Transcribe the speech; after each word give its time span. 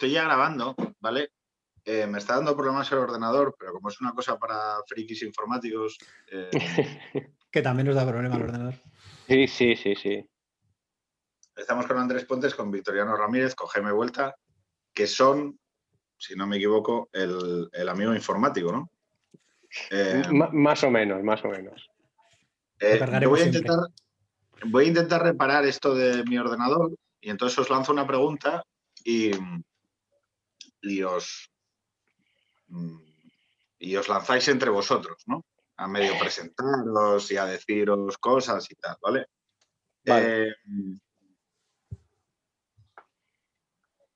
estoy 0.00 0.12
ya 0.12 0.24
grabando, 0.24 0.74
¿vale? 0.98 1.32
Eh, 1.84 2.06
me 2.06 2.16
está 2.16 2.36
dando 2.36 2.56
problemas 2.56 2.90
el 2.90 2.98
ordenador, 2.98 3.54
pero 3.58 3.74
como 3.74 3.90
es 3.90 4.00
una 4.00 4.14
cosa 4.14 4.38
para 4.38 4.78
frikis 4.86 5.22
informáticos. 5.22 5.98
Eh, 6.32 6.48
que 7.50 7.60
también 7.60 7.86
nos 7.86 7.96
da 7.96 8.06
problema 8.06 8.36
el 8.36 8.44
ordenador. 8.44 8.74
Sí, 9.28 9.46
sí, 9.46 9.76
sí, 9.76 9.94
sí. 9.94 10.26
Estamos 11.54 11.86
con 11.86 11.98
Andrés 11.98 12.24
Pontes, 12.24 12.54
con 12.54 12.70
Victoriano 12.70 13.14
Ramírez, 13.14 13.54
con 13.54 13.66
Jaime 13.66 13.92
Vuelta, 13.92 14.34
que 14.94 15.06
son, 15.06 15.58
si 16.16 16.34
no 16.34 16.46
me 16.46 16.56
equivoco, 16.56 17.10
el, 17.12 17.68
el 17.70 17.88
amigo 17.90 18.14
informático, 18.14 18.72
¿no? 18.72 18.90
Eh, 19.90 20.22
más 20.30 20.82
o 20.82 20.90
menos, 20.90 21.22
más 21.22 21.44
o 21.44 21.48
menos. 21.48 21.90
voy, 22.80 23.40
a 23.40 23.44
intentar, 23.44 23.78
voy 24.64 24.84
a 24.86 24.88
intentar 24.88 25.22
reparar 25.22 25.66
esto 25.66 25.94
de 25.94 26.24
mi 26.24 26.38
ordenador 26.38 26.90
y 27.20 27.28
entonces 27.28 27.58
os 27.58 27.68
lanzo 27.68 27.92
una 27.92 28.06
pregunta 28.06 28.64
y, 29.04 29.32
y 30.82 31.02
os, 31.02 31.50
Mm, 32.70 32.98
y 33.80 33.96
os 33.96 34.08
lanzáis 34.08 34.48
entre 34.48 34.70
vosotros, 34.70 35.22
¿no? 35.26 35.44
A 35.76 35.88
medio 35.88 36.18
presentaros 36.18 37.30
y 37.30 37.36
a 37.36 37.46
deciros 37.46 38.16
cosas 38.18 38.70
y 38.70 38.74
tal, 38.76 38.96
¿vale? 39.02 39.26
Eh, 40.04 40.52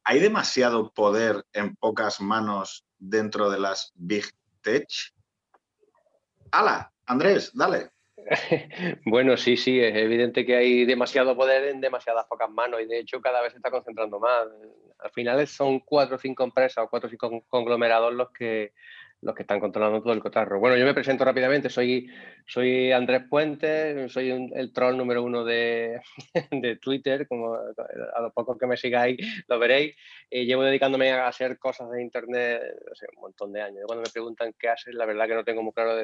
¿Hay 0.04 0.20
demasiado 0.20 0.92
poder 0.92 1.44
en 1.52 1.74
pocas 1.76 2.20
manos 2.20 2.86
dentro 2.98 3.50
de 3.50 3.58
las 3.58 3.90
Big 3.94 4.26
Tech? 4.60 4.86
¡Hala! 6.52 6.92
Andrés, 7.06 7.50
dale. 7.54 7.90
Bueno, 9.04 9.36
sí, 9.36 9.56
sí, 9.56 9.80
es 9.80 9.94
evidente 9.94 10.44
que 10.44 10.56
hay 10.56 10.84
demasiado 10.84 11.36
poder 11.36 11.64
en 11.68 11.80
demasiadas 11.80 12.26
pocas 12.26 12.50
manos 12.50 12.80
y 12.80 12.86
de 12.86 12.98
hecho 13.00 13.20
cada 13.20 13.42
vez 13.42 13.52
se 13.52 13.58
está 13.58 13.70
concentrando 13.70 14.18
más. 14.18 14.46
Al 14.98 15.10
final 15.10 15.46
son 15.46 15.80
cuatro 15.80 16.16
o 16.16 16.18
cinco 16.18 16.44
empresas 16.44 16.84
o 16.84 16.88
cuatro 16.88 17.08
o 17.08 17.10
cinco 17.10 17.44
conglomerados 17.48 18.14
los 18.14 18.30
que, 18.30 18.72
los 19.20 19.34
que 19.34 19.42
están 19.42 19.60
controlando 19.60 20.02
todo 20.02 20.12
el 20.12 20.20
cotarro. 20.20 20.60
Bueno, 20.60 20.76
yo 20.76 20.84
me 20.84 20.94
presento 20.94 21.24
rápidamente, 21.24 21.68
soy, 21.70 22.08
soy 22.46 22.92
Andrés 22.92 23.22
Puente, 23.28 24.08
soy 24.08 24.30
el 24.30 24.72
troll 24.72 24.96
número 24.96 25.22
uno 25.22 25.44
de, 25.44 26.00
de, 26.50 26.76
Twitter, 26.76 27.26
como 27.26 27.54
a 27.54 28.20
los 28.20 28.32
pocos 28.32 28.58
que 28.58 28.66
me 28.66 28.76
sigáis 28.76 29.16
lo 29.48 29.58
veréis. 29.58 29.96
Eh, 30.30 30.44
llevo 30.44 30.62
dedicándome 30.62 31.10
a 31.12 31.26
hacer 31.26 31.58
cosas 31.58 31.90
de 31.90 32.02
Internet 32.02 32.62
un 33.16 33.22
montón 33.22 33.52
de 33.52 33.62
años. 33.62 33.84
Cuando 33.86 34.02
me 34.02 34.12
preguntan 34.12 34.54
qué 34.58 34.68
haces, 34.68 34.94
la 34.94 35.06
verdad 35.06 35.26
que 35.26 35.34
no 35.34 35.44
tengo 35.44 35.62
muy 35.62 35.72
claro 35.72 35.96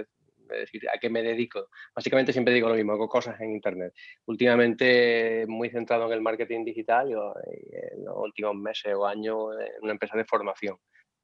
decir 0.58 0.82
a 0.92 0.98
qué 0.98 1.10
me 1.10 1.22
dedico. 1.22 1.68
Básicamente 1.94 2.32
siempre 2.32 2.54
digo 2.54 2.68
lo 2.68 2.74
mismo, 2.74 2.92
hago 2.92 3.08
cosas 3.08 3.40
en 3.40 3.52
Internet. 3.52 3.94
Últimamente 4.26 5.44
muy 5.48 5.70
centrado 5.70 6.06
en 6.06 6.12
el 6.12 6.20
marketing 6.20 6.64
digital 6.64 7.10
y 7.10 7.12
en 7.12 8.04
los 8.04 8.16
últimos 8.16 8.54
meses 8.54 8.94
o 8.94 9.06
años 9.06 9.56
en 9.58 9.82
una 9.82 9.92
empresa 9.92 10.16
de 10.16 10.24
formación. 10.24 10.76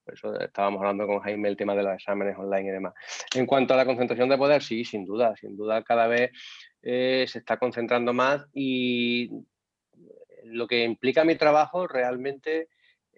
Por 0.04 0.14
eso 0.14 0.38
estábamos 0.38 0.80
hablando 0.80 1.06
con 1.06 1.18
Jaime 1.18 1.48
el 1.48 1.56
tema 1.56 1.74
de 1.74 1.82
los 1.82 1.94
exámenes 1.94 2.38
online 2.38 2.68
y 2.68 2.72
demás. 2.72 2.94
En 3.34 3.44
cuanto 3.44 3.74
a 3.74 3.76
la 3.76 3.84
concentración 3.84 4.28
de 4.28 4.38
poder, 4.38 4.62
sí, 4.62 4.84
sin 4.84 5.04
duda, 5.04 5.34
sin 5.36 5.56
duda 5.56 5.82
cada 5.82 6.06
vez 6.06 6.30
eh, 6.80 7.24
se 7.26 7.40
está 7.40 7.58
concentrando 7.58 8.12
más 8.12 8.46
y 8.54 9.30
lo 10.44 10.68
que 10.68 10.84
implica 10.84 11.24
mi 11.24 11.34
trabajo 11.34 11.88
realmente 11.88 12.68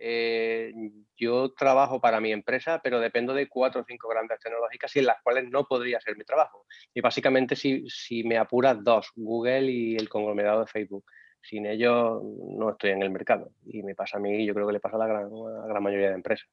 eh, 0.00 0.72
yo 1.16 1.52
trabajo 1.52 2.00
para 2.00 2.20
mi 2.20 2.32
empresa, 2.32 2.80
pero 2.82 3.00
dependo 3.00 3.34
de 3.34 3.48
cuatro 3.48 3.80
o 3.80 3.84
cinco 3.84 4.08
grandes 4.08 4.40
tecnológicas 4.40 4.94
y 4.94 5.00
en 5.00 5.06
las 5.06 5.22
cuales 5.22 5.50
no 5.50 5.66
podría 5.66 6.00
ser 6.00 6.16
mi 6.16 6.24
trabajo. 6.24 6.66
Y 6.94 7.00
básicamente, 7.00 7.56
si, 7.56 7.88
si 7.88 8.24
me 8.24 8.38
apuras 8.38 8.82
dos, 8.82 9.10
Google 9.16 9.70
y 9.70 9.96
el 9.96 10.08
conglomerado 10.08 10.60
de 10.60 10.66
Facebook. 10.66 11.04
Sin 11.40 11.66
ellos 11.66 12.20
no 12.58 12.70
estoy 12.70 12.90
en 12.90 13.02
el 13.02 13.10
mercado. 13.10 13.52
Y 13.66 13.82
me 13.82 13.94
pasa 13.94 14.18
a 14.18 14.20
mí, 14.20 14.44
yo 14.44 14.54
creo 14.54 14.66
que 14.66 14.72
le 14.72 14.80
pasa 14.80 14.96
a 14.96 15.00
la 15.00 15.06
gran, 15.06 15.30
gran 15.68 15.82
mayoría 15.82 16.08
de 16.08 16.14
empresas. 16.14 16.48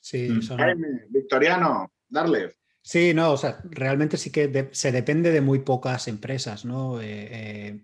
Sí, 0.00 0.28
mm. 0.28 1.10
Victoriano, 1.10 1.90
darle. 2.08 2.56
Sí, 2.82 3.14
no, 3.14 3.32
o 3.32 3.36
sea, 3.38 3.60
realmente 3.64 4.18
sí 4.18 4.30
que 4.30 4.68
se 4.72 4.92
depende 4.92 5.30
de 5.30 5.40
muy 5.40 5.60
pocas 5.60 6.06
empresas, 6.08 6.66
¿no? 6.66 7.00
Eh, 7.00 7.28
eh, 7.30 7.80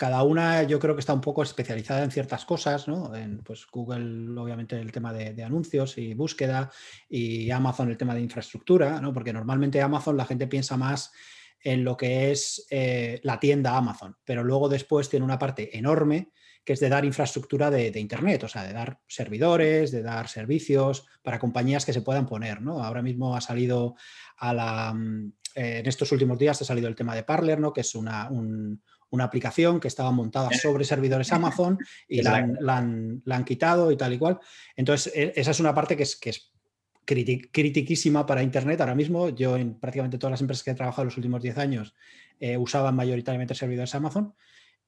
cada 0.00 0.22
una 0.22 0.62
yo 0.62 0.78
creo 0.78 0.94
que 0.94 1.00
está 1.00 1.12
un 1.12 1.20
poco 1.20 1.42
especializada 1.42 2.02
en 2.02 2.10
ciertas 2.10 2.46
cosas, 2.46 2.88
¿no? 2.88 3.14
En, 3.14 3.40
pues 3.40 3.66
Google, 3.70 4.30
obviamente, 4.40 4.80
el 4.80 4.90
tema 4.90 5.12
de, 5.12 5.44
anuncios 5.44 5.98
y 5.98 6.14
búsqueda, 6.14 6.70
y 7.06 7.50
Amazon 7.50 7.90
el 7.90 7.98
tema 7.98 8.14
de 8.14 8.22
infraestructura, 8.22 8.98
¿no? 9.02 9.12
Porque 9.12 9.34
normalmente 9.34 9.82
Amazon 9.82 10.16
la 10.16 10.24
gente 10.24 10.46
piensa 10.46 10.78
más 10.78 11.12
en 11.62 11.84
lo 11.84 11.98
que 11.98 12.30
es 12.30 12.66
eh, 12.70 13.20
la 13.24 13.38
tienda 13.38 13.76
Amazon, 13.76 14.16
pero 14.24 14.42
luego 14.42 14.70
después 14.70 15.10
tiene 15.10 15.26
una 15.26 15.38
parte 15.38 15.76
enorme 15.76 16.30
que 16.64 16.72
es 16.72 16.80
de 16.80 16.88
dar 16.88 17.04
infraestructura 17.04 17.70
de, 17.70 17.92
Internet, 18.00 18.44
o 18.44 18.48
sea, 18.48 18.62
de 18.62 18.72
dar 18.72 19.00
servidores, 19.06 19.92
de 19.92 20.00
dar 20.00 20.28
servicios 20.28 21.04
para 21.22 21.38
compañías 21.38 21.84
que 21.84 21.92
se 21.92 22.00
puedan 22.00 22.24
poner, 22.24 22.62
¿no? 22.62 22.82
Ahora 22.82 23.02
mismo 23.02 23.36
ha 23.36 23.42
salido 23.42 23.96
a 24.38 24.54
la... 24.54 24.94
Mm, 24.94 25.34
en 25.56 25.86
estos 25.86 26.10
últimos 26.12 26.38
días 26.38 26.62
ha 26.62 26.64
salido 26.64 26.88
el 26.88 26.94
tema 26.94 27.14
de 27.14 27.24
Parler, 27.24 27.60
¿no? 27.60 27.72
Que 27.72 27.80
es 27.82 27.94
una, 27.94 28.30
un, 28.30 28.80
una 29.10 29.24
aplicación 29.24 29.80
que 29.80 29.88
estaba 29.88 30.10
montada 30.10 30.50
sobre 30.52 30.84
servidores 30.84 31.32
Amazon 31.32 31.78
y 32.08 32.22
la 32.22 32.36
han, 32.76 33.44
quitado 33.44 33.90
y 33.92 33.96
tal 33.96 34.12
y 34.12 34.18
cual. 34.18 34.38
Entonces, 34.76 35.12
e, 35.14 35.32
esa 35.36 35.50
es 35.50 35.60
una 35.60 35.74
parte 35.74 35.96
que 35.96 36.04
es, 36.04 36.16
que 36.16 36.30
es 36.30 36.50
critiquísima 37.04 38.24
para 38.24 38.42
Internet. 38.42 38.80
Ahora 38.80 38.94
mismo, 38.94 39.30
yo 39.30 39.56
en 39.56 39.78
prácticamente 39.78 40.18
todas 40.18 40.32
las 40.32 40.40
empresas 40.40 40.62
que 40.62 40.70
he 40.70 40.74
trabajado 40.74 41.02
en 41.02 41.06
los 41.08 41.16
últimos 41.16 41.42
10 41.42 41.58
años 41.58 41.94
eh, 42.38 42.56
usaban 42.56 42.94
mayoritariamente 42.94 43.54
servidores 43.54 43.94
Amazon. 43.94 44.34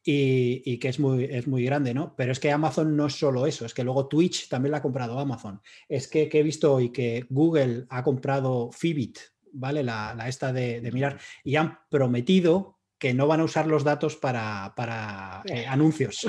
Y, 0.04 0.78
que 0.78 0.88
es 0.88 0.98
muy, 0.98 1.24
es 1.26 1.46
muy 1.46 1.64
grande, 1.64 1.94
¿no? 1.94 2.16
Pero 2.16 2.32
es 2.32 2.40
que 2.40 2.50
Amazon 2.50 2.96
no 2.96 3.06
es 3.06 3.14
solo 3.14 3.46
eso, 3.46 3.64
es 3.64 3.72
que 3.72 3.84
luego 3.84 4.08
Twitch 4.08 4.48
también 4.48 4.72
la 4.72 4.78
ha 4.78 4.82
comprado 4.82 5.16
Amazon. 5.16 5.60
Es 5.88 6.08
que, 6.08 6.28
he 6.32 6.42
visto 6.42 6.74
hoy 6.74 6.90
que 6.90 7.24
Google 7.30 7.86
ha 7.88 8.02
comprado 8.02 8.72
Fibit, 8.72 9.18
¿vale? 9.52 9.84
La, 9.84 10.16
esta 10.26 10.52
de, 10.52 10.80
de, 10.80 10.90
mirar, 10.90 11.20
y 11.44 11.54
han 11.54 11.78
prometido 11.88 12.80
que 13.02 13.12
no 13.12 13.26
van 13.26 13.40
a 13.40 13.44
usar 13.44 13.66
los 13.66 13.82
datos 13.82 14.14
para, 14.14 15.42
eh, 15.46 15.66
anuncios. 15.66 16.24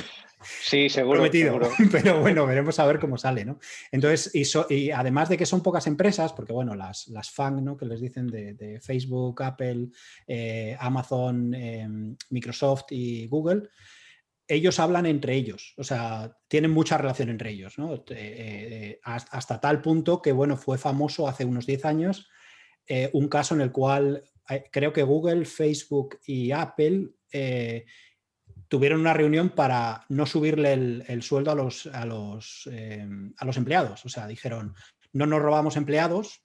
Sí, 0.64 0.90
seguro, 0.90 1.24
Pero 1.92 2.20
bueno, 2.20 2.48
veremos 2.48 2.80
a 2.80 2.88
ver 2.88 3.00
cómo 3.00 3.16
sale, 3.16 3.46
¿no? 3.46 3.60
Entonces, 3.92 4.32
y, 4.72 4.90
además 4.90 5.30
de 5.30 5.38
que 5.38 5.46
son 5.46 5.62
pocas 5.62 5.86
empresas, 5.86 6.34
porque 6.34 6.52
bueno, 6.52 6.74
las, 6.74 7.10
las 7.10 7.30
FAN, 7.30 7.64
¿no? 7.64 7.78
Que 7.78 7.86
les 7.86 8.02
dicen 8.02 8.26
de, 8.26 8.80
Facebook, 8.82 9.44
Apple, 9.44 9.90
eh, 10.26 10.76
Amazon, 10.80 11.54
em, 11.54 12.18
Microsoft 12.32 12.86
y 12.90 13.28
Google, 13.28 13.70
ellos 14.48 14.80
hablan 14.80 15.06
entre 15.06 15.36
ellos, 15.36 15.76
o 15.78 15.84
sea, 15.84 16.36
tienen 16.48 16.72
mucha 16.72 16.98
relación 16.98 17.30
entre 17.30 17.52
ellos, 17.52 17.78
¿no? 17.78 18.04
Eh, 18.10 19.00
hasta 19.04 19.62
tal 19.62 19.80
punto 19.80 20.24
que, 20.24 20.32
bueno, 20.32 20.58
fue 20.58 20.80
famoso 20.80 21.28
hace 21.28 21.46
unos 21.46 21.68
10 21.68 21.86
años 21.86 22.28
un 23.14 23.30
caso 23.30 23.56
en 23.56 23.62
el 23.62 23.72
cual 23.72 24.24
eh, 24.26 24.33
creo 24.72 24.94
que 24.94 25.04
Google, 25.04 25.46
Facebook 25.46 26.20
y 26.26 26.52
Apple 26.52 27.10
eh, 27.32 27.86
tuvieron 28.68 29.02
una 29.02 29.14
reunión 29.14 29.50
para 29.50 30.06
no 30.10 30.26
subirle 30.26 30.74
el, 30.74 31.24
sueldo 31.24 31.52
a 31.52 31.56
los, 31.56 31.88
a, 31.88 32.06
los, 32.06 32.70
eh, 32.72 33.08
a 33.38 33.46
los 33.46 33.58
empleados. 33.58 34.06
O 34.06 34.10
sea, 34.10 34.28
dijeron, 34.28 34.74
no 35.12 35.26
nos 35.26 35.42
robamos 35.42 35.78
empleados 35.78 36.44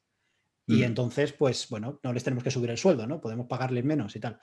y 0.67 0.81
mm. 0.81 0.85
entonces, 0.85 1.33
pues 1.33 1.69
bueno, 1.71 2.01
no 2.03 2.13
les 2.13 2.25
tenemos 2.25 2.45
que 2.45 2.51
subir 2.51 2.71
el 2.71 2.79
sueldo, 2.79 3.07
¿no? 3.07 3.21
Podemos 3.21 3.47
pagarles 3.47 3.85
menos 3.85 4.15
y 4.15 4.21
tal. 4.21 4.39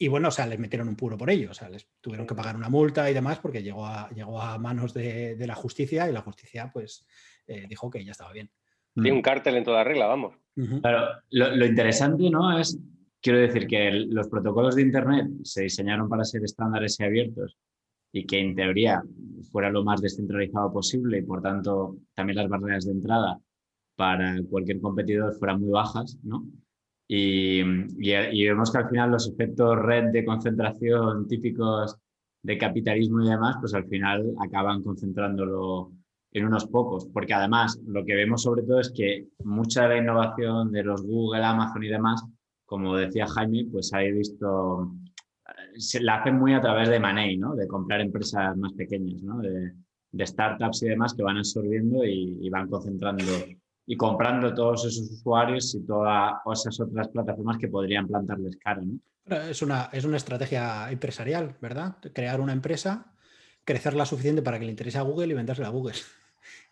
Y, 0.00 0.06
bueno, 0.06 0.28
o 0.28 0.30
sea, 0.30 0.46
les 0.46 0.60
metieron 0.60 0.88
un 0.88 0.94
puro 0.94 1.18
por 1.18 1.28
ello, 1.28 1.50
o 1.50 1.54
sea, 1.54 1.68
les 1.68 1.88
tuvieron 2.00 2.24
que 2.24 2.34
pagar 2.34 2.54
una 2.54 2.68
multa 2.68 3.10
y 3.10 3.14
demás 3.14 3.40
porque 3.40 3.64
llegó 3.64 3.84
a, 3.84 4.08
llegó 4.10 4.40
a 4.40 4.56
manos 4.56 4.94
de, 4.94 5.36
la 5.40 5.56
justicia 5.56 6.08
y 6.08 6.12
la 6.12 6.20
justicia 6.20 6.70
pues 6.72 7.04
dijo 7.68 7.90
que 7.90 8.04
ya 8.04 8.12
estaba 8.12 8.32
bien. 8.32 8.48
Tiene 8.94 9.12
un 9.12 9.22
cártel 9.22 9.56
en 9.56 9.64
toda 9.64 9.82
regla, 9.82 10.06
vamos. 10.06 10.36
Claro, 10.80 11.20
lo, 11.30 11.66
interesante, 11.66 12.28
¿no? 12.30 12.58
Es, 12.58 12.76
quiero 13.20 13.38
decir, 13.38 13.66
que 13.68 13.90
los 14.08 14.28
protocolos 14.28 14.74
de 14.74 14.82
Internet 14.82 15.28
se 15.44 15.62
diseñaron 15.62 16.08
para 16.08 16.24
ser 16.24 16.42
estándares 16.42 16.98
y 16.98 17.04
abiertos 17.04 17.56
y 18.12 18.26
que 18.26 18.40
en 18.40 18.56
teoría 18.56 19.02
fuera 19.52 19.70
lo 19.70 19.84
más 19.84 20.00
descentralizado 20.00 20.72
posible 20.72 21.18
y 21.18 21.22
por 21.22 21.42
tanto 21.42 21.98
también 22.14 22.38
las 22.38 22.48
barreras 22.48 22.86
de 22.86 22.92
entrada 22.92 23.38
para 23.94 24.36
cualquier 24.50 24.80
competidor 24.80 25.34
fueran 25.34 25.60
muy 25.60 25.70
bajas, 25.70 26.18
¿no? 26.22 26.44
Y, 27.06 27.60
y, 27.60 28.44
vemos 28.44 28.70
que 28.70 28.78
al 28.78 28.88
final 28.88 29.10
los 29.12 29.28
efectos 29.28 29.78
red 29.78 30.10
de 30.12 30.24
concentración 30.24 31.26
típicos 31.26 31.96
de 32.42 32.58
capitalismo 32.58 33.22
y 33.22 33.30
demás, 33.30 33.56
pues 33.60 33.74
al 33.74 33.86
final 33.86 34.34
acaban 34.40 34.82
concentrándolo 34.82 35.92
en 36.32 36.46
unos 36.46 36.66
pocos, 36.66 37.06
porque 37.12 37.34
además 37.34 37.80
lo 37.86 38.04
que 38.04 38.14
vemos 38.14 38.42
sobre 38.42 38.62
todo 38.62 38.80
es 38.80 38.92
que 38.94 39.26
mucha 39.44 39.82
de 39.82 39.88
la 39.88 39.98
innovación 39.98 40.70
de 40.70 40.82
los 40.82 41.02
Google, 41.02 41.44
Amazon 41.44 41.82
y 41.82 41.88
demás, 41.88 42.24
como 42.66 42.96
decía 42.96 43.26
Jaime, 43.26 43.66
pues 43.70 43.92
ha 43.94 44.00
visto, 44.00 44.92
se 45.76 46.00
la 46.00 46.16
hacen 46.16 46.38
muy 46.38 46.52
a 46.52 46.60
través 46.60 46.90
de 46.90 47.00
Money, 47.00 47.38
¿no? 47.38 47.54
De 47.54 47.66
comprar 47.66 48.00
empresas 48.00 48.56
más 48.56 48.72
pequeñas, 48.74 49.22
¿no? 49.22 49.38
De, 49.38 49.72
startups 50.20 50.82
y 50.82 50.88
demás 50.88 51.14
que 51.14 51.22
van 51.22 51.36
absorbiendo 51.36 52.02
y, 52.04 52.48
van 52.50 52.68
concentrando 52.68 53.24
y 53.86 53.96
comprando 53.96 54.52
todos 54.52 54.86
esos 54.86 55.10
usuarios 55.10 55.74
y 55.74 55.84
todas 55.84 56.40
esas 56.54 56.80
otras 56.80 57.08
plataformas 57.08 57.58
que 57.58 57.68
podrían 57.68 58.08
plantarles 58.08 58.56
cara, 58.56 58.80
¿no? 58.82 58.98
Es 59.48 59.60
una, 59.60 59.90
es 59.92 60.04
una 60.04 60.16
estrategia 60.16 60.90
empresarial, 60.90 61.56
¿verdad? 61.60 61.96
Crear 62.14 62.40
una 62.40 62.54
empresa 62.54 63.12
crecer 63.68 63.92
la 63.92 64.06
suficiente 64.06 64.40
para 64.40 64.58
que 64.58 64.64
le 64.64 64.70
interese 64.70 64.96
a 64.96 65.02
Google 65.02 65.26
y 65.26 65.34
vendérsela 65.34 65.68
a 65.68 65.70
Google. 65.70 65.94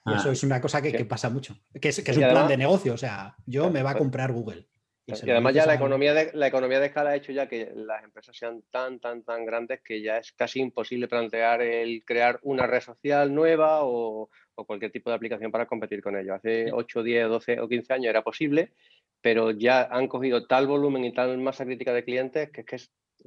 Y 0.09 0.15
eso 0.15 0.29
ah. 0.29 0.33
es 0.33 0.45
una 0.45 0.61
cosa 0.61 0.81
que, 0.81 1.05
pasa 1.05 1.29
mucho. 1.31 1.57
Que 1.81 1.89
es, 1.89 1.99
un 1.99 2.15
plan 2.15 2.47
de 2.47 2.57
negocio. 2.57 2.95
O 2.95 2.97
sea, 2.97 3.35
yo 3.45 3.71
me 3.71 3.83
va 3.83 3.91
a 3.91 3.99
comprar 3.99 4.31
Google. 4.31 4.65
Y, 5.05 5.13
además 5.29 5.53
ya 5.53 5.67
la 5.67 5.75
economía, 5.75 6.15
de, 6.15 6.31
la 6.33 6.47
economía 6.47 6.79
de 6.79 6.87
escala 6.87 7.11
ha 7.11 7.17
hecho 7.17 7.33
ya 7.33 7.49
que 7.49 7.73
las 7.75 8.05
empresas 8.05 8.37
sean 8.37 8.63
tan, 8.71 9.01
tan, 9.01 9.25
tan 9.25 9.45
grandes 9.45 9.81
que 9.83 10.01
ya 10.01 10.19
es 10.19 10.31
casi 10.31 10.61
imposible 10.61 11.09
plantear 11.09 11.61
el 11.61 12.05
crear 12.05 12.39
una 12.43 12.69
red 12.69 12.81
social 12.81 13.35
nueva 13.35 13.81
o, 13.83 14.31
cualquier 14.55 14.93
tipo 14.93 15.11
de 15.11 15.17
aplicación 15.17 15.51
para 15.51 15.67
competir 15.67 16.01
con 16.01 16.17
ello. 16.17 16.35
Hace 16.35 16.71
8, 16.73 17.03
10, 17.03 17.29
12 17.29 17.61
o 17.61 17.69
15 17.69 17.93
años 17.93 18.11
era 18.11 18.23
posible, 18.23 18.75
pero 19.21 19.51
ya 19.51 19.89
han 19.91 20.07
cogido 20.07 20.47
tal 20.47 20.69
volumen 20.69 21.05
y 21.05 21.13
tal 21.13 21.37
masa 21.39 21.65
crítica 21.65 21.93
de 21.93 22.05
clientes 22.05 22.51
que 22.53 22.61
es 22.61 22.67
que 22.67 22.79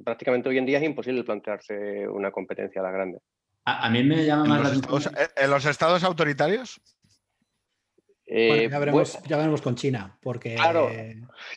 prácticamente 0.02 0.48
hoy 0.48 0.56
en 0.56 0.64
día 0.64 0.78
es 0.78 0.84
imposible 0.84 1.24
plantearse 1.24 2.08
una 2.08 2.30
competencia 2.30 2.80
a 2.80 2.84
la 2.84 2.90
grande. 2.90 3.18
A, 3.64 3.90
mí 3.90 4.02
me 4.02 4.24
llama 4.24 4.44
más 4.44 4.62
la 4.62 4.68
atención. 4.68 5.14
¿En 5.36 5.50
los 5.50 5.64
estados 5.66 6.02
autoritarios? 6.02 6.80
Eh, 8.32 8.68
ya, 8.70 8.78
veremos, 8.78 9.60
con 9.60 9.74
China, 9.74 10.16
porque... 10.22 10.54
Claro, 10.54 10.88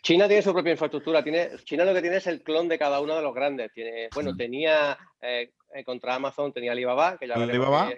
China 0.02 0.28
tiene 0.28 0.42
su 0.42 0.54
propia 0.54 0.72
infraestructura. 0.72 1.24
Tiene, 1.24 1.52
China 1.64 1.86
lo 1.86 1.94
que 1.94 2.02
tiene 2.02 2.18
es 2.18 2.26
el 2.26 2.42
clon 2.42 2.68
de 2.68 2.80
cada 2.80 3.00
uno 3.00 3.16
de 3.16 3.22
los 3.22 3.34
grandes. 3.34 3.72
Tiene, 3.74 4.10
bueno, 4.14 4.36
tenía 4.36 4.98
eh, 5.22 5.52
contra 5.86 6.16
Amazon, 6.16 6.52
tenía 6.52 6.72
Alibaba, 6.72 7.18
que 7.20 7.28
ya 7.28 7.36
Alibaba. 7.36 7.92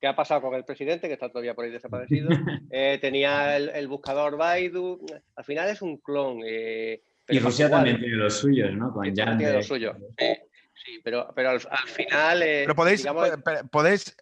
¿Qué 0.00 0.06
ha 0.06 0.14
pasado 0.14 0.40
con 0.40 0.54
el 0.54 0.64
presidente, 0.64 1.08
que 1.08 1.14
está 1.14 1.28
todavía 1.28 1.54
por 1.54 1.64
ahí 1.64 1.72
desaparecido? 1.72 2.28
Eh, 2.72 2.98
tenía 3.00 3.56
el, 3.56 3.88
buscador 3.88 4.36
Baidu. 4.36 5.04
Al 5.34 5.44
final 5.44 5.68
es 5.68 5.82
un 5.82 5.98
clon. 5.98 6.38
y 6.38 7.38
Rusia 7.40 7.68
también 7.68 7.98
tiene 7.98 8.14
los 8.14 8.34
suyos, 8.34 8.72
¿no? 8.74 8.92
Con 8.92 9.12
Tiene 9.12 9.52
los 9.52 9.66
suyos. 9.66 9.96
Sí, 10.84 11.00
pero, 11.04 11.30
pero 11.34 11.50
al, 11.50 11.60
final. 11.60 12.42
Eh, 12.42 12.62
pero 12.64 12.74
podéis, 12.74 13.06
podéis, 13.70 14.16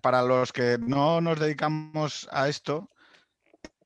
para 0.00 0.22
los 0.22 0.52
que 0.52 0.78
no 0.80 1.20
nos 1.20 1.38
dedicamos 1.38 2.28
a 2.30 2.48
esto, 2.48 2.90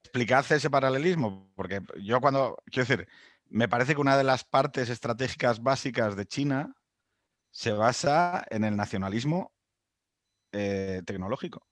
explicar 0.03 0.45
ese 0.49 0.71
paralelismo, 0.71 1.51
porque 1.57 1.81
yo 2.01 2.21
cuando, 2.21 2.63
quiero 2.67 2.87
decir, 2.87 3.09
me 3.49 3.69
parece 3.69 3.95
que 3.95 4.01
una 4.01 4.17
de 4.17 4.25
las 4.25 4.45
partes 4.45 4.89
estratégicas 4.89 5.63
básicas 5.63 6.17
de 6.17 6.27
China 6.27 6.75
se 7.51 7.73
basa 7.73 8.47
en 8.51 8.65
el 8.65 8.77
nacionalismo 8.77 9.53
eh, 10.53 11.03
tecnológico. 11.05 11.67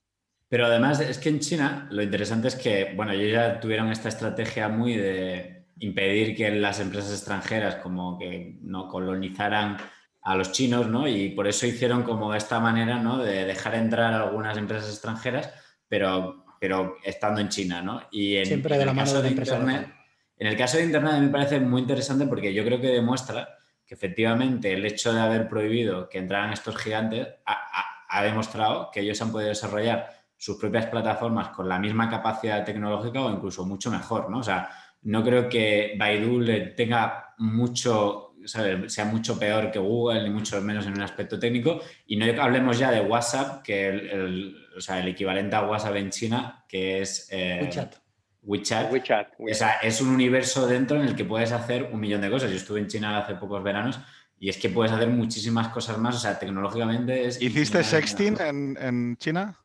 Pero 0.48 0.66
además 0.66 1.00
es 1.00 1.18
que 1.18 1.28
en 1.28 1.38
China 1.38 1.86
lo 1.90 2.02
interesante 2.02 2.48
es 2.48 2.56
que, 2.56 2.92
bueno, 2.96 3.12
ellos 3.12 3.32
ya 3.32 3.60
tuvieron 3.60 3.92
esta 3.92 4.08
estrategia 4.08 4.68
muy 4.68 4.96
de 4.96 5.68
impedir 5.78 6.34
que 6.34 6.50
las 6.50 6.80
empresas 6.80 7.12
extranjeras 7.12 7.76
como 7.76 8.18
que 8.18 8.58
no 8.62 8.88
colonizaran 8.88 9.76
a 10.22 10.36
los 10.36 10.52
chinos, 10.52 10.86
¿no? 10.86 11.08
Y 11.08 11.30
por 11.30 11.46
eso 11.46 11.66
hicieron 11.66 12.02
como 12.02 12.34
esta 12.34 12.60
manera, 12.60 12.98
¿no? 12.98 13.18
De 13.18 13.44
dejar 13.44 13.74
entrar 13.74 14.12
a 14.12 14.22
algunas 14.22 14.56
empresas 14.58 14.90
extranjeras, 14.90 15.52
pero, 15.88 16.44
pero 16.60 16.96
estando 17.02 17.40
en 17.40 17.48
China, 17.48 17.82
¿no? 17.82 18.02
Y 18.10 18.36
en, 18.36 18.46
Siempre 18.46 18.78
de 18.78 18.86
la 18.86 18.92
mano 18.92 19.22
de, 19.22 19.28
Internet. 19.28 19.94
En 20.36 20.46
el 20.46 20.56
caso 20.56 20.78
de 20.78 20.84
Internet 20.84 21.12
a 21.12 21.18
mí 21.18 21.26
me 21.26 21.32
parece 21.32 21.60
muy 21.60 21.82
interesante 21.82 22.26
porque 22.26 22.52
yo 22.52 22.64
creo 22.64 22.80
que 22.80 22.88
demuestra 22.88 23.48
que 23.86 23.94
efectivamente 23.94 24.72
el 24.72 24.84
hecho 24.86 25.12
de 25.12 25.20
haber 25.20 25.48
prohibido 25.48 26.08
que 26.08 26.18
entraran 26.18 26.52
estos 26.52 26.76
gigantes 26.76 27.26
ha, 27.44 28.22
demostrado 28.22 28.90
que 28.92 29.00
ellos 29.00 29.20
han 29.22 29.32
podido 29.32 29.48
desarrollar 29.48 30.10
sus 30.36 30.56
propias 30.56 30.86
plataformas 30.86 31.48
con 31.48 31.68
la 31.68 31.78
misma 31.78 32.08
capacidad 32.08 32.64
tecnológica 32.64 33.20
o 33.20 33.30
incluso 33.30 33.64
mucho 33.66 33.90
mejor, 33.90 34.30
¿no? 34.30 34.38
O 34.38 34.42
sea, 34.42 34.70
no 35.02 35.22
creo 35.24 35.48
que 35.48 35.94
Baidu 35.98 36.40
le 36.40 36.60
tenga 36.68 37.34
mucho 37.38 38.29
sea 38.50 39.04
mucho 39.04 39.38
peor 39.38 39.70
que 39.70 39.78
Google, 39.78 40.22
ni 40.22 40.30
mucho 40.30 40.60
menos 40.60 40.86
en 40.86 40.92
un 40.92 41.02
aspecto 41.02 41.38
técnico. 41.38 41.80
Y 42.06 42.16
no 42.16 42.26
hablemos 42.42 42.78
ya 42.78 42.90
de 42.90 43.00
WhatsApp, 43.00 43.62
que 43.62 43.88
el, 43.88 44.56
o 44.76 44.80
sea, 44.80 45.00
el 45.00 45.08
equivalente 45.08 45.56
a 45.56 45.66
WhatsApp 45.66 45.96
en 45.96 46.10
China, 46.10 46.64
que 46.68 47.00
es 47.00 47.28
eh, 47.30 47.60
WeChat. 47.62 47.96
WeChat. 48.42 48.92
WeChat, 48.92 49.28
O 49.38 49.54
sea, 49.54 49.74
es 49.82 50.00
un 50.00 50.08
universo 50.08 50.66
dentro 50.66 51.00
en 51.00 51.08
el 51.08 51.14
que 51.14 51.24
puedes 51.24 51.52
hacer 51.52 51.90
un 51.92 52.00
millón 52.00 52.20
de 52.20 52.30
cosas. 52.30 52.50
Yo 52.50 52.56
estuve 52.56 52.80
en 52.80 52.86
China 52.86 53.18
hace 53.18 53.34
pocos 53.34 53.62
veranos 53.62 54.00
y 54.38 54.48
es 54.48 54.56
que 54.56 54.70
puedes 54.70 54.90
hacer 54.90 55.08
muchísimas 55.08 55.68
cosas 55.68 55.98
más. 55.98 56.16
O 56.16 56.18
sea, 56.18 56.38
tecnológicamente 56.38 57.26
es. 57.26 57.40
¿Hiciste 57.40 57.84
sexting 57.84 58.40
en, 58.40 58.78
en 58.80 59.16
China? 59.18 59.58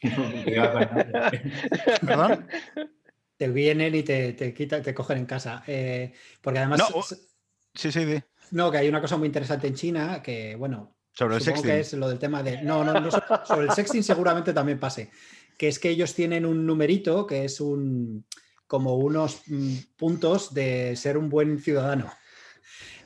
¿Perdón? 2.06 2.46
Te 3.36 3.48
vienen 3.48 3.94
y 3.94 4.02
te, 4.02 4.32
te, 4.32 4.52
te 4.52 4.94
cogen 4.94 5.18
en 5.18 5.26
casa. 5.26 5.62
Eh, 5.66 6.14
porque 6.40 6.60
además. 6.60 6.82
Sí, 7.74 7.90
sí, 7.90 8.22
No, 8.52 8.70
que 8.70 8.78
hay 8.78 8.88
una 8.88 9.00
cosa 9.00 9.16
muy 9.16 9.26
interesante 9.26 9.66
en 9.66 9.74
China 9.74 10.22
que, 10.22 10.54
bueno, 10.56 10.96
sobre 11.12 11.36
el 11.36 11.42
sexting. 11.42 11.70
que 11.70 11.80
es 11.80 11.92
lo 11.94 12.08
del 12.08 12.18
tema 12.18 12.42
de. 12.42 12.62
No, 12.62 12.84
no, 12.84 12.98
no, 13.00 13.10
sobre 13.44 13.66
el 13.66 13.72
sexting 13.72 14.02
seguramente 14.02 14.52
también 14.52 14.78
pase. 14.78 15.10
Que 15.56 15.68
es 15.68 15.78
que 15.78 15.90
ellos 15.90 16.14
tienen 16.14 16.44
un 16.44 16.66
numerito 16.66 17.26
que 17.26 17.44
es 17.44 17.60
un 17.60 18.26
como 18.66 18.96
unos 18.96 19.42
mm, 19.46 19.76
puntos 19.96 20.52
de 20.52 20.96
ser 20.96 21.16
un 21.16 21.28
buen 21.28 21.60
ciudadano. 21.60 22.10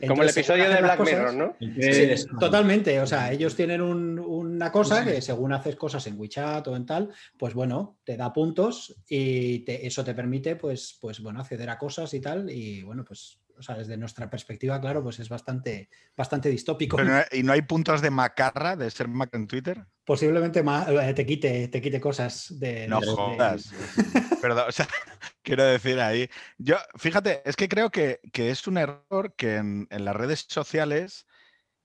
Como 0.06 0.22
el 0.22 0.28
episodio 0.28 0.70
de 0.70 0.80
Black 0.80 1.00
Mirror, 1.00 1.34
¿no? 1.34 1.56
Sí, 1.58 2.26
totalmente. 2.38 3.00
O 3.00 3.06
sea, 3.06 3.32
ellos 3.32 3.56
tienen 3.56 3.80
una 3.82 4.70
cosa 4.70 5.04
que 5.04 5.20
según 5.20 5.52
haces 5.52 5.74
cosas 5.74 6.06
en 6.06 6.18
WeChat 6.18 6.68
o 6.68 6.76
en 6.76 6.86
tal, 6.86 7.10
pues 7.36 7.52
bueno, 7.52 7.98
te 8.04 8.16
da 8.16 8.32
puntos 8.32 8.94
y 9.08 9.64
eso 9.66 10.04
te 10.04 10.14
permite, 10.14 10.54
pues, 10.54 10.96
pues 11.00 11.20
bueno, 11.20 11.40
acceder 11.40 11.68
a 11.70 11.78
cosas 11.78 12.14
y 12.14 12.20
tal. 12.20 12.48
Y 12.48 12.82
bueno, 12.82 13.04
pues 13.04 13.40
o 13.58 13.62
sea, 13.62 13.76
desde 13.76 13.96
nuestra 13.96 14.30
perspectiva, 14.30 14.80
claro, 14.80 15.02
pues 15.02 15.18
es 15.18 15.28
bastante, 15.28 15.88
bastante 16.16 16.48
distópico. 16.48 16.98
¿Y 17.32 17.42
no 17.42 17.52
hay 17.52 17.62
puntos 17.62 18.00
de 18.00 18.10
macarra 18.10 18.76
de 18.76 18.90
ser 18.90 19.08
Mac 19.08 19.30
en 19.34 19.46
Twitter? 19.46 19.84
Posiblemente 20.04 20.62
eh, 20.64 21.14
te 21.14 21.26
quite, 21.26 21.68
te 21.68 21.80
quite 21.80 22.00
cosas 22.00 22.58
de. 22.58 22.86
No 22.88 23.00
jodas. 23.00 23.72
Perdón, 24.40 24.66
o 24.68 24.72
sea, 24.72 24.88
quiero 25.42 25.64
decir 25.64 26.00
ahí. 26.00 26.28
Yo, 26.56 26.76
fíjate, 26.96 27.42
es 27.44 27.56
que 27.56 27.68
creo 27.68 27.90
que, 27.90 28.20
es 28.32 28.66
un 28.66 28.78
error 28.78 29.34
que 29.36 29.56
en, 29.56 29.88
las 29.90 30.14
redes 30.14 30.46
sociales 30.48 31.26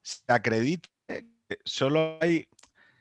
se 0.02 0.22
acredite 0.28 0.88
que 1.06 1.58
solo 1.64 2.18
hay. 2.20 2.48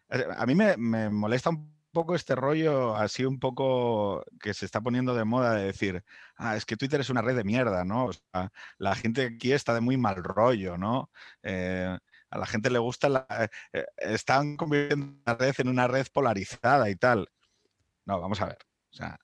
A 0.09 0.45
mí 0.45 0.55
me, 0.55 0.77
me 0.77 1.09
molesta 1.09 1.49
un 1.49 1.72
poco 1.93 2.15
este 2.15 2.35
rollo 2.35 2.95
así 2.95 3.23
un 3.23 3.39
poco 3.39 4.25
que 4.41 4.53
se 4.53 4.65
está 4.65 4.81
poniendo 4.81 5.15
de 5.15 5.23
moda 5.23 5.53
de 5.55 5.65
decir, 5.65 6.03
ah, 6.35 6.57
es 6.57 6.65
que 6.65 6.75
Twitter 6.75 6.99
es 6.99 7.09
una 7.09 7.21
red 7.21 7.37
de 7.37 7.43
mierda, 7.45 7.85
¿no? 7.85 8.07
O 8.07 8.13
sea, 8.13 8.51
la 8.77 8.95
gente 8.95 9.25
aquí 9.35 9.53
está 9.53 9.73
de 9.73 9.81
muy 9.81 9.95
mal 9.95 10.17
rollo, 10.17 10.77
¿no? 10.77 11.09
Eh, 11.43 11.97
a 12.29 12.37
la 12.37 12.45
gente 12.47 12.69
le 12.71 12.79
gusta, 12.79 13.09
la, 13.09 13.27
eh, 13.29 13.47
eh, 13.73 13.85
están 13.97 14.57
convirtiendo 14.57 15.21
la 15.25 15.35
red 15.35 15.55
en 15.59 15.69
una 15.69 15.87
red 15.87 16.07
polarizada 16.11 16.89
y 16.89 16.95
tal. 16.95 17.29
No, 18.05 18.19
vamos 18.19 18.41
a 18.41 18.47
ver. 18.47 18.57
O 18.91 18.95
sea, 18.95 19.19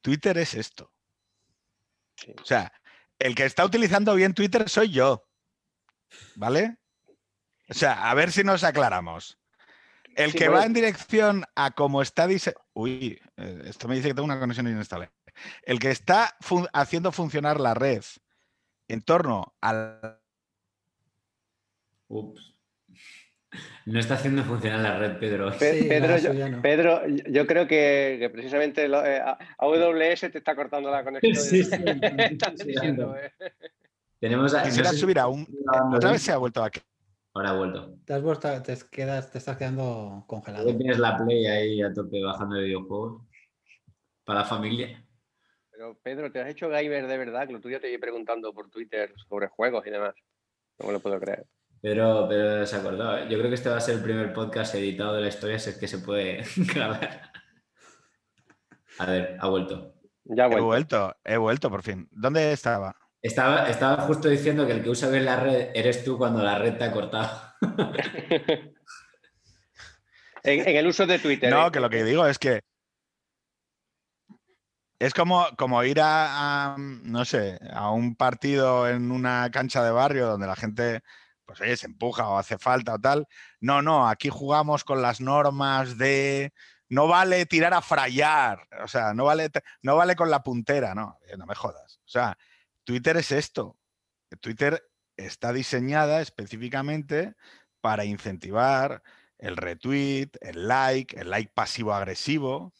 Twitter 0.00 0.38
es 0.38 0.54
esto. 0.54 0.92
O 2.40 2.44
sea, 2.44 2.72
el 3.18 3.34
que 3.34 3.44
está 3.46 3.64
utilizando 3.64 4.14
bien 4.14 4.32
Twitter 4.32 4.68
soy 4.68 4.92
yo. 4.92 5.26
¿Vale? 6.36 6.78
O 7.68 7.74
sea, 7.74 8.10
a 8.10 8.14
ver 8.14 8.30
si 8.32 8.44
nos 8.44 8.64
aclaramos. 8.64 9.39
El 10.16 10.34
que 10.34 10.48
va 10.48 10.64
en 10.64 10.72
dirección 10.72 11.44
a 11.54 11.70
cómo 11.70 12.02
está 12.02 12.26
diseñado. 12.26 12.64
Uy, 12.72 13.20
eh, 13.36 13.62
esto 13.66 13.88
me 13.88 13.96
dice 13.96 14.08
que 14.08 14.14
tengo 14.14 14.24
una 14.24 14.40
conexión 14.40 14.68
inestable. 14.68 15.10
El 15.62 15.78
que 15.78 15.90
está 15.90 16.36
haciendo 16.72 17.12
funcionar 17.12 17.60
la 17.60 17.74
red 17.74 18.02
en 18.88 19.02
torno 19.02 19.54
al. 19.60 20.20
Ups. 22.08 22.54
No 23.86 23.98
está 23.98 24.14
haciendo 24.14 24.44
funcionar 24.44 24.80
la 24.80 24.98
red, 24.98 25.18
Pedro. 25.18 25.50
Pedro, 25.58 26.18
yo, 26.18 26.62
Pedro, 26.62 27.08
yo, 27.08 27.46
creo 27.46 27.66
que, 27.66 28.30
precisamente 28.32 28.84
eh, 28.86 29.22
AWS 29.58 30.20
te 30.20 30.38
está 30.38 30.54
cortando 30.54 30.90
la 30.90 31.02
conexión. 31.02 31.34
Sí, 31.34 31.64
sí, 31.64 31.76
diciendo, 32.64 33.16
eh. 33.16 33.32
Tenemos 34.20 34.54
a, 34.54 34.70
subir 34.92 35.18
a 35.18 35.26
un. 35.26 35.48
Otra 35.94 36.12
vez 36.12 36.22
se 36.22 36.30
ha 36.30 36.36
vuelto 36.36 36.62
aquí. 36.62 36.80
Ahora 37.32 37.50
ha 37.50 37.56
vuelto. 37.56 37.94
Te, 38.04 38.14
has 38.14 38.22
vuelto, 38.22 38.62
te, 38.62 38.76
quedas, 38.90 39.30
te 39.30 39.38
estás 39.38 39.56
quedando 39.56 40.24
congelado. 40.26 40.76
Tienes 40.76 40.98
la 40.98 41.16
Play 41.16 41.46
ahí 41.46 41.82
a 41.82 41.92
tope 41.92 42.22
bajando 42.22 42.56
de 42.56 42.64
videojuegos 42.64 43.22
para 44.24 44.40
la 44.40 44.46
familia. 44.46 45.06
Pero 45.70 45.96
Pedro, 46.02 46.32
¿te 46.32 46.40
has 46.40 46.48
hecho 46.48 46.68
gamer 46.68 47.06
de 47.06 47.18
verdad? 47.18 47.46
Que 47.46 47.52
lo 47.52 47.60
tuyo 47.60 47.80
te 47.80 47.90
iba 47.90 48.00
preguntando 48.00 48.52
por 48.52 48.68
Twitter 48.68 49.14
sobre 49.28 49.48
juegos 49.48 49.86
y 49.86 49.90
demás. 49.90 50.14
No 50.78 50.88
me 50.88 50.92
lo 50.92 51.00
puedo 51.00 51.20
creer. 51.20 51.46
Pero, 51.80 52.26
pero 52.28 52.66
se 52.66 52.76
ha 52.76 52.80
acordado. 52.80 53.18
¿eh? 53.18 53.26
Yo 53.30 53.38
creo 53.38 53.48
que 53.48 53.54
este 53.54 53.70
va 53.70 53.76
a 53.76 53.80
ser 53.80 53.96
el 53.96 54.02
primer 54.02 54.32
podcast 54.32 54.74
editado 54.74 55.14
de 55.14 55.22
la 55.22 55.28
historia, 55.28 55.58
si 55.58 55.70
es 55.70 55.78
que 55.78 55.88
se 55.88 55.98
puede 55.98 56.42
grabar. 56.74 57.32
A 58.98 59.06
ver, 59.06 59.36
ha 59.40 59.48
vuelto. 59.48 59.94
Ya 60.24 60.44
ha 60.44 60.48
vuelto. 60.48 60.58
He 60.58 60.66
vuelto, 60.66 61.16
he 61.24 61.36
vuelto 61.36 61.70
por 61.70 61.82
fin. 61.82 62.08
¿Dónde 62.10 62.52
estaba? 62.52 62.99
Estaba, 63.22 63.68
estaba 63.68 64.02
justo 64.02 64.28
diciendo 64.28 64.66
que 64.66 64.72
el 64.72 64.82
que 64.82 64.90
usa 64.90 65.08
bien 65.10 65.26
la 65.26 65.36
red 65.36 65.70
eres 65.74 66.04
tú 66.04 66.16
cuando 66.16 66.42
la 66.42 66.58
red 66.58 66.76
te 66.76 66.84
ha 66.84 66.92
cortado. 66.92 67.54
en, 70.42 70.76
el 70.76 70.86
uso 70.86 71.06
de 71.06 71.18
Twitter. 71.18 71.50
No, 71.50 71.66
¿eh? 71.66 71.70
que 71.70 71.80
lo 71.80 71.90
que 71.90 72.04
digo 72.04 72.26
es 72.26 72.38
que 72.38 72.62
es 74.98 75.12
como, 75.14 75.46
como 75.56 75.84
ir 75.84 76.00
a, 76.02 76.76
no 76.78 77.24
sé, 77.24 77.58
a 77.72 77.90
un 77.90 78.16
partido 78.16 78.88
en 78.88 79.10
una 79.10 79.50
cancha 79.50 79.82
de 79.84 79.90
barrio 79.90 80.26
donde 80.26 80.46
la 80.46 80.56
gente 80.56 81.02
pues 81.50 81.60
oye, 81.62 81.76
se 81.76 81.86
empuja 81.86 82.28
o 82.28 82.38
hace 82.38 82.58
falta 82.58 82.94
o 82.94 82.98
tal. 83.00 83.26
No, 83.60 83.82
no, 83.82 84.08
aquí 84.08 84.28
jugamos 84.28 84.84
con 84.84 85.02
las 85.02 85.20
normas 85.20 85.98
de 85.98 86.52
no 86.88 87.08
vale 87.08 87.44
tirar 87.46 87.74
a 87.74 87.82
frayar, 87.82 88.68
o 88.84 88.86
sea, 88.86 89.14
no 89.14 89.24
vale, 89.24 89.50
no 89.82 89.96
vale 89.96 90.14
con 90.14 90.30
la 90.30 90.44
puntera, 90.44 90.94
no, 90.94 91.18
eh, 91.26 91.36
no 91.36 91.46
me 91.46 91.56
jodas. 91.56 92.00
O 92.04 92.08
sea, 92.08 92.36
Twitter 92.84 93.16
es 93.16 93.32
esto. 93.32 93.76
Twitter 94.40 94.82
está 95.16 95.52
diseñada 95.52 96.20
específicamente 96.20 97.34
para 97.80 98.04
incentivar 98.04 99.02
el 99.38 99.56
retweet, 99.56 100.30
el 100.40 100.68
like, 100.68 101.18
el 101.18 101.30
like 101.30 101.52
pasivo-agresivo. 101.54 102.72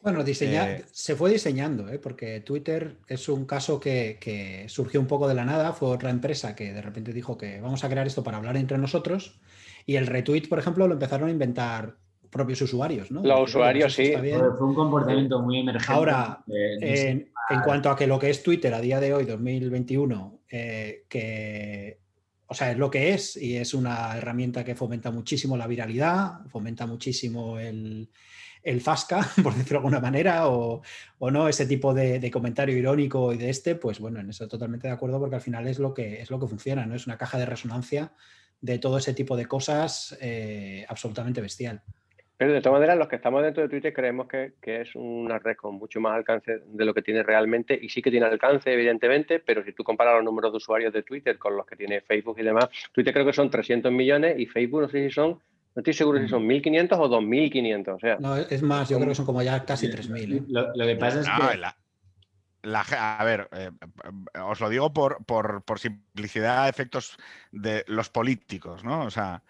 Bueno, 0.00 0.22
eh, 0.22 0.84
se 0.92 1.16
fue 1.16 1.30
diseñando, 1.30 1.88
¿eh? 1.88 1.98
porque 1.98 2.40
Twitter 2.40 2.98
es 3.08 3.26
un 3.30 3.46
caso 3.46 3.80
que, 3.80 4.66
surgió 4.68 5.00
un 5.00 5.06
poco 5.06 5.26
de 5.26 5.34
la 5.34 5.46
nada, 5.46 5.72
fue 5.72 5.88
otra 5.88 6.10
empresa 6.10 6.54
que 6.54 6.74
de 6.74 6.82
repente 6.82 7.14
dijo 7.14 7.38
que 7.38 7.58
vamos 7.62 7.84
a 7.84 7.88
crear 7.88 8.06
esto 8.06 8.22
para 8.22 8.36
hablar 8.36 8.58
entre 8.58 8.76
nosotros 8.76 9.40
y 9.86 9.96
el 9.96 10.06
retweet, 10.06 10.46
por 10.48 10.58
ejemplo, 10.58 10.86
lo 10.86 10.92
empezaron 10.92 11.28
a 11.28 11.32
inventar 11.32 11.96
propios 12.34 12.60
usuarios, 12.62 13.12
¿no? 13.12 13.22
Los 13.22 13.50
usuarios, 13.50 13.94
sí. 13.94 14.12
Fue 14.12 14.66
un 14.66 14.74
comportamiento 14.74 15.40
muy 15.40 15.60
emergente. 15.60 15.92
Ahora, 15.92 16.42
en, 16.48 17.30
cuanto 17.64 17.90
a 17.90 17.96
que 17.96 18.08
lo 18.08 18.18
que 18.18 18.30
es 18.30 18.42
Twitter 18.42 18.74
a 18.74 18.80
día 18.80 18.98
de 18.98 19.14
hoy, 19.14 19.24
2021, 19.24 20.40
eh, 20.50 21.04
que 21.08 22.00
o 22.46 22.54
sea, 22.54 22.72
es 22.72 22.76
lo 22.76 22.90
que 22.90 23.14
es 23.14 23.36
y 23.36 23.56
es 23.56 23.72
una 23.72 24.16
herramienta 24.16 24.64
que 24.64 24.74
fomenta 24.74 25.12
muchísimo 25.12 25.56
la 25.56 25.68
viralidad, 25.68 26.44
fomenta 26.48 26.86
muchísimo 26.86 27.58
el, 27.60 28.10
el 28.64 28.80
Fasca, 28.80 29.20
por 29.42 29.54
decirlo 29.54 29.78
de 29.78 29.86
alguna 29.86 30.00
manera, 30.00 30.48
o, 30.48 30.82
no, 31.20 31.48
ese 31.48 31.66
tipo 31.66 31.94
de, 31.94 32.30
comentario 32.32 32.76
irónico 32.76 33.32
y 33.32 33.38
de 33.38 33.48
este, 33.48 33.76
pues 33.76 34.00
bueno, 34.00 34.18
en 34.18 34.30
eso 34.30 34.48
totalmente 34.48 34.88
de 34.88 34.94
acuerdo 34.94 35.20
porque 35.20 35.36
al 35.36 35.40
final 35.40 35.68
es 35.68 35.78
lo 35.78 35.94
que, 35.94 36.20
es 36.20 36.30
lo 36.30 36.40
que 36.40 36.48
funciona, 36.48 36.84
¿no? 36.84 36.96
Es 36.96 37.06
una 37.06 37.16
caja 37.16 37.38
de 37.38 37.46
resonancia 37.46 38.12
de 38.60 38.78
todo 38.78 38.98
ese 38.98 39.14
tipo 39.14 39.36
de 39.36 39.46
cosas 39.46 40.16
eh, 40.20 40.84
absolutamente 40.88 41.40
bestial. 41.40 41.82
Pero 42.36 42.52
de 42.52 42.60
todas 42.60 42.78
maneras, 42.78 42.98
los 42.98 43.08
que 43.08 43.16
estamos 43.16 43.42
dentro 43.42 43.62
de 43.62 43.68
Twitter 43.68 43.92
creemos 43.92 44.26
que, 44.26 44.54
es 44.62 44.94
una 44.94 45.38
red 45.38 45.56
con 45.56 45.76
mucho 45.76 46.00
más 46.00 46.14
alcance 46.14 46.60
de 46.66 46.84
lo 46.84 46.92
que 46.92 47.02
tiene 47.02 47.22
realmente, 47.22 47.78
y 47.80 47.88
sí 47.88 48.02
que 48.02 48.10
tiene 48.10 48.26
alcance, 48.26 48.72
evidentemente, 48.72 49.38
pero 49.38 49.64
si 49.64 49.72
tú 49.72 49.84
comparas 49.84 50.14
los 50.16 50.24
números 50.24 50.52
de 50.52 50.56
usuarios 50.56 50.92
de 50.92 51.04
Twitter 51.04 51.38
con 51.38 51.56
los 51.56 51.64
que 51.64 51.76
tiene 51.76 52.00
Facebook 52.00 52.38
y 52.40 52.42
demás, 52.42 52.68
Twitter 52.92 53.12
creo 53.12 53.26
que 53.26 53.32
son 53.32 53.50
300 53.50 53.92
millones 53.92 54.38
y 54.38 54.46
Facebook 54.46 54.82
no 54.82 54.88
sé 54.88 55.08
si 55.08 55.14
son 55.14 55.40
no 55.74 55.80
estoy 55.80 55.92
seguro 55.94 56.20
si 56.20 56.28
son 56.28 56.46
1.500 56.46 56.98
o 56.98 57.20
2.500. 57.20 57.94
O 57.96 57.98
sea, 57.98 58.16
no, 58.20 58.36
es 58.36 58.62
más, 58.62 58.88
yo 58.88 58.96
creo 58.96 59.08
que 59.08 59.14
son 59.16 59.26
como 59.26 59.42
ya 59.42 59.64
casi 59.64 59.88
3.000. 59.88 60.36
¿eh? 60.36 60.42
Lo, 60.48 60.86
que 60.86 60.96
pasa 60.96 61.20
es 61.20 61.26
que. 61.26 61.58
La, 62.62 62.80
a 62.80 63.24
ver, 63.24 63.48
eh, 63.52 63.70
os 64.42 64.60
lo 64.60 64.70
digo 64.70 64.92
por, 64.92 65.24
por, 65.24 65.78
simplicidad, 65.78 66.68
efectos 66.68 67.18
de 67.52 67.84
los 67.88 68.08
políticos, 68.08 68.84
¿no? 68.84 69.04
O 69.04 69.10
sea, 69.10 69.42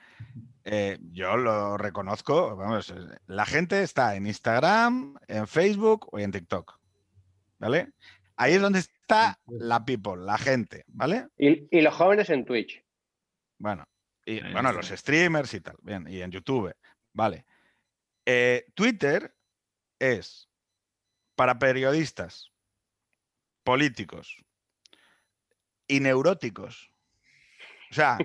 eh, 0.65 0.99
yo 1.13 1.37
lo 1.37 1.77
reconozco, 1.77 2.57
vamos, 2.57 2.93
la 3.27 3.45
gente 3.45 3.83
está 3.83 4.17
en 4.17 4.27
Instagram, 4.27 5.17
en 5.29 5.47
Facebook 5.47 6.09
o 6.13 6.19
en 6.19 6.33
TikTok, 6.33 6.79
¿vale? 7.59 7.93
Ahí 8.37 8.55
es 8.55 8.61
donde 8.61 8.81
está 8.81 9.39
la 9.47 9.85
people, 9.85 10.17
la 10.17 10.39
gente, 10.39 10.85
¿vale? 10.89 11.29
Y, 11.37 11.69
y 11.71 11.83
los 11.83 11.95
jóvenes 11.95 12.31
en 12.31 12.45
Twitch. 12.45 12.83
Bueno, 13.59 13.87
y 14.25 14.41
bueno, 14.53 14.73
los 14.73 14.89
streamers 14.89 15.53
y 15.55 15.61
tal, 15.61 15.77
bien, 15.83 16.07
y 16.09 16.23
en 16.23 16.31
YouTube, 16.31 16.75
vale. 17.13 17.45
Eh, 18.27 18.65
Twitter 18.75 19.35
es 19.99 20.49
para 21.35 21.59
periodistas, 21.59 22.53
políticos 23.63 24.37
y 25.87 26.01
neuróticos. 26.01 26.91
O 27.91 27.95
sea, 27.95 28.19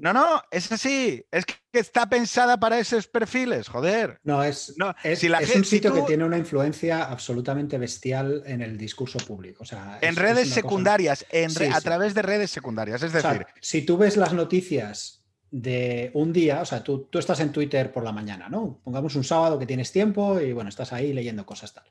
no, 0.00 0.12
no, 0.12 0.42
es 0.50 0.70
así. 0.72 1.24
Es 1.30 1.44
que 1.46 1.56
está 1.72 2.08
pensada 2.08 2.58
para 2.58 2.78
esos 2.78 3.06
perfiles, 3.06 3.68
joder. 3.68 4.20
No, 4.24 4.42
es, 4.42 4.74
es, 5.04 5.24
un 5.54 5.64
sitio 5.64 5.94
que 5.94 6.02
tiene 6.02 6.24
una 6.24 6.38
influencia 6.38 7.04
absolutamente 7.04 7.78
bestial 7.78 8.42
en 8.46 8.62
el 8.62 8.76
discurso 8.76 9.18
público. 9.18 9.62
O 9.62 9.66
sea, 9.66 9.98
en 10.00 10.16
redes 10.16 10.50
secundarias, 10.50 11.24
en 11.30 11.50
a 11.72 11.80
través 11.80 12.14
de 12.14 12.22
redes 12.22 12.50
secundarias. 12.50 13.02
Es 13.02 13.12
decir, 13.12 13.46
si 13.60 13.82
tú 13.82 13.96
ves 13.96 14.16
las 14.16 14.32
noticias 14.32 15.24
de 15.50 16.10
un 16.14 16.32
día, 16.32 16.60
o 16.60 16.64
sea, 16.64 16.82
tú, 16.82 17.08
tú, 17.10 17.18
estás 17.18 17.40
en 17.40 17.52
Twitter 17.52 17.92
por 17.92 18.02
la 18.02 18.12
mañana, 18.12 18.48
¿no? 18.48 18.80
Pongamos 18.82 19.14
un 19.14 19.24
sábado 19.24 19.58
que 19.58 19.66
tienes 19.66 19.92
tiempo 19.92 20.40
y 20.40 20.52
bueno, 20.52 20.68
estás 20.68 20.92
ahí 20.92 21.12
leyendo 21.12 21.46
cosas 21.46 21.72
tal. 21.72 21.84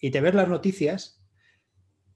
Y 0.00 0.10
te 0.10 0.20
ves 0.20 0.34
las 0.34 0.48
noticias, 0.48 1.20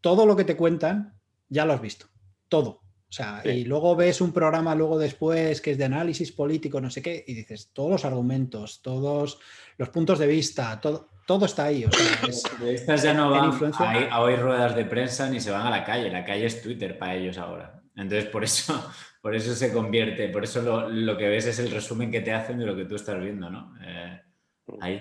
todo 0.00 0.26
lo 0.26 0.36
que 0.36 0.44
te 0.44 0.56
cuentan 0.56 1.18
ya 1.48 1.64
lo 1.64 1.72
has 1.72 1.80
visto, 1.80 2.06
todo. 2.48 2.82
O 3.12 3.14
sea, 3.14 3.42
y 3.44 3.64
luego 3.66 3.94
ves 3.94 4.22
un 4.22 4.32
programa 4.32 4.74
luego 4.74 4.98
después 4.98 5.60
que 5.60 5.72
es 5.72 5.76
de 5.76 5.84
análisis 5.84 6.32
político, 6.32 6.80
no 6.80 6.88
sé 6.88 7.02
qué, 7.02 7.22
y 7.28 7.34
dices, 7.34 7.68
todos 7.74 7.90
los 7.90 8.04
argumentos, 8.06 8.80
todos 8.80 9.38
los 9.76 9.90
puntos 9.90 10.18
de 10.18 10.26
vista, 10.26 10.80
todo, 10.80 11.10
todo 11.26 11.44
está 11.44 11.66
ahí. 11.66 11.84
O 11.84 11.90
sea, 11.92 12.66
Estas 12.70 13.02
ya 13.02 13.12
no 13.12 13.28
van 13.28 13.52
a, 13.74 14.06
a 14.06 14.20
oír 14.22 14.40
ruedas 14.40 14.74
de 14.74 14.86
prensa 14.86 15.28
ni 15.28 15.40
se 15.40 15.50
van 15.50 15.66
a 15.66 15.68
la 15.68 15.84
calle, 15.84 16.08
la 16.10 16.24
calle 16.24 16.46
es 16.46 16.62
Twitter 16.62 16.96
para 16.96 17.14
ellos 17.14 17.36
ahora. 17.36 17.82
Entonces, 17.94 18.30
por 18.30 18.44
eso 18.44 18.82
por 19.20 19.36
eso 19.36 19.54
se 19.54 19.74
convierte, 19.74 20.30
por 20.30 20.44
eso 20.44 20.88
lo, 20.88 21.18
que 21.18 21.28
ves 21.28 21.44
es 21.44 21.58
el 21.58 21.70
resumen 21.70 22.10
que 22.10 22.22
te 22.22 22.32
hacen 22.32 22.58
de 22.58 22.64
lo 22.64 22.74
que 22.74 22.86
tú 22.86 22.94
estás 22.94 23.20
viendo, 23.20 23.50
¿no? 23.50 23.74
Eh, 23.84 24.22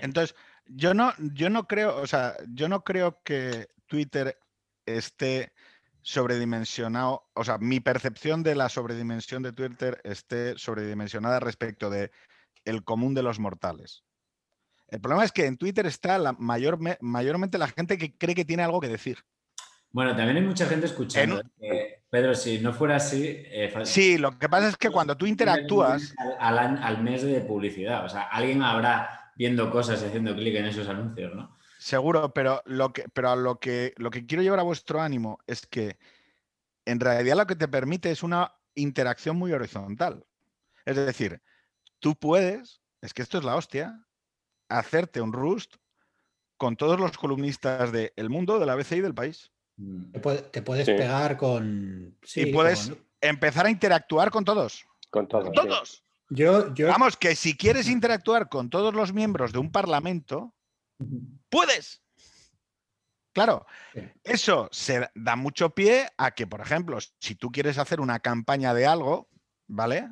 Entonces, 0.02 0.36
yo 0.66 0.92
no, 0.92 1.14
yo 1.18 1.48
no 1.48 1.66
creo, 1.66 1.96
o 1.96 2.06
sea, 2.06 2.36
yo 2.50 2.68
no 2.68 2.84
creo 2.84 3.22
que 3.24 3.68
Twitter 3.86 4.38
esté 4.84 5.54
sobredimensionado, 6.02 7.24
o 7.34 7.44
sea, 7.44 7.58
mi 7.58 7.80
percepción 7.80 8.42
de 8.42 8.54
la 8.54 8.68
sobredimensión 8.68 9.42
de 9.42 9.52
Twitter 9.52 10.00
esté 10.04 10.58
sobredimensionada 10.58 11.40
respecto 11.40 11.90
de 11.90 12.10
el 12.64 12.84
común 12.84 13.14
de 13.14 13.22
los 13.22 13.38
mortales. 13.38 14.04
El 14.88 15.00
problema 15.00 15.24
es 15.24 15.32
que 15.32 15.46
en 15.46 15.56
Twitter 15.56 15.86
está 15.86 16.18
la 16.18 16.32
mayor, 16.32 16.78
mayormente 17.00 17.56
la 17.56 17.68
gente 17.68 17.96
que 17.96 18.16
cree 18.16 18.34
que 18.34 18.44
tiene 18.44 18.62
algo 18.62 18.80
que 18.80 18.88
decir. 18.88 19.18
Bueno, 19.90 20.16
también 20.16 20.38
hay 20.38 20.42
mucha 20.42 20.66
gente 20.66 20.86
escuchando. 20.86 21.42
Pedro, 22.10 22.34
si 22.34 22.58
no 22.58 22.72
fuera 22.74 22.96
así. 22.96 23.24
Eh, 23.26 23.72
sí, 23.84 24.18
lo 24.18 24.38
que 24.38 24.48
pasa 24.48 24.68
es 24.68 24.76
que 24.76 24.90
cuando 24.90 25.16
tú 25.16 25.26
interactúas. 25.26 26.14
Al, 26.38 26.58
al, 26.58 27.02
mes 27.02 27.22
de 27.22 27.40
publicidad. 27.40 28.04
O 28.04 28.08
sea, 28.08 28.22
alguien 28.22 28.62
habrá 28.62 29.32
viendo 29.34 29.70
cosas 29.70 30.02
y 30.02 30.06
haciendo 30.06 30.34
clic 30.34 30.56
en 30.56 30.66
esos 30.66 30.88
anuncios, 30.88 31.34
¿no? 31.34 31.56
Seguro, 31.82 32.32
pero, 32.32 32.62
lo 32.64 32.92
que, 32.92 33.08
pero 33.12 33.34
lo, 33.34 33.58
que, 33.58 33.92
lo 33.96 34.12
que 34.12 34.24
quiero 34.24 34.44
llevar 34.44 34.60
a 34.60 34.62
vuestro 34.62 35.02
ánimo 35.02 35.40
es 35.48 35.66
que 35.66 35.98
en 36.84 37.00
realidad 37.00 37.36
lo 37.36 37.46
que 37.48 37.56
te 37.56 37.66
permite 37.66 38.12
es 38.12 38.22
una 38.22 38.54
interacción 38.76 39.36
muy 39.36 39.52
horizontal. 39.52 40.24
Es 40.84 40.94
decir, 40.94 41.42
tú 41.98 42.14
puedes, 42.14 42.82
es 43.00 43.12
que 43.12 43.22
esto 43.22 43.36
es 43.36 43.42
la 43.42 43.56
hostia, 43.56 44.00
hacerte 44.68 45.20
un 45.20 45.32
roost 45.32 45.74
con 46.56 46.76
todos 46.76 47.00
los 47.00 47.18
columnistas 47.18 47.90
del 47.90 48.30
mundo, 48.30 48.60
de 48.60 48.66
la 48.66 48.74
ABC 48.74 48.92
y 48.92 49.00
del 49.00 49.14
país. 49.14 49.50
Te, 50.52 50.62
puedes 50.62 50.86
pegar 50.86 51.36
con. 51.36 52.16
y 52.36 52.46
puedes 52.52 52.92
empezar 53.20 53.66
a 53.66 53.70
interactuar 53.70 54.30
con 54.30 54.44
todos. 54.44 54.86
Con 55.10 55.26
todos. 55.26 55.52
todos. 55.52 56.04
Yo, 56.30 56.72
Vamos, 56.86 57.16
que 57.16 57.34
si 57.34 57.56
quieres 57.56 57.88
interactuar 57.88 58.48
con 58.48 58.70
todos 58.70 58.94
los 58.94 59.12
miembros 59.12 59.52
de 59.52 59.58
un 59.58 59.72
parlamento, 59.72 60.54
puedes. 61.48 62.02
Claro, 63.32 63.66
eso 64.24 64.68
se 64.72 65.08
da 65.14 65.36
mucho 65.36 65.70
pie 65.74 66.10
a 66.18 66.32
que, 66.32 66.46
por 66.46 66.60
ejemplo, 66.60 66.98
si 67.18 67.34
tú 67.34 67.50
quieres 67.50 67.78
hacer 67.78 68.00
una 68.00 68.20
campaña 68.20 68.74
de 68.74 68.86
algo, 68.86 69.30
¿vale? 69.66 70.10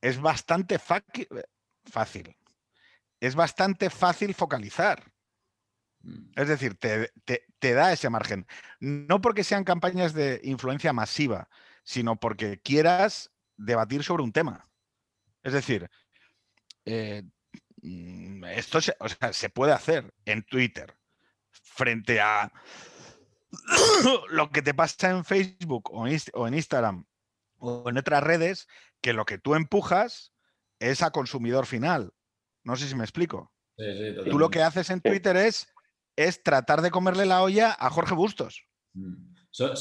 Es 0.00 0.18
bastante 0.18 0.78
fácil. 0.78 2.36
Es 3.20 3.34
bastante 3.34 3.90
fácil 3.90 4.34
focalizar. 4.34 5.12
Mm. 6.00 6.32
Es 6.34 6.48
decir, 6.48 6.76
te, 6.76 7.74
da 7.74 7.92
ese 7.92 8.10
margen. 8.10 8.46
No 8.80 9.20
porque 9.20 9.44
sean 9.44 9.64
campañas 9.64 10.14
de 10.14 10.40
influencia 10.44 10.92
masiva, 10.92 11.48
sino 11.84 12.18
porque 12.18 12.58
quieras 12.58 13.30
debatir 13.56 14.02
sobre 14.02 14.22
un 14.22 14.32
tema. 14.32 14.64
Es 15.42 15.52
decir, 15.52 15.90
eh, 16.84 17.22
esto 17.82 18.80
se, 18.80 18.96
se 19.32 19.50
puede 19.50 19.72
hacer 19.72 20.12
en 20.24 20.42
Twitter 20.44 20.96
frente 21.50 22.20
a 22.20 22.52
lo 24.30 24.50
que 24.50 24.62
te 24.62 24.74
pasa 24.74 25.10
en 25.10 25.24
Facebook 25.24 25.90
o 25.92 26.06
en 26.06 26.54
Instagram 26.54 27.04
o 27.58 27.88
en 27.88 27.98
otras 27.98 28.22
redes, 28.22 28.68
que 29.00 29.12
lo 29.12 29.24
que 29.24 29.38
tú 29.38 29.54
empujas 29.54 30.32
es 30.78 31.02
a 31.02 31.10
consumidor 31.10 31.66
final. 31.66 32.12
No 32.64 32.76
sé 32.76 32.88
si 32.88 32.94
me 32.94 33.04
explico. 33.04 33.52
tú 34.28 34.38
lo 34.38 34.50
que 34.50 34.62
haces 34.62 34.90
en 34.90 35.00
Twitter 35.00 35.36
es 35.36 35.72
es 36.16 36.42
tratar 36.42 36.82
de 36.82 36.90
comerle 36.90 37.26
la 37.26 37.42
olla 37.42 37.74
a 37.78 37.90
Jorge 37.90 38.14
Bustos. 38.14 38.64
Mm. 38.94 39.34
solo 39.50 39.74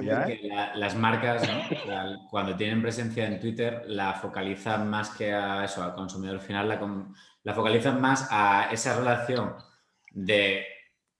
¿eh? 0.00 0.40
que 0.40 0.48
las 0.74 0.94
marcas, 0.94 1.42
cuando 2.30 2.54
tienen 2.56 2.82
presencia 2.82 3.26
en 3.26 3.40
Twitter, 3.40 3.82
la 3.86 4.14
focalizan 4.14 4.88
más 4.88 5.10
que 5.10 5.32
a 5.32 5.64
eso, 5.64 5.82
al 5.82 5.94
consumidor 5.94 6.40
final, 6.40 6.68
la, 6.68 6.78
focalizan 7.54 8.00
más 8.00 8.28
a 8.30 8.68
esa 8.70 8.96
relación 8.96 9.54
de 10.10 10.66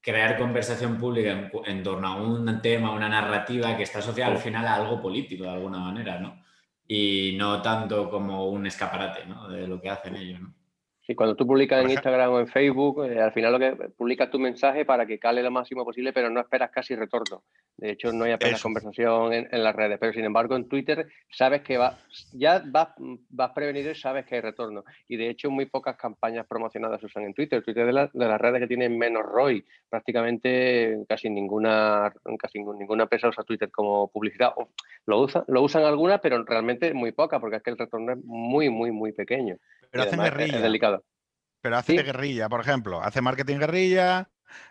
crear 0.00 0.38
conversación 0.38 0.98
pública 0.98 1.50
en, 1.64 1.82
torno 1.82 2.08
a 2.08 2.16
un 2.16 2.60
tema, 2.60 2.92
una 2.92 3.08
narrativa 3.08 3.76
que 3.76 3.84
está 3.84 4.00
asociada 4.00 4.32
al 4.32 4.38
final 4.38 4.66
a 4.66 4.74
algo 4.74 5.00
político 5.00 5.44
de 5.44 5.50
alguna 5.50 5.78
manera, 5.78 6.18
¿no? 6.18 6.42
y 6.86 7.34
no 7.38 7.62
tanto 7.62 8.10
como 8.10 8.48
un 8.48 8.66
escaparate 8.66 9.26
¿no? 9.26 9.48
de 9.48 9.66
lo 9.66 9.80
que 9.80 9.90
hacen 9.90 10.16
ellos. 10.16 10.40
¿no? 10.40 10.54
Sí, 11.12 11.16
cuando 11.16 11.34
tú 11.34 11.44
publicas 11.46 11.84
en 11.84 11.90
Instagram 11.90 12.30
o 12.30 12.38
en 12.38 12.46
Facebook, 12.46 13.04
eh, 13.04 13.20
al 13.20 13.32
final 13.32 13.52
lo 13.52 13.58
que 13.58 13.72
publicas 13.96 14.30
tu 14.30 14.38
mensaje 14.38 14.84
para 14.84 15.04
que 15.04 15.18
cale 15.18 15.42
lo 15.42 15.50
máximo 15.50 15.84
posible, 15.84 16.12
pero 16.12 16.30
no 16.30 16.38
esperas 16.38 16.70
casi 16.70 16.94
retorno. 16.94 17.42
De 17.76 17.90
hecho, 17.90 18.12
no 18.12 18.22
hay 18.22 18.30
apenas 18.30 18.62
conversación 18.62 19.32
en, 19.32 19.64
las 19.64 19.74
redes, 19.74 19.98
pero 19.98 20.12
sin 20.12 20.24
embargo 20.24 20.54
en 20.54 20.68
Twitter 20.68 21.08
sabes 21.28 21.62
que 21.62 21.76
va, 21.76 21.98
ya 22.32 22.62
vas, 22.64 22.90
vas 22.98 23.50
prevenido 23.50 23.90
y 23.90 23.96
sabes 23.96 24.26
que 24.26 24.36
hay 24.36 24.40
retorno. 24.42 24.84
Y 25.08 25.16
de 25.16 25.28
hecho 25.28 25.50
muy 25.50 25.66
pocas 25.66 25.96
campañas 25.96 26.46
promocionadas 26.46 27.00
se 27.00 27.06
usan 27.06 27.24
en 27.24 27.34
Twitter. 27.34 27.64
Twitter 27.64 27.84
de, 27.84 28.08
de 28.12 28.26
las 28.26 28.40
redes 28.40 28.60
que 28.60 28.68
tienen 28.68 28.96
menos 28.96 29.24
ROI. 29.24 29.64
Prácticamente 29.88 31.04
casi 31.08 31.30
ninguna, 31.30 32.12
casi 32.38 32.60
ninguna 32.60 33.02
empresa 33.02 33.28
usa 33.28 33.42
Twitter 33.42 33.72
como 33.72 34.08
publicidad. 34.08 34.52
Lo 35.06 35.20
usan, 35.20 35.42
lo 35.48 35.62
usan 35.62 35.82
algunas, 35.82 36.20
pero 36.20 36.44
realmente 36.44 36.94
muy 36.94 37.10
pocas, 37.10 37.40
porque 37.40 37.56
es 37.56 37.62
que 37.62 37.70
el 37.70 37.78
retorno 37.78 38.12
es 38.12 38.18
muy, 38.24 38.70
muy, 38.70 38.92
muy 38.92 39.12
pequeño. 39.12 39.56
Pero 39.92 40.04
hacen 40.04 40.20
guerrilla. 40.20 40.60
delicado. 40.60 41.04
Pero 41.60 41.76
hace 41.76 42.02
guerrilla, 42.02 42.48
por 42.48 42.60
ejemplo. 42.60 43.00
Hace 43.00 43.20
marketing 43.20 43.58
guerrilla, 43.58 44.28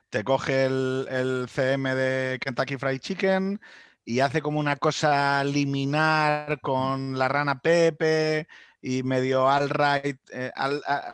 te 0.09 0.23
coge 0.23 0.65
el, 0.65 1.45
CM 1.47 1.95
de 1.95 2.39
Kentucky 2.39 2.77
Fried 2.77 2.99
Chicken 2.99 3.61
y 4.03 4.19
hace 4.19 4.41
como 4.41 4.59
una 4.59 4.75
cosa 4.75 5.43
liminar 5.43 6.59
con 6.59 7.17
la 7.17 7.29
rana 7.29 7.61
Pepe 7.61 8.47
y 8.81 9.03
medio 9.03 9.45
all 9.45 9.69
right, 9.69 10.17
eh, 10.33 10.51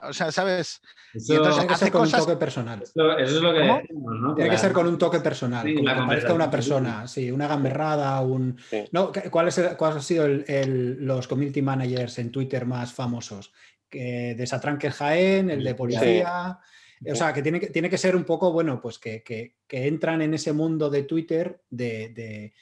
o 0.04 0.14
sea, 0.14 0.32
¿sabes? 0.32 0.82
y 1.14 1.34
entonces 1.34 1.56
tiene 1.56 1.68
que 1.68 1.76
ser 1.76 1.92
con 1.92 2.02
un 2.04 2.12
toque 2.12 2.36
personal. 2.38 2.82
Eso, 2.82 3.18
es 3.18 3.32
lo 3.34 3.54
que 3.54 3.60
decimos, 3.60 4.16
¿no? 4.20 4.36
Tiene 4.36 4.50
que 4.50 4.58
ser 4.58 4.72
con 4.72 4.88
un 4.88 4.98
toque 4.98 5.20
personal, 5.20 5.66
sí, 5.66 5.76
como 5.76 5.94
que 5.94 6.08
parezca 6.08 6.34
una 6.34 6.50
persona, 6.50 7.08
sí, 7.08 7.30
una 7.30 7.48
gamberrada, 7.48 8.22
un... 8.22 8.58
No, 8.92 9.12
¿cuál, 9.30 9.50
es 9.50 9.60
¿Cuáles 9.78 9.98
han 9.98 10.02
sido 10.02 10.28
los 10.28 11.28
community 11.28 11.62
managers 11.62 12.20
en 12.20 12.32
Twitter 12.32 12.66
más 12.66 12.94
famosos? 12.94 13.52
Que 13.90 14.36
de 14.36 14.92
Jaén, 14.92 15.50
el 15.50 15.64
de 15.64 15.76
policía. 15.76 16.60
O 17.06 17.16
sea, 17.16 17.32
que 17.34 17.42
tiene, 17.42 17.60
que 17.60 17.68
tiene 17.68 17.90
que 17.90 17.98
ser 17.98 18.16
un 18.16 18.24
poco, 18.24 18.52
bueno, 18.52 18.82
pues 18.82 18.98
que, 18.98 19.56
entran 19.70 20.22
en 20.22 20.34
ese 20.34 20.52
mundo 20.54 20.90
de 20.90 21.04
Twitter 21.04 21.62
de, 21.70 22.54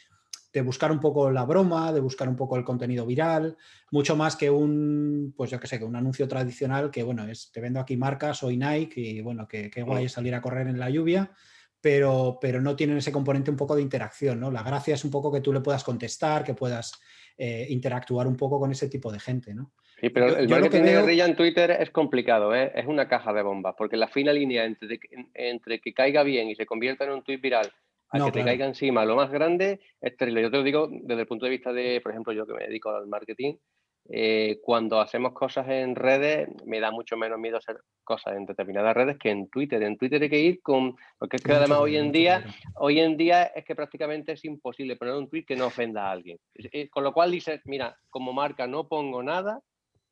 buscar 0.63 0.91
un 0.91 0.99
poco 0.99 1.31
la 1.31 1.45
broma, 1.45 1.91
de 1.93 1.99
buscar 1.99 2.27
un 2.27 2.35
poco 2.35 2.57
el 2.57 2.63
contenido 2.63 3.05
viral, 3.05 3.57
mucho 3.91 4.15
más 4.15 4.35
que 4.35 4.49
un, 4.49 5.33
pues 5.35 5.51
yo 5.51 5.59
qué 5.59 5.67
sé, 5.67 5.79
que 5.79 5.85
un 5.85 5.95
anuncio 5.95 6.27
tradicional 6.27 6.91
que, 6.91 7.03
bueno, 7.03 7.25
es 7.27 7.51
te 7.51 7.61
vendo 7.61 7.79
aquí 7.79 7.97
marcas, 7.97 8.39
soy 8.39 8.57
Nike 8.57 8.99
y 8.99 9.21
bueno, 9.21 9.47
que, 9.47 9.69
guay 9.85 10.05
es 10.05 10.13
salir 10.13 10.35
a 10.35 10.41
correr 10.41 10.67
en 10.67 10.79
la 10.79 10.89
lluvia, 10.89 11.31
pero, 11.79 12.37
pero 12.41 12.61
no 12.61 12.75
tienen 12.75 12.97
ese 12.97 13.11
componente 13.11 13.51
un 13.51 13.57
poco 13.57 13.75
de 13.75 13.81
interacción, 13.81 14.39
¿no? 14.39 14.49
La 14.49 14.63
gracia 14.63 14.95
es 14.95 15.05
un 15.05 15.11
poco 15.11 15.31
que 15.31 15.41
tú 15.41 15.53
le 15.53 15.61
puedas 15.61 15.83
contestar, 15.83 16.43
que 16.43 16.53
puedas 16.53 16.93
eh, 17.37 17.67
interactuar 17.69 18.27
un 18.27 18.35
poco 18.35 18.59
con 18.59 18.71
ese 18.71 18.89
tipo 18.89 19.11
de 19.11 19.19
gente, 19.19 19.53
¿no? 19.53 19.73
Sí, 20.05 20.11
pero 20.11 20.37
el 20.37 20.47
marketing 20.47 20.83
de 20.83 20.91
guerrilla 20.91 21.25
en 21.25 21.35
Twitter 21.35 21.71
es 21.71 21.89
complicado, 21.89 22.53
¿eh? 22.53 22.71
es 22.75 22.85
una 22.85 23.07
caja 23.07 23.33
de 23.33 23.41
bombas, 23.41 23.73
porque 23.75 23.97
la 23.97 24.07
fina 24.07 24.31
línea 24.31 24.63
entre, 24.63 24.99
entre 25.33 25.81
que 25.81 25.95
caiga 25.95 26.21
bien 26.21 26.47
y 26.47 26.53
se 26.53 26.67
convierta 26.67 27.05
en 27.05 27.11
un 27.11 27.23
tweet 27.23 27.37
viral 27.37 27.71
a 28.09 28.23
que 28.23 28.31
te 28.31 28.43
caiga 28.43 28.67
encima 28.67 29.03
lo 29.03 29.15
más 29.15 29.31
grande 29.31 29.79
es 29.99 30.15
terrible. 30.15 30.43
Yo 30.43 30.51
te 30.51 30.57
lo 30.57 30.63
digo 30.63 30.87
desde 30.91 31.21
el 31.21 31.27
punto 31.27 31.45
de 31.45 31.49
vista 31.49 31.73
de, 31.73 32.01
por 32.01 32.11
ejemplo, 32.11 32.33
yo 32.33 32.45
que 32.45 32.53
me 32.53 32.67
dedico 32.67 32.91
al 32.91 33.07
marketing, 33.07 33.55
eh, 34.07 34.59
cuando 34.61 35.01
hacemos 35.01 35.33
cosas 35.33 35.67
en 35.69 35.95
redes, 35.95 36.49
me 36.67 36.79
da 36.79 36.91
mucho 36.91 37.17
menos 37.17 37.39
miedo 37.39 37.57
hacer 37.57 37.77
cosas 38.03 38.35
en 38.35 38.45
determinadas 38.45 38.95
redes 38.95 39.17
que 39.17 39.31
en 39.31 39.49
Twitter. 39.49 39.81
En 39.81 39.97
Twitter 39.97 40.21
hay 40.21 40.29
que 40.29 40.39
ir 40.39 40.61
con, 40.61 40.95
porque 41.17 41.37
es 41.37 41.41
que 41.41 41.53
además 41.53 41.79
hoy 41.79 41.97
en 41.97 42.11
día, 42.11 42.45
hoy 42.75 42.99
en 42.99 43.17
día 43.17 43.45
es 43.45 43.65
que 43.65 43.73
prácticamente 43.73 44.33
es 44.33 44.45
imposible 44.45 44.97
poner 44.97 45.15
un 45.15 45.27
tweet 45.27 45.45
que 45.45 45.55
no 45.55 45.65
ofenda 45.65 46.05
a 46.05 46.11
alguien. 46.11 46.37
Con 46.91 47.03
lo 47.03 47.11
cual 47.11 47.31
dices, 47.31 47.61
mira, 47.65 47.97
como 48.11 48.33
marca 48.33 48.67
no 48.67 48.87
pongo 48.87 49.23
nada, 49.23 49.63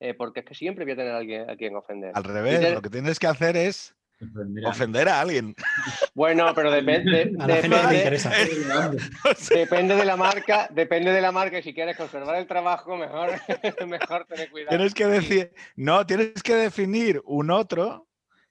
eh, 0.04 0.14
porque 0.14 0.42
es 0.42 0.46
que 0.46 0.54
siempre 0.54 0.84
voy 0.84 0.92
a 0.92 0.98
tener 0.98 1.14
a 1.14 1.18
alguien 1.18 1.50
a 1.50 1.56
quien 1.56 1.74
ofender. 1.78 2.12
Al 2.14 2.26
revés, 2.26 2.74
lo 2.74 2.82
que 2.82 2.90
tienes 2.90 3.20
que 3.20 3.28
hacer 3.28 3.56
es 3.56 3.96
ofender 4.66 5.08
a 5.08 5.22
alguien. 5.22 5.56
Bueno, 6.14 6.54
pero 6.54 6.70
depende. 6.70 7.32
depende, 9.50 9.96
de 9.96 10.06
la 10.06 10.16
marca, 10.16 10.68
depende 10.72 11.12
de 11.12 11.22
la 11.22 11.32
marca 11.32 11.58
y 11.58 11.64
si 11.64 11.74
quieres 11.74 11.98
conservar 11.98 12.36
el 12.36 12.46
trabajo, 12.46 12.96
mejor, 12.98 13.32
mejor 13.88 14.26
tener 14.26 14.52
cuidado. 14.52 14.78
Tienes 14.78 14.94
que 14.94 15.08
decir, 15.08 15.52
no, 15.76 16.06
tienes 16.06 16.44
que 16.44 16.54
definir 16.54 17.22
un 17.26 17.50
otro 17.50 18.08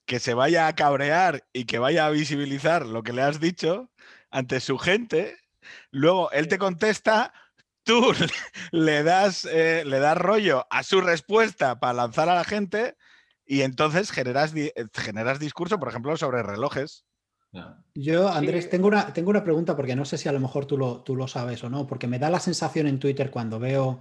que 0.07 0.19
se 0.19 0.35
vaya 0.35 0.67
a 0.67 0.75
cabrear 0.75 1.45
y 1.53 1.67
que 1.67 1.79
vaya 1.79 2.07
a 2.07 2.11
visibilizar 2.11 2.85
lo 2.85 3.05
que 3.05 3.13
le 3.13 3.23
has 3.23 3.39
dicho 3.39 3.91
ante 4.31 4.59
su 4.59 4.77
gente. 4.79 5.37
Luego 5.93 6.33
él 6.33 6.49
te 6.49 6.59
contesta, 6.59 7.33
tú 7.85 8.13
le 8.73 9.03
das, 9.03 9.45
eh, 9.45 9.85
le 9.85 9.99
das 9.99 10.19
rollo 10.19 10.67
a 10.71 10.83
su 10.83 11.01
respuesta 11.01 11.81
para 11.81 11.95
lanzar 11.95 12.29
a 12.29 12.35
la 12.35 12.45
gente 12.45 12.97
y 13.45 13.63
entonces 13.63 14.11
generas, 14.11 14.55
eh, 14.55 14.73
generas 14.95 15.39
discurso, 15.39 15.79
por 15.79 15.89
ejemplo, 15.89 16.17
sobre 16.17 16.43
relojes. 16.43 17.05
Yo, 17.95 18.31
Andrés, 18.31 18.71
tengo, 18.71 18.89
una, 18.89 19.13
tengo 19.13 19.29
una 19.29 19.45
pregunta 19.45 19.77
porque 19.77 19.95
no 19.95 20.07
sé 20.07 20.17
si 20.17 20.27
a 20.27 20.33
lo 20.33 20.41
mejor 20.41 20.65
tú 20.65 20.79
lo, 20.79 21.03
tú 21.03 21.17
lo 21.17 21.29
sabes 21.29 21.63
o 21.63 21.69
no, 21.69 21.87
porque 21.87 22.07
me 22.07 22.19
da 22.19 22.31
la 22.31 22.41
sensación 22.41 22.87
en 22.87 22.99
Twitter 22.99 23.31
cuando 23.31 23.59
veo 23.59 24.01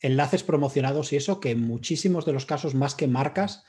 enlaces 0.00 0.44
promocionados 0.44 1.12
y 1.12 1.16
eso, 1.16 1.40
que 1.40 1.52
en 1.52 1.66
muchísimos 1.66 2.24
de 2.24 2.32
los 2.32 2.46
casos, 2.46 2.74
más 2.74 2.94
que 2.94 3.08
marcas, 3.08 3.64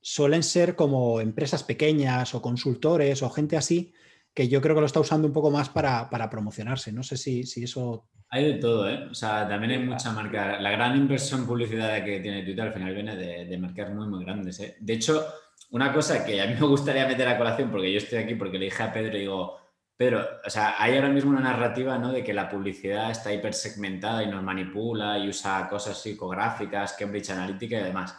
suelen 0.00 0.42
ser 0.42 0.76
como 0.76 1.20
empresas 1.20 1.62
pequeñas 1.62 2.34
o 2.34 2.40
consultores 2.40 3.22
o 3.22 3.28
gente 3.28 3.58
así, 3.58 3.92
que 4.34 4.48
yo 4.48 4.60
creo 4.60 4.74
que 4.74 4.80
lo 4.80 4.86
está 4.86 5.00
usando 5.00 5.26
un 5.26 5.34
poco 5.34 5.50
más 5.50 5.68
para, 5.68 6.08
para 6.08 6.30
promocionarse. 6.30 6.92
No 6.92 7.02
sé 7.02 7.16
si, 7.16 7.44
si 7.44 7.64
eso 7.64 8.08
hay 8.32 8.44
de 8.44 8.54
todo, 8.54 8.88
¿eh? 8.88 9.08
O 9.10 9.14
sea, 9.14 9.48
también 9.48 9.72
hay 9.72 9.78
mucha 9.84 10.12
marca. 10.12 10.60
La 10.60 10.70
gran 10.70 10.96
inversión 10.96 11.46
publicidad 11.46 12.04
que 12.04 12.20
tiene 12.20 12.44
Twitter 12.44 12.66
al 12.66 12.72
final 12.72 12.94
viene 12.94 13.16
de, 13.16 13.44
de 13.44 13.58
marcas 13.58 13.92
muy, 13.92 14.06
muy 14.06 14.24
grandes. 14.24 14.60
¿eh? 14.60 14.76
De 14.78 14.92
hecho, 14.92 15.26
una 15.70 15.92
cosa 15.92 16.24
que 16.24 16.40
a 16.40 16.46
mí 16.46 16.54
me 16.54 16.66
gustaría 16.66 17.08
meter 17.08 17.26
a 17.26 17.36
colación, 17.36 17.70
porque 17.72 17.92
yo 17.92 17.98
estoy 17.98 18.18
aquí 18.18 18.36
porque 18.36 18.58
le 18.58 18.66
dije 18.66 18.82
a 18.84 18.92
Pedro 18.92 19.16
y 19.16 19.20
digo, 19.20 19.58
Pedro, 19.96 20.24
o 20.46 20.48
sea, 20.48 20.76
hay 20.78 20.94
ahora 20.94 21.08
mismo 21.08 21.30
una 21.32 21.40
narrativa, 21.40 21.98
¿no? 21.98 22.12
De 22.12 22.22
que 22.22 22.32
la 22.32 22.48
publicidad 22.48 23.10
está 23.10 23.32
hipersegmentada 23.32 24.22
y 24.22 24.28
nos 24.28 24.44
manipula 24.44 25.18
y 25.18 25.28
usa 25.28 25.68
cosas 25.68 26.00
psicográficas, 26.00 26.92
Cambridge 26.92 27.30
Analytica 27.30 27.80
y 27.80 27.82
demás. 27.82 28.16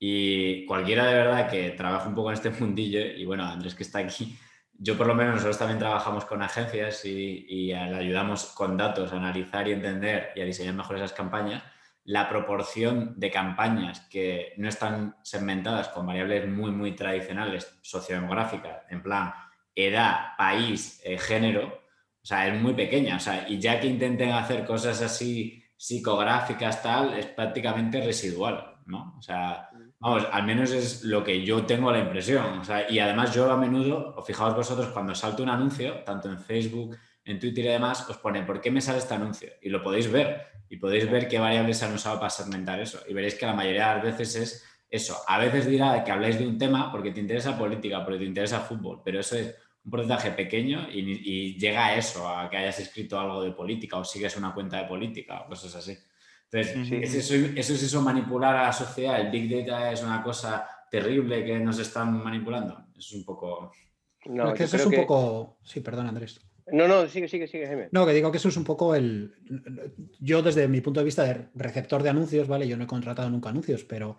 Y 0.00 0.66
cualquiera 0.66 1.06
de 1.06 1.14
verdad 1.14 1.48
que 1.48 1.70
trabaje 1.70 2.08
un 2.08 2.14
poco 2.16 2.30
en 2.30 2.34
este 2.34 2.50
mundillo, 2.60 3.00
y 3.00 3.24
bueno, 3.24 3.44
Andrés 3.44 3.76
que 3.76 3.84
está 3.84 4.00
aquí, 4.00 4.36
yo 4.78 4.96
por 4.96 5.06
lo 5.06 5.14
menos 5.14 5.34
nosotros 5.34 5.58
también 5.58 5.78
trabajamos 5.78 6.24
con 6.24 6.42
agencias 6.42 7.04
y, 7.04 7.46
y 7.48 7.72
ayudamos 7.72 8.46
con 8.46 8.76
datos 8.76 9.12
a 9.12 9.16
analizar 9.16 9.68
y 9.68 9.72
entender 9.72 10.30
y 10.34 10.40
a 10.40 10.44
diseñar 10.44 10.74
mejor 10.74 10.96
esas 10.96 11.12
campañas. 11.12 11.62
La 12.04 12.28
proporción 12.28 13.14
de 13.16 13.30
campañas 13.30 14.00
que 14.10 14.52
no 14.58 14.68
están 14.68 15.16
segmentadas 15.22 15.88
con 15.88 16.06
variables 16.06 16.48
muy, 16.48 16.70
muy 16.70 16.94
tradicionales, 16.94 17.78
sociodemográficas, 17.82 18.82
en 18.90 19.02
plan 19.02 19.32
edad, 19.74 20.36
país, 20.36 21.00
eh, 21.04 21.18
género, 21.18 21.66
o 22.22 22.26
sea, 22.26 22.48
es 22.48 22.60
muy 22.60 22.74
pequeña. 22.74 23.16
O 23.16 23.20
sea, 23.20 23.48
y 23.48 23.58
ya 23.58 23.80
que 23.80 23.86
intenten 23.86 24.32
hacer 24.32 24.64
cosas 24.64 25.02
así 25.02 25.62
psicográficas, 25.76 26.82
tal, 26.82 27.14
es 27.18 27.26
prácticamente 27.26 28.00
residual, 28.00 28.76
¿no? 28.86 29.14
O 29.18 29.22
sea, 29.22 29.68
Vamos, 30.04 30.26
al 30.30 30.44
menos 30.44 30.70
es 30.70 31.02
lo 31.02 31.24
que 31.24 31.46
yo 31.46 31.64
tengo 31.64 31.90
la 31.90 31.98
impresión. 31.98 32.60
y 32.90 32.98
además 32.98 33.34
yo 33.34 33.50
a 33.50 33.56
menudo, 33.56 34.14
fijaos 34.22 34.54
vosotros, 34.54 34.88
cuando 34.88 35.14
salto 35.14 35.42
un 35.42 35.48
anuncio, 35.48 36.04
tanto 36.04 36.28
en 36.28 36.38
Facebook, 36.38 36.94
en 37.24 37.38
Twitter 37.38 37.64
y 37.64 37.68
demás, 37.68 38.06
os 38.10 38.18
pone, 38.18 38.42
¿por 38.42 38.60
qué 38.60 38.70
me 38.70 38.82
sale 38.82 38.98
este 38.98 39.14
anuncio? 39.14 39.48
Y 39.62 39.70
lo 39.70 39.82
podéis 39.82 40.12
ver. 40.12 40.42
Y 40.68 40.76
podéis 40.76 41.10
ver 41.10 41.26
qué 41.26 41.38
variables 41.38 41.82
han 41.82 41.94
usado 41.94 42.18
para 42.18 42.28
segmentar 42.28 42.78
eso. 42.80 43.00
Y 43.08 43.14
veréis 43.14 43.34
que 43.34 43.46
la 43.46 43.54
mayoría 43.54 43.88
de 43.88 43.94
las 43.94 44.04
veces 44.18 44.36
es 44.36 44.64
eso. 44.90 45.16
A 45.26 45.38
veces 45.38 45.66
dirá 45.66 46.04
que 46.04 46.12
habláis 46.12 46.38
de 46.38 46.46
un 46.46 46.58
tema 46.58 46.92
porque 46.92 47.10
te 47.10 47.20
interesa 47.20 47.56
política, 47.56 48.04
porque 48.04 48.18
te 48.18 48.26
interesa 48.26 48.60
fútbol, 48.60 49.00
pero 49.02 49.20
eso 49.20 49.38
es 49.38 49.56
un 49.86 49.90
porcentaje 49.90 50.32
pequeño 50.32 50.86
y, 50.92 51.00
y 51.00 51.58
llega 51.58 51.86
a 51.86 51.96
eso, 51.96 52.28
a 52.28 52.50
que 52.50 52.58
hayas 52.58 52.78
escrito 52.78 53.18
algo 53.18 53.42
de 53.42 53.52
política 53.52 53.96
o 53.96 54.04
sigues 54.04 54.36
una 54.36 54.52
cuenta 54.52 54.82
de 54.82 54.84
política 54.84 55.40
o 55.40 55.48
cosas 55.48 55.74
así. 55.76 55.96
Entonces, 56.60 57.14
eso, 57.14 57.34
es 57.34 57.70
eso 57.70 58.02
manipular 58.02 58.56
a 58.56 58.62
la 58.64 58.72
sociedad. 58.72 59.20
El 59.20 59.30
Big 59.30 59.50
Data 59.50 59.92
es 59.92 60.02
una 60.02 60.22
cosa 60.22 60.68
terrible 60.90 61.44
que 61.44 61.58
nos 61.58 61.78
están 61.78 62.22
manipulando. 62.22 62.86
Es 62.96 63.12
un 63.12 63.24
poco... 63.24 63.72
No, 64.26 64.52
es 64.52 64.54
que 64.54 64.64
eso 64.64 64.76
es 64.76 64.86
un 64.86 64.94
poco... 64.94 65.58
Sí, 65.62 65.80
perdón, 65.80 66.06
Andrés. 66.06 66.40
No, 66.66 66.88
no, 66.88 67.06
sigue, 67.08 67.28
sigue, 67.28 67.46
sigue, 67.46 67.66
Jaime. 67.66 67.88
No, 67.92 68.06
que 68.06 68.12
digo 68.12 68.30
que 68.30 68.38
eso 68.38 68.48
es 68.48 68.56
un 68.56 68.64
poco 68.64 68.94
el... 68.94 69.34
Yo 70.18 70.42
desde 70.42 70.66
mi 70.66 70.80
punto 70.80 71.00
de 71.00 71.04
vista 71.04 71.24
de 71.24 71.48
receptor 71.54 72.02
de 72.02 72.10
anuncios, 72.10 72.48
¿vale? 72.48 72.66
Yo 72.66 72.76
no 72.76 72.84
he 72.84 72.88
contratado 72.88 73.28
nunca 73.28 73.50
anuncios, 73.50 73.84
pero 73.84 74.16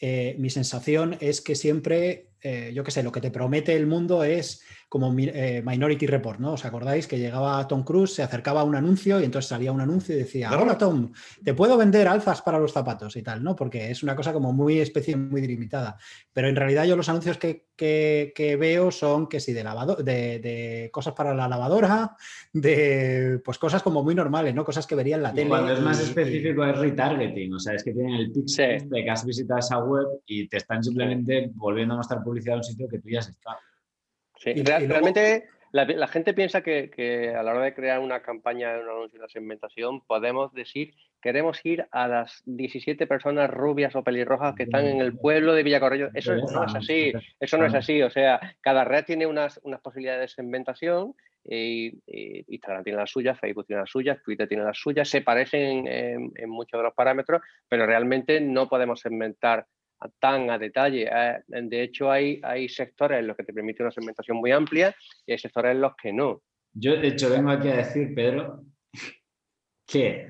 eh, 0.00 0.36
mi 0.38 0.50
sensación 0.50 1.16
es 1.20 1.40
que 1.40 1.54
siempre, 1.54 2.27
eh, 2.42 2.72
yo 2.74 2.84
qué 2.84 2.90
sé, 2.90 3.02
lo 3.02 3.12
que 3.12 3.20
te 3.20 3.30
promete 3.30 3.74
el 3.74 3.86
mundo 3.86 4.22
es 4.24 4.62
como 4.88 5.14
eh, 5.18 5.62
Minority 5.64 6.06
Report, 6.06 6.40
¿no? 6.40 6.52
¿Os 6.52 6.64
acordáis 6.64 7.06
que 7.06 7.18
llegaba 7.18 7.66
Tom 7.68 7.82
Cruise, 7.82 8.14
se 8.14 8.22
acercaba 8.22 8.62
a 8.62 8.64
un 8.64 8.74
anuncio 8.74 9.20
y 9.20 9.24
entonces 9.24 9.48
salía 9.48 9.70
un 9.70 9.82
anuncio 9.82 10.14
y 10.14 10.18
decía, 10.18 10.50
hola 10.50 10.78
Tom, 10.78 11.12
te 11.44 11.52
puedo 11.52 11.76
vender 11.76 12.08
alzas 12.08 12.40
para 12.40 12.58
los 12.58 12.72
zapatos 12.72 13.14
y 13.16 13.22
tal, 13.22 13.42
¿no? 13.42 13.54
Porque 13.54 13.90
es 13.90 14.02
una 14.02 14.16
cosa 14.16 14.32
como 14.32 14.52
muy 14.52 14.80
especie, 14.80 15.14
muy 15.14 15.42
delimitada. 15.42 15.98
Pero 16.32 16.48
en 16.48 16.56
realidad 16.56 16.84
yo 16.84 16.96
los 16.96 17.08
anuncios 17.08 17.36
que, 17.36 18.56
veo 18.58 18.90
son 18.90 19.28
que 19.28 19.40
sí, 19.40 19.52
de, 19.52 19.62
lavado, 19.62 19.96
de, 19.96 20.88
cosas 20.90 21.12
para 21.12 21.34
la 21.34 21.48
lavadora, 21.48 22.16
de 22.52 23.40
pues 23.44 23.58
cosas 23.58 23.82
como 23.82 24.02
muy 24.02 24.14
normales, 24.14 24.54
¿no? 24.54 24.64
Cosas 24.64 24.86
que 24.86 24.94
vería 24.94 25.16
en 25.16 25.22
la 25.22 25.34
tele. 25.34 25.48
Cuando 25.48 25.72
es 25.72 25.80
más 25.80 26.00
específico 26.00 26.64
es 26.64 26.78
retargeting, 26.78 27.52
o 27.52 27.58
sea, 27.58 27.74
es 27.74 27.84
que 27.84 27.92
tienen 27.92 28.14
el 28.14 28.32
pitch 28.32 28.56
de 28.56 29.04
que 29.04 29.10
has 29.10 29.24
visitado 29.24 29.60
esa 29.60 29.78
web 29.78 30.06
y 30.24 30.48
te 30.48 30.56
están 30.56 30.82
simplemente 30.82 31.50
volviendo 31.54 31.92
a 31.92 31.98
mostrar 31.98 32.22
publicidad 32.28 32.54
a 32.54 32.58
un 32.58 32.64
sitio 32.64 32.88
que 32.88 32.98
tú 32.98 33.08
ya 33.08 33.18
has 33.20 33.28
estado. 33.28 33.58
Sí, 34.36 34.54
realmente 34.62 35.48
la, 35.72 36.08
gente 36.08 36.32
piensa 36.32 36.62
que, 36.62 37.34
a 37.36 37.42
la 37.42 37.52
hora 37.52 37.64
de 37.64 37.74
crear 37.74 38.00
una 38.00 38.22
campaña 38.22 38.72
de 38.72 38.82
un 38.82 38.88
anuncio 38.88 39.20
de 39.20 39.28
segmentación 39.28 40.00
podemos 40.06 40.52
decir 40.54 40.94
queremos 41.20 41.60
ir 41.64 41.86
a 41.90 42.06
las 42.06 42.42
17 42.46 43.06
personas 43.06 43.50
rubias 43.50 43.94
o 43.96 44.04
pelirrojas 44.04 44.54
que 44.54 44.62
están 44.64 44.86
en 44.86 45.00
el 45.00 45.16
pueblo 45.16 45.52
de 45.52 45.64
Villacorrillo. 45.64 46.10
Eso 46.14 46.36
no 46.36 46.64
es 46.64 46.74
así, 46.74 47.12
eso 47.40 47.58
no 47.58 47.66
es 47.66 47.74
así. 47.74 48.02
O 48.02 48.10
sea, 48.10 48.40
cada 48.60 48.84
red 48.84 49.04
tiene 49.04 49.26
unas, 49.26 49.60
posibilidades 49.82 50.20
de 50.20 50.28
segmentación 50.28 51.14
y, 51.44 51.98
Instagram 52.46 52.84
tiene 52.84 52.98
las 52.98 53.10
suyas, 53.10 53.38
Facebook 53.40 53.66
tiene 53.66 53.82
las 53.82 53.90
suyas, 53.90 54.22
Twitter 54.22 54.46
tiene 54.46 54.62
las 54.62 54.78
suyas, 54.78 55.08
se 55.08 55.22
parecen 55.22 55.88
en, 55.88 56.32
en 56.36 56.50
muchos 56.50 56.78
de 56.78 56.84
los 56.84 56.94
parámetros, 56.94 57.42
pero 57.68 57.84
realmente 57.84 58.40
no 58.40 58.68
podemos 58.68 59.00
segmentar 59.00 59.66
tan 60.18 60.50
a 60.50 60.58
detalle. 60.58 61.08
De 61.46 61.82
hecho, 61.82 62.10
hay, 62.10 62.40
hay 62.42 62.68
sectores 62.68 63.20
en 63.20 63.26
los 63.26 63.36
que 63.36 63.44
te 63.44 63.52
permite 63.52 63.82
una 63.82 63.92
segmentación 63.92 64.36
muy 64.36 64.52
amplia 64.52 64.94
y 65.26 65.32
hay 65.32 65.38
sectores 65.38 65.72
en 65.72 65.80
los 65.80 65.92
que 66.00 66.12
no. 66.12 66.42
Yo, 66.72 66.96
de 66.96 67.08
hecho, 67.08 67.30
vengo 67.30 67.50
aquí 67.50 67.68
a 67.68 67.78
decir, 67.78 68.14
Pedro, 68.14 68.64
que 69.86 70.28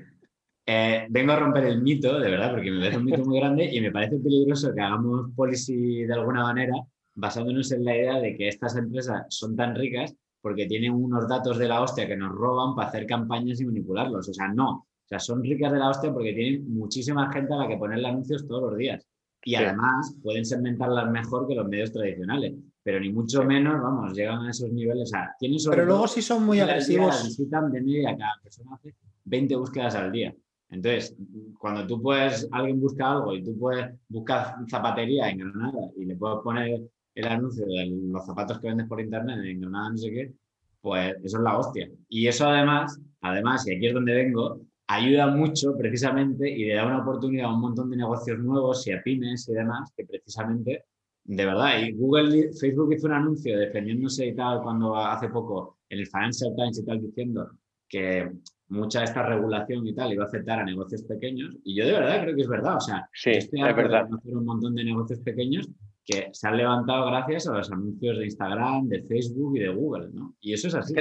eh, 0.65 1.07
vengo 1.09 1.31
a 1.33 1.39
romper 1.39 1.65
el 1.65 1.81
mito, 1.81 2.19
de 2.19 2.31
verdad, 2.31 2.51
porque 2.51 2.71
me 2.71 2.79
parece 2.79 2.97
un 2.97 3.05
mito 3.05 3.25
muy 3.25 3.39
grande 3.39 3.69
y 3.71 3.81
me 3.81 3.91
parece 3.91 4.17
peligroso 4.17 4.73
que 4.73 4.81
hagamos 4.81 5.31
policy 5.35 6.05
de 6.05 6.13
alguna 6.13 6.43
manera 6.43 6.73
basándonos 7.15 7.71
en 7.71 7.83
la 7.83 7.95
idea 7.95 8.19
de 8.19 8.35
que 8.35 8.47
estas 8.47 8.75
empresas 8.77 9.25
son 9.29 9.55
tan 9.55 9.75
ricas 9.75 10.15
porque 10.41 10.67
tienen 10.67 10.93
unos 10.93 11.27
datos 11.27 11.57
de 11.57 11.67
la 11.67 11.81
hostia 11.81 12.07
que 12.07 12.15
nos 12.15 12.31
roban 12.31 12.75
para 12.75 12.87
hacer 12.87 13.05
campañas 13.05 13.59
y 13.59 13.65
manipularlos. 13.65 14.29
O 14.29 14.33
sea, 14.33 14.47
no. 14.47 14.69
O 14.69 15.07
sea, 15.07 15.19
son 15.19 15.43
ricas 15.43 15.71
de 15.71 15.79
la 15.79 15.89
hostia 15.89 16.13
porque 16.13 16.33
tienen 16.33 16.71
muchísima 16.73 17.31
gente 17.31 17.53
a 17.53 17.57
la 17.57 17.67
que 17.67 17.77
ponerle 17.77 18.07
anuncios 18.07 18.47
todos 18.47 18.69
los 18.69 18.77
días. 18.77 19.05
Y 19.43 19.55
además 19.55 20.15
pueden 20.21 20.45
segmentarlas 20.45 21.09
mejor 21.09 21.47
que 21.47 21.55
los 21.55 21.67
medios 21.67 21.91
tradicionales, 21.91 22.53
pero 22.83 22.99
ni 22.99 23.11
mucho 23.11 23.43
menos, 23.43 23.81
vamos, 23.81 24.13
llegan 24.13 24.45
a 24.45 24.49
esos 24.49 24.71
niveles. 24.71 25.03
O 25.03 25.05
sea, 25.05 25.35
tienen 25.39 25.59
pero 25.69 25.85
luego 25.85 26.07
sí 26.07 26.21
son 26.21 26.45
muy 26.45 26.59
agresivos. 26.59 27.23
Visitan 27.23 27.71
de 27.71 27.81
media, 27.81 28.17
cada 28.17 28.33
persona 28.41 28.75
hace 28.75 28.95
20 29.25 29.55
búsquedas 29.55 29.95
al 29.95 30.11
día. 30.11 30.35
Entonces, 30.69 31.15
cuando 31.57 31.87
tú 31.87 32.01
puedes, 32.01 32.47
alguien 32.51 32.79
busca 32.79 33.11
algo 33.11 33.35
y 33.35 33.43
tú 33.43 33.57
puedes 33.57 33.87
buscar 34.07 34.55
zapatería 34.69 35.29
en 35.29 35.39
Granada 35.39 35.89
y 35.97 36.05
le 36.05 36.15
puedes 36.15 36.39
poner 36.43 36.81
el 37.15 37.27
anuncio 37.27 37.65
de 37.65 37.87
los 38.11 38.25
zapatos 38.25 38.59
que 38.59 38.67
vendes 38.67 38.87
por 38.87 39.01
internet 39.01 39.39
en 39.43 39.61
Granada, 39.61 39.89
no 39.89 39.97
sé 39.97 40.11
qué, 40.11 40.33
pues 40.81 41.15
eso 41.23 41.37
es 41.37 41.43
la 41.43 41.57
hostia. 41.57 41.89
Y 42.07 42.27
eso 42.27 42.47
además, 42.47 42.99
además, 43.21 43.67
y 43.67 43.75
aquí 43.75 43.87
es 43.87 43.93
donde 43.93 44.13
vengo, 44.13 44.61
ayuda 44.89 45.27
mucho 45.27 45.77
precisamente 45.77 46.49
y 46.49 46.65
le 46.65 46.73
da 46.73 46.85
una 46.85 47.01
oportunidad 47.01 47.45
a 47.45 47.53
un 47.53 47.61
montón 47.61 47.91
de 47.91 47.97
negocios 47.97 48.39
nuevos 48.39 48.85
y 48.87 48.91
a 48.91 49.01
pymes 49.03 49.47
y 49.47 49.53
demás 49.53 49.93
que 49.95 50.03
precisamente, 50.03 50.85
de 51.25 51.45
verdad, 51.45 51.79
y 51.79 51.91
Google, 51.91 52.51
Facebook 52.59 52.93
hizo 52.93 53.05
un 53.05 53.13
anuncio 53.13 53.57
defendiéndose 53.57 54.25
y 54.25 54.35
tal 54.35 54.63
cuando 54.63 54.95
hace 54.97 55.29
poco 55.29 55.77
en 55.89 55.99
el 55.99 56.07
Financial 56.07 56.55
Times 56.55 56.79
y 56.79 56.85
tal 56.85 57.01
diciendo 57.01 57.51
que 57.87 58.31
mucha 58.69 58.99
de 58.99 59.05
esta 59.05 59.21
regulación 59.21 59.85
y 59.85 59.93
tal 59.93 60.11
iba 60.11 60.23
a 60.23 60.27
afectar 60.27 60.59
a 60.59 60.65
negocios 60.65 61.03
pequeños 61.03 61.55
y 61.63 61.75
yo 61.75 61.85
de 61.85 61.91
verdad 61.91 62.23
creo 62.23 62.35
que 62.35 62.41
es 62.41 62.47
verdad, 62.47 62.77
o 62.77 62.81
sea, 62.81 63.07
sí, 63.13 63.31
es 63.31 63.51
verdad. 63.51 64.07
un 64.23 64.45
montón 64.45 64.73
de 64.73 64.83
negocios 64.83 65.19
pequeños 65.19 65.69
que 66.03 66.29
se 66.31 66.47
han 66.47 66.57
levantado 66.57 67.05
gracias 67.05 67.47
a 67.47 67.53
los 67.53 67.71
anuncios 67.71 68.17
de 68.17 68.25
Instagram, 68.25 68.87
de 68.87 69.03
Facebook 69.03 69.55
y 69.55 69.59
de 69.59 69.69
Google, 69.69 70.09
¿no? 70.11 70.35
Y 70.39 70.53
eso 70.53 70.67
es 70.67 70.73
así. 70.73 70.95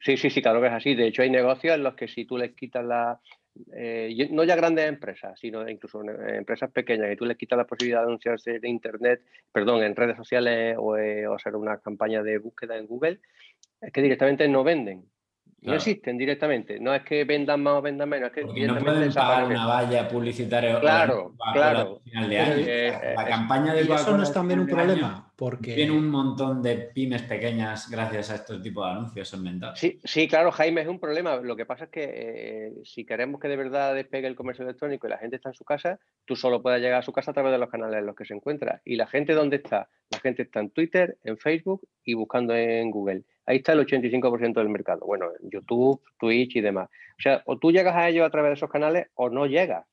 Sí, 0.00 0.16
sí, 0.16 0.30
sí, 0.30 0.40
claro 0.40 0.60
que 0.60 0.68
es 0.68 0.72
así. 0.72 0.94
De 0.94 1.06
hecho, 1.06 1.22
hay 1.22 1.30
negocios 1.30 1.74
en 1.74 1.82
los 1.82 1.94
que 1.94 2.08
si 2.08 2.24
tú 2.24 2.38
les 2.38 2.52
quitas 2.52 2.84
la... 2.84 3.20
Eh, 3.74 4.28
no 4.30 4.44
ya 4.44 4.56
grandes 4.56 4.88
empresas, 4.88 5.38
sino 5.38 5.68
incluso 5.68 6.02
empresas 6.02 6.70
pequeñas, 6.70 7.12
y 7.12 7.16
tú 7.16 7.26
les 7.26 7.36
quitas 7.36 7.56
la 7.56 7.66
posibilidad 7.66 8.00
de 8.00 8.06
anunciarse 8.06 8.56
en 8.56 8.66
Internet, 8.66 9.22
perdón, 9.52 9.82
en 9.82 9.96
redes 9.96 10.16
sociales 10.16 10.76
o, 10.78 10.96
eh, 10.96 11.26
o 11.26 11.34
hacer 11.34 11.56
una 11.56 11.78
campaña 11.78 12.22
de 12.22 12.38
búsqueda 12.38 12.78
en 12.78 12.86
Google, 12.86 13.20
es 13.80 13.92
que 13.92 14.02
directamente 14.02 14.48
no 14.48 14.64
venden. 14.64 15.04
No 15.62 15.74
existen 15.74 16.16
directamente. 16.16 16.80
No 16.80 16.94
es 16.94 17.02
que 17.02 17.24
vendan 17.24 17.62
más 17.62 17.74
o 17.74 17.82
vendan 17.82 18.08
menos. 18.08 18.28
Es 18.28 18.34
que 18.34 18.42
Porque 18.42 18.66
no 18.66 18.78
pueden 18.78 19.12
pagar 19.12 19.44
una 19.44 19.66
valla 19.66 20.08
publicitaria 20.08 20.80
claro, 20.80 21.34
claro. 21.52 22.00
final 22.04 22.28
de 22.30 22.38
año. 22.38 22.54
Eh, 22.66 23.14
la 23.16 23.24
campaña 23.26 23.74
de 23.74 23.84
y 23.84 23.92
eso 23.92 24.16
no 24.16 24.22
es 24.22 24.32
también 24.32 24.60
un 24.60 24.66
problema. 24.66 25.30
Porque... 25.36 25.74
Tiene 25.74 25.92
un 25.92 26.08
montón 26.08 26.62
de 26.62 26.76
pymes 26.76 27.22
pequeñas 27.22 27.90
gracias 27.90 28.30
a 28.30 28.34
este 28.36 28.58
tipo 28.58 28.84
de 28.84 28.90
anuncios 28.90 29.32
inventados. 29.32 29.78
Sí, 29.78 29.98
sí, 30.04 30.28
claro, 30.28 30.50
Jaime, 30.50 30.82
es 30.82 30.88
un 30.88 31.00
problema. 31.00 31.36
Lo 31.36 31.56
que 31.56 31.64
pasa 31.64 31.84
es 31.84 31.90
que 31.90 32.04
eh, 32.04 32.72
si 32.84 33.06
queremos 33.06 33.40
que 33.40 33.48
de 33.48 33.56
verdad 33.56 33.94
despegue 33.94 34.26
el 34.28 34.36
comercio 34.36 34.64
electrónico 34.64 35.06
y 35.06 35.10
la 35.10 35.18
gente 35.18 35.36
está 35.36 35.50
en 35.50 35.54
su 35.54 35.64
casa, 35.64 35.98
tú 36.26 36.36
solo 36.36 36.62
puedes 36.62 36.80
llegar 36.80 37.00
a 37.00 37.02
su 37.02 37.12
casa 37.12 37.30
a 37.30 37.34
través 37.34 37.52
de 37.52 37.58
los 37.58 37.70
canales 37.70 37.98
en 37.98 38.06
los 38.06 38.16
que 38.16 38.26
se 38.26 38.34
encuentra. 38.34 38.82
¿Y 38.84 38.96
la 38.96 39.06
gente 39.06 39.32
dónde 39.32 39.56
está? 39.56 39.88
La 40.10 40.18
gente 40.18 40.42
está 40.42 40.60
en 40.60 40.70
Twitter, 40.70 41.16
en 41.24 41.38
Facebook 41.38 41.86
y 42.04 42.14
buscando 42.14 42.54
en 42.54 42.90
Google. 42.90 43.24
Ahí 43.50 43.56
está 43.56 43.72
el 43.72 43.84
85% 43.84 44.54
del 44.54 44.68
mercado. 44.68 45.04
Bueno, 45.04 45.26
YouTube, 45.42 46.00
Twitch 46.20 46.54
y 46.54 46.60
demás. 46.60 46.88
O 46.88 47.20
sea, 47.20 47.42
o 47.46 47.58
tú 47.58 47.72
llegas 47.72 47.96
a 47.96 48.08
ellos 48.08 48.24
a 48.24 48.30
través 48.30 48.50
de 48.50 48.54
esos 48.54 48.70
canales 48.70 49.08
o 49.14 49.28
no 49.28 49.46
llegas. 49.46 49.84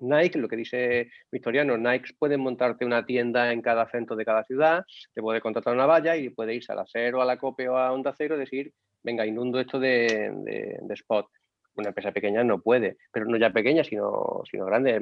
Nike, 0.00 0.36
lo 0.40 0.48
que 0.48 0.56
dice 0.56 1.08
Victoriano, 1.30 1.78
Nike 1.78 2.12
puede 2.18 2.36
montarte 2.38 2.84
una 2.84 3.06
tienda 3.06 3.52
en 3.52 3.62
cada 3.62 3.88
centro 3.88 4.16
de 4.16 4.24
cada 4.24 4.42
ciudad, 4.42 4.84
te 5.14 5.22
puede 5.22 5.40
contratar 5.40 5.74
una 5.74 5.86
valla 5.86 6.16
y 6.16 6.30
puede 6.30 6.56
irse 6.56 6.72
a 6.72 6.74
la 6.74 6.84
Cero, 6.84 7.22
a 7.22 7.24
la 7.24 7.36
Cope 7.36 7.68
o 7.68 7.76
a 7.76 7.92
Onda 7.92 8.12
Cero 8.18 8.34
y 8.34 8.40
decir, 8.40 8.72
venga, 9.04 9.24
inundo 9.24 9.60
esto 9.60 9.78
de, 9.78 10.32
de, 10.42 10.94
spot. 10.94 11.28
Una 11.76 11.90
empresa 11.90 12.10
pequeña 12.10 12.42
no 12.42 12.60
puede, 12.60 12.96
pero 13.12 13.26
no 13.26 13.36
ya 13.36 13.50
pequeña, 13.50 13.84
sino, 13.84 14.42
sino 14.50 14.66
grande. 14.66 15.00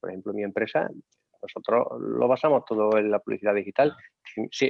por 0.00 0.08
ejemplo, 0.08 0.32
mi 0.32 0.42
empresa, 0.42 0.90
nosotros 1.42 1.86
lo 2.00 2.28
basamos 2.28 2.64
todo 2.64 2.96
en 2.98 3.10
la 3.10 3.18
publicidad 3.18 3.54
digital. 3.54 3.96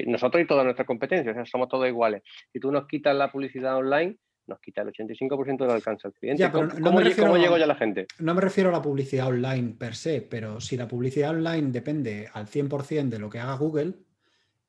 nosotros 0.07 0.43
y 0.43 0.47
toda 0.47 0.65
nuestra 0.65 0.85
competencia, 0.85 1.33
o 1.33 1.35
sea, 1.35 1.45
somos 1.45 1.69
todos 1.69 1.89
iguales. 1.89 2.23
Si 2.53 2.61
tú 2.61 2.71
nos 2.71 2.87
quitas 2.87 3.15
la 3.15 3.31
publicidad 3.31 3.77
online, 3.77 4.17
nos 4.47 4.61
quita 4.61 4.83
el 4.83 4.89
85% 4.89 5.59
del 5.59 5.71
alcance 5.71 6.09
al 6.09 6.15
cliente. 6.15 6.51
¿Cómo, 6.51 7.01
no 7.01 7.37
llego 7.37 7.57
ya 7.57 7.67
la 7.67 7.77
gente? 7.77 8.07
No 8.19 8.35
me 8.35 8.41
refiero 8.41 8.71
a 8.71 8.73
la 8.73 8.83
publicidad 8.83 9.29
online 9.29 9.75
per 9.79 9.95
se, 9.95 10.23
pero 10.23 10.61
si 10.61 10.77
la 10.77 10.89
publicidad 10.89 11.31
online 11.31 11.71
depende 11.71 12.29
al 12.33 12.47
100% 12.47 13.09
de 13.09 13.19
lo 13.19 13.31
que 13.31 13.39
haga 13.39 13.55
Google, 13.55 13.95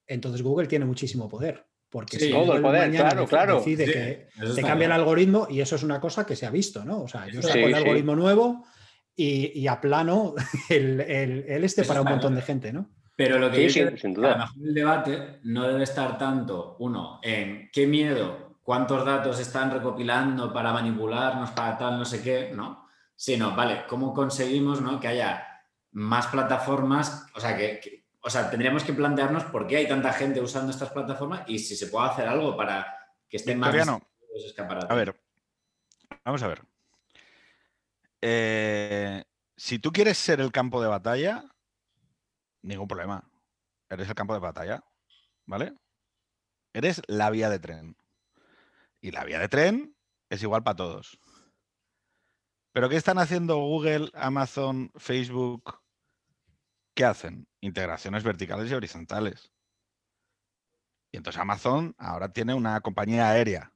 entonces 0.07 0.41
Google 0.41 0.67
tiene 0.67 0.85
muchísimo 0.85 1.27
poder. 1.27 1.65
Porque 1.89 2.17
si 2.17 2.31
todo 2.31 2.55
el 2.55 2.61
poder, 2.61 2.89
claro, 2.91 3.27
claro. 3.27 3.57
decide 3.57 3.85
que 3.85 4.27
te 4.55 4.61
cambia 4.61 4.85
el 4.85 4.93
algoritmo, 4.93 5.47
y 5.49 5.59
eso 5.59 5.75
es 5.75 5.83
una 5.83 5.99
cosa 5.99 6.25
que 6.25 6.37
se 6.37 6.45
ha 6.45 6.49
visto, 6.49 6.85
¿no? 6.85 7.01
O 7.01 7.07
sea, 7.07 7.27
yo 7.27 7.41
saco 7.41 7.67
el 7.67 7.73
algoritmo 7.73 8.15
nuevo 8.15 8.63
y, 9.21 9.67
aplano 9.67 10.33
el, 10.69 11.01
el, 11.01 11.63
este 11.63 11.83
para 11.83 12.01
un 12.01 12.09
montón 12.09 12.35
de 12.35 12.41
gente, 12.41 12.73
¿no? 12.73 12.89
Pero 13.15 13.37
lo 13.37 13.51
que 13.51 13.69
sí, 13.69 13.83
sin 13.97 14.13
duda. 14.13 14.33
a 14.33 14.37
lo 14.37 14.37
mejor 14.39 14.67
el 14.67 14.73
debate 14.73 15.39
no 15.43 15.67
debe 15.67 15.83
estar 15.83 16.17
tanto, 16.17 16.75
uno, 16.79 17.19
en 17.21 17.69
qué 17.71 17.85
miedo, 17.85 18.57
cuántos 18.63 19.05
datos 19.05 19.39
están 19.39 19.71
recopilando 19.71 20.51
para 20.51 20.73
manipularnos, 20.73 21.51
para 21.51 21.77
tal, 21.77 21.99
no 21.99 22.05
sé 22.05 22.23
qué, 22.23 22.51
¿no? 22.55 22.87
Sino, 23.15 23.55
vale, 23.55 23.83
¿cómo 23.87 24.13
conseguimos 24.13 24.81
¿no? 24.81 24.99
que 24.99 25.09
haya 25.09 25.45
más 25.91 26.27
plataformas? 26.27 27.27
O 27.35 27.39
sea, 27.39 27.55
que, 27.55 28.05
o 28.21 28.29
sea, 28.29 28.49
tendríamos 28.49 28.83
que 28.83 28.93
plantearnos 28.93 29.43
por 29.45 29.67
qué 29.67 29.77
hay 29.77 29.87
tanta 29.87 30.13
gente 30.13 30.41
usando 30.41 30.71
estas 30.71 30.89
plataformas 30.89 31.43
y 31.47 31.59
si 31.59 31.75
se 31.75 31.87
puede 31.87 32.09
hacer 32.09 32.27
algo 32.27 32.57
para 32.57 32.97
que 33.29 33.37
estén 33.37 33.59
más 33.59 33.69
A 34.89 34.95
ver, 34.95 35.15
vamos 36.25 36.41
a 36.41 36.47
ver. 36.47 36.70
Eh, 38.21 39.23
si 39.57 39.79
tú 39.79 39.91
quieres 39.91 40.17
ser 40.17 40.39
el 40.39 40.51
campo 40.51 40.81
de 40.81 40.87
batalla, 40.87 41.43
ningún 42.61 42.87
problema. 42.87 43.29
Eres 43.89 44.07
el 44.07 44.15
campo 44.15 44.33
de 44.33 44.39
batalla, 44.39 44.83
¿vale? 45.45 45.73
Eres 46.73 47.01
la 47.07 47.29
vía 47.29 47.49
de 47.49 47.59
tren. 47.59 47.97
Y 49.01 49.11
la 49.11 49.23
vía 49.25 49.39
de 49.39 49.49
tren 49.49 49.95
es 50.29 50.43
igual 50.43 50.63
para 50.63 50.75
todos. 50.75 51.19
Pero 52.73 52.87
¿qué 52.87 52.95
están 52.95 53.17
haciendo 53.17 53.57
Google, 53.57 54.09
Amazon, 54.13 54.91
Facebook? 54.95 55.81
¿Qué 56.95 57.03
hacen? 57.03 57.47
Integraciones 57.59 58.23
verticales 58.23 58.71
y 58.71 58.73
horizontales. 58.73 59.51
Y 61.11 61.17
entonces 61.17 61.41
Amazon 61.41 61.93
ahora 61.97 62.31
tiene 62.31 62.53
una 62.53 62.79
compañía 62.79 63.29
aérea 63.29 63.70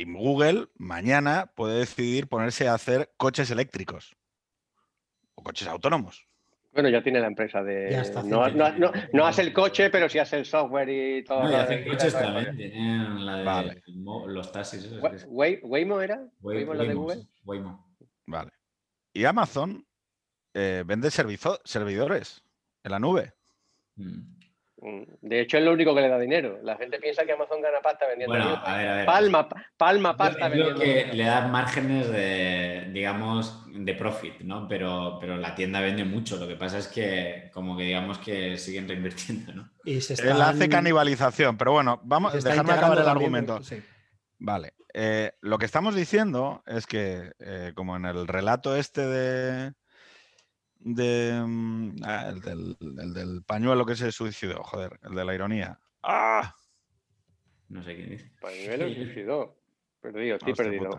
Y 0.00 0.04
Google 0.10 0.68
mañana 0.78 1.52
puede 1.54 1.80
decidir 1.80 2.26
ponerse 2.26 2.66
a 2.66 2.72
hacer 2.72 3.12
coches 3.18 3.50
eléctricos 3.50 4.16
o 5.34 5.42
coches 5.42 5.68
autónomos. 5.68 6.26
Bueno, 6.72 6.88
ya 6.88 7.02
tiene 7.02 7.20
la 7.20 7.26
empresa 7.26 7.62
de. 7.62 8.02
no, 9.12 9.26
hace 9.26 9.42
el 9.42 9.52
coche, 9.52 9.90
pero 9.90 10.08
sí 10.08 10.18
hace 10.18 10.38
el 10.38 10.46
software 10.46 10.88
y 10.88 11.24
todo. 11.24 11.42
No, 11.42 11.50
y 11.50 11.54
hace 11.54 11.84
coches 11.86 12.14
también. 12.14 12.56
Tienen 12.56 13.26
la 13.26 13.62
de 13.62 13.82
los 14.26 14.50
taxis. 14.50 14.88
¿Waymo 15.28 16.00
era? 16.00 16.26
¿Waymo 16.40 16.72
la 16.72 16.84
de 16.84 16.94
Google? 16.94 17.26
Waymo. 17.44 17.94
Vale. 18.24 18.52
Y 19.12 19.26
Amazon 19.26 19.86
eh, 20.54 20.82
vende 20.86 21.10
servidores 21.10 22.42
en 22.84 22.90
la 22.90 22.98
nube. 22.98 23.34
Mm. 23.96 24.39
Mm, 24.82 25.02
de 25.20 25.40
hecho, 25.40 25.58
es 25.58 25.64
lo 25.64 25.72
único 25.72 25.94
que 25.94 26.00
le 26.00 26.08
da 26.08 26.18
dinero. 26.18 26.58
La 26.62 26.76
gente 26.76 26.98
piensa 26.98 27.24
que 27.24 27.32
Amazon 27.32 27.60
gana 27.60 27.80
pasta 27.82 28.06
vendiendo. 28.06 28.34
Bueno, 28.34 28.62
a 28.64 28.76
ver, 28.76 28.88
a 28.88 28.94
ver. 28.96 29.06
Palma, 29.06 29.48
palma 29.76 30.16
pasta 30.16 30.48
vendiendo. 30.48 30.80
que 30.80 31.10
le 31.12 31.24
da 31.24 31.46
márgenes 31.48 32.10
de, 32.10 32.88
digamos, 32.90 33.66
de 33.72 33.94
profit, 33.94 34.40
¿no? 34.40 34.66
Pero, 34.68 35.18
pero 35.20 35.36
la 35.36 35.54
tienda 35.54 35.80
vende 35.80 36.04
mucho. 36.04 36.38
Lo 36.38 36.48
que 36.48 36.56
pasa 36.56 36.78
es 36.78 36.88
que, 36.88 37.50
como 37.52 37.76
que 37.76 37.84
digamos 37.84 38.18
que 38.18 38.56
siguen 38.56 38.88
reinvirtiendo, 38.88 39.52
¿no? 39.52 39.70
Y 39.84 40.00
se 40.00 40.14
Él 40.26 40.40
hace 40.40 40.68
canibalización, 40.68 41.58
pero 41.58 41.72
bueno, 41.72 42.00
vamos, 42.02 42.34
a 42.34 42.38
dejarme 42.38 42.72
acabar 42.72 42.98
el 42.98 43.08
argumento. 43.08 43.60
Vale. 44.38 44.72
Eh, 44.94 45.32
lo 45.42 45.58
que 45.58 45.66
estamos 45.66 45.94
diciendo 45.94 46.62
es 46.66 46.86
que, 46.86 47.32
eh, 47.38 47.72
como 47.74 47.96
en 47.96 48.06
el 48.06 48.26
relato 48.26 48.74
este 48.74 49.06
de 49.06 49.72
de, 50.80 51.42
mm, 51.46 51.96
ah, 52.04 52.28
el, 52.28 53.14
del, 53.14 53.42
pañuelo 53.44 53.84
que 53.84 53.96
se 53.96 54.10
suicidó, 54.12 54.62
joder, 54.62 54.98
el 55.02 55.14
de 55.14 55.24
la 55.24 55.34
ironía. 55.34 55.78
¡Ah! 56.02 56.54
No 57.68 57.82
sé 57.84 57.94
quién 57.94 58.10
dice. 58.10 58.32
Pañuelo 58.40 58.88
se 58.88 58.94
suicidó. 58.94 59.56
Perdido, 60.00 60.36
estoy 60.36 60.54
perdido. 60.54 60.98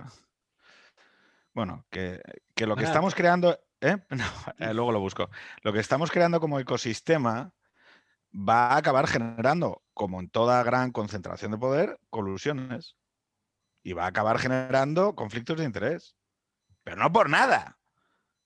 Bueno, 1.54 1.86
que, 1.90 2.22
lo 2.56 2.76
que 2.76 2.84
estamos 2.84 3.16
creando, 3.16 3.60
¿eh? 3.82 3.98
eh, 4.60 4.74
luego 4.76 4.92
lo 4.92 5.00
busco. 5.00 5.32
Lo 5.64 5.74
que 5.74 5.80
estamos 5.80 6.12
creando 6.12 6.40
como 6.40 6.60
ecosistema 6.60 7.52
va 8.32 8.68
a 8.68 8.78
acabar 8.78 9.08
generando, 9.08 9.82
como 9.96 10.20
en 10.20 10.30
toda 10.30 10.62
gran 10.62 10.92
concentración 10.92 11.52
de 11.52 11.58
poder, 11.58 12.00
colusiones. 12.12 12.96
Y 13.82 13.94
va 13.94 14.04
a 14.04 14.10
acabar 14.10 14.38
generando 14.38 15.16
conflictos 15.16 15.58
de 15.58 15.66
interés. 15.66 16.16
Pero 16.84 16.98
no 16.98 17.12
por 17.12 17.28
nada 17.28 17.81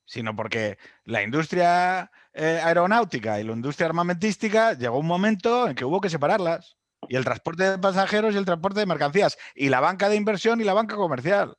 sino 0.05 0.35
porque 0.35 0.77
la 1.03 1.23
industria 1.23 2.11
eh, 2.33 2.61
aeronáutica 2.63 3.39
y 3.39 3.43
la 3.43 3.53
industria 3.53 3.87
armamentística 3.87 4.73
llegó 4.73 4.99
un 4.99 5.07
momento 5.07 5.67
en 5.67 5.75
que 5.75 5.85
hubo 5.85 6.01
que 6.01 6.09
separarlas. 6.09 6.77
Y 7.07 7.15
el 7.15 7.23
transporte 7.23 7.69
de 7.69 7.77
pasajeros 7.77 8.33
y 8.33 8.37
el 8.37 8.45
transporte 8.45 8.79
de 8.79 8.85
mercancías. 8.85 9.37
Y 9.53 9.69
la 9.69 9.79
banca 9.79 10.09
de 10.09 10.15
inversión 10.15 10.59
y 10.61 10.63
la 10.63 10.73
banca 10.73 10.95
comercial. 10.95 11.55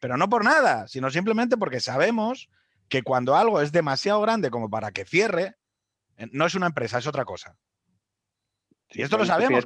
Pero 0.00 0.16
no 0.16 0.28
por 0.28 0.44
nada, 0.44 0.88
sino 0.88 1.10
simplemente 1.10 1.56
porque 1.56 1.80
sabemos 1.80 2.48
que 2.88 3.02
cuando 3.02 3.36
algo 3.36 3.60
es 3.60 3.72
demasiado 3.72 4.20
grande 4.20 4.50
como 4.50 4.68
para 4.68 4.90
que 4.92 5.04
cierre, 5.04 5.56
eh, 6.16 6.28
no 6.32 6.46
es 6.46 6.54
una 6.54 6.66
empresa, 6.66 6.98
es 6.98 7.06
otra 7.06 7.24
cosa. 7.24 7.56
Y 8.90 9.02
esto 9.02 9.18
lo 9.18 9.26
sabemos. 9.26 9.64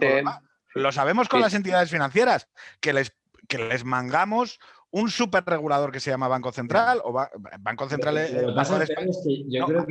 lo 0.75 0.93
sabemos 0.93 1.29
con 1.29 1.41
las 1.41 1.55
entidades 1.55 1.91
financieras, 1.91 2.49
que 2.81 2.93
les, 2.93 3.13
que 3.49 3.59
les 3.59 3.85
mangamos 3.85 4.61
un 4.91 5.11
super 5.11 5.45
regulador 5.45 5.93
que 5.93 6.01
se 6.01 6.11
llama 6.11 6.29
Banco 6.29 6.53
Central 6.53 7.01
o 7.05 7.13
Banco 7.61 7.89
Central 7.89 8.17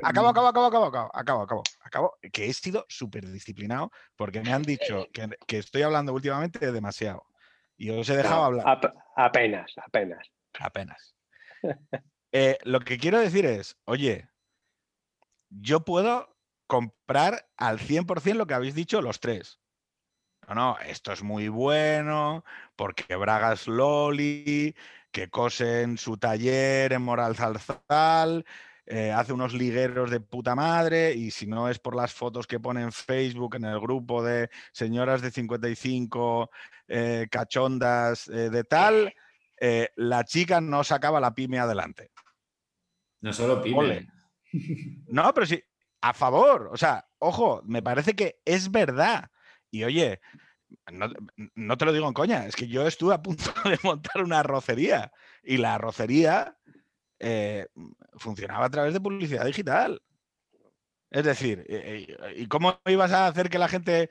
acabo, 0.04 0.28
acabo, 0.28 0.48
acabo, 0.48 0.66
acabo, 0.66 0.86
acabo, 0.86 1.12
acabo, 1.14 1.42
acabo, 1.44 1.64
acabo, 1.82 2.18
que 2.32 2.48
he 2.48 2.54
sido 2.54 2.86
súper 2.90 3.28
disciplinado 3.28 3.92
porque 4.16 4.42
me 4.42 4.54
han 4.54 4.64
dicho 4.64 5.06
que, 5.14 5.58
estoy 5.58 5.84
hablando 5.84 6.14
últimamente 6.14 6.72
demasiado 6.72 7.26
y 7.78 7.92
os 7.92 8.10
he 8.10 8.18
dejado 8.18 8.44
hablar. 8.44 8.80
apenas, 9.16 9.72
apenas. 9.86 10.28
Apenas. 10.60 11.16
Eh, 12.34 12.58
lo 12.66 12.82
que 12.82 12.98
quiero 12.98 13.20
decir 13.20 13.46
es, 13.46 13.78
oye, 13.86 14.28
yo 15.50 15.86
puedo 15.86 16.36
comprar 16.68 17.48
al 17.56 17.80
100% 17.80 18.36
lo 18.36 18.46
que 18.46 18.54
habéis 18.54 18.76
dicho 18.76 19.02
los 19.02 19.22
tres. 19.22 19.62
No, 20.48 20.56
no, 20.56 20.78
esto 20.80 21.12
es 21.12 21.24
muy 21.24 21.50
bueno 21.50 22.46
porque 22.76 23.16
Bragas 23.16 23.68
Loli, 23.68 24.74
que 25.12 25.30
cose 25.30 25.82
en 25.82 25.98
su 25.98 26.18
taller 26.18 26.94
en 26.94 27.02
Moral 27.02 27.36
Zarzal, 27.36 28.46
eh, 28.86 29.12
hace 29.12 29.34
unos 29.34 29.54
ligueros 29.54 30.10
de 30.10 30.22
puta 30.22 30.56
madre 30.56 31.14
y 31.14 31.32
si 31.32 31.48
no 31.48 31.68
es 31.68 31.80
por 31.80 31.94
las 31.94 32.14
fotos 32.14 32.48
que 32.48 32.62
pone 32.62 32.82
en 32.82 32.94
Facebook 32.94 33.56
en 33.56 33.66
el 33.66 33.78
grupo 33.82 34.24
de 34.24 34.50
señoras 34.72 35.22
de 35.22 35.32
55 35.32 36.50
eh, 36.88 37.28
cachondas 37.30 38.30
eh, 38.30 38.50
de 38.50 38.64
tal, 38.64 39.14
la 39.96 40.24
chica 40.24 40.62
no 40.62 40.84
sacaba 40.84 41.20
la 41.20 41.34
pyme 41.34 41.60
adelante. 41.60 42.12
No 43.20 43.34
solo 43.34 43.62
pyme. 43.62 44.08
No, 45.08 45.34
pero 45.34 45.46
sí, 45.46 45.62
a 46.00 46.14
favor. 46.14 46.70
O 46.72 46.78
sea, 46.78 47.06
ojo, 47.18 47.62
me 47.66 47.82
parece 47.82 48.16
que 48.16 48.40
es 48.46 48.72
verdad. 48.72 49.30
Y 49.72 49.84
oye, 49.84 50.20
no, 51.56 51.78
te 51.78 51.86
lo 51.86 51.94
digo 51.94 52.08
en 52.08 52.14
coña, 52.14 52.46
es 52.46 52.56
que 52.56 52.68
yo 52.68 52.88
estuve 52.88 53.14
a 53.14 53.22
punto 53.22 53.44
de 53.66 53.80
montar 53.84 54.24
una 54.24 54.40
arrocería 54.40 55.12
y 55.44 55.58
la 55.58 55.76
arrocería 55.76 56.58
eh, 57.20 57.68
funcionaba 58.16 58.66
a 58.66 58.70
través 58.70 58.94
de 58.94 59.02
publicidad 59.02 59.46
digital. 59.46 60.02
Es 61.10 61.24
decir, 61.24 61.66
eh, 61.70 62.06
eh, 62.20 62.34
¿y 62.36 62.48
cómo 62.48 62.80
ibas 62.86 63.12
a 63.12 63.28
hacer 63.28 63.50
que 63.50 63.60
la 63.60 63.70
gente 63.70 64.10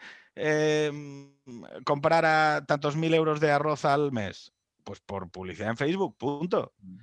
comprara 1.85 2.65
tantos 2.67 2.97
mil 2.97 3.15
euros 3.15 3.41
de 3.41 3.51
arroz 3.51 3.85
al 3.85 4.13
mes? 4.13 4.53
Pues 4.85 5.01
por 5.01 5.31
publicidad 5.31 5.71
en 5.71 5.77
Facebook, 5.77 6.17
punto. 6.17 6.73
Mm. 6.79 6.99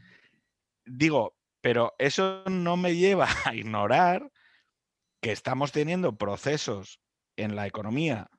Digo, 0.86 1.36
pero 1.62 1.96
eso 1.98 2.44
no 2.48 2.76
me 2.78 2.96
lleva 2.96 3.28
a 3.46 3.56
ignorar 3.56 4.32
que 5.22 5.32
estamos 5.32 5.72
teniendo 5.72 6.18
procesos 6.18 7.00
en 7.38 7.56
la 7.56 7.66
economía 7.66 8.30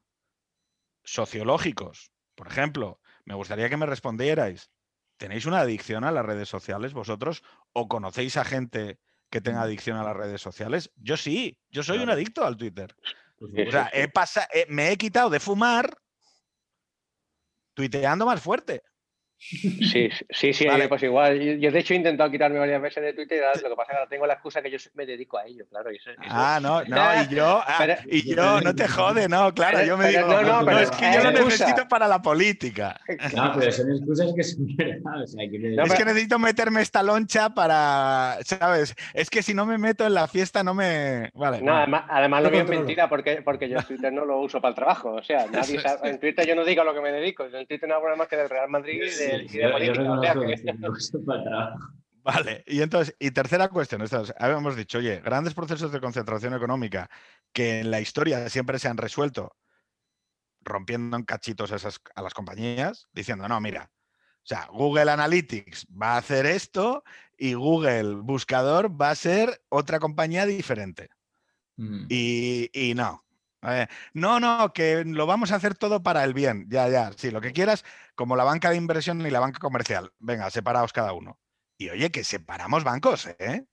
sociológicos. 1.05 2.13
Por 2.35 2.49
ejemplo, 2.49 3.01
me 3.25 3.35
gustaría 3.35 3.69
que 3.69 3.77
me 3.77 3.87
respondierais, 3.87 4.71
¿tenéis 5.17 5.47
una 5.47 5.61
adicción 5.61 6.05
a 6.05 6.13
las 6.13 6.27
redes 6.27 6.49
sociales 6.49 6.93
vosotros 6.93 7.43
o 7.73 7.89
conocéis 7.89 8.37
a 8.37 8.45
gente 8.45 8.99
que 9.31 9.41
tenga 9.41 9.61
mm. 9.61 9.65
adicción 9.65 9.97
a 9.97 10.05
las 10.05 10.17
redes 10.17 10.41
sociales? 10.41 10.93
Yo 10.97 11.17
sí, 11.17 11.59
yo 11.71 11.83
soy 11.83 11.99
un 11.99 12.11
adicto 12.11 12.45
al 12.45 12.57
Twitter. 12.57 12.95
Pues 13.39 13.69
o 13.69 13.71
sea, 13.71 13.91
he 13.93 14.11
eh, 14.53 14.67
me 14.69 14.91
he 14.91 14.97
quitado 14.97 15.31
de 15.31 15.41
fumar 15.41 15.97
tuiteando 17.75 18.27
más 18.27 18.41
fuerte. 18.41 18.83
Sí, 19.95 20.09
sí, 20.31 20.53
sí, 20.53 20.67
pues 20.89 21.03
igual. 21.03 21.59
Yo, 21.59 21.71
de 21.71 21.79
hecho 21.79 21.95
he 21.95 21.97
intentado 21.97 22.31
quitarme 22.31 22.59
varias 22.59 22.81
veces 22.81 23.03
de 23.03 23.13
Twitter, 23.13 23.43
lo 23.63 23.69
que 23.69 23.77
pasa 23.77 23.83
es 23.83 23.89
que 23.89 23.97
ahora 23.97 24.09
tengo 24.09 24.27
la 24.27 24.35
excusa 24.35 24.63
que 24.63 24.71
yo 24.71 24.79
me 24.95 25.07
dedico 25.07 25.39
a 25.39 25.47
ello, 25.47 25.65
claro. 25.69 25.91
ah, 26.29 26.59
no, 26.63 26.83
no, 26.85 27.23
y 27.23 27.35
yo, 27.35 27.63
ah, 27.67 27.87
y 28.07 28.35
yo, 28.35 28.61
no 28.61 28.75
te 28.75 28.89
jode, 28.89 29.29
no, 29.29 29.53
claro, 29.55 29.85
yo 29.85 29.97
me 29.97 30.09
digo, 30.09 30.27
no, 30.27 30.43
no, 30.43 30.65
pero 30.65 30.81
es 30.81 30.91
que 30.91 31.13
yo 31.13 31.23
lo 31.23 31.31
necesito 31.31 31.87
para 31.89 32.09
la 32.09 32.23
política. 32.23 32.99
No, 33.35 33.53
pero 33.59 33.71
son 33.71 33.91
excusas 33.91 34.33
que 34.35 34.43
son 34.43 34.67
es 35.85 35.95
que 35.95 36.05
necesito 36.05 36.39
meterme 36.39 36.81
esta 36.81 37.03
loncha 37.03 37.51
para, 37.51 38.39
¿sabes? 38.45 38.95
Es 39.13 39.31
que 39.31 39.43
si 39.43 39.55
no 39.55 39.67
me 39.67 39.79
meto 39.79 40.07
en 40.07 40.15
la 40.15 40.27
fiesta 40.27 40.65
no 40.65 40.75
me... 40.75 41.31
Vale. 41.35 41.61
No, 41.61 41.77
además, 41.77 42.05
además 42.09 42.43
lo 42.43 42.51
es 42.51 42.69
mentira 42.69 43.09
porque, 43.09 43.43
porque 43.43 43.69
yo 43.69 43.83
Twitter 43.83 44.13
no 44.13 44.25
lo 44.25 44.41
uso 44.41 44.61
para 44.61 44.71
el 44.71 44.75
trabajo, 44.75 45.13
o 45.13 45.23
sea, 45.23 45.47
nadie 45.53 45.81
sabe, 45.81 46.09
en 46.09 46.19
Twitter 46.19 46.47
yo 46.47 46.55
no 46.55 46.65
digo 46.65 46.83
a 46.83 46.85
lo 46.85 46.95
que 46.95 47.01
me 47.01 47.13
dedico, 47.13 47.45
en 47.45 47.67
Twitter 47.67 47.89
no 47.89 47.97
hago 47.97 48.05
nada 48.05 48.17
más 48.17 48.29
que 48.29 48.37
del 48.37 48.49
Real 48.49 48.69
Madrid 48.69 49.03
y 49.03 49.15
de 49.17 49.34
Vale, 52.23 52.65
y 52.67 52.81
entonces, 52.81 53.15
y 53.19 53.31
tercera 53.33 53.69
cuestión, 53.69 54.03
habíamos 54.39 54.77
dicho, 54.77 54.99
oye, 54.99 55.21
grandes 55.21 55.53
procesos 55.53 55.93
de 55.93 56.01
concentración 56.01 56.55
económica 56.55 57.11
que 57.53 57.81
en 57.81 57.91
la 57.91 58.01
historia 58.01 58.49
siempre 58.49 58.79
se 58.79 58.89
han 58.89 58.97
resuelto 58.97 59.55
rompiendo 60.63 61.17
en 61.19 61.25
cachitos 61.25 61.71
a 61.71 62.23
las 62.23 62.35
compañías, 62.35 63.09
diciendo, 63.13 63.47
no, 63.47 63.61
mira, 63.61 63.91
o 64.45 64.47
sea, 64.47 64.69
Google 64.71 65.11
Analytics 65.11 65.87
va 65.91 66.15
a 66.15 66.19
hacer 66.19 66.45
esto 66.45 67.03
y 67.37 67.55
Google 67.55 68.17
Buscador 68.17 69.01
va 69.01 69.11
a 69.11 69.15
ser 69.15 69.63
otra 69.71 69.99
compañía 69.99 70.45
diferente. 70.45 71.09
Mm. 71.77 72.07
Y, 72.09 72.71
y, 72.73 72.95
no, 72.95 73.24
no, 74.13 74.41
no, 74.41 74.73
que 74.73 75.05
lo 75.05 75.27
vamos 75.27 75.53
a 75.53 75.57
hacer 75.57 75.75
todo 75.75 76.03
para 76.03 76.25
el 76.25 76.35
bien. 76.35 76.67
Ya, 76.69 76.89
ya, 76.89 77.13
sí, 77.17 77.31
lo 77.31 77.41
que 77.41 77.53
quieras, 77.53 77.85
como 78.15 78.37
la 78.37 78.45
banca 78.45 78.71
de 78.71 78.77
inversión 78.77 79.21
y 79.27 79.31
la 79.31 79.41
banca 79.41 79.59
comercial. 79.59 80.13
Venga, 80.19 80.51
separaos 80.51 80.93
cada 80.93 81.13
uno. 81.13 81.39
Y 81.79 81.89
oye, 81.91 82.11
que 82.11 82.25
separamos 82.25 82.85
bancos, 82.85 83.27
¿eh? 83.39 83.67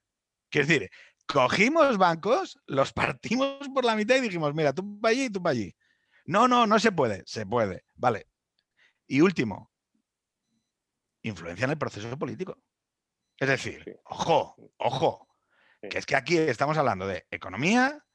Quiero 0.49 0.67
decir, 0.67 0.89
cogimos 1.27 1.97
bancos, 1.97 2.59
los 2.65 2.93
partimos 2.93 3.67
por 3.73 3.85
la 3.85 3.95
mitad 3.95 4.15
y 4.15 4.21
dijimos, 4.21 4.53
mira, 4.53 4.73
tú 4.73 4.99
para 4.99 5.11
allí 5.11 5.25
y 5.25 5.29
tú 5.29 5.41
para 5.41 5.51
allí. 5.51 5.75
No, 6.25 6.47
no, 6.47 6.67
no 6.67 6.79
se 6.79 6.91
puede. 6.91 7.23
Se 7.25 7.45
puede. 7.45 7.85
Vale. 7.95 8.27
Y 9.07 9.21
último, 9.21 9.71
influencia 11.23 11.65
en 11.65 11.71
el 11.71 11.77
proceso 11.77 12.17
político. 12.17 12.57
Es 13.37 13.49
decir, 13.49 13.99
ojo, 14.05 14.55
ojo, 14.77 15.27
que 15.89 15.97
es 15.97 16.05
que 16.05 16.15
aquí 16.15 16.37
estamos 16.37 16.77
hablando 16.77 17.07
de 17.07 17.25
economía, 17.31 18.05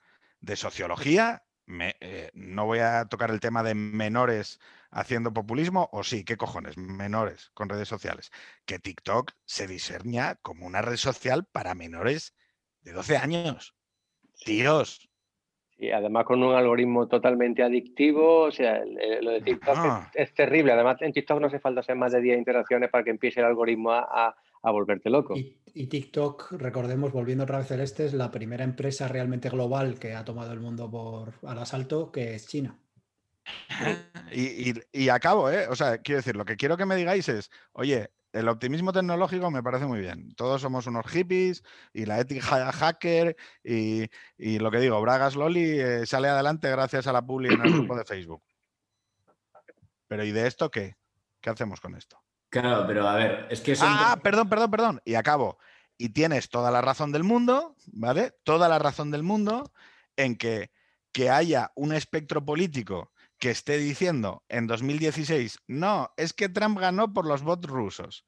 de 0.41 0.57
sociología 0.57 1.46
eh, 1.69 2.31
no 2.35 2.67
voy 2.67 2.79
a 2.79 3.07
tocar 3.07 3.31
el 3.31 3.41
tema 3.41 3.63
de 3.63 3.75
menores 3.75 4.61
haciendo 4.91 5.33
populismo, 5.33 5.89
o 5.93 6.05
sí, 6.05 6.25
¿qué 6.25 6.37
cojones? 6.37 6.77
Menores 6.79 7.51
con 7.55 7.69
redes 7.69 7.89
sociales. 7.89 8.31
Que 8.65 8.79
TikTok 8.79 9.33
se 9.45 9.67
diseña 9.67 10.37
como 10.37 10.67
una 10.67 10.83
red 10.83 10.97
social 10.97 11.45
para 11.45 11.75
menores 11.75 12.35
de 12.83 12.93
12 12.93 13.17
años. 13.17 13.75
Tíos. 14.45 15.09
Y 15.79 15.91
además 15.91 16.25
con 16.25 16.43
un 16.43 16.55
algoritmo 16.55 17.07
totalmente 17.07 17.63
adictivo, 17.63 18.45
o 18.45 18.51
sea, 18.51 18.83
lo 19.21 19.33
de 19.33 19.43
TikTok 19.43 20.09
es, 20.15 20.33
terrible. 20.33 20.73
Además, 20.73 21.03
en 21.03 21.13
TikTok 21.13 21.39
no 21.39 21.49
hace 21.49 21.61
falta 21.61 21.81
hacer 21.81 21.97
más 21.97 22.13
de 22.13 22.23
10 22.23 22.39
interacciones 22.39 22.89
para 22.89 23.05
que 23.05 23.11
empiece 23.11 23.41
el 23.41 23.47
algoritmo 23.47 23.93
a, 23.93 24.35
volverte 24.71 25.11
loco. 25.11 25.35
Y, 25.37 25.87
TikTok, 25.87 26.53
recordemos, 26.53 27.13
volviendo 27.13 27.45
otra 27.45 27.59
vez 27.59 27.69
celeste, 27.69 28.07
es 28.07 28.15
la 28.15 28.31
primera 28.31 28.65
empresa 28.65 29.09
realmente 29.09 29.49
global 29.49 29.99
que 29.99 30.15
ha 30.15 30.25
tomado 30.25 30.53
el 30.53 30.61
mundo 30.61 30.91
por 30.91 31.35
al 31.43 31.59
asalto, 31.59 32.11
que 32.11 32.35
es 32.35 32.47
China. 32.47 32.79
Y, 34.33 34.75
y, 34.93 35.09
acabo, 35.09 35.51
¿eh? 35.51 35.69
O 35.69 35.77
sea, 35.77 35.99
quiero 35.99 36.19
decir, 36.19 36.35
lo 36.35 36.45
que 36.45 36.57
quiero 36.57 36.77
que 36.77 36.85
me 36.85 36.97
digáis 36.97 37.29
es, 37.29 37.51
oye, 37.73 38.11
el 38.37 38.49
optimismo 38.49 38.93
tecnológico 38.93 39.51
me 39.51 39.63
parece 39.63 39.87
muy 39.87 40.01
bien. 40.01 40.35
Todos 40.35 40.61
somos 40.61 40.87
unos 40.87 41.07
hippies 41.07 41.63
y 41.93 42.05
la 42.05 42.21
ética 42.21 42.71
hacker 42.73 43.37
y, 43.65 44.09
lo 44.59 44.71
que 44.71 44.81
digo, 44.81 45.01
Bragas 45.01 45.37
Loli 45.37 45.81
eh, 45.81 46.07
sale 46.07 46.29
adelante 46.29 46.71
gracias 46.71 47.07
a 47.07 47.13
la 47.13 47.25
publi 47.25 47.55
en 47.55 47.63
el 47.63 47.73
grupo 47.73 47.97
de 47.97 48.05
Facebook. 48.05 48.43
Pero 50.07 50.25
¿y 50.25 50.33
de 50.33 50.47
esto 50.47 50.71
qué? 50.71 50.97
¿Qué 51.41 51.51
hacemos 51.51 51.81
con 51.81 51.95
esto? 51.95 52.26
Claro, 52.61 52.87
pero 52.87 53.07
a 53.07 53.15
ver, 53.17 53.47
es 53.51 53.61
que... 53.61 53.77
Ah, 53.81 54.19
perdón, 54.23 54.49
perdón, 54.49 54.71
perdón. 54.71 55.01
Y 55.05 55.15
acabo. 55.15 55.59
Y 55.99 56.11
tienes 56.11 56.49
toda 56.49 56.71
la 56.71 56.81
razón 56.81 57.13
del 57.13 57.23
mundo, 57.23 57.77
¿vale? 57.93 58.33
Toda 58.45 58.69
la 58.69 58.79
razón 58.79 59.11
del 59.11 59.23
mundo 59.23 59.73
en 60.17 60.37
que, 60.37 60.71
que 61.13 61.29
haya 61.29 61.73
un 61.75 61.93
espectro 61.93 62.45
político 62.45 63.13
que 63.39 63.51
esté 63.51 63.77
diciendo 63.77 64.43
en 64.49 64.67
2016, 64.67 65.59
no, 65.67 66.11
es 66.17 66.33
que 66.33 66.49
Trump 66.49 66.79
ganó 66.79 67.13
por 67.13 67.27
los 67.27 67.43
votos 67.43 67.71
rusos. 67.71 68.25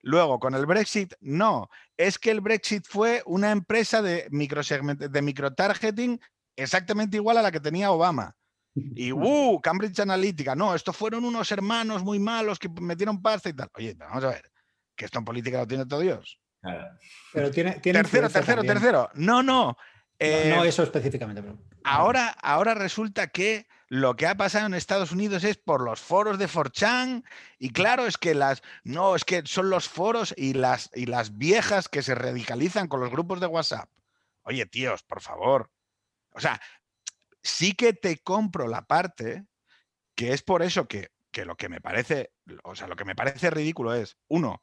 Luego, 0.00 0.38
con 0.38 0.54
el 0.54 0.66
Brexit, 0.66 1.14
no, 1.20 1.68
es 1.96 2.20
que 2.20 2.30
el 2.30 2.40
Brexit 2.40 2.86
fue 2.88 3.22
una 3.26 3.50
empresa 3.50 4.00
de, 4.00 4.28
de 4.28 5.22
microtargeting 5.22 6.20
exactamente 6.54 7.16
igual 7.16 7.38
a 7.38 7.42
la 7.42 7.50
que 7.50 7.60
tenía 7.60 7.90
Obama. 7.90 8.36
Y, 8.74 9.12
uh, 9.12 9.60
Cambridge 9.60 10.00
Analytica, 10.00 10.54
no, 10.54 10.74
estos 10.74 10.96
fueron 10.96 11.24
unos 11.24 11.50
hermanos 11.52 12.02
muy 12.02 12.18
malos 12.18 12.58
que 12.58 12.68
metieron 12.68 13.20
pasta 13.20 13.48
y 13.48 13.52
tal. 13.52 13.68
Oye, 13.74 13.94
vamos 13.94 14.24
a 14.24 14.28
ver, 14.28 14.50
que 14.96 15.04
esto 15.04 15.18
en 15.18 15.24
política 15.24 15.58
lo 15.58 15.66
tiene 15.66 15.86
todo 15.86 16.00
Dios. 16.00 16.38
Pero 17.32 17.50
tiene, 17.50 17.72
tercero, 17.80 18.30
tercero, 18.30 18.62
tercero. 18.62 19.10
No, 19.14 19.42
no. 19.42 19.64
no, 19.64 19.76
eh, 20.18 20.62
eso 20.64 20.84
específicamente. 20.84 21.42
Ahora, 21.84 22.28
ahora 22.40 22.74
resulta 22.74 23.26
que 23.26 23.66
lo 23.88 24.16
que 24.16 24.26
ha 24.26 24.36
pasado 24.36 24.66
en 24.66 24.74
Estados 24.74 25.12
Unidos 25.12 25.44
es 25.44 25.58
por 25.58 25.82
los 25.82 26.00
foros 26.00 26.38
de 26.38 26.48
4chan 26.48 27.24
y 27.58 27.72
claro, 27.72 28.06
es 28.06 28.16
que 28.16 28.34
las 28.34 28.62
no, 28.84 29.16
es 29.16 29.24
que 29.24 29.42
son 29.44 29.68
los 29.68 29.88
foros 29.88 30.32
y 30.36 30.54
las 30.54 30.90
y 30.94 31.06
las 31.06 31.36
viejas 31.36 31.88
que 31.88 32.02
se 32.02 32.14
radicalizan 32.14 32.88
con 32.88 33.00
los 33.00 33.10
grupos 33.10 33.40
de 33.40 33.48
WhatsApp. 33.48 33.90
Oye, 34.44 34.64
tíos, 34.66 35.02
por 35.02 35.20
favor. 35.20 35.70
O 36.32 36.40
sea, 36.40 36.58
sí 37.42 37.74
que 37.74 37.92
te 37.92 38.18
compro 38.18 38.68
la 38.68 38.82
parte 38.82 39.46
que 40.14 40.32
es 40.32 40.42
por 40.42 40.62
eso 40.62 40.86
que, 40.86 41.10
que 41.30 41.44
lo 41.44 41.56
que 41.56 41.68
me 41.68 41.80
parece, 41.80 42.32
o 42.64 42.74
sea, 42.74 42.86
lo 42.86 42.96
que 42.96 43.04
me 43.04 43.14
parece 43.14 43.50
ridículo 43.50 43.94
es, 43.94 44.16
uno, 44.28 44.62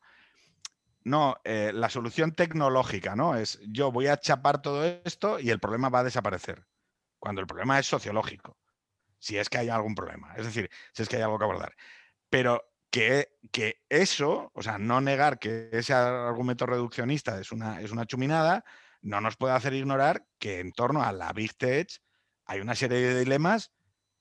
no, 1.04 1.38
eh, 1.44 1.72
la 1.74 1.90
solución 1.90 2.34
tecnológica, 2.34 3.16
¿no? 3.16 3.36
Es 3.36 3.60
yo 3.68 3.92
voy 3.92 4.08
a 4.08 4.18
chapar 4.18 4.62
todo 4.62 4.86
esto 4.86 5.40
y 5.40 5.50
el 5.50 5.60
problema 5.60 5.90
va 5.90 6.00
a 6.00 6.04
desaparecer. 6.04 6.66
Cuando 7.20 7.42
el 7.42 7.48
problema 7.48 7.80
es 7.80 7.88
sociológico 7.88 8.58
si 9.20 9.38
es 9.38 9.50
que 9.50 9.58
hay 9.58 9.70
algún 9.70 9.96
problema, 9.96 10.34
es 10.36 10.46
decir, 10.46 10.70
si 10.94 11.04
es 11.04 11.10
que 11.10 11.18
hay 11.18 11.22
algo 11.22 11.38
que 11.38 11.44
abordar. 11.44 11.76
Pero 12.30 12.64
que, 12.90 13.30
que 13.52 13.82
eso, 13.90 14.52
o 14.56 14.64
sea, 14.64 14.78
no 14.78 15.02
negar 15.02 15.40
que 15.40 15.70
ese 15.72 15.94
argumento 15.94 16.66
reduccionista 16.66 17.40
es 17.40 17.52
una, 17.52 17.82
es 17.82 17.92
una 17.92 18.06
chuminada, 18.06 18.64
no 19.02 19.22
nos 19.22 19.38
puede 19.38 19.54
hacer 19.54 19.74
ignorar 19.74 20.26
que 20.40 20.60
en 20.60 20.72
torno 20.72 21.04
a 21.04 21.12
la 21.12 21.32
Big 21.34 21.56
Tech 21.58 21.90
hay 22.50 22.62
una 22.62 22.74
serie 22.74 22.98
de 22.98 23.20
dilemas 23.20 23.72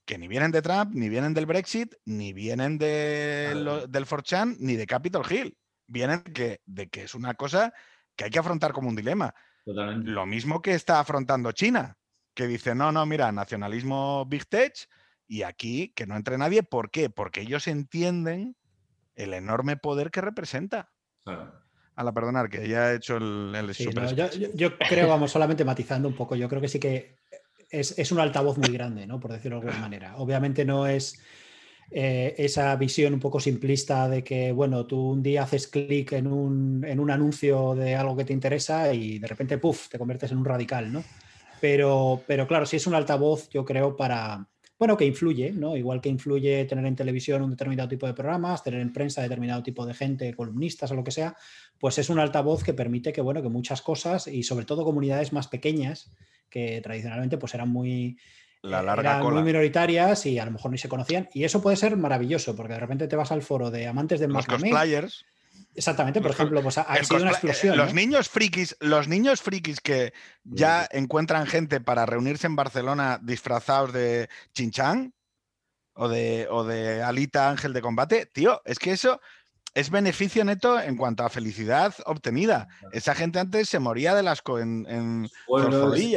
que 0.05 0.19
ni 0.19 0.29
vienen 0.29 0.51
de 0.51 0.61
Trump, 0.61 0.93
ni 0.95 1.09
vienen 1.09 1.33
del 1.33 1.47
Brexit, 1.47 1.95
ni 2.05 2.35
vienen 2.35 2.77
de 2.77 3.87
del 3.89 4.07
4chan, 4.07 4.57
ni 4.61 4.77
de 4.77 4.87
Capitol 4.87 5.25
Hill. 5.29 5.57
Vienen 5.87 6.21
que, 6.23 6.61
de 6.67 6.91
que 6.91 7.05
es 7.05 7.15
una 7.15 7.33
cosa 7.35 7.73
que 8.15 8.25
hay 8.25 8.31
que 8.31 8.39
afrontar 8.39 8.73
como 8.73 8.91
un 8.91 8.97
dilema. 8.97 9.35
Lo 9.65 10.27
mismo 10.27 10.61
que 10.61 10.75
está 10.75 11.01
afrontando 11.01 11.53
China 11.53 11.97
que 12.35 12.47
dice, 12.47 12.75
no, 12.75 12.93
no, 12.93 13.05
mira, 13.07 13.33
nacionalismo 13.33 14.27
Big 14.27 14.47
Tech 14.47 14.75
y 15.27 15.43
aquí 15.43 15.93
que 15.97 16.07
no 16.07 16.15
entre 16.15 16.37
nadie. 16.37 16.63
¿Por 16.63 16.91
qué? 16.91 17.09
Porque 17.11 17.41
ellos 17.41 17.67
entienden 17.67 18.57
el 19.17 19.33
enorme 19.33 19.79
poder 19.79 20.11
que 20.11 20.21
representa. 20.21 20.93
A 21.25 22.05
la 22.05 22.13
perdonar, 22.13 22.49
que 22.49 22.69
ya 22.69 22.93
he 22.93 22.97
hecho 22.97 23.17
el, 23.17 23.55
el 23.57 23.73
yo, 24.55 24.79
creo, 24.79 25.09
vamos, 25.09 25.33
solamente 25.33 25.65
matizando 25.65 26.07
un 26.07 26.15
poco, 26.15 26.37
yo 26.37 26.49
creo 26.49 26.61
que 26.61 26.69
sí 26.69 26.79
que 26.79 27.17
es, 27.71 28.13
un 28.13 28.21
altavoz 28.21 28.59
muy 28.59 28.73
grande, 28.73 29.07
¿no? 29.07 29.21
Por 29.21 29.33
decirlo 29.33 29.61
de 29.61 29.67
alguna 29.67 29.83
manera. 29.83 30.17
Obviamente 30.17 30.65
no 30.65 30.87
es 30.87 31.21
eh, 31.91 32.35
esa 32.39 32.75
visión 32.77 33.15
un 33.15 33.21
poco 33.21 33.41
simplista 33.41 34.09
de 34.09 34.23
que, 34.23 34.53
bueno, 34.53 34.87
tú 34.87 35.11
un 35.11 35.23
día 35.23 35.43
haces 35.43 35.67
clic 35.67 36.13
en 36.13 36.27
un, 36.27 36.85
en 36.85 37.01
un 37.01 37.11
anuncio 37.11 37.75
de 37.75 37.95
algo 37.95 38.17
que 38.17 38.25
te 38.25 38.33
interesa 38.33 38.93
y 38.93 39.19
de 39.19 39.27
repente, 39.27 39.59
puff, 39.59 39.89
te 39.89 39.99
conviertes 39.99 40.33
en 40.33 40.39
un 40.39 40.45
radical, 40.45 40.93
¿no? 40.93 41.05
Pero, 41.61 42.23
pero 42.27 42.47
claro, 42.47 42.67
sí 42.67 42.77
es 42.77 42.87
un 42.87 42.95
altavoz, 42.95 43.49
yo 43.51 43.65
creo, 43.65 43.97
para, 43.97 44.47
bueno, 44.79 44.97
que 44.97 45.05
influye, 45.05 45.53
¿no? 45.53 45.77
Igual 45.77 46.01
que 46.01 46.09
influye 46.09 46.65
tener 46.65 46.87
en 46.87 46.95
televisión 46.95 47.43
un 47.43 47.51
determinado 47.51 47.89
tipo 47.89 48.07
de 48.07 48.15
programas, 48.15 48.63
tener 48.63 48.81
en 48.81 48.93
prensa 48.93 49.23
determinado 49.23 49.63
tipo 49.63 49.85
de 49.85 49.95
gente, 49.95 50.33
columnistas 50.35 50.91
o 50.93 50.95
lo 50.95 51.03
que 51.03 51.11
sea, 51.11 51.37
pues 51.79 51.99
es 51.99 52.09
un 52.11 52.21
altavoz 52.21 52.63
que 52.63 52.75
permite 52.75 53.13
que, 53.13 53.21
bueno, 53.21 53.43
que 53.43 53.49
muchas 53.49 53.83
cosas 53.83 54.29
y 54.29 54.43
sobre 54.45 54.65
todo 54.65 54.85
comunidades 54.85 55.33
más 55.33 55.49
pequeñas, 55.49 56.13
que 56.49 56.81
tradicionalmente 56.81 57.39
pues 57.39 57.55
eran 57.55 57.69
muy, 57.69 58.19
la 58.63 58.83
larga 58.83 59.23
muy 59.23 59.43
minoritarias 59.43 60.27
y 60.27 60.39
a 60.39 60.45
lo 60.45 60.53
mejor 60.53 60.71
ni 60.71 60.79
se 60.79 60.89
conocían. 60.89 61.29
Y 61.35 61.45
eso 61.45 61.61
puede 61.61 61.77
ser 61.77 61.97
maravilloso, 61.97 62.55
porque 62.55 62.75
de 62.75 62.81
repente 62.81 63.09
te 63.09 63.17
vas 63.17 63.33
al 63.33 63.43
foro 63.43 63.71
de 63.71 63.87
amantes 63.87 64.21
de 64.21 64.29
Los 64.29 64.47
cosplayers. 64.47 65.25
Exactamente, 65.79 66.21
por 66.21 66.33
ejemplo, 66.33 66.61
pues 66.61 66.77
ha, 66.77 67.05
sido 67.05 67.23
una 67.23 67.31
explosión. 67.31 67.77
Los 67.77 67.95
niños 67.95 68.29
frikis, 68.29 68.77
los 68.81 69.07
niños 69.07 69.41
frikis 69.41 69.81
que 69.81 70.13
ya 70.43 70.89
encuentran 70.91 71.47
gente 71.47 71.81
para 71.81 72.05
reunirse 72.05 72.49
en 72.49 72.57
Barcelona 72.57 73.21
disfrazados 73.23 73.93
de 73.93 74.29
Chinchán 74.53 75.15
o 75.95 76.09
de, 76.09 76.49
o 76.51 76.65
de 76.65 77.01
Alita 77.01 77.49
Ángel 77.49 77.73
de 77.73 77.81
Combate, 77.81 78.27
tío, 78.27 78.61
es 78.65 78.81
que 78.81 78.91
eso 78.91 79.21
es 79.73 79.91
beneficio 79.91 80.45
neto 80.45 80.81
en 80.81 80.97
cuanto 80.97 81.25
a 81.25 81.29
felicidad 81.29 81.95
obtenida. 82.07 82.67
Esa 82.91 83.15
gente 83.15 83.39
antes 83.39 83.69
se 83.69 83.79
moría 83.79 84.17
de 84.17 84.29
asco 84.29 84.59
en, 84.59 84.85
en 84.89 85.29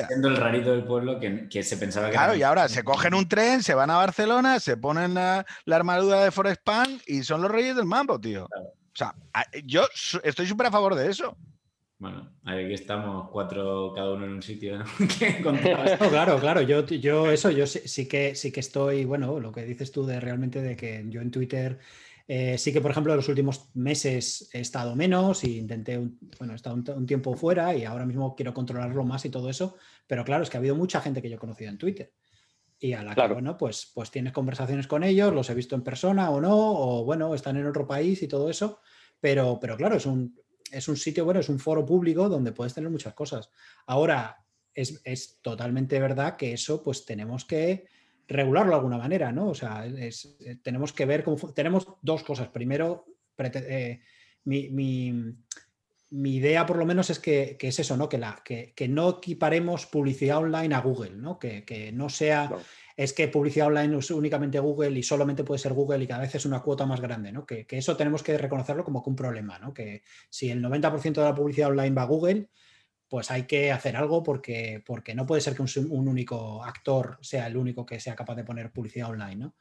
Siendo 0.08 0.28
el 0.30 0.38
rarito 0.38 0.71
del 0.71 0.86
pueblo 0.86 1.19
que, 1.19 1.62
se 1.62 1.78
pensaba 1.78 2.08
que. 2.08 2.13
Claro, 2.13 2.34
y 2.34 2.41
ahora 2.41 2.67
se 2.67 2.84
cogen 2.84 3.13
un 3.13 3.30
tren, 3.30 3.62
se 3.62 3.76
van 3.76 3.91
a 3.91 3.97
Barcelona, 3.97 4.60
se 4.60 4.76
ponen 4.76 5.13
la, 5.13 5.45
armadura 5.69 6.24
de 6.24 6.32
Forest 6.32 6.63
Punk 6.63 7.04
y 7.06 7.21
son 7.21 7.43
los 7.43 7.52
reyes 7.52 7.76
del 7.76 7.86
mambo, 7.86 8.19
tío. 8.19 8.47
O 8.93 8.95
sea, 8.95 9.15
yo 9.65 9.88
estoy 10.23 10.45
súper 10.45 10.67
a 10.67 10.71
favor 10.71 10.95
de 10.95 11.10
eso. 11.10 11.38
Bueno, 11.97 12.32
aquí 12.43 12.73
estamos 12.73 13.30
cuatro 13.30 13.93
cada 13.93 14.12
uno 14.13 14.25
en 14.25 14.32
un 14.34 14.41
sitio. 14.41 14.84
claro, 16.10 16.39
claro, 16.39 16.62
yo, 16.62 16.86
yo 16.86 17.32
eso, 17.32 17.51
yo 17.51 17.67
sí, 17.67 18.08
que 18.08 18.34
sí 18.36 18.51
que 18.51 18.60
estoy, 18.60 19.06
bueno, 19.06 19.39
lo 19.39 19.51
que 19.51 19.63
dices 19.63 19.91
tú 19.91 20.06
de 20.06 20.19
realmente 20.19 20.62
de 20.62 20.75
que 20.75 21.06
yo 21.08 21.21
en 21.21 21.30
Twitter 21.30 21.80
eh, 22.34 22.58
sí 22.58 22.71
que, 22.71 22.82
por 22.82 22.91
ejemplo, 22.91 23.12
en 23.12 23.17
los 23.17 23.27
últimos 23.27 23.69
meses 23.73 24.49
he 24.54 24.62
estado 24.62 24.95
menos 24.95 25.43
y 25.43 25.58
intenté, 25.58 25.97
bueno, 26.39 26.54
he 26.54 26.56
estado 26.56 26.75
un, 26.75 27.06
tiempo 27.06 27.36
fuera 27.36 27.75
y 27.75 27.84
ahora 27.84 28.06
mismo 28.06 28.36
quiero 28.38 28.54
controlarlo 28.54 29.04
más 29.04 29.25
y 29.25 29.30
todo 29.30 29.49
eso, 29.49 29.75
pero 30.08 30.23
claro, 30.23 30.43
es 30.43 30.49
que 30.49 30.56
ha 30.56 30.60
habido 30.60 30.75
mucha 30.75 31.01
gente 31.01 31.21
que 31.21 31.30
yo 31.30 31.36
he 31.36 31.39
conocido 31.39 31.69
en 31.69 31.77
Twitter. 31.77 32.13
Y 32.82 32.94
a 32.94 33.04
la 33.04 33.15
que, 33.15 33.28
bueno, 33.28 33.58
pues, 33.58 33.91
pues 33.94 34.12
tienes 34.12 34.34
conversaciones 34.34 34.88
con 34.88 35.04
ellos, 35.04 35.34
los 35.34 35.50
he 35.50 35.54
visto 35.54 35.76
en 35.76 35.84
persona 35.84 36.30
o 36.32 36.41
no, 36.41 36.58
o 36.58 37.06
bueno, 37.06 37.34
están 37.36 37.56
en 37.56 37.67
otro 37.67 37.88
país 37.88 38.22
y 38.24 38.28
todo 38.28 38.50
eso. 38.50 38.82
Pero, 39.22 39.60
pero 39.62 39.78
claro, 39.78 39.95
es 39.95 40.05
un, 40.05 40.36
es 40.72 40.88
un 40.88 40.97
sitio, 40.97 41.24
bueno, 41.24 41.39
es 41.39 41.49
un 41.49 41.60
foro 41.60 41.86
público 41.86 42.28
donde 42.28 42.51
puedes 42.51 42.74
tener 42.74 42.89
muchas 42.89 43.14
cosas. 43.14 43.51
Ahora, 43.86 44.43
es, 44.74 45.01
es 45.03 45.39
totalmente 45.41 45.99
verdad 45.99 46.36
que 46.38 46.53
eso, 46.53 46.82
pues 46.82 47.05
tenemos 47.05 47.45
que 47.45 47.86
regularlo 48.28 48.72
de 48.72 48.78
alguna 48.78 48.97
manera, 48.97 49.32
¿no? 49.32 49.49
O 49.49 49.55
sea, 49.55 49.86
es, 49.86 50.38
eh, 50.39 50.58
tenemos 50.64 50.93
que 50.93 51.05
ver 51.05 51.24
cómo. 51.24 51.38
Tenemos 51.53 51.88
dos 52.01 52.24
cosas. 52.24 52.47
Primero, 52.47 53.05
eh, 53.38 53.99
mi, 54.45 54.70
mi, 54.70 55.36
mi, 56.12 56.36
idea, 56.36 56.66
por 56.66 56.78
lo 56.78 56.86
menos, 56.86 57.10
es 57.10 57.20
que, 57.20 57.58
que 57.60 57.68
es 57.68 57.80
eso, 57.80 57.97
¿no? 57.97 58.08
Que, 58.08 58.18
la, 58.18 58.41
que, 58.43 58.74
que, 58.74 58.88
no 58.88 59.18
equiparemos 59.18 59.86
publicidad 59.86 60.38
online 60.38 60.74
a 60.74 60.82
Google, 60.82 61.12
¿no? 61.12 61.38
Que, 61.38 61.66
que 61.66 61.91
no 61.91 62.10
sea 62.10 62.49
es 62.98 63.14
que 63.14 63.28
publicidad 63.28 63.68
online 63.68 63.98
es 63.98 64.12
únicamente 64.12 64.60
Google 64.60 64.98
y 64.98 65.04
solamente 65.04 65.44
puede 65.44 65.60
ser 65.60 65.74
Google 65.74 66.04
y 66.04 66.08
cada 66.08 66.22
vez 66.22 66.36
es 66.36 66.46
una 66.46 66.62
cuota 66.62 66.86
más 66.86 67.02
grande, 67.02 67.32
¿no? 67.32 67.46
Que, 67.46 67.66
eso 67.70 67.98
tenemos 67.98 68.24
que 68.24 68.38
reconocerlo 68.38 68.84
como 68.84 69.04
que 69.04 69.10
un 69.10 69.16
problema, 69.16 69.60
¿no? 69.60 69.74
Que 69.74 70.04
si 70.30 70.50
el 70.50 70.62
90% 70.62 71.14
de 71.14 71.22
la 71.22 71.36
publicidad 71.36 71.70
online 71.70 71.96
va 71.96 72.04
a 72.04 72.06
Google, 72.06 72.50
pues 73.08 73.30
hay 73.32 73.44
que 73.44 73.72
hacer 73.72 73.98
algo 73.98 74.24
porque, 74.24 74.84
porque 74.86 75.14
no 75.16 75.26
puede 75.26 75.42
ser 75.42 75.56
que 75.56 75.64
un, 75.64 76.08
único 76.08 76.64
actor 76.64 77.18
sea 77.22 77.48
el 77.48 77.58
único 77.58 77.86
que 77.86 78.00
sea 78.00 78.16
capaz 78.16 78.36
de 78.36 78.44
poner 78.44 78.72
publicidad 78.72 79.10
online, 79.10 79.36
¿no? 79.36 79.56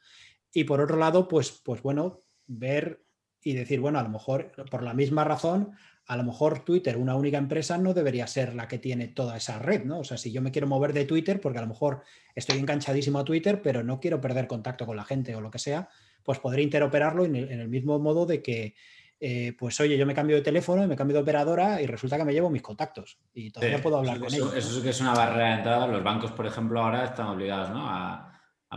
Y 0.53 0.63
por 0.63 0.81
otro 0.81 0.97
lado, 0.97 1.27
pues, 1.27 1.61
pues 1.63 1.81
bueno, 1.81 2.19
ver 2.47 3.03
y 3.43 3.53
decir, 3.53 3.79
bueno, 3.79 3.99
a 3.99 4.03
lo 4.03 4.09
mejor 4.09 4.51
por 4.69 4.83
la 4.83 4.93
misma 4.93 5.23
razón, 5.23 5.73
a 6.11 6.17
lo 6.17 6.25
mejor 6.25 6.65
Twitter, 6.65 6.97
una 6.97 7.15
única 7.15 7.37
empresa, 7.37 7.77
no 7.77 7.93
debería 7.93 8.27
ser 8.27 8.53
la 8.53 8.67
que 8.67 8.77
tiene 8.79 9.07
toda 9.07 9.37
esa 9.37 9.59
red, 9.59 9.85
¿no? 9.85 9.99
O 9.99 10.03
sea, 10.03 10.17
si 10.17 10.29
yo 10.29 10.41
me 10.41 10.51
quiero 10.51 10.67
mover 10.67 10.91
de 10.91 11.05
Twitter, 11.05 11.39
porque 11.39 11.59
a 11.59 11.61
lo 11.61 11.69
mejor 11.69 12.01
estoy 12.35 12.59
enganchadísimo 12.59 13.17
a 13.19 13.23
Twitter, 13.23 13.61
pero 13.61 13.81
no 13.81 14.01
quiero 14.01 14.19
perder 14.19 14.45
contacto 14.45 14.85
con 14.85 14.97
la 14.97 15.05
gente 15.05 15.33
o 15.37 15.39
lo 15.39 15.49
que 15.49 15.57
sea, 15.57 15.87
pues 16.21 16.39
podré 16.39 16.63
interoperarlo 16.63 17.23
en 17.23 17.37
el, 17.37 17.69
mismo 17.69 17.97
modo 17.97 18.25
de 18.25 18.41
que, 18.41 18.75
eh, 19.21 19.55
pues 19.57 19.79
oye, 19.79 19.97
yo 19.97 20.05
me 20.05 20.13
cambio 20.13 20.35
de 20.35 20.41
teléfono 20.41 20.83
y 20.83 20.87
me 20.87 20.97
cambio 20.97 21.15
de 21.15 21.21
operadora 21.21 21.81
y 21.81 21.85
resulta 21.85 22.17
que 22.17 22.25
me 22.25 22.33
llevo 22.33 22.49
mis 22.49 22.61
contactos 22.61 23.17
y 23.33 23.49
todavía 23.49 23.81
puedo 23.81 23.95
hablar 23.95 24.19
con 24.19 24.33
ellos. 24.33 24.53
Eso 24.53 24.69
sí 24.69 24.81
que 24.81 24.89
es 24.89 24.99
una 24.99 25.13
barrera 25.13 25.47
de 25.47 25.55
entrada. 25.59 25.87
Los 25.87 26.03
bancos, 26.03 26.33
por 26.33 26.45
ejemplo, 26.45 26.81
ahora 26.81 27.05
están 27.05 27.27
obligados 27.27 27.69
¿no? 27.69 27.89
a, 27.89 28.27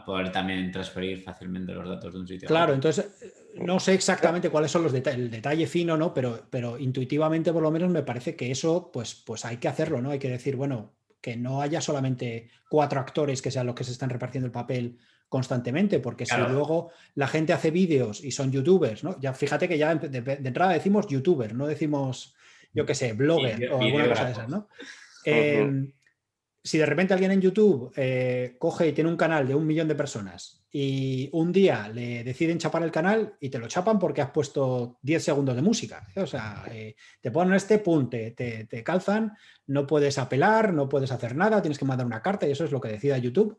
poder 0.07 0.31
también 0.31 0.71
transferir 0.71 1.21
fácilmente 1.21 1.73
los 1.73 1.89
datos 1.89 2.15
de 2.15 2.21
un 2.21 2.29
sitio. 2.29 2.47
Claro, 2.47 2.75
entonces 2.75 3.44
no 3.57 3.81
sé 3.81 3.95
exactamente 3.95 4.51
cuáles 4.51 4.71
son 4.71 4.83
los 4.83 4.93
detalles, 4.93 5.21
el 5.21 5.31
detalle 5.31 5.67
fino, 5.67 5.97
¿no? 5.97 6.13
Pero, 6.13 6.47
pero 6.51 6.79
intuitivamente 6.79 7.53
por 7.53 7.63
lo 7.63 7.71
menos 7.71 7.91
me 7.91 8.03
parece 8.03 8.37
que 8.37 8.51
eso, 8.51 8.91
pues, 8.93 9.15
pues 9.15 9.45
hay 9.45 9.59
que 9.59 9.69
hacerlo, 9.69 10.03
¿no? 10.03 10.11
Hay 10.11 10.19
que 10.19 10.29
decir, 10.29 10.57
bueno, 10.57 10.95
que 11.21 11.37
no 11.37 11.63
haya 11.63 11.81
solamente 11.81 12.51
cuatro 12.69 13.01
actores 13.01 13.41
que 13.41 13.51
sean 13.51 13.67
los 13.67 13.75
que 13.75 13.85
se 13.85 13.93
están 13.93 14.11
repartiendo 14.11 14.47
el 14.47 14.53
papel 14.53 14.99
constantemente, 15.29 15.99
porque 15.99 16.27
si 16.27 16.37
luego 16.37 16.91
la 17.15 17.27
gente 17.27 17.53
hace 17.53 17.71
vídeos 17.71 18.23
y 18.23 18.31
son 18.31 18.53
youtubers, 18.53 19.03
¿no? 19.03 19.19
Ya 19.21 19.33
fíjate 19.33 19.67
que 19.67 19.79
ya 19.79 19.95
de, 19.95 20.19
entrada 20.19 20.73
decimos 20.73 21.07
youtuber, 21.09 21.55
no 21.55 21.67
decimos, 21.67 22.35
yo 22.73 22.85
qué 22.85 22.95
sé, 22.95 23.15
blogger 23.15 23.73
o 23.73 23.81
alguna 23.81 24.09
cosa 24.09 24.25
de 24.27 24.33
esas, 24.33 24.49
¿no? 24.49 24.69
Si 26.65 26.79
de 26.79 26.87
repente 26.87 27.13
alguien 27.13 27.31
en 27.31 27.43
YouTube 27.43 27.93
eh, 27.95 28.57
coge 28.59 28.89
y 28.89 28.93
tiene 28.93 29.11
un 29.11 29.19
canal 29.19 29.47
de 29.47 29.55
un 29.55 29.67
millón 29.67 29.87
de 29.87 29.95
personas 29.95 30.65
y 30.73 31.29
un 31.33 31.53
día 31.53 31.89
le 31.89 32.25
deciden 32.25 32.59
chapar 32.59 32.83
el 32.83 32.91
canal 32.91 33.35
y 33.39 33.51
te 33.51 33.59
lo 33.59 33.69
chapan 33.69 33.99
porque 33.99 34.23
has 34.23 34.31
puesto 34.31 34.97
10 35.03 35.23
segundos 35.23 35.55
de 35.55 35.63
música. 35.63 36.05
O 36.17 36.27
sea, 36.27 36.65
eh, 36.73 36.97
te 37.21 37.31
ponen 37.31 37.55
este 37.55 37.79
punto, 37.81 38.17
te, 38.35 38.83
calzan, 38.83 39.37
no 39.67 39.87
puedes 39.87 40.19
apelar, 40.19 40.73
no 40.73 40.89
puedes 40.89 41.13
hacer 41.13 41.37
nada, 41.37 41.61
tienes 41.61 41.79
que 41.79 41.85
mandar 41.85 42.07
una 42.07 42.23
carta 42.23 42.49
y 42.49 42.53
eso 42.53 42.65
es 42.65 42.73
lo 42.73 42.81
que 42.81 42.89
decida 42.89 43.19
YouTube. 43.19 43.59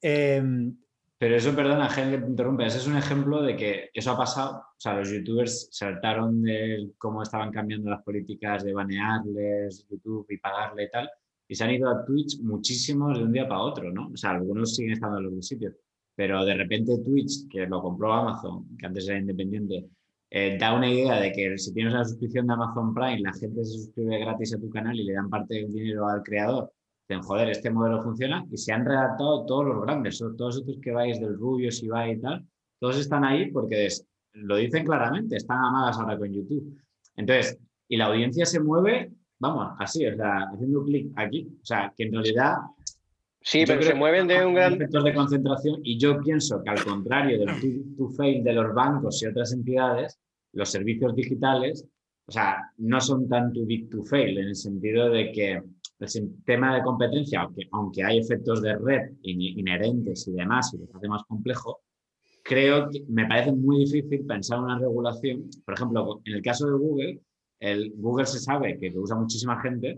Em, 0.00 0.76
pero 1.16 1.36
eso, 1.36 1.54
perdona, 1.54 1.88
gente 1.88 2.16
que 2.16 2.22
te 2.24 2.30
interrumpe, 2.30 2.66
ese 2.66 2.78
es 2.78 2.86
un 2.88 2.96
ejemplo 2.96 3.40
de 3.40 3.54
que 3.54 3.90
eso 3.94 4.10
ha 4.10 4.18
pasado. 4.18 4.56
O 4.56 4.80
sea, 4.80 4.94
los 4.94 5.08
youtubers 5.08 5.68
saltaron 5.70 6.42
de 6.42 6.90
cómo 6.98 7.22
estaban 7.22 7.52
cambiando 7.52 7.88
las 7.88 8.02
políticas 8.02 8.64
de 8.64 8.72
banearles 8.72 9.86
YouTube 9.88 10.26
y 10.28 10.38
pagarle 10.38 10.84
y 10.84 10.90
tal, 10.90 11.08
y 11.52 11.54
se 11.54 11.64
han 11.64 11.70
ido 11.70 11.90
a 11.90 12.04
Twitch 12.04 12.40
muchísimos 12.40 13.18
de 13.18 13.24
un 13.24 13.32
día 13.32 13.46
para 13.46 13.60
otro, 13.60 13.92
¿no? 13.92 14.08
O 14.12 14.16
sea, 14.16 14.30
algunos 14.30 14.74
siguen 14.74 14.92
estando 14.92 15.18
en 15.18 15.36
los 15.36 15.46
sitios, 15.46 15.74
pero 16.14 16.44
de 16.44 16.54
repente 16.54 16.98
Twitch, 17.04 17.48
que 17.48 17.66
lo 17.66 17.82
compró 17.82 18.12
Amazon, 18.12 18.66
que 18.78 18.86
antes 18.86 19.08
era 19.08 19.18
independiente, 19.18 19.86
eh, 20.30 20.56
da 20.58 20.74
una 20.74 20.90
idea 20.90 21.20
de 21.20 21.30
que 21.32 21.58
si 21.58 21.74
tienes 21.74 21.92
una 21.92 22.04
suscripción 22.04 22.46
de 22.46 22.54
Amazon 22.54 22.94
Prime, 22.94 23.20
la 23.20 23.32
gente 23.34 23.64
se 23.64 23.78
suscribe 23.78 24.18
gratis 24.18 24.54
a 24.54 24.58
tu 24.58 24.70
canal 24.70 24.98
y 24.98 25.04
le 25.04 25.12
dan 25.12 25.28
parte 25.28 25.56
del 25.56 25.72
dinero 25.72 26.08
al 26.08 26.22
creador 26.22 26.72
joder, 27.20 27.50
este 27.50 27.70
modelo 27.70 28.02
funciona 28.02 28.46
y 28.50 28.56
se 28.56 28.72
han 28.72 28.86
redactado 28.86 29.44
todos 29.44 29.66
los 29.66 29.82
grandes, 29.82 30.18
todos 30.18 30.56
estos 30.56 30.78
que 30.80 30.92
vais 30.92 31.20
del 31.20 31.36
Rubio, 31.36 31.68
va 31.92 32.08
y 32.08 32.18
tal, 32.20 32.46
todos 32.78 32.98
están 32.98 33.24
ahí 33.24 33.50
porque 33.50 33.88
lo 34.34 34.56
dicen 34.56 34.84
claramente, 34.84 35.36
están 35.36 35.58
amadas 35.58 35.98
ahora 35.98 36.16
con 36.16 36.32
YouTube. 36.32 36.78
Entonces, 37.16 37.58
y 37.88 37.96
la 37.96 38.06
audiencia 38.06 38.46
se 38.46 38.60
mueve, 38.60 39.12
vamos, 39.42 39.74
así, 39.80 40.06
o 40.06 40.16
sea, 40.16 40.48
haciendo 40.52 40.84
clic 40.84 41.12
aquí, 41.16 41.48
o 41.60 41.64
sea, 41.64 41.92
que 41.96 42.04
en 42.04 42.12
realidad... 42.12 42.54
Sí, 43.40 43.64
pero 43.66 43.82
se 43.82 43.94
mueven 43.94 44.28
de 44.28 44.46
un 44.46 44.54
gran... 44.54 44.74
Efectos 44.74 45.02
de 45.02 45.14
concentración 45.14 45.80
y 45.82 45.98
yo 45.98 46.20
pienso 46.20 46.62
que 46.62 46.70
al 46.70 46.84
contrario 46.84 47.40
del 47.40 47.96
to-fail 47.96 48.44
de 48.44 48.52
los 48.52 48.72
bancos 48.72 49.20
y 49.20 49.26
otras 49.26 49.52
entidades, 49.52 50.20
los 50.52 50.70
servicios 50.70 51.16
digitales, 51.16 51.84
o 52.26 52.30
sea, 52.30 52.56
no 52.78 53.00
son 53.00 53.28
tan 53.28 53.52
too 53.52 53.66
big 53.66 53.90
to 53.90 54.04
fail 54.04 54.38
en 54.38 54.46
el 54.46 54.54
sentido 54.54 55.10
de 55.10 55.32
que 55.32 55.60
el 55.98 56.08
sistema 56.08 56.76
de 56.76 56.82
competencia, 56.82 57.40
aunque, 57.40 57.68
aunque 57.72 58.04
hay 58.04 58.18
efectos 58.18 58.62
de 58.62 58.76
red 58.76 59.10
inherentes 59.22 60.28
y 60.28 60.32
demás, 60.32 60.72
y 60.72 60.78
lo 60.78 60.96
hace 60.96 61.08
más 61.08 61.24
complejo, 61.24 61.80
creo 62.44 62.88
que 62.90 63.04
me 63.08 63.26
parece 63.26 63.50
muy 63.50 63.80
difícil 63.80 64.24
pensar 64.24 64.60
una 64.60 64.78
regulación. 64.78 65.50
Por 65.64 65.74
ejemplo, 65.74 66.22
en 66.24 66.34
el 66.34 66.42
caso 66.42 66.66
de 66.66 66.78
Google, 66.78 67.20
el 67.62 67.92
Google 67.96 68.26
se 68.26 68.40
sabe 68.40 68.76
que 68.78 68.90
lo 68.90 69.02
usa 69.02 69.16
muchísima 69.16 69.60
gente 69.60 69.96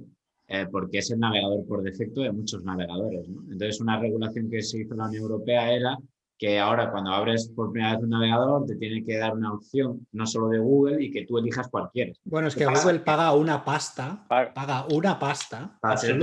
eh, 0.49 0.67
porque 0.71 0.99
es 0.99 1.11
el 1.11 1.19
navegador 1.19 1.67
por 1.67 1.83
defecto 1.83 2.21
de 2.21 2.31
muchos 2.31 2.63
navegadores. 2.63 3.27
Entonces, 3.27 3.81
una 3.81 3.99
regulación 3.99 4.51
que 4.51 4.61
se 4.61 4.81
hizo 4.81 4.93
en 4.93 4.99
la 4.99 5.07
Unión 5.07 5.23
Europea 5.23 5.73
era 5.73 5.97
que 6.37 6.59
ahora 6.59 6.91
cuando 6.91 7.11
abres 7.13 7.49
por 7.57 7.73
primera 7.73 7.95
vez 7.95 8.03
un 8.03 8.11
navegador 8.11 8.67
te 8.67 8.77
tiene 8.77 9.03
que 9.03 9.17
dar 9.17 9.33
una 9.33 9.55
opción 9.55 10.07
no 10.13 10.27
solo 10.27 10.49
de 10.49 10.59
Google 10.59 11.03
y 11.03 11.11
que 11.11 11.25
tú 11.25 11.39
elijas 11.39 11.69
cualquiera. 11.69 12.13
Bueno, 12.25 12.49
es 12.49 12.55
que 12.55 12.67
Google 12.67 12.99
paga 12.99 13.33
una 13.33 13.65
pasta, 13.65 14.27
paga 14.29 14.85
una 14.93 15.19
pasta 15.19 15.79
para, 15.81 15.97
ser, 15.97 16.19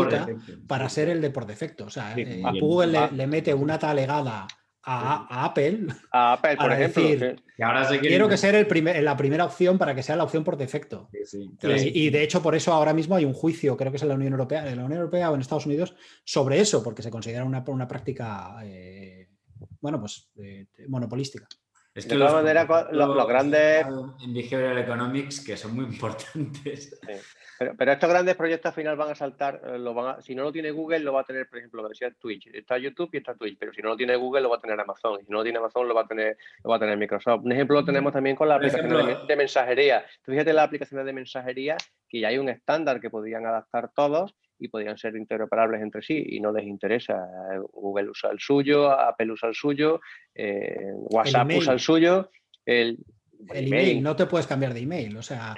para 0.67 0.89
ser 0.89 1.09
el 1.09 1.21
de 1.21 1.31
por 1.31 1.47
defecto. 1.47 1.85
O 1.85 1.89
sea, 1.89 2.13
eh, 2.15 2.43
Google 2.59 3.09
le, 3.13 3.25
mete 3.25 3.53
una 3.53 3.79
talegada 3.79 4.45
a, 4.83 5.45
Apple. 5.45 5.87
A 6.11 6.33
Apple, 6.33 6.57
por 6.57 6.71
ejemplo. 6.71 7.03
Decir, 7.03 7.43
ahora 7.61 7.87
quiero 7.99 8.27
que 8.27 8.37
sea 8.37 8.57
el 8.57 8.67
primer, 8.67 9.01
la 9.03 9.15
primera 9.15 9.45
opción 9.45 9.77
para 9.77 9.93
que 9.95 10.03
sea 10.03 10.15
la 10.15 10.23
opción 10.23 10.43
por 10.43 10.57
defecto. 10.57 11.09
y, 11.73 12.09
de 12.09 12.23
hecho, 12.23 12.41
por 12.41 12.55
eso 12.55 12.73
ahora 12.73 12.93
mismo 12.93 13.15
hay 13.15 13.25
un 13.25 13.33
juicio, 13.33 13.77
creo 13.77 13.91
que 13.91 13.97
es 13.97 14.03
en 14.03 14.09
la 14.09 14.15
Unión 14.15 14.33
Europea, 14.33 14.67
en 14.67 14.77
la 14.77 14.85
Unión 14.85 14.99
Europea 14.99 15.31
o 15.31 15.35
en 15.35 15.41
Estados 15.41 15.65
Unidos, 15.65 15.95
sobre 16.23 16.59
eso, 16.59 16.83
porque 16.83 17.01
se 17.01 17.11
considera 17.11 17.43
una, 17.43 17.63
una 17.67 17.87
práctica. 17.87 18.57
Eh, 18.63 19.27
bueno, 19.79 19.99
pues 19.99 20.31
monopolística. 20.87 21.47
Es 21.93 22.05
que 22.05 22.13
de 22.13 22.19
todas 22.19 22.33
maneras, 22.33 22.67
los, 22.91 23.27
grandes. 23.27 23.85
En 24.23 24.33
behavioral 24.33 24.77
economics 24.77 25.41
que 25.41 25.57
son 25.57 25.75
muy 25.75 25.85
importantes. 25.93 26.97
Pero, 27.77 27.91
estos 27.91 28.09
grandes 28.09 28.35
proyectos 28.35 28.69
al 28.69 28.75
final 28.75 28.95
van 28.95 29.11
a 29.11 29.15
saltar, 29.15 29.61
eh, 29.65 29.77
lo 29.77 29.93
van 29.93 30.21
si 30.21 30.33
no 30.33 30.43
lo 30.43 30.51
tiene 30.51 30.71
Google, 30.71 30.99
lo 30.99 31.13
va 31.13 31.21
a 31.21 31.25
tener, 31.25 31.47
por 31.47 31.59
ejemplo, 31.59 31.81
lo 31.81 31.89
que 31.89 31.93
decía 31.93 32.11
Twitch. 32.19 32.47
Está 32.47 32.77
YouTube 32.79 33.09
y 33.13 33.17
está 33.17 33.35
Twitch, 33.35 33.57
pero 33.59 33.71
si 33.71 33.81
no 33.81 33.89
lo 33.89 33.97
tiene 33.97 34.15
Google, 34.15 34.41
lo 34.41 34.49
va 34.49 34.57
a 34.57 34.59
tener 34.59 34.79
Amazon. 34.79 35.19
Y 35.21 35.25
si 35.25 35.31
no 35.31 35.37
lo 35.37 35.43
tiene 35.43 35.59
Amazon, 35.59 35.87
lo 35.87 35.93
va 35.93 36.01
a 36.01 36.07
tener, 36.07 36.37
lo 36.63 36.69
va 36.71 36.77
a 36.77 36.79
tener 36.79 36.97
Microsoft. 36.97 37.43
Un 37.43 37.51
ejemplo 37.51 37.75
lo 37.75 37.85
tenemos 37.85 38.13
también 38.13 38.35
con 38.35 38.47
la 38.47 38.55
aplicación 38.55 39.27
de, 39.27 39.35
mensajería. 39.35 40.03
fíjate 40.23 40.53
la 40.53 40.63
aplicación 40.63 41.05
de 41.05 41.13
mensajería, 41.13 41.77
que 42.09 42.19
ya 42.19 42.29
hay 42.29 42.39
un 42.39 42.49
estándar 42.49 42.99
que 42.99 43.09
podrían 43.09 43.45
adaptar 43.45 43.91
todos 43.93 44.33
y 44.57 44.67
podrían 44.67 44.97
ser 44.97 45.15
interoperables 45.15 45.81
entre 45.81 46.01
sí 46.01 46.23
y 46.29 46.39
no 46.39 46.51
les 46.51 46.65
interesa. 46.65 47.27
Google 47.73 48.09
usa 48.09 48.31
el 48.31 48.39
suyo, 48.39 48.91
Apple 48.91 49.31
usa 49.31 49.49
el 49.49 49.55
suyo, 49.55 50.01
eh, 50.33 50.93
WhatsApp 50.95 51.49
usa 51.57 51.73
el 51.73 51.79
suyo. 51.79 52.31
El, 52.65 52.97
email. 53.53 54.01
no 54.01 54.15
te 54.15 54.25
puedes 54.25 54.47
cambiar 54.47 54.73
de 54.73 54.81
email, 54.81 55.17
o 55.17 55.23
sea, 55.23 55.55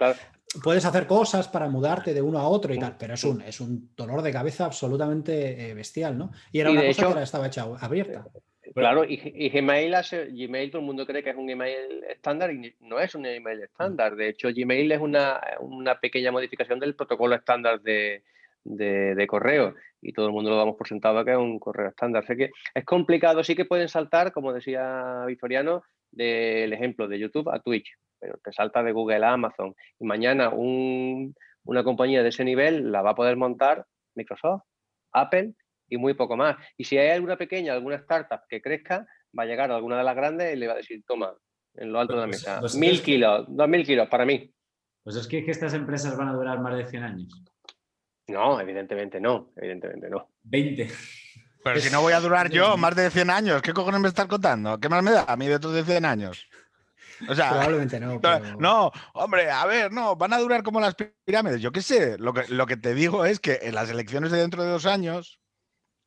puedes 0.62 0.86
hacer 0.86 1.08
cosas 1.08 1.48
para 1.48 1.70
mudarte 1.70 2.14
de 2.14 2.22
uno 2.22 2.40
a 2.40 2.48
otro 2.48 2.74
y 2.74 2.80
tal, 2.80 2.96
pero 2.98 3.14
es 3.14 3.24
un, 3.24 3.42
es 3.42 3.60
un 3.62 3.92
dolor 3.96 4.22
de 4.22 4.32
cabeza 4.32 4.66
absolutamente 4.66 5.70
eh, 5.70 5.74
bestial, 5.74 6.18
¿no? 6.18 6.32
Y 6.52 6.60
era 6.60 6.72
una 6.72 6.86
cosa 6.86 7.14
que 7.14 7.24
estaba 7.24 7.48
hecha 7.48 7.66
abierta. 7.80 8.26
Claro, 8.74 9.04
y, 9.06 9.50
Gmail, 9.50 9.94
Gmail 10.32 10.72
todo 10.72 10.80
el 10.80 10.86
mundo 10.86 11.06
cree 11.06 11.22
que 11.22 11.30
es 11.30 11.36
un 11.36 11.50
email 11.50 12.04
estándar 12.10 12.52
y 12.52 12.74
no 12.80 13.00
es 13.00 13.14
un 13.14 13.26
email 13.26 13.62
estándar. 13.62 14.16
De 14.16 14.30
hecho, 14.30 14.50
Gmail 14.54 14.92
es 14.92 15.00
una, 15.00 15.40
una 15.60 16.00
pequeña 16.00 16.32
modificación 16.32 16.80
del 16.80 16.96
protocolo 16.96 17.36
estándar 17.36 17.82
de, 17.82 18.24
de, 18.64 19.28
correo 19.28 19.76
y 20.02 20.14
todo 20.14 20.28
el 20.28 20.32
mundo 20.32 20.50
lo 20.50 20.58
damos 20.58 20.76
por 20.76 20.88
sentado 20.88 21.24
que 21.24 21.32
es 21.32 21.38
un 21.38 21.60
correo 21.60 21.90
estándar. 21.90 22.26
Sé 22.26 22.36
que 22.36 22.52
es 22.74 22.86
complicado, 22.86 23.44
sí 23.44 23.56
que 23.56 23.66
pueden 23.66 23.90
saltar, 23.90 24.32
como 24.32 24.54
decía 24.54 25.24
Victoriano, 25.28 25.84
del 26.12 26.74
ejemplo 26.74 27.08
de 27.08 27.20
YouTube 27.20 27.50
a 27.50 27.60
Twitch, 27.60 27.96
pero 28.24 28.40
te 28.42 28.54
salta 28.54 28.82
de 28.82 28.94
Google 28.94 29.26
a 29.26 29.34
Amazon 29.34 29.76
y 30.00 30.06
mañana 30.06 30.50
una 30.50 31.84
compañía 31.84 32.24
de 32.24 32.30
ese 32.30 32.46
nivel 32.46 32.90
la 32.90 33.02
va 33.02 33.10
a 33.10 33.16
poder 33.16 33.36
montar 33.36 33.86
Microsoft, 34.16 34.64
Apple 35.12 35.54
y 35.90 35.98
muy 35.98 36.14
poco 36.14 36.38
más. 36.38 36.56
Y 36.78 36.86
si 36.86 36.98
hay 36.98 37.10
alguna 37.10 37.38
pequeña, 37.38 37.74
alguna 37.74 37.98
startup 37.98 38.40
que 38.48 38.62
crezca, 38.62 39.06
va 39.38 39.44
a 39.44 39.46
llegar 39.46 39.72
a 39.72 39.76
alguna 39.76 39.98
de 39.98 40.06
las 40.06 40.16
grandes 40.16 40.54
y 40.54 40.58
le 40.58 40.68
va 40.68 40.74
a 40.74 40.78
decir, 40.78 41.04
toma, 41.06 41.36
en 41.74 41.92
lo 41.92 42.00
alto 42.00 42.14
de 42.14 42.22
la 42.22 42.28
pues, 42.28 42.42
mesa, 42.42 42.60
pues 42.62 42.76
mil 42.76 43.02
kilos, 43.02 43.46
dos 43.50 43.68
mil 43.68 43.86
kilos 43.86 44.08
para 44.08 44.26
mí. 44.26 44.50
Pues 45.04 45.18
es 45.18 45.28
que, 45.28 45.44
que 45.44 45.52
estas 45.52 45.74
empresas 45.74 46.16
van 46.16 46.30
a 46.30 46.34
durar 46.34 46.62
más 46.62 46.78
de 46.78 46.86
100 46.86 47.04
años. 47.04 47.44
No, 48.28 48.62
evidentemente 48.62 49.20
no, 49.20 49.52
evidentemente 49.58 50.10
no. 50.10 50.30
20. 50.44 50.88
Pero 51.62 51.80
si 51.82 51.92
no 51.92 52.00
voy 52.02 52.14
a 52.14 52.22
durar 52.22 52.50
yo 52.50 52.78
más 52.78 52.96
de 52.96 53.10
100 53.10 53.30
años, 53.30 53.62
¿qué 53.62 53.74
cojones 53.74 54.00
me 54.00 54.08
estás 54.08 54.28
contando? 54.28 54.80
¿Qué 54.80 54.88
más 54.88 55.04
me 55.04 55.12
da 55.12 55.26
a 55.28 55.36
mí 55.36 55.48
de 55.48 55.56
otros 55.56 55.74
de 55.74 55.84
100 55.84 56.06
años? 56.06 56.48
O 57.30 57.36
sea, 57.36 57.52
Probablemente 57.52 58.00
no. 58.00 58.20
No, 58.60 58.92
hombre, 59.14 59.50
a 59.50 59.66
ver, 59.66 59.92
no, 59.92 60.16
van 60.16 60.34
a 60.34 60.40
durar 60.40 60.64
como 60.64 60.80
las 60.80 60.96
pirámides. 60.96 61.62
Yo 61.62 61.72
qué 61.72 61.82
sé, 61.82 62.18
lo 62.18 62.34
que, 62.34 62.48
lo 62.48 62.66
que 62.66 62.78
te 62.78 62.94
digo 62.94 63.26
es 63.26 63.40
que 63.40 63.60
en 63.64 63.76
las 63.76 63.90
elecciones 63.90 64.32
de 64.32 64.40
dentro 64.40 64.64
de 64.64 64.72
dos 64.72 64.86
años, 64.86 65.40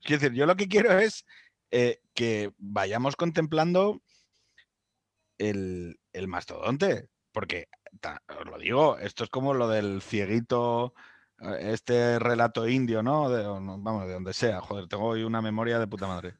quiero 0.03 0.21
decir, 0.21 0.37
yo 0.37 0.47
lo 0.47 0.57
que 0.57 0.69
quiero 0.69 0.99
es 0.99 1.25
eh, 1.71 2.01
que 2.15 2.53
vayamos 2.59 3.17
contemplando 3.17 4.03
el, 5.39 5.99
el 6.13 6.29
mastodonte, 6.29 7.09
porque 7.33 7.69
os 8.39 8.47
lo 8.47 8.59
digo, 8.59 8.99
esto 8.99 9.25
es 9.25 9.31
como 9.31 9.55
lo 9.55 9.69
del 9.69 10.03
cieguito 10.03 10.95
este 11.61 12.19
relato 12.19 12.69
indio, 12.69 13.03
¿no? 13.03 13.29
De, 13.29 13.43
vamos, 13.47 14.07
de 14.07 14.15
donde 14.15 14.33
sea, 14.33 14.61
joder, 14.61 14.89
tengo 14.89 15.05
hoy 15.05 15.23
una 15.23 15.43
memoria 15.43 15.79
de 15.79 15.87
puta 15.87 16.07
madre. 16.07 16.35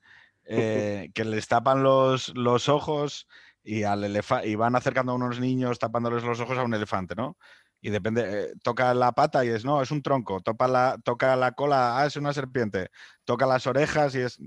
Eh, 0.45 1.11
que 1.13 1.25
les 1.25 1.49
tapan 1.49 1.83
los, 1.83 2.29
los 2.37 2.69
ojos 2.69 3.27
y, 3.67 3.83
al 3.83 4.23
y 4.45 4.55
van 4.55 4.77
acercando 4.77 5.11
a 5.11 5.17
unos 5.17 5.41
niños 5.41 5.81
tapándoles 5.81 6.23
los 6.23 6.39
ojos 6.39 6.57
a 6.57 6.63
un 6.63 6.73
elefante, 6.73 7.17
¿no? 7.17 7.37
Y 7.81 7.91
depende, 7.91 8.23
eh, 8.45 8.53
toca 8.63 8.95
la 8.95 9.11
pata 9.13 9.45
y 9.45 9.49
es, 9.49 9.65
no, 9.65 9.83
es 9.83 9.91
un 9.91 10.03
tronco, 10.03 10.41
toca 10.41 10.69
la, 10.69 10.97
toca 11.03 11.35
la 11.35 11.53
cola, 11.53 11.99
ah, 11.99 12.07
es 12.07 12.17
una 12.17 12.33
serpiente, 12.33 12.91
toca 13.25 13.45
las 13.45 13.67
orejas 13.67 14.15
y 14.15 14.21
es... 14.21 14.39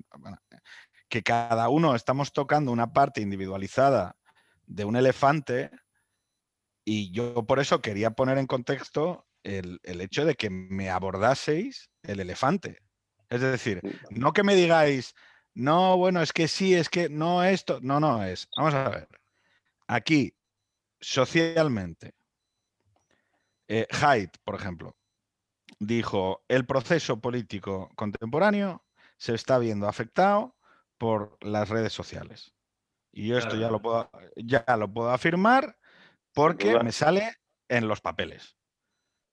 que 1.09 1.21
cada 1.21 1.67
uno 1.67 1.95
estamos 1.95 2.31
tocando 2.31 2.71
una 2.71 2.93
parte 2.93 3.19
individualizada 3.19 4.15
de 4.65 4.85
un 4.85 4.95
elefante 4.95 5.69
y 6.85 7.11
yo 7.11 7.45
por 7.45 7.59
eso 7.59 7.81
quería 7.81 8.11
poner 8.11 8.37
en 8.37 8.47
contexto 8.47 9.27
el, 9.43 9.79
el 9.83 9.99
hecho 9.99 10.23
de 10.23 10.35
que 10.35 10.49
me 10.49 10.89
abordaseis 10.89 11.89
el 12.03 12.21
elefante. 12.21 12.79
Es 13.27 13.41
decir, 13.41 13.81
no 14.09 14.31
que 14.31 14.43
me 14.43 14.55
digáis, 14.55 15.13
no, 15.53 15.97
bueno, 15.97 16.21
es 16.21 16.33
que 16.33 16.47
sí, 16.47 16.73
es 16.73 16.89
que 16.89 17.09
no 17.09 17.43
esto, 17.43 17.79
no, 17.81 17.99
no 17.99 18.23
es. 18.23 18.47
Vamos 18.55 18.73
a 18.73 18.89
ver. 18.89 19.07
Aquí, 19.87 20.33
socialmente, 20.99 22.13
eh, 23.67 23.87
Haidt, 24.01 24.37
por 24.43 24.55
ejemplo, 24.55 24.95
dijo, 25.79 26.43
el 26.47 26.65
proceso 26.65 27.19
político 27.19 27.91
contemporáneo 27.95 28.83
se 29.17 29.35
está 29.35 29.57
viendo 29.59 29.87
afectado 29.87 30.55
por 30.97 31.37
las 31.41 31.69
redes 31.69 31.93
sociales. 31.93 32.53
Y 33.11 33.27
yo 33.27 33.37
esto 33.37 33.55
ya 33.55 33.69
lo 33.69 33.81
puedo, 33.81 34.09
ya 34.35 34.63
lo 34.77 34.91
puedo 34.91 35.09
afirmar 35.09 35.77
porque 36.33 36.79
me 36.79 36.91
sale 36.91 37.35
en 37.67 37.87
los 37.87 38.01
papeles. 38.01 38.55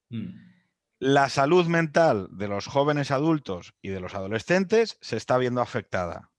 Mm. 0.09 0.56
La 0.99 1.29
salud 1.29 1.67
mental 1.67 2.29
de 2.31 2.49
los 2.49 2.67
jóvenes 2.67 3.11
adultos 3.11 3.75
y 3.83 3.91
de 3.91 4.01
los 4.01 4.15
adolescentes 4.15 4.97
se 5.03 5.19
está 5.19 5.37
viendo 5.37 5.61
afectada 5.61 6.33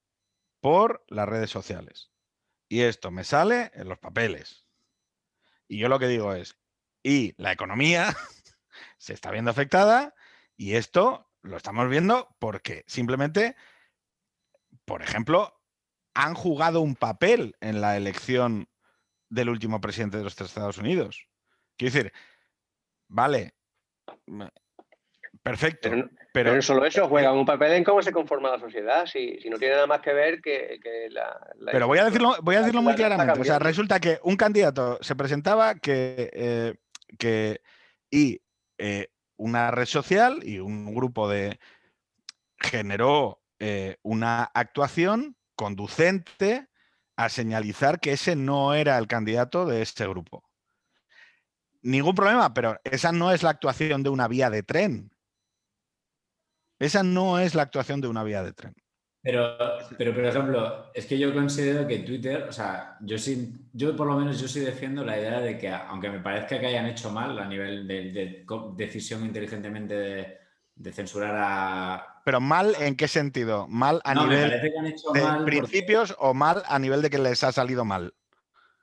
por 0.61 1.05
las 1.09 1.29
redes 1.29 1.51
sociales. 1.51 2.11
Y 2.67 2.81
esto 2.81 3.11
me 3.11 3.23
sale 3.23 3.71
en 3.75 3.87
los 3.87 3.99
papeles. 3.99 4.65
Y 5.67 5.77
yo 5.77 5.89
lo 5.89 5.99
que 5.99 6.07
digo 6.07 6.33
es, 6.33 6.57
y 7.03 7.35
la 7.37 7.51
economía 7.51 8.15
se 8.97 9.13
está 9.13 9.29
viendo 9.29 9.51
afectada 9.51 10.15
y 10.55 10.73
esto 10.73 11.31
lo 11.43 11.55
estamos 11.55 11.87
viendo 11.87 12.35
porque 12.39 12.83
simplemente, 12.87 13.55
por 14.85 15.03
ejemplo, 15.03 15.61
han 16.15 16.33
jugado 16.33 16.81
un 16.81 16.95
papel 16.95 17.55
en 17.61 17.79
la 17.79 17.95
elección 17.95 18.67
del 19.29 19.49
último 19.49 19.81
presidente 19.81 20.17
de 20.17 20.23
los 20.23 20.39
Estados 20.41 20.79
Unidos. 20.79 21.27
Quiero 21.77 21.93
decir, 21.93 22.13
vale, 23.07 23.56
Perfecto. 25.43 25.89
Pero, 26.33 26.61
solo 26.61 26.85
eso, 26.85 27.07
juegan 27.07 27.37
un 27.37 27.45
papel 27.45 27.73
en 27.73 27.83
cómo 27.83 28.01
se 28.01 28.11
conforma 28.11 28.49
la 28.49 28.59
sociedad, 28.59 29.05
si, 29.05 29.39
no 29.49 29.57
tiene 29.57 29.75
nada 29.75 29.87
más 29.87 30.01
que 30.01 30.13
ver 30.13 30.41
que, 30.41 30.77
la, 31.09 31.39
Pero 31.71 31.87
voy 31.87 31.99
a 31.99 32.05
decirlo, 32.05 32.35
voy 32.41 32.55
a 32.55 32.59
decirlo 32.59 32.81
muy 32.81 32.95
claramente. 32.95 33.39
O 33.39 33.43
sea, 33.43 33.57
resulta 33.57 33.99
que 33.99 34.19
un 34.23 34.35
candidato 34.35 34.99
se 35.01 35.15
presentaba 35.15 35.75
que, 35.75 36.29
eh, 36.33 36.75
que 37.17 37.61
y 38.11 38.41
eh, 38.77 39.07
una 39.37 39.71
red 39.71 39.85
social 39.85 40.39
y 40.43 40.59
un 40.59 40.93
grupo 40.93 41.29
de 41.29 41.59
generó 42.59 43.41
eh, 43.59 43.97
una 44.03 44.43
actuación 44.53 45.37
conducente 45.55 46.67
a 47.15 47.29
señalizar 47.29 47.99
que 47.99 48.11
ese 48.11 48.35
no 48.35 48.75
era 48.75 48.97
el 48.97 49.07
candidato 49.07 49.65
de 49.65 49.81
este 49.81 50.07
grupo 50.07 50.46
ningún 51.87 52.15
problema, 52.15 52.53
pero 52.53 52.79
esa 52.83 53.11
no 53.11 53.31
es 53.31 53.43
la 53.43 53.51
actuación 53.51 54.03
de 54.03 54.09
una 54.09 54.27
vía 54.27 54.49
de 54.49 54.63
tren. 54.63 55.11
Esa 56.79 57.01
no 57.01 57.39
es 57.39 57.55
la 57.55 57.63
actuación 57.63 58.01
de 58.01 58.07
una 58.07 58.23
vía 58.23 58.43
de 58.43 58.53
tren. 58.53 58.73
Pero, 59.23 59.57
pero, 59.97 60.13
por 60.13 60.25
ejemplo, 60.25 60.91
es 60.93 61.05
que 61.05 61.17
yo 61.17 61.33
considero 61.33 61.87
que 61.87 61.99
Twitter, 61.99 62.45
o 62.47 62.51
sea, 62.51 62.97
yo 63.01 63.17
sí, 63.17 63.51
yo 63.73 63.95
por 63.95 64.07
lo 64.07 64.15
menos 64.15 64.39
yo 64.39 64.47
sí 64.47 64.59
defiendo 64.59 65.03
la 65.03 65.19
idea 65.19 65.41
de 65.41 65.57
que, 65.57 65.69
aunque 65.69 66.09
me 66.09 66.19
parezca 66.19 66.59
que 66.59 66.67
hayan 66.67 66.85
hecho 66.85 67.09
mal 67.09 67.37
a 67.37 67.45
nivel 67.45 67.87
de, 67.87 68.45
decisión 68.75 69.25
inteligentemente 69.25 69.95
de, 70.75 70.93
censurar 70.93 71.35
a. 71.35 72.21
Pero 72.23 72.39
mal 72.39 72.75
en 72.79 72.95
qué 72.95 73.07
sentido? 73.07 73.67
¿Mal 73.67 73.99
a 74.03 74.13
nivel 74.13 74.49
de 74.49 75.43
principios 75.45 76.15
o 76.19 76.33
mal 76.33 76.63
a 76.65 76.79
nivel 76.79 77.01
de 77.01 77.09
que 77.09 77.17
les 77.17 77.43
ha 77.43 77.51
salido 77.51 77.83
mal? 77.83 78.13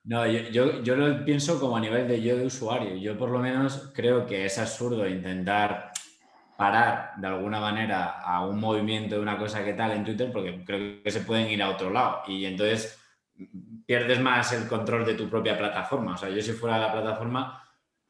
No, 0.05 0.27
yo, 0.27 0.83
yo, 0.83 0.97
lo 0.97 1.25
pienso 1.25 1.59
como 1.59 1.79
a 1.79 1.81
nivel 1.81 2.07
de 2.07 2.21
yo 2.21 2.37
de 2.37 2.45
usuario. 2.45 2.95
Yo 2.97 3.17
por 3.17 3.31
lo 3.31 3.39
menos 3.39 3.91
creo 3.95 4.27
que 4.27 4.45
es 4.45 4.59
absurdo 4.59 5.09
intentar 5.09 5.93
parar 6.59 7.13
de 7.17 7.27
alguna 7.27 7.59
manera 7.59 8.21
a 8.21 8.47
un 8.47 8.61
movimiento 8.61 9.15
de 9.15 9.23
una 9.23 9.39
cosa 9.39 9.65
que 9.65 9.73
tal 9.73 9.93
en 9.93 10.05
Twitter 10.05 10.31
porque 10.31 10.63
creo 10.65 11.03
que 11.03 11.11
se 11.11 11.21
pueden 11.21 11.51
ir 11.51 11.63
a 11.63 11.71
otro 11.71 11.91
lado 11.91 12.23
y 12.29 12.45
entonces 12.45 13.01
pierdes 13.87 14.21
más 14.21 14.53
el 14.53 14.69
control 14.69 15.05
de 15.07 15.15
tu 15.15 15.29
propia 15.29 15.57
plataforma. 15.59 16.13
O 16.13 16.17
sea, 16.17 16.29
yo 16.29 16.43
si 16.43 16.53
fuera 16.53 16.79
la 16.79 16.93
plataforma 16.93 17.65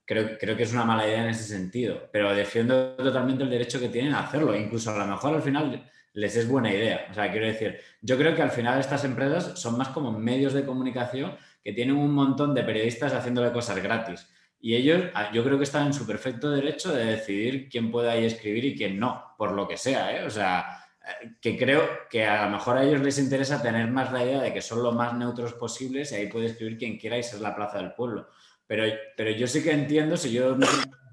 creo, 0.05 0.37
creo 0.39 0.57
que 0.57 0.65
es 0.65 0.73
una 0.73 0.85
mala 0.85 1.07
idea 1.07 1.23
en 1.23 1.31
ese 1.31 1.45
sentido, 1.45 2.09
pero 2.13 2.35
defiendo 2.35 2.97
totalmente 2.97 3.45
el 3.45 3.51
derecho 3.51 3.79
que 3.79 3.89
tienen 3.89 4.15
a 4.15 4.21
hacerlo. 4.25 4.55
Incluso 4.57 4.91
a 4.91 4.99
lo 4.99 5.07
mejor 5.07 5.37
al 5.37 5.43
final 5.43 5.91
les 6.13 6.37
es 6.37 6.49
buena 6.49 6.73
idea. 6.73 7.07
O 7.11 7.15
sea, 7.15 7.31
quiero 7.31 7.47
decir, 7.47 7.79
yo 8.03 8.19
creo 8.19 8.35
que 8.35 8.43
al 8.43 8.51
final 8.51 8.81
estas 8.81 9.05
empresas 9.05 9.61
son 9.61 9.79
más 9.79 9.89
como 9.89 10.13
medios 10.13 10.53
de 10.53 10.65
comunicación 10.65 11.37
que 11.65 11.73
tienen 11.73 11.97
un 11.97 12.13
montón 12.13 12.55
de 12.55 12.63
periodistas 12.63 13.15
haciéndole 13.15 13.51
cosas 13.51 13.83
gratis. 13.83 14.29
Y 14.61 14.77
ellos, 14.77 15.05
ah, 15.15 15.31
yo 15.33 15.43
creo 15.43 15.57
que 15.57 15.65
están 15.65 15.87
en 15.87 15.95
su 15.95 16.07
perfecto 16.07 16.51
derecho 16.51 16.93
de 16.93 17.05
decidir 17.05 17.69
quién 17.69 17.91
puede 17.91 18.11
ahí 18.11 18.25
escribir 18.27 18.65
y 18.67 18.77
quién 18.77 19.01
no, 19.01 19.35
por 19.39 19.53
lo 19.53 19.67
que 19.67 19.77
sea. 19.77 20.15
¿eh? 20.15 20.25
O 20.25 20.31
sea, 20.31 20.87
eh, 21.01 21.33
que 21.41 21.57
creo 21.57 21.87
que 22.11 22.25
a 22.25 22.45
lo 22.45 22.51
mejor 22.51 22.77
a 22.77 22.85
ellos 22.85 23.01
les 23.01 23.19
interesa 23.19 23.63
tener 23.63 23.91
más 23.91 24.13
la 24.13 24.25
idea 24.25 24.43
de 24.43 24.53
que 24.53 24.61
son 24.63 24.83
lo 24.83 24.93
más 24.93 25.15
neutros 25.15 25.55
posibles 25.55 26.13
y 26.13 26.17
ahí 26.17 26.27
puede 26.29 26.47
escribir 26.47 26.79
quien 26.79 26.99
quiera 26.99 27.19
y 27.19 27.23
ser 27.23 27.41
la 27.41 27.55
plaza 27.55 27.79
del 27.79 27.93
pueblo. 27.95 28.29
Pero, 28.67 28.85
pero 29.17 29.31
yo 29.31 29.47
sí 29.47 29.63
que 29.63 29.73
entiendo, 29.73 30.17
si 30.17 30.33
yo 30.33 30.57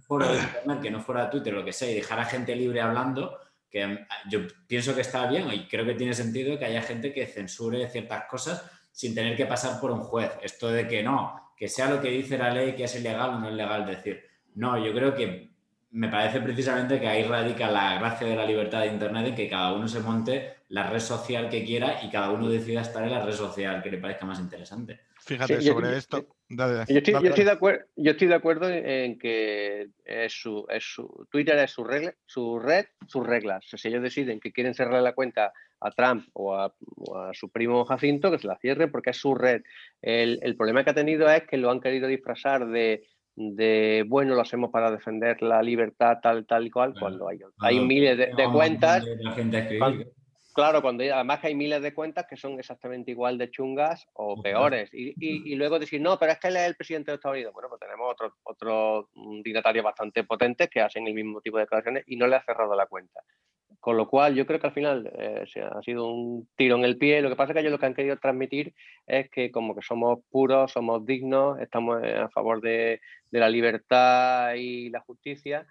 fuera 0.02 0.32
de 0.32 0.39
Internet, 0.39 0.82
que 0.82 0.91
no 0.91 1.02
fuera 1.02 1.30
Twitter, 1.30 1.54
lo 1.54 1.64
que 1.64 1.74
sea, 1.74 1.89
y 1.89 1.95
dejara 1.95 2.26
gente 2.26 2.56
libre 2.56 2.82
hablando, 2.82 3.38
que 3.70 3.84
ah, 3.84 4.08
yo 4.30 4.41
pienso 4.68 4.93
que 4.93 5.02
está 5.02 5.28
bien 5.28 5.52
y 5.52 5.68
creo 5.68 5.86
que 5.86 5.95
tiene 5.95 6.14
sentido 6.14 6.60
que 6.60 6.66
haya 6.66 6.82
gente 6.82 7.14
que 7.14 7.26
censure 7.26 7.89
ciertas 7.89 8.26
cosas 8.30 8.64
sin 8.92 9.16
tener 9.16 9.36
que 9.36 9.46
pasar 9.46 9.80
por 9.80 9.92
un 9.92 10.02
juez. 10.02 10.32
Esto 10.42 10.70
de 10.70 10.88
que 10.88 11.04
no, 11.04 11.54
que 11.56 11.68
sea 11.68 11.89
lo 11.89 12.02
que 12.02 12.10
dice 12.10 12.38
la 12.38 12.52
ley, 12.52 12.74
que 12.74 12.86
es 12.86 12.96
ilegal 12.96 13.32
o 13.32 13.39
no 13.39 13.50
es 13.50 13.56
legal 13.56 13.86
decir. 13.86 14.24
No, 14.56 14.84
yo 14.84 14.94
creo 14.94 15.16
que 15.16 15.52
me 15.92 16.08
parece 16.08 16.39
precisamente 16.39 17.00
que 17.00 17.08
ahí 17.08 17.24
radica 17.24 17.70
la 17.70 18.00
gracia 18.00 18.28
de 18.28 18.36
la 18.36 18.46
libertad 18.46 18.82
de 18.82 18.88
Internet, 18.88 19.28
en 19.28 19.36
que 19.36 19.50
cada 19.50 19.74
uno 19.74 19.88
se 19.88 20.00
monte 20.00 20.56
la 20.70 20.89
red 20.89 21.00
social 21.00 21.50
que 21.50 21.66
quiera 21.66 22.04
y 22.04 22.10
cada 22.10 22.32
uno 22.32 22.48
decida 22.48 22.82
estar 22.82 23.04
en 23.04 23.12
la 23.12 23.24
red 23.24 23.34
social 23.34 23.84
que 23.84 23.92
le 23.92 23.98
parezca 23.98 24.26
más 24.26 24.39
interesante. 24.39 25.02
Fíjate 25.20 25.62
sobre 25.62 25.98
esto. 25.98 26.26
Yo, 26.88 26.97
estoy, 26.97 27.43
de 27.43 27.52
acuerdo, 27.52 27.86
yo 27.95 28.12
estoy 28.12 28.28
de 28.28 28.36
acuerdo 28.36 28.70
en 28.70 29.18
que 29.18 29.89
es 30.06 30.34
su, 30.34 30.66
es 30.70 30.84
su, 30.84 31.28
Twitter 31.30 31.58
es 31.60 31.72
su, 31.72 31.84
regla, 31.84 32.14
su 32.26 32.60
red, 32.60 32.86
sus 33.08 33.26
reglas. 33.26 33.66
si 33.68 33.88
ellos 33.88 34.04
deciden 34.04 34.39
que 34.39 34.52
quieren 34.52 34.74
cerrar 34.74 35.02
la 35.02 35.14
cuenta 35.14 35.54
a 35.80 35.91
Trump 35.91 36.28
o 36.34 36.56
a, 36.56 36.74
su 37.34 37.49
primo 37.49 37.86
Jacinto, 37.86 38.32
que 38.32 38.39
se 38.39 38.47
la 38.47 38.58
cierre 38.58 38.88
porque 38.88 39.12
es 39.12 39.18
su 39.18 39.36
red. 39.36 39.64
El, 40.02 40.56
problema 40.56 40.84
que 40.84 40.91
ha 40.91 40.95
tenido 40.95 41.30
es 41.30 41.43
que 41.43 41.58
lo 41.58 41.72
han 41.72 41.82
querido 41.82 42.08
disfrazar 42.08 42.68
de, 42.68 44.06
bueno, 44.08 44.36
lo 44.36 44.41
hacemos 44.41 44.70
para 44.72 44.91
defender 44.91 45.41
la 45.41 45.62
libertad 45.62 46.18
tal, 46.22 46.45
tal 46.45 46.68
y 46.68 46.70
cual, 46.70 46.93
cuando 46.99 47.28
hay, 47.28 47.39
hay 47.60 47.80
miles 47.80 48.18
de, 48.18 48.49
cuentas. 48.52 49.04
Claro, 50.52 50.82
cuando 50.82 51.04
además 51.04 51.39
que 51.39 51.47
hay 51.47 51.56
miles 51.56 51.82
de 51.82 51.93
cuentas 51.93 52.26
que 52.30 52.38
son 52.38 52.60
exactamente 52.60 53.12
igual 53.12 53.38
de 53.38 53.49
chungas 53.49 54.08
o 54.14 54.41
peores. 54.41 54.89
Y, 54.93 55.56
luego 55.56 55.80
decir, 55.80 56.02
no, 56.02 56.18
pero 56.18 56.32
es 56.34 56.39
que 56.39 56.47
él 56.49 56.58
es 56.58 56.68
el 56.68 56.76
presidente 56.76 57.12
de 57.12 57.16
Estados 57.16 57.36
Unidos. 57.36 57.54
Bueno, 57.54 57.70
pues 57.70 57.80
tenemos 57.80 58.12
otros 58.12 58.34
otro 58.43 59.10
dignatarios 59.43 59.84
bastante 59.84 60.24
potentes 60.24 60.70
que 60.70 60.82
hacen 60.82 61.08
el 61.08 61.14
mismo 61.14 61.41
tipo 61.41 61.58
de 61.58 61.64
declaraciones 61.64 62.04
y 62.08 62.16
no 62.16 62.28
le 62.28 62.36
ha 62.36 62.43
cerrado 62.43 62.76
la 62.76 62.88
cuenta. 62.88 63.22
Con 63.80 63.97
lo 63.97 64.08
cual, 64.08 64.36
yo 64.36 64.45
creo 64.45 64.60
que 64.60 64.68
al 64.68 64.74
final 64.74 65.12
eh, 65.18 65.43
ha 65.72 65.82
sido 65.82 66.08
un 66.08 66.47
tiro 66.56 66.76
en 66.76 66.86
el 66.86 66.99
pie. 66.99 67.22
Lo 67.22 67.30
que 67.30 67.36
pasa 67.36 67.52
es 67.52 67.56
que 67.56 67.62
ellos 67.62 67.72
lo 67.72 67.80
que 67.80 67.88
han 67.88 67.95
querido 67.95 68.18
transmitir 68.18 68.76
es 69.08 69.28
que 69.32 69.52
como 69.52 69.74
que 69.74 69.82
somos 69.82 70.20
puros, 70.30 70.72
somos 70.72 71.04
dignos, 71.04 71.60
estamos 71.60 72.04
eh, 72.04 72.16
a 72.16 72.30
favor 72.30 72.62
de, 72.62 73.02
la 73.32 73.49
libertad 73.49 74.54
y 74.54 74.89
la 74.91 74.99
justicia. 74.99 75.66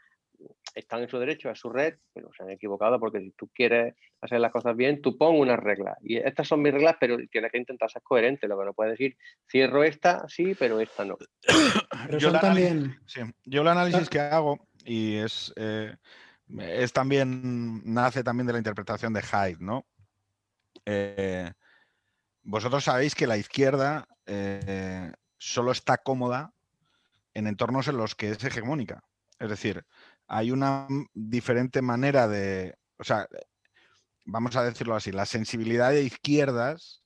Están 0.75 1.03
en 1.03 1.09
su 1.09 1.19
derecho, 1.19 1.51
es 1.51 1.59
su 1.59 1.71
red, 1.71 1.95
pero 2.13 2.31
se 2.37 2.43
han 2.43 2.51
equivocado 2.51 2.99
porque 3.01 3.21
si 3.21 3.31
tú 3.33 3.49
quieres 3.55 3.95
hacer 4.21 4.41
las 4.41 4.53
cosas 4.53 4.77
bien, 4.77 5.03
tú 5.03 5.17
pon 5.19 5.39
unas 5.39 5.59
reglas. 5.59 5.97
Y 6.03 6.17
estas 6.17 6.47
son 6.47 6.63
mis 6.63 6.73
reglas, 6.73 6.97
pero 7.01 7.17
tienes 7.31 7.51
que 7.51 7.59
intentar 7.59 7.91
ser 7.91 8.03
coherente. 8.03 8.49
Lo 8.49 8.59
que 8.59 8.67
no 8.67 8.75
puedes 8.75 8.93
decir, 8.93 9.17
cierro 9.51 9.83
esta, 9.83 10.29
sí, 10.29 10.55
pero 10.59 10.81
esta 10.81 11.05
no. 11.05 11.17
yo, 12.19 12.33
también... 12.33 12.99
yo 13.45 13.63
el 13.63 13.69
análisis 13.69 14.09
que 14.09 14.21
hago, 14.21 14.69
y 14.85 15.17
es... 15.17 15.53
Eh, 15.57 15.95
es 16.59 16.93
también, 16.93 17.83
nace 17.85 18.25
también 18.25 18.47
de 18.47 18.53
la 18.53 18.59
interpretación 18.59 19.13
de 19.13 19.23
Hyde, 19.23 19.59
¿no? 19.61 19.87
Eh, 20.85 21.53
vosotros 22.43 22.85
sabéis 22.85 23.15
que 23.15 23.27
la 23.27 23.37
izquierda 23.37 24.09
eh, 24.27 25.13
solo 25.39 25.73
está 25.73 25.99
cómoda 25.99 26.53
en 27.35 27.47
entornos 27.47 27.89
en 27.89 27.97
los 27.97 28.15
que 28.15 28.31
es 28.31 28.43
hegemónica. 28.43 29.03
Es 29.39 29.49
decir, 29.49 29.85
hay 30.33 30.53
una 30.53 30.87
diferente 31.13 31.83
manera 31.83 32.29
de, 32.29 32.77
o 32.99 33.05
sea, 33.05 33.27
vamos 34.25 34.55
a 34.55 34.63
decirlo 34.63 34.95
así, 34.95 35.11
la 35.11 35.27
sensibilidad 35.27 35.91
de 35.91 36.05
izquierdas 36.05 37.03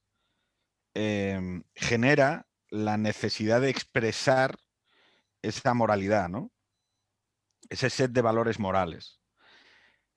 em, 0.93 1.63
genera 1.75 2.47
la 2.69 2.99
necesidad 2.99 3.63
de 3.63 3.71
expresar 3.71 4.59
esa 5.41 5.73
moralidad, 5.73 6.29
¿no? 6.29 6.53
Ese 7.71 7.89
set 7.89 8.11
de 8.11 8.21
valores 8.21 8.61
morales. 8.61 9.23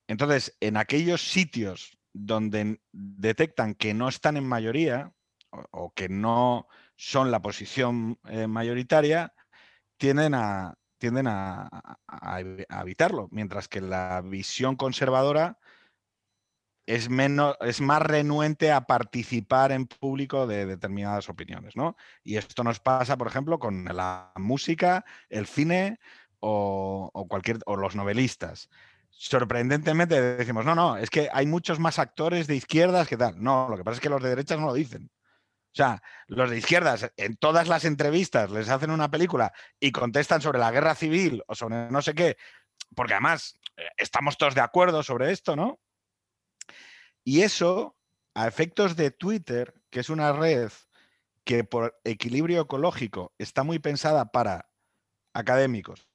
Entonces, 0.08 0.58
en 0.60 0.76
aquellos 0.76 1.32
sitios 1.32 1.98
donde 2.12 2.82
detectan 2.92 3.74
que 3.74 3.94
no 3.94 4.10
están 4.10 4.36
en 4.36 4.46
mayoría 4.46 5.14
o, 5.72 5.94
que 5.94 6.10
no 6.10 6.68
son 6.98 7.32
la 7.32 7.42
posición 7.42 8.20
eh, 8.26 8.48
mayoritaria, 8.48 9.34
tienden 9.98 10.34
a, 10.34 10.76
tienden 10.98 11.28
a, 11.28 11.70
evitarlo, 12.82 13.28
mientras 13.32 13.68
que 13.68 13.82
la 13.82 14.22
visión 14.22 14.76
conservadora 14.76 15.60
es, 16.86 17.10
menos, 17.10 17.56
es 17.62 17.82
más 17.82 18.02
renuente 18.02 18.72
a 18.72 18.82
participar 18.88 19.72
en 19.72 19.88
público 19.88 20.48
de 20.48 20.66
determinadas 20.66 21.30
opiniones. 21.30 21.76
¿no? 21.76 21.98
Y 22.24 22.38
esto 22.38 22.64
nos 22.64 22.80
pasa, 22.80 23.18
por 23.18 23.28
ejemplo, 23.28 23.60
con 23.60 23.86
la 23.86 24.32
música, 24.36 25.06
el 25.30 25.48
cine 25.48 26.00
o, 26.40 27.26
cualquier, 27.30 27.60
o 27.66 27.76
los 27.76 27.96
novelistas. 27.96 28.70
Sorprendentemente 29.10 30.22
decimos, 30.22 30.66
no, 30.66 30.76
no, 30.76 30.98
es 30.98 31.10
que 31.10 31.30
hay 31.34 31.48
muchos 31.48 31.80
más 31.80 32.00
actores 32.00 32.48
de 32.48 32.56
izquierdas 32.56 33.08
que 33.08 33.18
tal. 33.18 33.42
No, 33.42 33.68
lo 33.70 33.78
que 33.78 33.84
pasa 33.84 33.96
es 33.96 34.02
que 34.02 34.10
los 34.10 34.22
de 34.22 34.30
derechas 34.30 34.60
no 34.60 34.68
lo 34.68 34.74
dicen. 34.74 35.10
O 35.78 35.84
sea, 35.84 36.02
los 36.26 36.50
de 36.50 36.58
izquierdas 36.58 37.12
en 37.18 37.38
todas 37.38 37.68
las 37.68 37.86
entrevistas 37.86 38.50
les 38.50 38.68
hacen 38.68 38.90
una 38.90 39.12
película 39.12 39.54
y 39.80 39.92
contestan 39.92 40.42
sobre 40.42 40.58
la 40.58 40.72
guerra 40.72 40.96
civil 40.96 41.44
o 41.46 41.54
sobre 41.54 41.92
no 41.92 42.02
sé 42.02 42.16
qué, 42.16 42.36
porque 42.96 43.14
además 43.14 43.60
eh, 43.78 43.84
estamos 43.96 44.40
todos 44.40 44.56
de 44.56 44.62
acuerdo 44.62 45.04
sobre 45.04 45.32
esto, 45.32 45.56
¿no? 45.56 45.80
Y 47.24 47.44
eso, 47.44 47.96
a 48.34 48.48
efectos 48.48 48.96
de 48.96 49.12
Twitter, 49.12 49.76
que 49.92 50.00
es 50.00 50.10
una 50.10 50.34
red 50.34 50.72
que 51.44 51.64
por 51.64 52.00
equilibrio 52.04 52.62
ecológico 52.62 53.36
está 53.38 53.62
muy 53.62 53.78
pensada 53.78 54.32
para 54.32 54.72
académicos, 55.34 56.08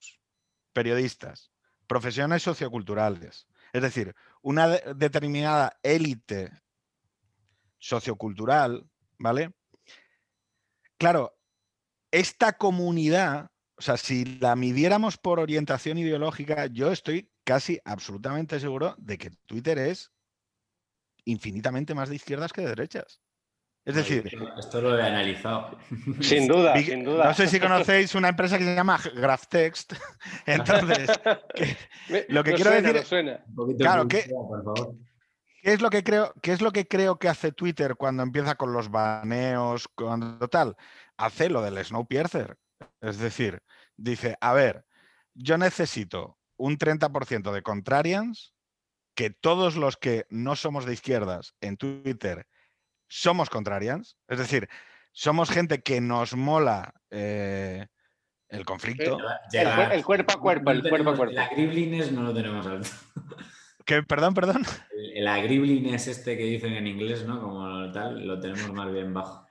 periodistas, 0.72 1.52
profesiones 1.86 2.42
socioculturales, 2.42 3.46
es 3.72 3.82
decir, 3.82 4.16
una 4.42 4.66
determinada 4.66 5.78
élite 5.84 6.50
sociocultural 7.78 8.88
¿vale? 9.22 9.52
Claro, 10.98 11.34
esta 12.10 12.52
comunidad, 12.52 13.50
o 13.76 13.82
sea, 13.82 13.96
si 13.96 14.24
la 14.38 14.56
midiéramos 14.56 15.16
por 15.16 15.40
orientación 15.40 15.98
ideológica, 15.98 16.66
yo 16.66 16.92
estoy 16.92 17.30
casi 17.44 17.80
absolutamente 17.84 18.60
seguro 18.60 18.94
de 18.98 19.18
que 19.18 19.30
Twitter 19.46 19.78
es 19.78 20.12
infinitamente 21.24 21.94
más 21.94 22.08
de 22.08 22.16
izquierdas 22.16 22.52
que 22.52 22.62
de 22.62 22.68
derechas. 22.68 23.20
Es 23.84 23.96
decir, 23.96 24.30
esto 24.56 24.80
lo 24.80 24.96
he 24.96 25.02
analizado. 25.02 25.76
Sin 26.20 26.46
duda, 26.46 26.76
sin 26.80 27.02
duda. 27.02 27.24
No 27.24 27.34
sé 27.34 27.48
si 27.48 27.58
conocéis 27.58 28.14
una 28.14 28.28
empresa 28.28 28.56
que 28.56 28.62
se 28.62 28.76
llama 28.76 29.00
GraphText. 29.12 29.94
Entonces, 30.46 31.10
lo 32.28 32.44
que 32.44 32.52
quiero 32.52 32.70
decir, 32.70 33.04
suena. 33.04 33.44
claro, 33.76 34.06
que, 34.06 34.24
¿Qué 35.62 35.72
es, 35.72 35.80
lo 35.80 35.90
que 35.90 36.02
creo, 36.02 36.34
¿Qué 36.42 36.52
es 36.52 36.60
lo 36.60 36.72
que 36.72 36.88
creo 36.88 37.20
que 37.20 37.28
hace 37.28 37.52
Twitter 37.52 37.94
cuando 37.94 38.24
empieza 38.24 38.56
con 38.56 38.72
los 38.72 38.90
baneos, 38.90 39.86
cuando 39.94 40.48
tal? 40.48 40.76
Hace 41.16 41.48
lo 41.48 41.62
del 41.62 41.82
Snowpiercer. 41.84 42.56
Es 43.00 43.18
decir, 43.18 43.62
dice, 43.96 44.36
a 44.40 44.52
ver, 44.54 44.84
yo 45.34 45.58
necesito 45.58 46.36
un 46.56 46.78
30% 46.78 47.52
de 47.52 47.62
contrarians, 47.62 48.54
que 49.14 49.30
todos 49.30 49.76
los 49.76 49.96
que 49.96 50.26
no 50.30 50.56
somos 50.56 50.84
de 50.84 50.94
izquierdas 50.94 51.54
en 51.60 51.76
Twitter 51.76 52.46
somos 53.08 53.48
contrarians. 53.48 54.16
Es 54.26 54.38
decir, 54.38 54.68
somos 55.12 55.50
gente 55.50 55.82
que 55.82 56.00
nos 56.00 56.34
mola 56.34 56.94
eh, 57.10 57.86
el 58.48 58.64
conflicto. 58.64 59.18
El, 59.52 60.04
cuerpo 60.04 60.32
a 60.32 60.40
cuerpo, 60.40 60.70
el 60.72 60.82
cuerpo 60.88 61.10
a 61.10 61.16
cuerpo. 61.16 61.34
La 61.34 61.48
griblines 61.48 62.10
no 62.10 62.22
lo 62.22 62.34
tenemos 62.34 62.66
alto. 62.66 62.90
Perdón, 63.84 64.34
perdón. 64.34 64.62
El, 65.14 65.26
el 65.26 65.94
es 65.94 66.08
este 66.08 66.36
que 66.36 66.44
dicen 66.44 66.72
en 66.74 66.86
inglés, 66.86 67.26
¿no? 67.26 67.40
Como 67.40 67.90
tal, 67.92 68.26
lo 68.26 68.40
tenemos 68.40 68.72
más 68.72 68.92
bien 68.92 69.12
bajo. 69.12 69.46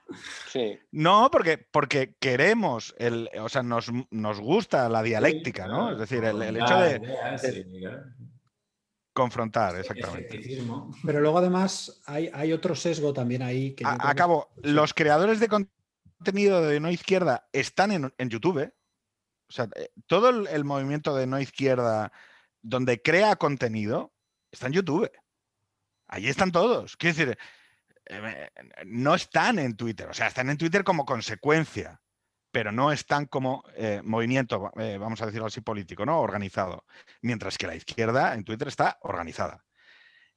Sí. 0.48 0.78
No, 0.90 1.30
porque, 1.30 1.58
porque 1.58 2.14
queremos, 2.18 2.94
el, 2.98 3.30
o 3.40 3.48
sea, 3.48 3.62
nos, 3.62 3.90
gusta 4.40 4.88
la 4.88 5.02
dialéctica, 5.02 5.66
¿no? 5.66 5.92
Es 5.92 5.98
decir, 5.98 6.24
el, 6.24 6.56
hecho 6.56 6.78
de, 6.78 7.00
confrontar, 9.12 9.76
exactamente. 9.76 10.40
Pero 11.04 11.20
luego 11.20 11.38
además 11.38 12.02
hay, 12.06 12.52
otro 12.52 12.74
sesgo 12.74 13.12
también 13.12 13.42
ahí. 13.42 13.74
Que 13.74 13.84
acabo, 13.86 14.52
los 14.62 14.94
creadores 14.94 15.40
de 15.40 15.48
contenido 15.48 16.62
de 16.62 16.80
no 16.80 16.90
izquierda 16.90 17.48
están 17.52 17.92
en, 17.92 18.12
en 18.18 18.28
YouTube. 18.28 18.58
¿eh? 18.58 18.72
O 19.48 19.52
sea, 19.52 19.68
eh, 19.76 19.90
todo 20.06 20.30
el 20.30 20.64
movimiento 20.64 21.14
de 21.14 21.26
no 21.26 21.40
izquierda 21.40 22.12
donde 22.62 23.02
crea 23.02 23.36
contenido 23.36 24.12
está 24.52 24.68
en 24.68 24.74
YouTube. 24.74 25.10
Allí 26.06 26.28
están 26.28 26.52
todos. 26.52 26.96
Quiero 26.96 27.16
decir, 27.16 27.38
eh, 28.06 28.50
no 28.84 29.14
están 29.14 29.58
en 29.58 29.76
Twitter. 29.76 30.08
O 30.08 30.14
sea, 30.14 30.28
están 30.28 30.50
en 30.50 30.58
Twitter 30.58 30.84
como 30.84 31.04
consecuencia, 31.04 32.00
pero 32.50 32.70
no 32.70 32.92
están 32.92 33.26
como 33.26 33.64
eh, 33.74 34.02
movimiento, 34.04 34.70
eh, 34.76 34.98
vamos 34.98 35.22
a 35.22 35.26
decirlo 35.26 35.46
así, 35.46 35.62
político, 35.62 36.04
¿no? 36.04 36.20
Organizado. 36.20 36.84
Mientras 37.22 37.56
que 37.56 37.66
la 37.66 37.74
izquierda 37.74 38.34
en 38.34 38.44
Twitter 38.44 38.68
está 38.68 38.98
organizada. 39.00 39.64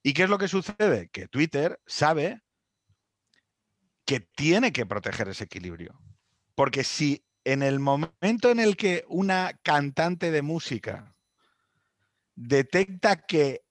¿Y 0.02 0.14
qué 0.14 0.24
es 0.24 0.30
lo 0.30 0.38
que 0.38 0.48
sucede? 0.48 1.10
Que 1.10 1.28
Twitter 1.28 1.80
sabe 1.86 2.42
que 4.06 4.22
tiene 4.22 4.72
que 4.72 4.86
proteger 4.86 5.28
ese 5.28 5.44
equilibrio. 5.44 6.00
Porque 6.54 6.84
si 6.84 7.26
en 7.44 7.64
el 7.64 7.80
momento 7.80 8.50
en 8.50 8.60
el 8.60 8.78
que 8.78 9.04
una 9.08 9.60
cantante 9.62 10.32
de 10.32 10.42
música 10.42 11.16
detecta 12.36 13.26
que 13.26 13.65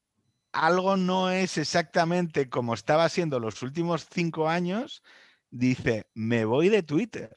algo 0.54 0.96
no 0.96 1.30
es 1.30 1.58
exactamente 1.58 2.48
como 2.48 2.74
estaba 2.74 3.08
siendo 3.08 3.40
los 3.40 3.62
últimos 3.62 4.06
cinco 4.10 4.48
años, 4.48 5.02
dice, 5.50 6.06
me 6.14 6.44
voy 6.44 6.68
de 6.68 6.82
Twitter. 6.82 7.34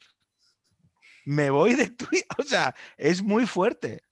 Me 1.24 1.50
voy 1.50 1.74
de 1.74 1.90
Twitter. 1.90 2.24
O 2.38 2.42
sea, 2.44 2.74
es 2.96 3.22
muy 3.22 3.46
fuerte. 3.46 4.02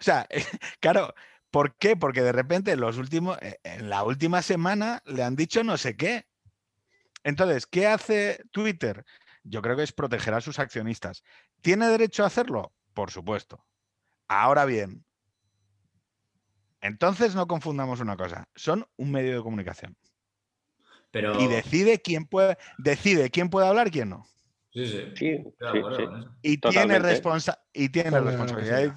O 0.00 0.04
sea, 0.04 0.26
claro, 0.80 1.14
¿por 1.50 1.76
qué? 1.76 1.96
Porque 1.96 2.22
de 2.22 2.32
repente 2.32 2.72
en, 2.72 2.80
los 2.80 2.98
últimos, 2.98 3.38
eh, 3.40 3.58
en 3.62 3.88
la 3.88 4.02
última 4.02 4.42
semana 4.42 5.02
le 5.06 5.22
han 5.22 5.36
dicho 5.36 5.62
no 5.64 5.76
sé 5.78 5.96
qué. 5.96 6.26
Entonces, 7.22 7.66
¿qué 7.66 7.86
hace 7.86 8.42
Twitter? 8.50 9.04
Yo 9.44 9.62
creo 9.62 9.76
que 9.76 9.84
es 9.84 9.92
proteger 9.92 10.34
a 10.34 10.40
sus 10.40 10.58
accionistas. 10.58 11.22
¿Tiene 11.62 11.88
derecho 11.88 12.24
a 12.24 12.26
hacerlo? 12.26 12.74
Por 12.92 13.10
supuesto. 13.10 13.64
Ahora 14.28 14.64
bien, 14.64 15.05
entonces 16.80 17.34
no 17.34 17.46
confundamos 17.46 18.00
una 18.00 18.16
cosa, 18.16 18.48
son 18.54 18.86
un 18.96 19.10
medio 19.10 19.36
de 19.36 19.42
comunicación. 19.42 19.96
Pero... 21.10 21.40
Y 21.40 21.46
decide 21.46 22.00
quién 22.00 22.26
puede, 22.26 22.58
decide 22.78 23.30
quién 23.30 23.48
puede 23.48 23.66
hablar 23.66 23.88
y 23.88 23.90
quién 23.90 24.10
no. 24.10 24.26
Sí, 24.72 24.86
sí. 24.86 25.42
y, 26.42 26.58
tiene 26.58 26.98
y 27.72 27.88
tiene 27.88 28.20
responsabilidad, 28.20 28.94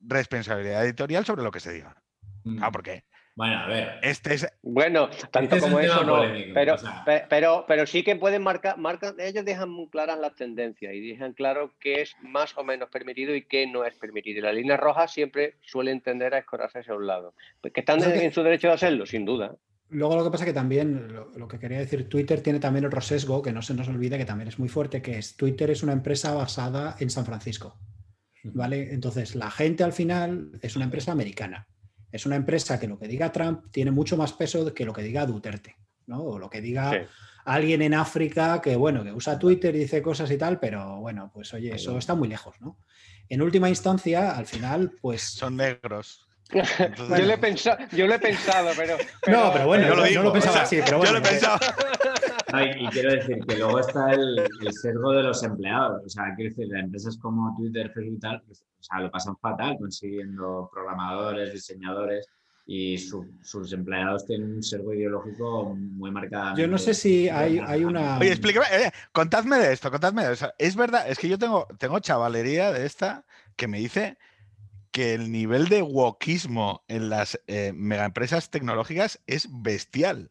responsabilidad 0.00 0.84
editorial 0.86 1.26
sobre 1.26 1.42
lo 1.42 1.50
que 1.50 1.60
se 1.60 1.72
diga. 1.72 2.02
Mm. 2.44 2.62
Ah, 2.62 2.72
¿por 2.72 2.82
qué? 2.82 3.04
Bueno, 3.38 3.56
a 3.56 3.66
ver. 3.68 4.00
Este 4.02 4.34
es... 4.34 4.48
Bueno, 4.62 5.10
tanto 5.30 5.54
este 5.54 5.68
como 5.68 5.78
eso 5.78 6.02
no. 6.02 6.22
pero, 6.52 6.74
pero, 7.30 7.64
pero 7.68 7.86
sí 7.86 8.02
que 8.02 8.16
pueden 8.16 8.42
marcar, 8.42 8.76
marcan, 8.78 9.14
ellos 9.20 9.44
dejan 9.44 9.70
muy 9.70 9.88
claras 9.90 10.18
las 10.18 10.34
tendencias 10.34 10.92
y 10.92 11.10
dejan 11.10 11.34
claro 11.34 11.72
qué 11.78 12.02
es 12.02 12.16
más 12.20 12.58
o 12.58 12.64
menos 12.64 12.88
permitido 12.90 13.36
y 13.36 13.42
qué 13.42 13.68
no 13.68 13.84
es 13.84 13.94
permitido. 13.94 14.40
Y 14.40 14.42
las 14.42 14.56
líneas 14.56 14.80
rojas 14.80 15.12
siempre 15.12 15.54
suelen 15.60 16.00
tender 16.00 16.34
a 16.34 16.38
escorarse 16.38 16.80
hacia 16.80 16.96
un 16.96 17.06
lado. 17.06 17.34
Pues 17.60 17.72
que 17.72 17.78
están 17.78 18.02
en, 18.02 18.32
su 18.32 18.42
derecho 18.42 18.66
de 18.66 18.74
hacerlo, 18.74 19.06
sin 19.06 19.24
duda. 19.24 19.54
Luego 19.88 20.16
lo 20.16 20.24
que 20.24 20.32
pasa 20.32 20.44
que 20.44 20.52
también, 20.52 21.14
lo, 21.14 21.46
que 21.46 21.60
quería 21.60 21.78
decir, 21.78 22.08
Twitter 22.08 22.40
tiene 22.40 22.58
también 22.58 22.86
otro 22.86 23.00
sesgo 23.00 23.40
que 23.40 23.52
no 23.52 23.62
se 23.62 23.72
nos 23.72 23.86
olvide 23.86 24.18
que 24.18 24.24
también 24.24 24.48
es 24.48 24.58
muy 24.58 24.68
fuerte, 24.68 25.00
que 25.00 25.16
es 25.16 25.36
Twitter 25.36 25.70
es 25.70 25.84
una 25.84 25.92
empresa 25.92 26.34
basada 26.34 26.96
en 26.98 27.08
San 27.08 27.24
Francisco. 27.24 27.78
¿Vale? 28.42 28.92
Entonces, 28.92 29.36
la 29.36 29.52
gente 29.52 29.84
al 29.84 29.92
final 29.92 30.50
es 30.60 30.74
una 30.74 30.86
empresa 30.86 31.12
americana 31.12 31.68
es 32.10 32.26
una 32.26 32.36
empresa 32.36 32.78
que 32.78 32.88
lo 32.88 32.98
que 32.98 33.08
diga 33.08 33.32
Trump 33.32 33.66
tiene 33.70 33.90
mucho 33.90 34.16
más 34.16 34.32
peso 34.32 34.72
que 34.72 34.84
lo 34.84 34.92
que 34.92 35.02
diga 35.02 35.26
Duterte, 35.26 35.76
¿no? 36.06 36.22
O 36.22 36.38
lo 36.38 36.48
que 36.48 36.60
diga 36.60 37.08
alguien 37.44 37.82
en 37.82 37.94
África 37.94 38.60
que, 38.60 38.76
bueno, 38.76 39.02
que 39.02 39.12
usa 39.12 39.38
Twitter 39.38 39.74
y 39.74 39.80
dice 39.80 40.02
cosas 40.02 40.30
y 40.30 40.36
tal, 40.36 40.58
pero 40.58 41.00
bueno, 41.00 41.30
pues 41.32 41.52
oye, 41.54 41.74
eso 41.74 41.96
está 41.96 42.14
muy 42.14 42.28
lejos, 42.28 42.60
¿no? 42.60 42.78
En 43.28 43.42
última 43.42 43.68
instancia, 43.68 44.36
al 44.36 44.46
final, 44.46 44.92
pues... 45.00 45.22
Son 45.32 45.56
negros. 45.56 46.26
yo, 46.50 46.62
lo 47.08 47.32
he 47.32 47.38
pensado, 47.38 47.78
yo 47.92 48.06
lo 48.06 48.14
he 48.14 48.18
pensado, 48.18 48.70
pero, 48.76 48.96
No, 49.26 49.52
pero 49.52 49.66
bueno, 49.66 49.86
yo, 49.86 49.94
lo 49.94 50.04
no 50.06 50.22
lo 50.22 50.32
pensaba 50.32 50.62
así, 50.62 50.80
pero 50.84 50.98
bueno. 50.98 51.12
Yo 51.12 51.18
lo 51.20 51.26
he 51.26 51.30
pensado. 51.30 51.58
y, 52.48 52.88
quiero 52.88 53.12
decir 53.12 53.38
que 53.46 53.58
luego 53.58 53.80
está 53.80 54.12
el, 54.12 54.38
el 54.38 54.72
sesgo 54.72 55.12
de 55.12 55.22
los 55.22 55.42
empleados. 55.42 56.02
O 56.04 56.08
sea, 56.08 56.34
quiero 56.36 56.54
decir, 56.54 56.74
empresas 56.74 57.18
como 57.18 57.54
Twitter, 57.56 57.90
Facebook 57.92 58.16
y 58.16 58.20
tal, 58.20 58.42
pues, 58.46 58.64
o 58.78 58.82
sea, 58.82 59.00
lo 59.00 59.10
pasan 59.10 59.36
fatal 59.36 59.76
consiguiendo 59.78 60.70
programadores, 60.72 61.52
diseñadores. 61.52 62.26
y 62.70 62.98
sus 62.98 63.72
empleados 63.72 64.26
tienen 64.26 64.52
un 64.56 64.62
servo 64.62 64.92
ideológico 64.92 65.74
muy 65.74 66.10
marcado. 66.10 66.56
Yo 66.56 66.68
no 66.68 66.76
sé 66.76 66.92
si 66.92 67.28
hay, 67.28 67.58
hay 67.58 67.84
una. 67.84 68.18
Oye, 68.18 68.32
explícame, 68.32 68.66
eh, 68.72 68.92
contadme 69.12 69.56
de 69.56 69.72
esto, 69.72 69.90
contadme 69.90 70.26
de 70.26 70.34
eso. 70.34 70.52
Es 70.58 70.76
verdad, 70.76 71.08
es 71.08 71.18
que 71.18 71.28
yo 71.28 71.38
tengo, 71.38 71.66
tengo 71.78 71.98
chavalería 72.00 72.70
de 72.72 72.84
esta 72.84 73.24
que 73.56 73.68
me 73.68 73.78
dice 73.78 74.18
que 74.90 75.14
el 75.14 75.32
nivel 75.32 75.68
de 75.68 75.82
wokismo 75.82 76.84
en 76.88 77.08
las 77.08 77.40
eh, 77.46 77.72
megaempresas 77.74 78.50
tecnológicas 78.50 79.20
es 79.26 79.48
bestial. 79.50 80.30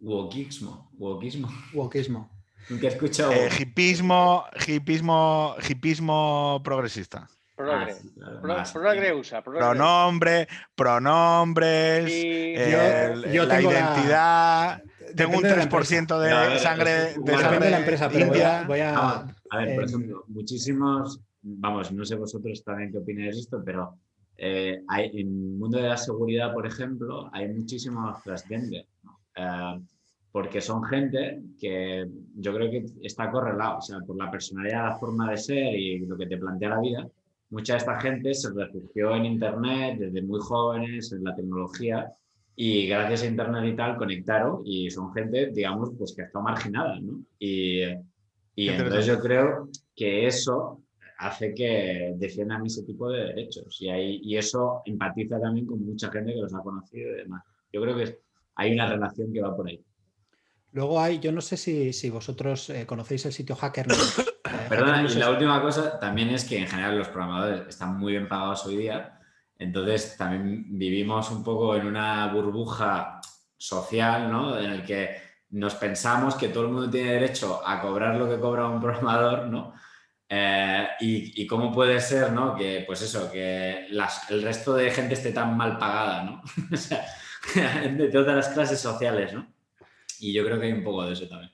Wokismo, 0.00 0.90
wokismo. 0.98 1.48
Wokismo. 1.74 2.30
Nunca 2.70 2.86
he 2.86 2.90
escuchado. 2.90 3.32
Eh, 3.32 3.50
hipismo, 3.58 4.44
hipismo, 4.66 5.56
hipismo 5.68 6.60
progresista. 6.64 7.28
Progre, 7.54 9.12
usa. 9.12 9.42
Pronombre, 9.42 10.48
pronombres, 10.74 12.04
la 12.04 13.60
identidad. 13.60 14.82
tengo 15.14 15.36
un 15.36 15.44
3% 15.44 16.18
de, 16.18 16.58
sangre 16.58 17.14
de, 17.18 17.38
sangre 17.38 17.70
la 17.70 17.78
empresa, 17.80 18.08
pero 18.08 18.28
voy 18.66 18.80
a, 18.80 19.26
a, 19.50 19.58
ver, 19.58 19.74
por 19.74 19.84
ejemplo, 19.84 20.24
muchísimos, 20.28 21.20
vamos, 21.42 21.92
no 21.92 22.04
sé 22.06 22.14
vosotros 22.14 22.64
también 22.64 22.92
qué 22.92 22.98
opináis 22.98 23.34
de 23.34 23.40
esto, 23.40 23.62
pero 23.62 23.98
eh, 24.38 24.82
hay, 24.88 25.10
en 25.12 25.18
el 25.18 25.26
mundo 25.26 25.76
de 25.76 25.88
la 25.88 25.98
seguridad, 25.98 26.54
por 26.54 26.66
ejemplo, 26.66 27.28
hay 27.34 27.46
muchísimos 27.48 28.22
transgender, 28.22 28.86
eh, 29.40 29.80
porque 30.32 30.60
son 30.60 30.84
gente 30.84 31.42
que 31.58 32.06
yo 32.36 32.54
creo 32.54 32.70
que 32.70 32.84
está 33.02 33.30
correlado, 33.30 33.78
o 33.78 33.82
sea, 33.82 33.98
por 34.06 34.16
la 34.16 34.30
personalidad, 34.30 34.90
la 34.90 34.96
forma 34.96 35.30
de 35.30 35.36
ser 35.36 35.74
y 35.74 35.98
lo 36.06 36.16
que 36.16 36.26
te 36.26 36.38
plantea 36.38 36.70
la 36.70 36.80
vida, 36.80 37.08
mucha 37.50 37.72
de 37.72 37.78
esta 37.78 38.00
gente 38.00 38.32
se 38.34 38.52
refugió 38.52 39.14
en 39.16 39.24
Internet 39.24 39.98
desde 39.98 40.22
muy 40.22 40.40
jóvenes, 40.40 41.12
en 41.12 41.24
la 41.24 41.34
tecnología, 41.34 42.12
y 42.54 42.86
gracias 42.86 43.22
a 43.22 43.26
Internet 43.26 43.64
y 43.64 43.76
tal 43.76 43.96
conectaron 43.96 44.62
y 44.64 44.90
son 44.90 45.12
gente, 45.12 45.50
digamos, 45.50 45.90
pues 45.98 46.14
que 46.14 46.22
está 46.22 46.40
marginada, 46.40 47.00
¿no? 47.00 47.24
Y, 47.38 47.82
y 48.54 48.68
entonces 48.68 49.06
yo 49.06 49.18
creo 49.18 49.68
que 49.96 50.26
eso 50.26 50.80
hace 51.18 51.54
que 51.54 52.14
defiendan 52.16 52.64
ese 52.64 52.82
tipo 52.82 53.10
de 53.10 53.24
derechos 53.24 53.80
y, 53.80 53.88
hay, 53.88 54.20
y 54.22 54.36
eso 54.36 54.82
empatiza 54.84 55.40
también 55.40 55.66
con 55.66 55.84
mucha 55.84 56.10
gente 56.10 56.32
que 56.32 56.40
los 56.40 56.54
ha 56.54 56.62
conocido 56.62 57.10
y 57.12 57.16
demás. 57.16 57.42
Yo 57.72 57.82
creo 57.82 57.96
que 57.96 58.18
hay 58.60 58.74
una 58.74 58.86
relación 58.86 59.32
que 59.32 59.40
va 59.40 59.56
por 59.56 59.66
ahí. 59.66 59.82
Luego 60.72 61.00
hay, 61.00 61.18
yo 61.18 61.32
no 61.32 61.40
sé 61.40 61.56
si, 61.56 61.94
si 61.94 62.10
vosotros 62.10 62.68
eh, 62.68 62.86
conocéis 62.86 63.24
el 63.24 63.32
sitio 63.32 63.56
Hacker 63.56 63.86
Perdona, 64.68 65.02
y 65.02 65.14
la 65.14 65.30
última 65.30 65.62
cosa 65.62 65.98
también 65.98 66.28
es 66.28 66.44
que 66.44 66.58
en 66.58 66.68
general 66.68 66.98
los 66.98 67.08
programadores 67.08 67.66
están 67.68 67.98
muy 67.98 68.12
bien 68.12 68.28
pagados 68.28 68.66
hoy 68.66 68.76
día, 68.76 69.18
entonces 69.58 70.16
también 70.16 70.78
vivimos 70.78 71.30
un 71.30 71.42
poco 71.42 71.74
en 71.74 71.86
una 71.86 72.32
burbuja 72.32 73.20
social, 73.56 74.30
¿no? 74.30 74.58
En 74.58 74.70
el 74.70 74.84
que 74.84 75.16
nos 75.50 75.74
pensamos 75.74 76.34
que 76.34 76.48
todo 76.48 76.64
el 76.64 76.72
mundo 76.72 76.90
tiene 76.90 77.12
derecho 77.12 77.66
a 77.66 77.80
cobrar 77.80 78.16
lo 78.16 78.28
que 78.28 78.38
cobra 78.38 78.68
un 78.68 78.80
programador, 78.80 79.46
¿no? 79.46 79.72
Eh, 80.28 80.86
y, 81.00 81.46
cómo 81.46 81.72
puede 81.72 81.98
ser, 82.00 82.30
¿no? 82.32 82.54
Que, 82.54 82.84
pues 82.86 83.02
eso, 83.02 83.32
que 83.32 83.86
el 83.86 84.42
resto 84.42 84.74
de 84.74 84.90
gente 84.90 85.14
esté 85.14 85.32
tan 85.32 85.56
mal 85.56 85.78
pagada, 85.78 86.22
¿no? 86.22 86.42
o 86.72 86.76
sea, 86.76 87.04
de 87.96 88.08
todas 88.08 88.36
las 88.36 88.48
clases 88.48 88.80
sociales, 88.80 89.32
¿no? 89.32 89.52
Y 90.20 90.32
yo 90.32 90.44
creo 90.44 90.60
que 90.60 90.66
hay 90.66 90.72
un 90.72 90.84
poco 90.84 91.04
de 91.06 91.12
eso 91.14 91.28
también. 91.28 91.50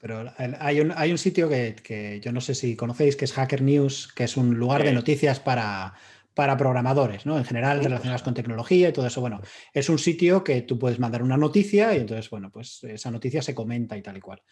Pero 0.00 0.32
hay 0.36 0.80
un, 0.80 0.92
hay 0.96 1.10
un 1.10 1.18
sitio 1.18 1.48
que, 1.48 2.20
yo 2.24 2.32
no 2.32 2.40
sé 2.40 2.54
si 2.54 2.74
conocéis, 2.74 3.16
que 3.16 3.26
es 3.26 3.32
Hacker 3.34 3.60
News, 3.60 4.10
que 4.14 4.24
es 4.24 4.36
un 4.38 4.54
lugar 4.54 4.82
de 4.82 4.92
noticias 4.92 5.40
para, 5.40 5.92
para 6.32 6.56
programadores, 6.56 7.26
¿no? 7.26 7.36
En 7.36 7.44
general 7.44 7.84
relacionadas 7.84 8.22
con 8.22 8.32
tecnología 8.32 8.88
y 8.88 8.92
todo 8.94 9.06
eso. 9.06 9.20
Bueno, 9.20 9.42
es 9.74 9.90
un 9.90 9.98
sitio 9.98 10.42
que 10.42 10.62
tú 10.62 10.78
puedes 10.78 10.98
mandar 10.98 11.22
una 11.22 11.36
noticia 11.36 11.94
y 11.94 11.98
entonces, 11.98 12.30
bueno, 12.30 12.50
pues 12.50 12.82
esa 12.84 13.10
noticia 13.10 13.42
se 13.42 13.54
comenta 13.54 13.96
y 13.98 14.02
tal 14.02 14.16
y 14.16 14.20
cual. 14.20 14.42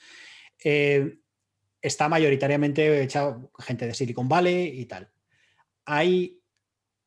Eh, 0.62 1.19
está 1.81 2.09
mayoritariamente 2.11 3.03
hecha 3.03 3.39
gente 3.59 3.87
de 3.87 3.95
Silicon 3.95 4.29
Valley 4.29 4.81
y 4.81 4.85
tal. 4.85 5.11
Hay 5.87 6.38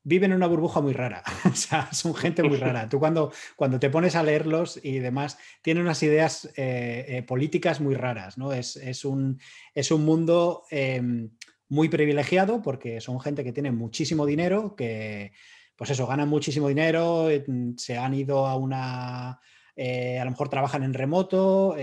viven 0.04 0.32
en 0.32 0.38
una 0.38 0.48
burbuja 0.48 0.82
muy 0.82 0.94
rara, 0.94 1.24
o 1.46 1.56
sea, 1.56 1.92
son 1.94 2.16
gente 2.16 2.44
muy 2.44 2.58
rara. 2.58 2.90
Tú 2.90 3.00
cuando, 3.00 3.32
cuando 3.56 3.80
te 3.80 3.90
pones 3.90 4.16
a 4.16 4.24
leerlos 4.24 4.80
y 4.84 5.00
demás, 5.00 5.38
tienen 5.62 5.84
unas 5.84 6.02
ideas 6.04 6.46
eh, 6.56 7.06
eh, 7.08 7.24
políticas 7.24 7.80
muy 7.82 7.96
raras, 7.96 8.38
¿no? 8.38 8.54
Es, 8.54 8.76
un, 9.06 9.40
es 9.76 9.92
un, 9.92 10.04
mundo 10.06 10.64
em, 10.72 11.30
muy 11.70 11.90
privilegiado 11.90 12.62
porque 12.62 13.02
son 13.02 13.20
gente 13.20 13.44
que 13.44 13.54
tiene 13.54 13.72
muchísimo 13.72 14.26
dinero, 14.26 14.76
que, 14.76 15.34
pues 15.76 15.92
eso, 15.92 16.08
ganan 16.08 16.30
muchísimo 16.30 16.68
dinero, 16.68 17.28
mm, 17.48 17.74
se 17.78 17.98
han 17.98 18.14
ido 18.14 18.48
a 18.48 18.56
una... 18.56 19.40
Eh, 19.76 20.20
a 20.20 20.26
lo 20.26 20.32
mejor 20.32 20.50
trabajan 20.50 20.84
en 20.84 20.94
remoto, 20.94 21.76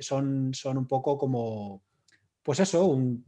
son, 0.00 0.54
son 0.54 0.78
un 0.78 0.88
poco 0.88 1.18
como, 1.18 1.82
pues 2.42 2.58
eso, 2.58 2.86
un, 2.86 3.24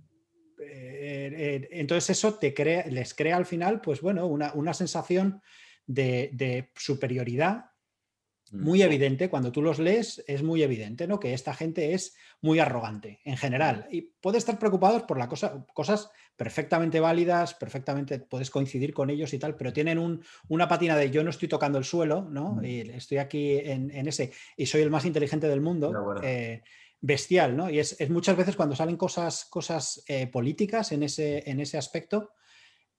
eh, 0.59 1.35
eh, 1.37 1.69
entonces 1.73 2.11
eso 2.11 2.35
te 2.35 2.55
crea, 2.55 2.87
les 2.87 3.15
crea 3.15 3.37
al 3.37 3.47
final, 3.47 3.81
pues 3.81 4.01
bueno, 4.01 4.27
una, 4.27 4.75
sensación 4.75 5.43
de, 5.87 6.71
superioridad 6.75 7.67
muy 8.53 8.83
evidente. 8.83 9.29
Cuando 9.29 9.51
tú 9.51 9.61
los 9.61 9.79
lees, 9.79 10.23
es 10.29 10.43
muy 10.43 10.63
evidente, 10.63 11.09
¿no? 11.09 11.19
Que 11.19 11.35
esta 11.35 11.53
gente 11.53 11.95
es 11.95 12.15
muy 12.41 12.61
arrogante 12.61 13.21
en 13.25 13.37
general. 13.37 13.89
Y 13.91 14.03
puede 14.03 14.39
estar 14.39 14.59
preocupados 14.59 15.03
por 15.03 15.19
la 15.19 15.29
cosa, 15.29 15.67
cosas 15.75 16.11
perfectamente 16.37 17.01
válidas, 17.01 17.55
perfectamente 17.55 18.21
puedes 18.21 18.51
coincidir 18.51 18.95
con 18.95 19.11
ellos 19.11 19.33
y 19.33 19.39
tal, 19.39 19.57
pero 19.57 19.73
tienen 19.73 20.21
una 20.49 20.69
patina 20.69 20.97
de 20.97 21.11
yo 21.11 21.25
no 21.25 21.31
estoy 21.31 21.49
tocando 21.49 21.79
el 21.79 21.85
suelo, 21.85 22.29
¿no? 22.31 22.61
Y 22.63 22.81
estoy 22.91 23.19
aquí 23.19 23.59
en, 23.59 23.91
ese 24.07 24.33
y 24.57 24.67
soy 24.67 24.83
el 24.83 24.91
más 24.91 25.05
inteligente 25.05 25.49
del 25.49 25.61
mundo 25.61 26.21
bestial, 27.01 27.57
¿no? 27.57 27.71
Y 27.71 27.79
es, 27.79 27.97
muchas 28.11 28.37
veces 28.37 28.57
cuando 28.57 28.75
salen 28.75 28.97
cosas, 28.97 29.45
cosas 29.47 30.03
eh, 30.09 30.27
políticas 30.27 30.93
en 30.93 31.03
ese, 31.03 31.49
en 31.49 31.61
ese 31.61 31.79
aspecto, 31.79 32.31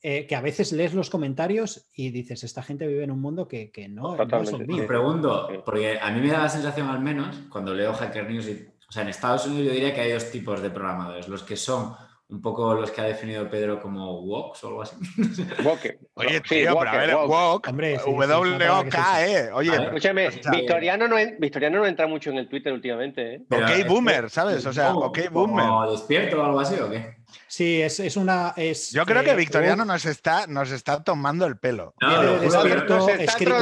eh, 0.02 0.28
que 0.28 0.36
a 0.36 0.42
veces 0.42 0.72
lees 0.72 0.94
los 0.94 1.10
comentarios 1.10 1.90
y 1.96 2.12
dices, 2.12 2.44
esta 2.44 2.62
gente 2.62 2.86
vive 2.86 3.04
en 3.04 3.12
un 3.12 3.20
mundo 3.20 3.48
que, 3.48 3.72
no, 3.90 4.16
no 4.16 4.42
es 4.42 4.68
Me 4.68 4.84
pregunto, 4.84 5.50
porque 5.66 6.00
a 6.00 6.12
mí 6.12 6.22
me 6.22 6.28
da 6.30 6.44
la 6.44 6.50
sensación 6.50 6.88
al 6.88 7.00
menos, 7.00 7.36
cuando 7.50 7.74
leo 7.74 7.94
Hacker 7.94 8.30
News, 8.30 8.48
o 8.88 8.92
sea, 8.92 9.02
en 9.02 9.10
Estados 9.10 9.48
Unidos 9.48 9.66
yo 9.66 9.74
diría 9.74 9.94
que 9.94 10.02
hay 10.02 10.12
dos 10.12 10.30
tipos 10.30 10.62
de 10.62 10.70
programadores, 10.70 11.28
los 11.28 11.42
que 11.42 11.58
son 11.58 11.96
un 12.30 12.42
poco 12.42 12.74
los 12.74 12.92
que 12.92 13.00
ha 13.00 13.06
definido 13.06 13.50
Pedro 13.50 13.82
como 13.82 14.22
woks 14.22 14.64
o 14.66 14.68
algo 14.68 14.82
así. 14.82 14.96
Oye, 16.16 16.42
tío, 16.42 16.78
pero 16.78 16.90
a 16.90 16.98
ver, 16.98 17.16
wok, 17.16 17.68
W-O-K, 17.68 19.26
¿eh? 19.26 19.50
Oye, 19.54 19.76
escúchame, 19.76 20.30
Victoriano 20.52 21.08
no, 21.08 21.16
Victoriano 21.40 21.80
no 21.80 21.86
entra 21.86 22.06
mucho 22.08 22.30
en 22.32 22.40
el 22.40 22.50
Twitter 22.50 22.74
últimamente, 22.74 23.36
¿eh? 23.36 23.46
ok, 23.50 23.88
boomer, 23.88 24.30
¿sabes? 24.30 24.66
O 24.66 24.74
sea, 24.74 24.94
ok, 24.94 25.20
boomer. 25.32 25.66
¿O 25.70 25.92
despierto 25.92 26.42
o 26.42 26.46
algo 26.46 26.60
así 26.60 26.76
o 26.80 26.90
qué? 26.90 27.16
Sí, 27.48 27.82
es, 27.82 28.18
una. 28.18 28.54
Es, 28.56 28.92
Yo 28.92 29.06
creo 29.06 29.24
que 29.24 29.32
eh, 29.32 29.36
Victoriano 29.36 29.86
nos, 29.86 30.06
está, 30.06 30.48
nos 30.48 30.72
está 30.72 31.04
tomando 31.04 31.46
el 31.46 31.58
pelo. 31.58 31.94
viene 32.00 32.26
de 32.26 32.40
despierto 32.40 33.10
escrito. 33.10 33.58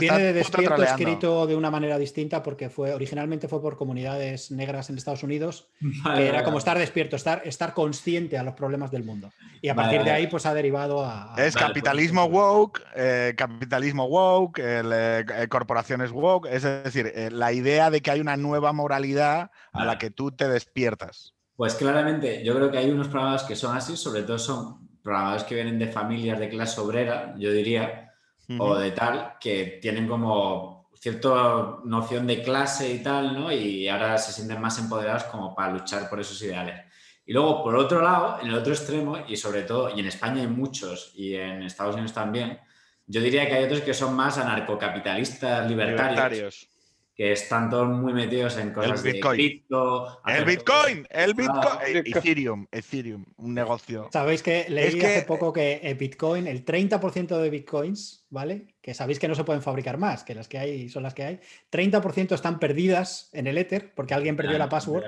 viene 0.00 0.18
de 0.18 0.32
despierto 0.32 0.82
escrito 0.82 1.46
de 1.46 1.56
una 1.56 1.70
manera 1.70 1.98
distinta 1.98 2.42
porque 2.42 2.70
fue 2.70 2.94
originalmente 2.94 3.48
fue 3.48 3.60
por 3.60 3.76
comunidades 3.76 4.50
negras 4.50 4.90
en 4.90 4.96
Estados 4.96 5.22
Unidos. 5.22 5.68
que 6.14 6.26
era 6.26 6.44
como 6.44 6.58
estar 6.58 6.78
despierto, 6.78 7.16
estar, 7.16 7.42
estar 7.44 7.74
consciente 7.74 8.38
a 8.38 8.42
los 8.42 8.54
problemas 8.54 8.90
del 8.90 9.04
mundo. 9.04 9.30
Y 9.60 9.68
a 9.68 9.74
partir 9.74 10.02
de 10.02 10.10
ahí, 10.10 10.26
pues 10.26 10.46
ha 10.46 10.54
derivado 10.54 11.04
a. 11.04 11.34
es 11.36 11.56
capitalismo 11.56 12.26
woke, 12.26 12.82
eh, 12.94 13.34
capitalismo 13.36 14.06
woke, 14.06 14.60
eh, 14.62 15.46
corporaciones 15.48 16.10
woke. 16.10 16.46
Es 16.46 16.62
decir, 16.62 17.12
la 17.32 17.52
idea 17.52 17.90
de 17.90 18.02
que 18.02 18.10
hay 18.10 18.20
una 18.20 18.36
nueva 18.36 18.72
moralidad 18.72 19.50
a 19.72 19.84
la 19.84 19.98
que 19.98 20.10
tú 20.10 20.30
te 20.30 20.48
despiertas. 20.48 21.33
Pues 21.56 21.74
claramente, 21.76 22.42
yo 22.44 22.54
creo 22.54 22.70
que 22.70 22.78
hay 22.78 22.90
unos 22.90 23.08
programadores 23.08 23.46
que 23.46 23.54
son 23.54 23.76
así, 23.76 23.96
sobre 23.96 24.22
todo 24.22 24.38
son 24.38 24.88
programadores 25.02 25.44
que 25.44 25.54
vienen 25.54 25.78
de 25.78 25.86
familias 25.86 26.38
de 26.38 26.48
clase 26.48 26.80
obrera, 26.80 27.34
yo 27.38 27.52
diría, 27.52 28.12
o 28.58 28.76
de 28.76 28.90
tal, 28.90 29.34
que 29.40 29.78
tienen 29.80 30.08
como 30.08 30.90
cierta 30.98 31.76
noción 31.84 32.26
de 32.26 32.42
clase 32.42 32.92
y 32.92 33.02
tal, 33.02 33.34
¿no? 33.34 33.52
Y 33.52 33.88
ahora 33.88 34.18
se 34.18 34.32
sienten 34.32 34.60
más 34.60 34.78
empoderados 34.78 35.24
como 35.24 35.54
para 35.54 35.72
luchar 35.72 36.08
por 36.10 36.20
esos 36.20 36.42
ideales. 36.42 36.80
Y 37.24 37.32
luego, 37.32 37.62
por 37.62 37.76
otro 37.76 38.02
lado, 38.02 38.40
en 38.40 38.48
el 38.48 38.54
otro 38.54 38.72
extremo, 38.72 39.18
y 39.28 39.36
sobre 39.36 39.62
todo, 39.62 39.94
y 39.94 40.00
en 40.00 40.06
España 40.06 40.42
hay 40.42 40.48
muchos, 40.48 41.12
y 41.14 41.36
en 41.36 41.62
Estados 41.62 41.94
Unidos 41.94 42.12
también, 42.12 42.58
yo 43.06 43.20
diría 43.20 43.46
que 43.46 43.54
hay 43.54 43.64
otros 43.64 43.82
que 43.82 43.94
son 43.94 44.14
más 44.14 44.38
anarcocapitalistas, 44.38 45.68
libertarios 45.68 46.73
que 47.14 47.30
están 47.30 47.70
todos 47.70 47.88
muy 47.88 48.12
metidos 48.12 48.58
en 48.58 48.72
cosas 48.72 49.04
el 49.04 49.12
Bitcoin. 49.12 49.36
de 49.36 49.44
cripto. 49.44 50.20
El 50.26 50.44
Bitcoin, 50.44 51.06
el 51.10 51.34
Bitcoin, 51.34 52.02
Ethereum, 52.04 52.66
Ethereum, 52.72 53.24
un 53.36 53.54
negocio. 53.54 54.08
Sabéis 54.12 54.42
que 54.42 54.66
leí 54.68 55.00
hace 55.00 55.22
poco 55.22 55.52
que 55.52 55.76
el 55.84 55.94
Bitcoin, 55.94 56.48
el 56.48 56.64
30% 56.64 57.38
de 57.38 57.50
Bitcoins, 57.50 58.26
¿vale? 58.30 58.74
Que 58.82 58.94
sabéis 58.94 59.20
que 59.20 59.28
no 59.28 59.36
se 59.36 59.44
pueden 59.44 59.62
fabricar 59.62 59.96
más, 59.96 60.24
que 60.24 60.34
las 60.34 60.48
que 60.48 60.58
hay 60.58 60.88
son 60.88 61.04
las 61.04 61.14
que 61.14 61.22
hay. 61.22 61.40
30% 61.70 62.32
están 62.32 62.58
perdidas 62.58 63.30
en 63.32 63.46
el 63.46 63.58
Ether 63.58 63.94
porque 63.94 64.14
alguien 64.14 64.34
perdió 64.36 64.58
la 64.58 64.68
password. 64.68 65.04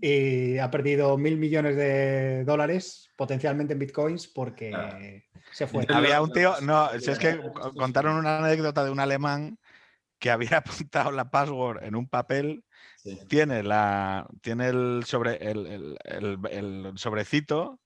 Y 0.00 0.58
ha 0.58 0.70
perdido 0.72 1.16
mil 1.16 1.36
millones 1.36 1.76
de 1.76 2.44
dólares 2.44 3.10
potencialmente 3.14 3.74
en 3.74 3.78
Bitcoins 3.78 4.26
porque... 4.26 5.22
se 5.52 5.68
fue. 5.68 5.86
Había 5.88 6.20
un 6.20 6.32
tío, 6.32 6.60
no, 6.62 6.88
si 6.98 7.12
es 7.12 7.18
que 7.20 7.40
contaron 7.76 8.16
una 8.16 8.44
anécdota 8.44 8.84
de 8.84 8.90
un 8.90 8.98
alemán 8.98 9.56
que 10.18 10.30
había 10.30 10.58
apuntado 10.58 11.10
la 11.10 11.30
password 11.30 11.84
en 11.84 11.94
un 11.94 12.08
papel, 12.08 12.64
tiene, 13.28 13.62
la, 13.62 14.26
tiene 14.40 14.68
el, 14.68 15.04
sobre, 15.06 15.36
el, 15.36 15.96
el, 16.04 16.92
sobrecito, 16.96 17.80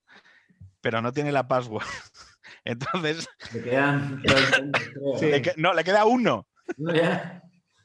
pero 0.81 1.01
no 1.01 1.11
tiene 1.11 1.31
la 1.31 1.47
password. 1.47 1.85
Entonces. 2.63 3.27
Le 3.53 3.63
quedan. 3.63 4.23
no, 5.57 5.73
le 5.73 5.83
queda 5.83 6.05
uno. 6.05 6.47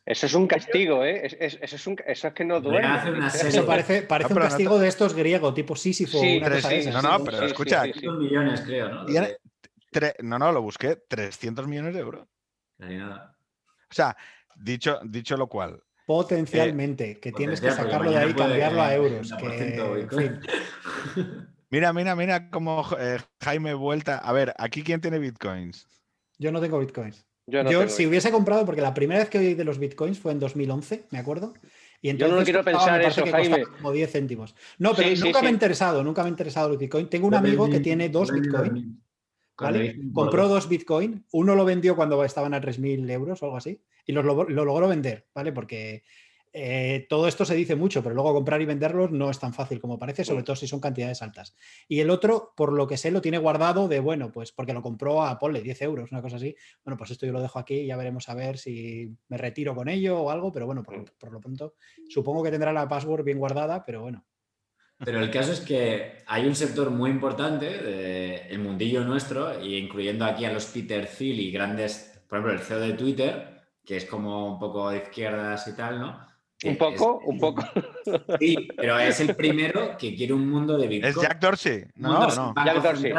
Eso 0.05 0.27
es 0.27 0.35
un 0.35 0.47
castigo, 0.47 1.05
¿eh? 1.05 1.27
Eso 1.27 1.59
es, 1.61 1.87
un, 1.87 1.97
eso 2.07 2.29
es 2.29 2.35
que 2.35 2.45
no 2.45 2.61
duele. 2.61 2.87
Eso 3.27 3.67
parece, 3.67 4.03
parece 4.03 4.33
un 4.33 4.39
castigo 4.39 4.79
de 4.79 4.89
estos 4.89 5.15
griegos, 5.15 5.55
tipo 5.55 5.75
Sísifo. 5.75 6.19
Sí, 6.21 6.41
no, 6.93 7.03
no, 7.03 7.25
pero 7.25 7.45
escucha. 7.45 7.83
300 7.83 8.19
millones, 8.19 8.61
creo, 8.63 8.89
¿no? 8.89 9.07
no, 10.23 10.39
no, 10.39 10.53
lo 10.53 10.63
busqué. 10.63 10.97
300 11.09 11.67
millones 11.67 11.95
de 11.95 12.01
euros. 12.01 12.29
nada. 12.79 13.37
O 13.91 13.95
sea, 13.95 14.17
dicho, 14.57 14.99
dicho 15.05 15.37
lo 15.37 15.49
cual. 15.49 15.83
Potencialmente, 16.07 17.13
eh, 17.13 17.21
que 17.21 17.33
tienes 17.33 17.61
que 17.61 17.71
sacarlo 17.71 18.11
de 18.11 18.19
ahí 18.19 18.31
y 18.31 18.35
cambiarlo 18.35 18.81
a 18.81 18.95
euros. 18.95 19.33
mira, 21.71 21.93
mira, 21.93 22.15
mira 22.15 22.51
cómo 22.51 22.87
eh, 22.99 23.19
Jaime 23.43 23.75
vuelta. 23.75 24.19
A 24.19 24.33
ver, 24.33 24.55
¿aquí 24.59 24.83
quién 24.83 25.01
tiene 25.01 25.19
bitcoins? 25.19 25.87
Yo 26.39 26.53
no 26.53 26.61
tengo 26.61 26.79
bitcoins. 26.79 27.27
Yo, 27.49 27.89
si 27.89 28.07
hubiese 28.07 28.33
comprado, 28.33 28.67
porque 28.67 28.81
la 28.81 28.93
primera 28.93 29.21
vez 29.21 29.29
que 29.29 29.39
oí 29.39 29.55
de 29.55 29.65
los 29.65 29.79
bitcoins 29.79 30.19
fue 30.19 30.33
en 30.33 30.41
2011, 30.41 31.07
me 31.11 31.19
acuerdo. 31.19 31.55
Y 32.03 32.11
entonces 32.11 32.33
Yo 32.33 32.39
no 32.39 32.45
quiero 32.45 32.65
pensar 32.65 33.01
eso, 33.03 33.25
Jaime. 33.27 33.65
Como 33.65 33.93
10 33.93 34.13
céntimos. 34.13 34.55
No, 34.79 34.95
pero 34.95 35.09
nunca 35.17 35.43
me 35.43 35.49
ha 35.49 35.53
interesado, 35.53 36.05
nunca 36.05 36.23
me 36.23 36.29
ha 36.29 36.31
interesado 36.31 36.73
el 36.73 36.79
bitcoin. 36.79 37.09
Tengo 37.09 37.27
un 37.27 37.35
amigo 37.35 37.71
que 37.71 37.81
tiene 37.81 38.09
dos 38.09 38.33
bitcoins. 38.33 38.85
Compró 40.13 40.49
dos 40.49 40.69
bitcoins. 40.69 41.23
Uno 41.33 41.55
lo 41.55 41.65
vendió 41.65 41.97
cuando 41.97 42.23
estaban 42.25 42.55
a 42.55 42.61
3.000 42.61 43.11
euros 43.11 43.43
o 43.43 43.47
algo 43.47 43.57
así. 43.57 43.81
Y 44.05 44.13
lo, 44.13 44.23
lo, 44.23 44.45
logró 44.45 44.89
vender, 44.89 45.27
¿vale? 45.35 45.53
Porque 45.53 46.05
eh, 46.59 47.07
todo 47.11 47.29
esto 47.29 47.45
se 47.45 47.55
dice 47.55 47.77
mucho, 47.77 48.03
pero 48.03 48.15
luego 48.15 48.33
comprar 48.33 48.63
y 48.63 48.65
venderlos 48.65 49.11
no 49.11 49.29
es 49.29 49.39
tan 49.39 49.53
fácil 49.53 49.79
como 49.79 49.99
parece, 49.99 50.25
sobre 50.25 50.43
todo 50.43 50.57
si 50.57 50.67
son 50.67 50.81
cantidades 50.81 51.21
altas. 51.21 51.55
Y 51.87 52.01
el 52.01 52.09
otro, 52.09 52.55
por 52.57 52.73
lo 52.73 52.87
que 52.87 52.97
sé, 52.97 53.11
lo 53.11 53.21
tiene 53.21 53.37
guardado 53.37 53.89
de, 53.89 54.01
bueno, 54.01 54.33
pues 54.33 54.53
porque 54.53 54.73
lo 54.73 54.81
compró 54.81 55.23
a, 55.23 55.39
ponle, 55.39 55.61
10 55.61 55.83
euros, 55.83 56.13
una 56.13 56.23
cosa 56.23 56.37
así. 56.37 56.57
Bueno, 56.83 56.97
pues 56.97 57.11
esto 57.11 57.27
yo 57.27 57.33
lo 57.33 57.43
dejo 57.43 57.59
aquí 57.59 57.81
y 57.81 57.87
ya 57.89 57.97
veremos 57.99 58.31
a 58.31 58.35
ver 58.35 58.57
si 58.57 59.15
me 59.29 59.37
retiro 59.37 59.75
con 59.75 59.91
ello 59.91 60.19
o 60.19 60.31
algo, 60.31 60.51
pero 60.51 60.65
bueno, 60.65 60.83
por, 60.83 60.97
lo 61.31 61.41
pronto, 61.41 61.75
supongo 62.09 62.43
que 62.43 62.51
tendrá 62.51 62.73
la 62.73 62.89
password 62.89 63.23
bien 63.23 63.39
guardada, 63.39 63.85
pero 63.85 64.01
bueno. 64.01 64.25
Pero 64.99 65.21
el 65.21 65.31
caso 65.31 65.53
es 65.53 65.61
que 65.61 66.23
hay 66.27 66.47
un 66.47 66.55
sector 66.55 66.91
muy 66.91 67.11
importante 67.11 67.67
del 67.71 68.59
mundillo 68.59 69.05
nuestro, 69.05 69.63
y 69.63 69.77
incluyendo 69.77 70.25
aquí 70.25 70.45
a 70.45 70.53
los 70.53 70.67
Peter 70.67 71.07
Thiel 71.07 71.41
y 71.41 71.53
grandes, 71.53 72.23
por 72.29 72.39
ejemplo, 72.39 72.59
el 72.59 72.65
CEO 72.65 72.81
de 72.81 72.93
Twitter, 72.95 73.63
que 73.85 73.97
es 73.99 74.05
como 74.07 74.53
un 74.53 74.59
poco 74.59 74.91
de 74.91 74.99
izquierdas 74.99 75.69
y 75.69 75.77
tal, 75.77 76.01
¿no? 76.01 76.27
Un 76.65 76.77
poco, 76.77 77.21
un 77.27 77.39
poco. 77.39 77.63
Sí, 78.41 78.69
pero 78.77 78.99
es 78.99 79.21
el 79.21 79.37
primero 79.37 79.97
que 79.99 80.15
quiere 80.15 80.33
un 80.33 80.49
mundo 80.49 80.79
de 80.79 80.89
Bitcoin. 80.89 81.15
Es 81.15 81.21
Jack 81.21 81.39
Dorsey. 81.39 81.85
No, 81.97 82.27
no. 82.29 82.55
Jack 82.65 82.83
Dorsey. 82.83 83.13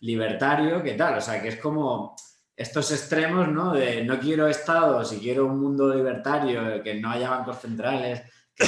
libertario, 0.00 0.82
¿qué 0.82 0.94
tal? 0.94 1.18
O 1.18 1.20
sea, 1.20 1.40
que 1.40 1.48
es 1.48 1.56
como 1.56 2.16
estos 2.56 2.90
extremos, 2.92 3.48
¿no? 3.48 3.72
De 3.72 4.04
no 4.04 4.18
quiero 4.18 4.46
estados 4.46 5.12
y 5.12 5.18
quiero 5.18 5.46
un 5.46 5.60
mundo 5.60 5.94
libertario, 5.94 6.82
que 6.82 6.94
no 6.94 7.10
haya 7.10 7.30
bancos 7.30 7.60
centrales, 7.60 8.22
que 8.54 8.64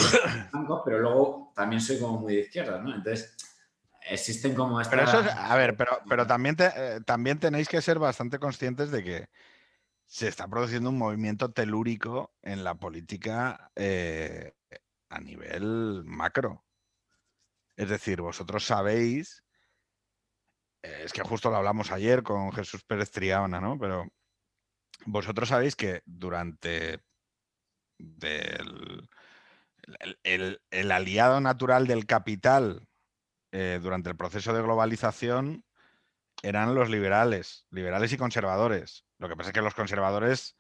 bancos, 0.53 0.83
pero 0.85 1.01
luego 1.01 1.44
también 1.55 1.81
soy 1.81 1.99
como 1.99 2.21
muy 2.21 2.37
de 2.37 2.41
izquierda, 2.43 2.81
¿no? 2.81 2.95
Entonces, 2.95 3.37
existen 4.09 4.55
como 4.55 4.81
estas... 4.81 4.95
Pero 4.95 5.21
eso 5.21 5.31
a 5.39 5.57
ver, 5.57 5.77
pero, 5.77 6.01
pero 6.09 6.27
también, 6.27 6.57
eh, 6.59 7.01
también 7.07 7.39
tenéis 7.39 7.69
que 7.69 7.83
ser 7.83 7.99
bastante 7.99 8.39
conscientes 8.39 8.91
de 8.91 9.03
que 9.03 9.29
se 10.07 10.29
está 10.29 10.47
produciendo 10.49 10.91
un 10.91 10.99
movimiento 10.99 11.53
telúrico 11.53 12.35
en 12.43 12.65
la 12.65 12.75
política 12.75 13.71
eh, 13.75 14.53
a 15.09 15.21
nivel 15.21 16.03
macro. 16.05 16.65
Es 17.77 17.89
decir, 17.89 18.21
vosotros 18.21 18.65
sabéis, 18.65 19.45
eh, 20.83 21.03
es 21.05 21.13
que 21.13 21.23
justo 21.23 21.51
lo 21.51 21.57
hablamos 21.57 21.91
ayer 21.91 22.23
con 22.23 22.53
Jesús 22.53 22.85
Pérez 22.85 23.11
Triaona, 23.11 23.61
¿no? 23.61 23.79
Pero 23.79 24.07
vosotros 25.07 25.49
sabéis 25.49 25.75
que 25.75 26.03
durante 26.05 27.01
el, 30.23 30.93
aliado 30.93 31.41
natural 31.41 31.87
del 31.87 32.07
capital 32.07 32.89
eh, 33.53 33.79
durante 33.83 34.11
el 34.11 34.17
proceso 34.17 34.53
de 34.53 34.63
globalización 34.63 35.65
eran 36.43 36.75
los 36.75 36.91
liberales, 36.91 37.67
liberales 37.71 38.13
y 38.13 38.17
conservadores. 38.17 39.05
Lo 39.19 39.29
que 39.29 39.37
pasa 39.37 39.51
es 39.51 39.55
que 39.55 39.63
los 39.63 39.75
conservadores 39.75 40.57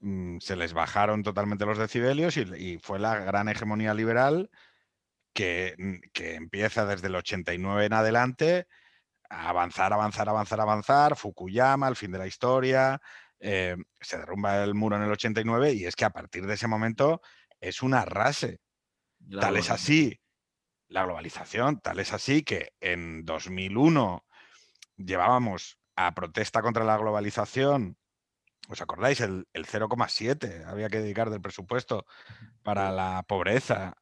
mm, 0.00 0.38
se 0.38 0.56
les 0.56 0.74
bajaron 0.74 1.22
totalmente 1.22 1.66
los 1.66 1.78
decibelios 1.78 2.36
y, 2.36 2.78
fue 2.78 2.98
la 2.98 3.16
gran 3.18 3.48
hegemonía 3.48 3.94
liberal 3.94 4.50
que, 5.32 5.74
mm, 5.78 6.22
empieza 6.36 6.86
desde 6.86 7.08
el 7.08 7.16
89 7.16 7.86
en 7.86 7.92
adelante 7.92 8.66
a 9.30 9.48
avanzar, 9.48 9.92
avanzar, 9.92 10.28
avanzar, 10.28 10.60
avanzar. 10.60 11.16
Fukuyama, 11.16 11.88
el 11.88 11.96
fin 11.96 12.12
de 12.12 12.18
la 12.18 12.26
historia, 12.26 13.00
eh, 13.40 13.76
se 14.00 14.18
derrumba 14.18 14.62
el 14.62 14.74
muro 14.74 14.96
en 14.96 15.02
el 15.02 15.12
89 15.12 15.72
y 15.72 15.86
es 15.86 15.96
que 15.96 16.04
a 16.04 16.10
partir 16.10 16.46
de 16.46 16.54
ese 16.54 16.68
momento 16.68 17.22
es 17.60 17.82
un 17.82 17.94
tal 19.40 19.56
es 19.56 19.70
así 19.70 20.20
la 20.88 21.04
globalización, 21.04 21.80
tal 21.80 22.00
es 22.00 22.12
así 22.12 22.42
que 22.42 22.74
en 22.80 23.24
2001 23.24 24.26
llevábamos 24.96 25.78
a 25.96 26.14
protesta 26.14 26.62
contra 26.62 26.84
la 26.84 26.98
globalización 26.98 27.96
¿Os 28.68 28.80
acordáis? 28.80 29.20
El, 29.20 29.46
0,7 29.52 30.66
había 30.66 30.88
que 30.88 31.00
dedicar 31.00 31.30
del 31.30 31.40
presupuesto 31.40 32.06
para 32.62 32.92
la 32.92 33.24
pobreza. 33.26 33.94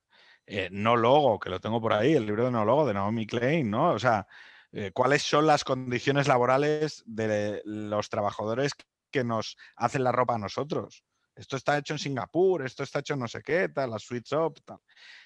Eh, 0.46 0.68
no 0.70 0.96
logo, 0.96 1.38
que 1.38 1.50
lo 1.50 1.60
tengo 1.60 1.80
por 1.80 1.92
ahí, 1.92 2.14
el 2.14 2.26
libro 2.26 2.44
de 2.44 2.50
no 2.50 2.64
logo 2.64 2.86
de 2.86 2.94
Naomi 2.94 3.26
Klein, 3.26 3.70
¿no? 3.70 3.92
O 3.92 3.98
sea, 3.98 4.26
eh, 4.72 4.90
¿cuáles 4.92 5.22
son 5.22 5.46
las 5.46 5.64
condiciones 5.64 6.28
laborales 6.28 7.02
de 7.06 7.62
los 7.64 8.08
trabajadores 8.10 8.72
que 9.10 9.24
nos 9.24 9.56
hacen 9.76 10.04
la 10.04 10.12
ropa 10.12 10.34
a 10.34 10.38
nosotros? 10.38 11.04
Esto 11.34 11.56
está 11.56 11.78
hecho 11.78 11.94
en 11.94 11.98
Singapur, 11.98 12.62
esto 12.62 12.82
está 12.82 13.00
hecho 13.00 13.14
en 13.14 13.20
no 13.20 13.28
sé 13.28 13.42
qué, 13.42 13.68
tal, 13.68 13.90
la 13.90 13.98
Sweet 13.98 14.26
Shop, 14.26 14.58
tal. 14.64 14.78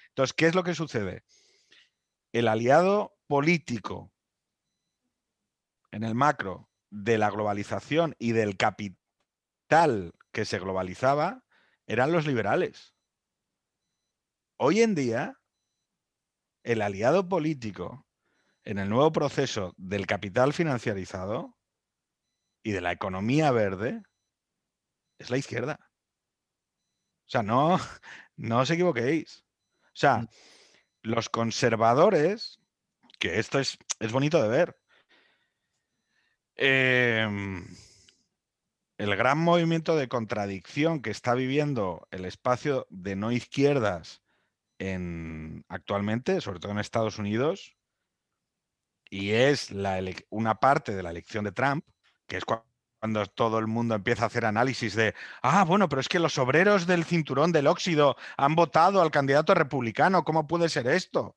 Entonces, 0.08 0.34
¿qué 0.34 0.46
es 0.46 0.54
lo 0.54 0.62
que 0.62 0.74
sucede? 0.74 1.24
El 2.32 2.48
aliado 2.48 3.16
político 3.26 4.12
en 5.90 6.04
el 6.04 6.14
macro 6.14 6.68
de 6.90 7.18
la 7.18 7.30
globalización 7.30 8.14
y 8.18 8.32
del 8.32 8.56
capital 8.56 8.98
tal 9.66 10.12
que 10.32 10.44
se 10.44 10.58
globalizaba 10.58 11.44
eran 11.86 12.12
los 12.12 12.26
liberales. 12.26 12.94
Hoy 14.56 14.82
en 14.82 14.94
día, 14.94 15.40
el 16.62 16.82
aliado 16.82 17.28
político 17.28 18.06
en 18.64 18.78
el 18.78 18.88
nuevo 18.88 19.12
proceso 19.12 19.74
del 19.76 20.06
capital 20.06 20.52
financiarizado 20.52 21.56
y 22.62 22.72
de 22.72 22.80
la 22.80 22.92
economía 22.92 23.50
verde 23.50 24.02
es 25.18 25.30
la 25.30 25.36
izquierda. 25.36 25.78
O 27.26 27.30
sea, 27.30 27.42
no, 27.42 27.78
no 28.36 28.60
os 28.60 28.70
equivoquéis. 28.70 29.44
O 29.86 29.96
sea, 29.96 30.18
mm. 30.18 30.28
los 31.02 31.28
conservadores, 31.28 32.60
que 33.18 33.38
esto 33.38 33.58
es, 33.58 33.78
es 34.00 34.12
bonito 34.12 34.42
de 34.42 34.48
ver, 34.48 34.76
eh, 36.56 37.28
el 38.98 39.16
gran 39.16 39.38
movimiento 39.38 39.96
de 39.96 40.08
contradicción 40.08 41.02
que 41.02 41.10
está 41.10 41.34
viviendo 41.34 42.06
el 42.10 42.24
espacio 42.24 42.86
de 42.90 43.16
no 43.16 43.32
izquierdas 43.32 44.22
en, 44.78 45.64
actualmente, 45.68 46.40
sobre 46.40 46.60
todo 46.60 46.72
en 46.72 46.78
Estados 46.78 47.18
Unidos, 47.18 47.76
y 49.10 49.30
es 49.32 49.70
la 49.70 50.00
una 50.30 50.56
parte 50.56 50.94
de 50.94 51.02
la 51.02 51.10
elección 51.10 51.44
de 51.44 51.52
Trump, 51.52 51.84
que 52.26 52.36
es 52.36 52.44
cuando 52.44 52.66
todo 53.34 53.58
el 53.58 53.66
mundo 53.66 53.94
empieza 53.94 54.24
a 54.24 54.26
hacer 54.26 54.44
análisis 54.46 54.94
de, 54.94 55.14
ah, 55.42 55.64
bueno, 55.64 55.88
pero 55.88 56.00
es 56.00 56.08
que 56.08 56.18
los 56.18 56.38
obreros 56.38 56.86
del 56.86 57.04
cinturón 57.04 57.52
del 57.52 57.66
óxido 57.66 58.16
han 58.36 58.54
votado 58.54 59.02
al 59.02 59.10
candidato 59.10 59.54
republicano, 59.54 60.24
¿cómo 60.24 60.46
puede 60.46 60.68
ser 60.68 60.86
esto? 60.86 61.36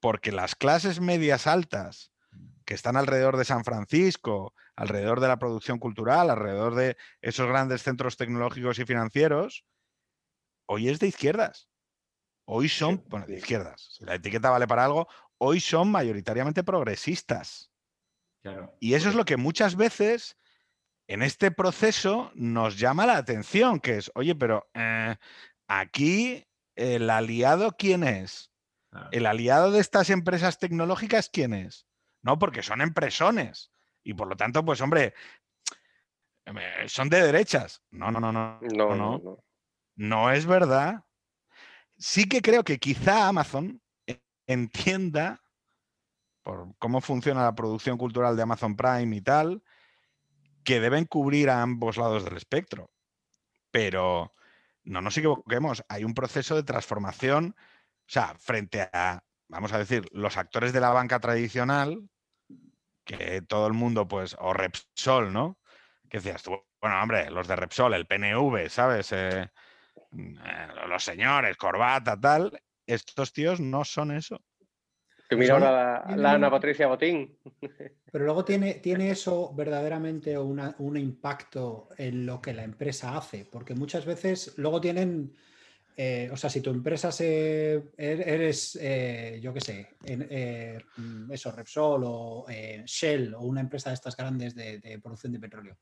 Porque 0.00 0.32
las 0.32 0.54
clases 0.54 1.00
medias 1.00 1.46
altas 1.46 2.12
que 2.64 2.74
están 2.74 2.96
alrededor 2.96 3.36
de 3.36 3.44
San 3.44 3.64
Francisco, 3.64 4.54
alrededor 4.74 5.20
de 5.20 5.28
la 5.28 5.38
producción 5.38 5.78
cultural, 5.78 6.30
alrededor 6.30 6.74
de 6.74 6.96
esos 7.20 7.48
grandes 7.48 7.82
centros 7.82 8.16
tecnológicos 8.16 8.78
y 8.78 8.84
financieros, 8.84 9.64
hoy 10.66 10.88
es 10.88 10.98
de 10.98 11.08
izquierdas. 11.08 11.68
Hoy 12.44 12.68
son, 12.68 13.04
bueno, 13.08 13.26
de 13.26 13.36
izquierdas. 13.36 13.88
Si 13.96 14.04
la 14.04 14.16
etiqueta 14.16 14.50
vale 14.50 14.66
para 14.66 14.84
algo, 14.84 15.08
hoy 15.38 15.60
son 15.60 15.90
mayoritariamente 15.90 16.64
progresistas. 16.64 17.72
Y 18.80 18.94
eso 18.94 19.08
es 19.08 19.14
lo 19.14 19.24
que 19.24 19.36
muchas 19.36 19.76
veces 19.76 20.36
en 21.06 21.22
este 21.22 21.50
proceso 21.50 22.30
nos 22.34 22.78
llama 22.78 23.06
la 23.06 23.16
atención, 23.16 23.80
que 23.80 23.98
es, 23.98 24.10
oye, 24.14 24.34
pero 24.34 24.68
eh, 24.74 25.16
aquí 25.68 26.46
el 26.76 27.10
aliado, 27.10 27.72
¿quién 27.72 28.04
es? 28.04 28.50
El 29.10 29.26
aliado 29.26 29.70
de 29.70 29.80
estas 29.80 30.10
empresas 30.10 30.58
tecnológicas, 30.58 31.30
¿quién 31.30 31.54
es? 31.54 31.86
No, 32.22 32.38
porque 32.38 32.62
son 32.62 32.82
empresones. 32.82 33.72
Y 34.04 34.14
por 34.14 34.28
lo 34.28 34.36
tanto, 34.36 34.64
pues 34.64 34.80
hombre, 34.80 35.14
son 36.86 37.08
de 37.08 37.22
derechas. 37.22 37.82
No, 37.90 38.10
no, 38.10 38.20
no, 38.20 38.32
no. 38.32 38.58
No, 38.60 38.94
no, 38.94 39.18
no. 39.18 39.44
No 39.94 40.30
es 40.30 40.46
verdad. 40.46 41.04
Sí 41.96 42.28
que 42.28 42.42
creo 42.42 42.64
que 42.64 42.78
quizá 42.78 43.28
Amazon 43.28 43.80
entienda 44.46 45.42
por 46.42 46.74
cómo 46.78 47.00
funciona 47.00 47.44
la 47.44 47.54
producción 47.54 47.96
cultural 47.96 48.36
de 48.36 48.42
Amazon 48.42 48.76
Prime 48.76 49.14
y 49.16 49.20
tal, 49.20 49.62
que 50.64 50.80
deben 50.80 51.04
cubrir 51.04 51.50
a 51.50 51.62
ambos 51.62 51.96
lados 51.96 52.24
del 52.24 52.36
espectro. 52.36 52.90
Pero 53.70 54.34
no 54.84 55.00
nos 55.00 55.16
equivoquemos, 55.16 55.84
hay 55.88 56.04
un 56.04 56.14
proceso 56.14 56.54
de 56.56 56.62
transformación, 56.62 57.54
o 57.58 58.04
sea, 58.06 58.34
frente 58.38 58.88
a, 58.92 59.22
vamos 59.48 59.72
a 59.72 59.78
decir, 59.78 60.08
los 60.12 60.36
actores 60.36 60.72
de 60.72 60.80
la 60.80 60.90
banca 60.90 61.20
tradicional, 61.20 62.08
que 63.04 63.42
todo 63.42 63.66
el 63.66 63.72
mundo, 63.72 64.06
pues, 64.06 64.36
o 64.38 64.52
Repsol, 64.52 65.32
¿no? 65.32 65.58
Que 66.08 66.18
decías 66.18 66.42
tú, 66.42 66.60
bueno, 66.80 67.00
hombre, 67.00 67.30
los 67.30 67.48
de 67.48 67.56
Repsol, 67.56 67.94
el 67.94 68.06
PNV, 68.06 68.68
¿sabes? 68.68 69.12
Eh, 69.12 69.42
eh, 69.42 70.68
los 70.88 71.02
señores, 71.02 71.56
corbata, 71.56 72.18
tal, 72.18 72.60
estos 72.86 73.32
tíos 73.32 73.60
no 73.60 73.84
son 73.84 74.12
eso. 74.12 74.40
Que 75.32 75.36
mira 75.36 75.54
ahora 75.54 76.14
la, 76.14 76.32
Ana 76.32 76.50
Patricia 76.50 76.86
Botín. 76.88 77.38
Pero 78.12 78.24
luego 78.26 78.44
tiene, 78.44 78.74
tiene 78.74 79.10
eso 79.10 79.54
verdaderamente 79.54 80.36
un 80.36 80.96
impacto 80.98 81.88
en 81.96 82.26
lo 82.26 82.42
que 82.42 82.52
la 82.52 82.64
empresa 82.64 83.16
hace, 83.16 83.46
porque 83.50 83.74
muchas 83.74 84.04
veces 84.04 84.52
luego 84.58 84.78
tienen, 84.78 85.32
eh, 85.96 86.28
o 86.30 86.36
sea, 86.36 86.50
si 86.50 86.60
tu 86.60 86.68
empresa 86.68 87.10
se, 87.10 87.76
er, 87.96 88.28
eres, 88.28 88.78
eh, 88.78 89.40
yo 89.42 89.54
qué 89.54 89.60
sé, 89.62 89.88
eh, 90.04 90.78
eso, 91.30 91.50
Repsol 91.50 92.02
o 92.04 92.44
Shell 92.84 93.32
o 93.32 93.40
una 93.40 93.62
empresa 93.62 93.88
de 93.88 93.94
estas 93.94 94.14
grandes 94.14 94.54
de 94.54 95.00
producción 95.02 95.32
de 95.32 95.40
petróleo, 95.40 95.78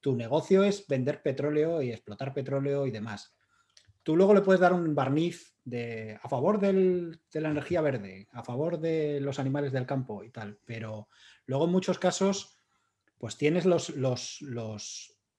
tu 0.00 0.16
negocio 0.16 0.64
es 0.64 0.86
vender 0.86 1.20
petróleo 1.20 1.82
y 1.82 1.90
explotar 1.90 2.32
petróleo 2.32 2.86
y 2.86 2.90
demás 2.90 3.34
tú 4.08 4.16
luego 4.16 4.32
le 4.32 4.40
puedes 4.40 4.58
dar 4.58 4.72
un 4.72 4.94
barniz 4.94 5.54
de, 5.68 6.18
a 6.22 6.28
favor 6.28 6.58
de 6.58 7.18
la 7.32 7.50
energía 7.50 7.80
verde, 7.80 8.28
a 8.32 8.42
favor 8.42 8.80
de 8.80 9.20
los 9.20 9.38
animales 9.38 9.72
del 9.72 9.86
campo 9.86 10.24
y 10.24 10.30
tal, 10.30 10.58
pero 10.64 11.08
luego 11.46 11.66
en 11.66 11.72
muchos 11.72 11.98
casos, 11.98 12.56
pues 13.18 13.36
tienes 13.36 13.66
los, 13.66 13.90
los, 13.90 14.38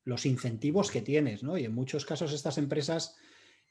los, 0.03 0.25
incentivos 0.25 0.91
que 0.91 1.01
tienes, 1.01 1.43
¿no? 1.43 1.57
Y 1.57 1.65
en 1.65 1.73
muchos 1.73 2.05
casos 2.05 2.33
estas 2.33 2.57
empresas, 2.57 3.17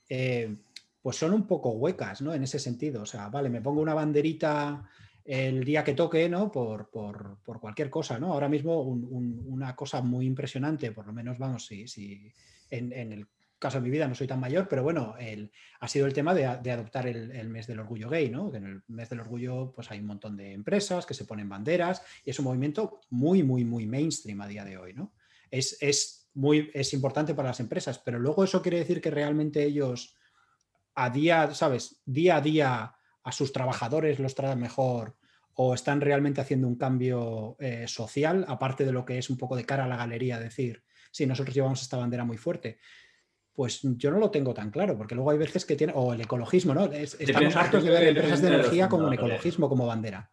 eh, 0.08 0.56
pues 1.02 1.16
son 1.16 1.32
un 1.34 1.46
poco 1.46 1.70
huecas, 1.70 2.22
¿no? 2.22 2.32
En 2.34 2.42
ese 2.42 2.58
sentido, 2.58 3.02
o 3.02 3.06
sea, 3.06 3.28
vale, 3.28 3.50
me 3.50 3.60
pongo 3.60 3.80
una 3.80 3.94
banderita 3.94 4.88
el 5.24 5.62
día 5.62 5.84
que 5.84 5.94
toque, 5.94 6.28
¿no? 6.28 6.50
Por, 6.50 6.90
cualquier 6.90 7.90
cosa, 7.90 8.18
¿no? 8.18 8.32
Ahora 8.32 8.48
mismo 8.48 8.80
una 8.82 9.76
cosa 9.76 10.00
muy 10.00 10.24
impresionante, 10.24 10.90
por 10.92 11.06
lo 11.06 11.12
menos, 11.12 11.38
vamos, 11.38 11.66
si, 11.66 11.86
si 11.86 12.32
en, 12.70 12.92
en, 12.92 13.12
el 13.12 13.26
caso 13.58 13.78
de 13.78 13.84
mi 13.84 13.90
vida 13.90 14.06
no 14.06 14.14
soy 14.14 14.26
tan 14.26 14.40
mayor, 14.40 14.68
pero 14.68 14.82
bueno, 14.82 15.14
ha 15.80 15.88
sido 15.88 16.06
el 16.06 16.12
tema 16.12 16.34
de, 16.34 16.46
adoptar 16.46 17.06
el, 17.06 17.48
mes 17.48 17.66
del 17.66 17.80
orgullo 17.80 18.08
gay, 18.08 18.30
¿no? 18.30 18.50
Que 18.50 18.58
en 18.58 18.66
el 18.66 18.82
mes 18.88 19.08
del 19.08 19.20
orgullo 19.20 19.72
pues 19.74 19.90
hay 19.90 19.98
un 19.98 20.06
montón 20.06 20.36
de 20.36 20.52
empresas 20.52 21.06
que 21.06 21.14
se 21.14 21.24
ponen 21.24 21.48
banderas 21.48 22.02
y 22.24 22.30
es 22.30 22.38
un 22.38 22.44
movimiento 22.44 23.00
muy, 23.10 23.42
muy, 23.42 23.64
muy 23.64 23.86
mainstream 23.86 24.40
a 24.40 24.46
día 24.46 24.64
de 24.64 24.78
hoy, 24.78 24.94
¿no? 24.94 25.12
Es, 25.50 25.76
es, 25.80 26.30
muy, 26.34 26.70
es 26.72 26.92
importante 26.94 27.34
para 27.34 27.48
las 27.48 27.58
empresas, 27.58 27.98
pero 27.98 28.18
luego 28.18 28.44
eso 28.44 28.62
quiere 28.62 28.78
decir 28.78 29.00
que 29.00 29.10
realmente 29.10 29.64
ellos 29.64 30.14
a 30.94 31.10
día, 31.10 31.52
¿sabes? 31.54 32.00
Día 32.04 32.36
a 32.36 32.40
día 32.40 32.94
a 33.24 33.32
sus 33.32 33.52
trabajadores 33.52 34.20
los 34.20 34.34
tratan 34.34 34.60
mejor 34.60 35.16
o 35.54 35.74
están 35.74 36.00
realmente 36.00 36.40
haciendo 36.40 36.68
un 36.68 36.76
cambio 36.76 37.56
eh, 37.58 37.86
social, 37.88 38.44
aparte 38.46 38.84
de 38.84 38.92
lo 38.92 39.04
que 39.04 39.18
es 39.18 39.30
un 39.30 39.36
poco 39.36 39.56
de 39.56 39.64
cara 39.64 39.84
a 39.84 39.88
la 39.88 39.96
galería, 39.96 40.38
decir, 40.38 40.84
sí, 41.10 41.26
nosotros 41.26 41.54
llevamos 41.54 41.82
esta 41.82 41.96
bandera 41.96 42.24
muy 42.24 42.36
fuerte 42.36 42.78
pues 43.58 43.80
yo 43.82 44.12
no 44.12 44.20
lo 44.20 44.30
tengo 44.30 44.54
tan 44.54 44.70
claro, 44.70 44.96
porque 44.96 45.16
luego 45.16 45.32
hay 45.32 45.38
veces 45.38 45.66
que 45.66 45.74
tiene, 45.74 45.92
o 45.96 46.14
el 46.14 46.20
ecologismo, 46.20 46.74
¿no? 46.74 46.84
estamos 46.84 47.56
hartos 47.56 47.82
de 47.82 47.90
ver 47.90 48.04
empresas 48.04 48.40
de 48.40 48.54
energía 48.54 48.88
como 48.88 49.08
un 49.08 49.14
ecologismo, 49.14 49.68
como 49.68 49.84
bandera. 49.84 50.30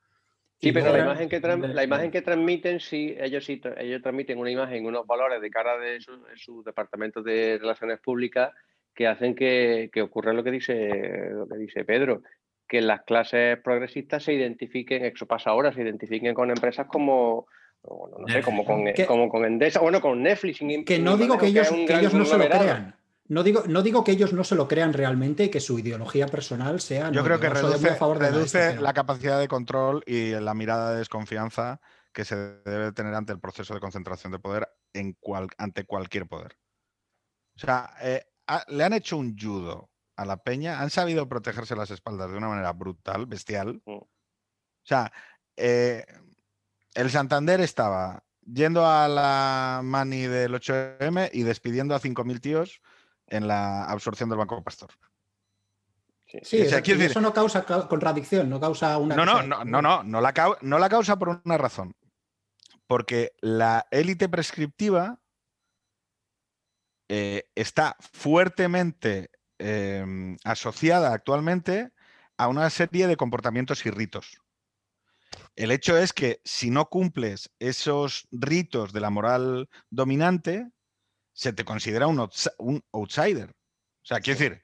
Sí, 0.61 0.71
pero 0.71 0.91
la 0.91 0.99
imagen, 0.99 1.28
que 1.28 1.39
la 1.39 1.84
imagen 1.84 2.11
que 2.11 2.21
transmiten, 2.21 2.80
sí, 2.80 3.15
ellos 3.19 3.43
sí, 3.43 3.59
ellos 3.78 4.03
transmiten 4.03 4.38
una 4.38 4.51
imagen, 4.51 4.86
unos 4.86 5.07
valores 5.07 5.41
de 5.41 5.49
cara 5.49 5.76
de 5.80 5.99
su, 6.36 6.61
departamento 6.63 7.23
de 7.23 7.57
relaciones 7.59 7.99
públicas 7.99 8.53
que 8.93 9.07
hacen 9.07 9.34
que, 9.34 9.89
ocurra 10.03 10.32
lo 10.32 10.43
que 10.43 10.51
dice 10.51 11.32
lo 11.32 11.47
que 11.47 11.57
dice 11.57 11.84
Pedro, 11.84 12.21
que 12.67 12.80
las 12.80 13.05
clases 13.05 13.57
progresistas 13.57 14.21
se 14.21 14.34
identifiquen, 14.34 15.03
eso 15.03 15.26
pasa 15.26 15.49
ahora, 15.49 15.73
se 15.73 15.82
identifiquen 15.82 16.36
con 16.36 16.51
empresas 16.51 16.86
como, 16.86 17.47
no 17.82 18.28
sé, 18.28 18.43
como 18.43 18.63
con, 18.63 18.86
como 19.07 19.30
con 19.30 19.45
Endesa, 19.45 19.80
bueno, 19.80 19.99
con 19.99 20.21
Netflix. 20.21 20.59
Que 20.86 20.99
no 20.99 21.17
digo 21.17 21.39
que 21.39 21.47
ellos, 21.47 21.71
que 21.71 21.95
ellos 21.95 22.13
no 22.13 22.23
se 22.23 22.38
lo 22.38 22.45
crean. 22.45 22.93
No 23.28 23.41
digo, 23.41 23.63
no 23.67 23.82
digo 23.82 24.03
que 24.03 24.11
ellos 24.11 24.34
no 24.34 24.43
se 24.43 24.55
lo 24.55 24.67
crean 24.67 24.93
realmente 24.93 25.45
y 25.45 25.49
que 25.49 25.59
su 25.59 25.80
ideología 25.80 26.28
personal 26.28 26.80
sea. 26.80 27.11
Yo 27.11 27.23
creo 27.23 27.39
que 27.39 27.49
reduce, 27.49 28.80
la 28.80 28.93
capacidad 28.93 29.39
de 29.39 29.47
control 29.47 30.03
y 30.05 30.32
la 30.32 30.53
mirada 30.53 30.91
de 30.91 30.99
desconfianza 30.99 31.82
que 32.13 32.23
se 32.23 32.36
debe 32.63 32.91
tener 32.91 33.15
ante 33.15 33.34
el 33.34 33.39
proceso 33.39 33.73
de 33.73 33.80
concentración 33.80 34.32
de 34.32 34.39
poder 34.39 34.69
en 34.93 35.17
ante 35.57 35.86
cualquier 35.86 36.28
poder. 36.28 36.55
O 37.55 37.59
sea, 37.59 37.95
eh, 38.01 38.26
le 38.67 38.84
han 38.84 38.93
hecho 38.93 39.17
un 39.17 39.36
judo 39.38 39.89
a 40.15 40.26
la 40.26 40.38
peña, 40.38 40.82
han 40.82 40.91
sabido 40.91 41.28
protegerse 41.28 41.76
las 41.76 41.89
espaldas 41.89 42.32
de 42.32 42.38
una 42.38 42.47
manera 42.47 42.71
brutal, 42.73 43.26
bestial. 43.26 43.82
Mm. 43.86 43.91
O 43.91 44.07
sea, 44.84 45.11
eh, 45.57 46.05
el 46.93 47.09
Santander 47.09 47.59
estaba 47.59 48.23
yendo 48.45 48.86
a 48.86 49.07
la 49.07 49.82
mani 49.84 50.28
del 50.28 50.53
8M 50.53 51.32
y 51.34 51.41
despidiendo 51.41 51.95
a 51.95 51.99
5.000 51.99 52.39
tíos 52.39 52.82
en 53.28 53.47
la 53.47 53.86
absorción 53.86 54.30
del 54.30 54.38
Banco 54.38 54.63
Pastor. 54.63 54.91
Sí, 56.43 56.57
eso 56.57 57.21
no 57.21 57.34
causa 57.34 57.63
contradicción, 57.88 58.49
no 58.49 58.59
causa 58.59 58.97
una... 58.97 59.15
No, 59.15 59.26
no, 59.26 59.41
no, 59.43 59.63
no, 59.63 59.82
no, 59.82 60.03
no 60.03 60.21
la, 60.21 60.34
no 60.61 60.80
la 60.80 60.89
causa 60.89 61.17
por 61.17 61.41
una 61.43 61.57
razón. 61.57 61.95
Porque 62.88 63.34
la 63.41 63.88
élite 63.91 64.28
prescriptiva 64.28 65.19
eh, 67.07 67.49
está 67.55 67.95
fuertemente 67.99 69.30
em, 69.59 70.38
asociada 70.43 71.13
actualmente 71.13 71.91
a 72.38 72.47
una 72.47 72.69
serie 72.69 73.07
de 73.07 73.17
comportamientos 73.17 73.86
y 73.86 73.91
ritos. 73.91 74.41
El 75.55 75.71
hecho 75.71 75.97
es 75.97 76.11
que 76.11 76.41
si 76.43 76.69
no 76.69 76.89
cumples 76.89 77.51
esos 77.59 78.28
ritos 78.32 78.91
de 78.93 78.99
la 78.99 79.09
moral 79.09 79.69
dominante, 79.89 80.69
se 81.36 81.53
te 81.53 81.65
considera 81.65 82.07
un, 82.07 82.19
outsider. 82.93 83.49
O 83.49 84.05
sea, 84.05 84.21
quiero 84.21 84.39
decir, 84.39 84.61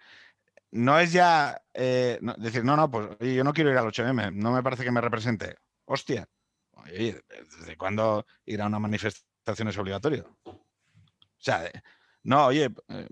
no 0.71 0.97
es 0.99 1.11
ya 1.11 1.61
eh, 1.73 2.17
decir, 2.37 2.63
no, 2.63 2.77
no, 2.77 2.89
pues 2.89 3.09
yo 3.19 3.43
no 3.43 3.53
quiero 3.53 3.71
ir 3.71 3.77
al 3.77 3.87
8M, 3.87 4.33
no 4.33 4.51
me 4.51 4.63
parece 4.63 4.85
que 4.85 4.91
me 4.91 5.01
represente. 5.01 5.57
Hostia, 5.85 6.27
oye, 6.71 7.21
¿desde 7.59 7.75
cuándo 7.75 8.25
ir 8.45 8.61
a 8.61 8.67
una 8.67 8.79
manifestación 8.79 9.67
es 9.67 9.77
obligatorio? 9.77 10.37
O 10.45 10.63
sea, 11.37 11.69
no, 12.23 12.47
oye, 12.47 12.73
eh, 12.87 13.07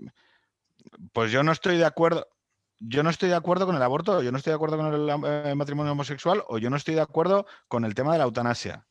pues 1.12 1.30
yo 1.30 1.42
no 1.42 1.52
estoy 1.52 1.76
de 1.76 1.84
acuerdo. 1.84 2.26
Yo 2.78 3.02
no 3.02 3.10
estoy 3.10 3.28
de 3.28 3.34
acuerdo 3.34 3.66
con 3.66 3.76
el 3.76 3.82
aborto, 3.82 4.22
yo 4.22 4.32
no 4.32 4.38
estoy 4.38 4.52
de 4.52 4.54
acuerdo 4.54 4.78
con 4.78 4.94
el 4.94 5.08
eh, 5.26 5.54
matrimonio 5.54 5.92
homosexual 5.92 6.42
o 6.48 6.56
yo 6.56 6.70
no 6.70 6.76
estoy 6.76 6.94
de 6.94 7.02
acuerdo 7.02 7.44
con 7.68 7.84
el 7.84 7.94
tema 7.94 8.12
de 8.12 8.18
la 8.18 8.24
eutanasia. 8.24 8.86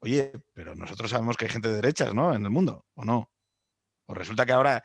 Oye, 0.00 0.32
pero 0.54 0.74
nosotros 0.74 1.10
sabemos 1.10 1.36
que 1.36 1.44
hay 1.44 1.50
gente 1.50 1.68
de 1.68 1.74
derechas, 1.74 2.14
¿no? 2.14 2.32
En 2.34 2.42
el 2.42 2.50
mundo, 2.50 2.86
¿o 2.94 3.04
no? 3.04 3.30
O 4.08 4.14
resulta 4.14 4.46
que 4.46 4.52
ahora 4.52 4.82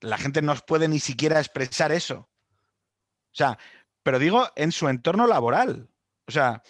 la 0.00 0.18
gente 0.18 0.42
no 0.42 0.54
puede 0.56 0.88
ni 0.88 0.98
siquiera 0.98 1.38
expresar 1.38 1.92
eso. 1.92 2.30
O 3.30 3.34
sea, 3.38 3.58
pero 4.02 4.18
digo 4.18 4.48
en 4.56 4.72
su 4.72 4.88
entorno 4.88 5.26
laboral. 5.26 5.90
O 6.26 6.32
sea, 6.32 6.62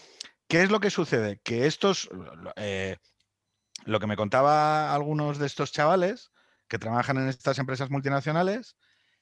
¿qué 0.48 0.62
es 0.62 0.70
lo 0.70 0.80
que 0.80 0.90
sucede? 0.90 1.40
Que 1.44 1.66
estos, 1.66 2.10
eh, 2.56 2.96
lo 3.84 4.00
que 4.00 4.08
me 4.08 4.16
contaba 4.16 4.92
algunos 4.92 5.38
de 5.38 5.46
estos 5.46 5.72
chavales 5.72 6.32
que 6.66 6.78
trabajan 6.78 7.16
en 7.16 7.28
estas 7.28 7.58
empresas 7.58 7.90
multinacionales, 7.90 8.76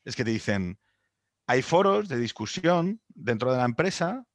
es 0.04 0.16
que 0.16 0.24
te 0.24 0.30
dicen, 0.30 0.80
hay 1.46 1.62
foros 1.62 2.08
de 2.08 2.16
discusión 2.16 3.00
dentro 3.08 3.52
de 3.52 3.58
la 3.58 3.64
empresa 3.64 4.26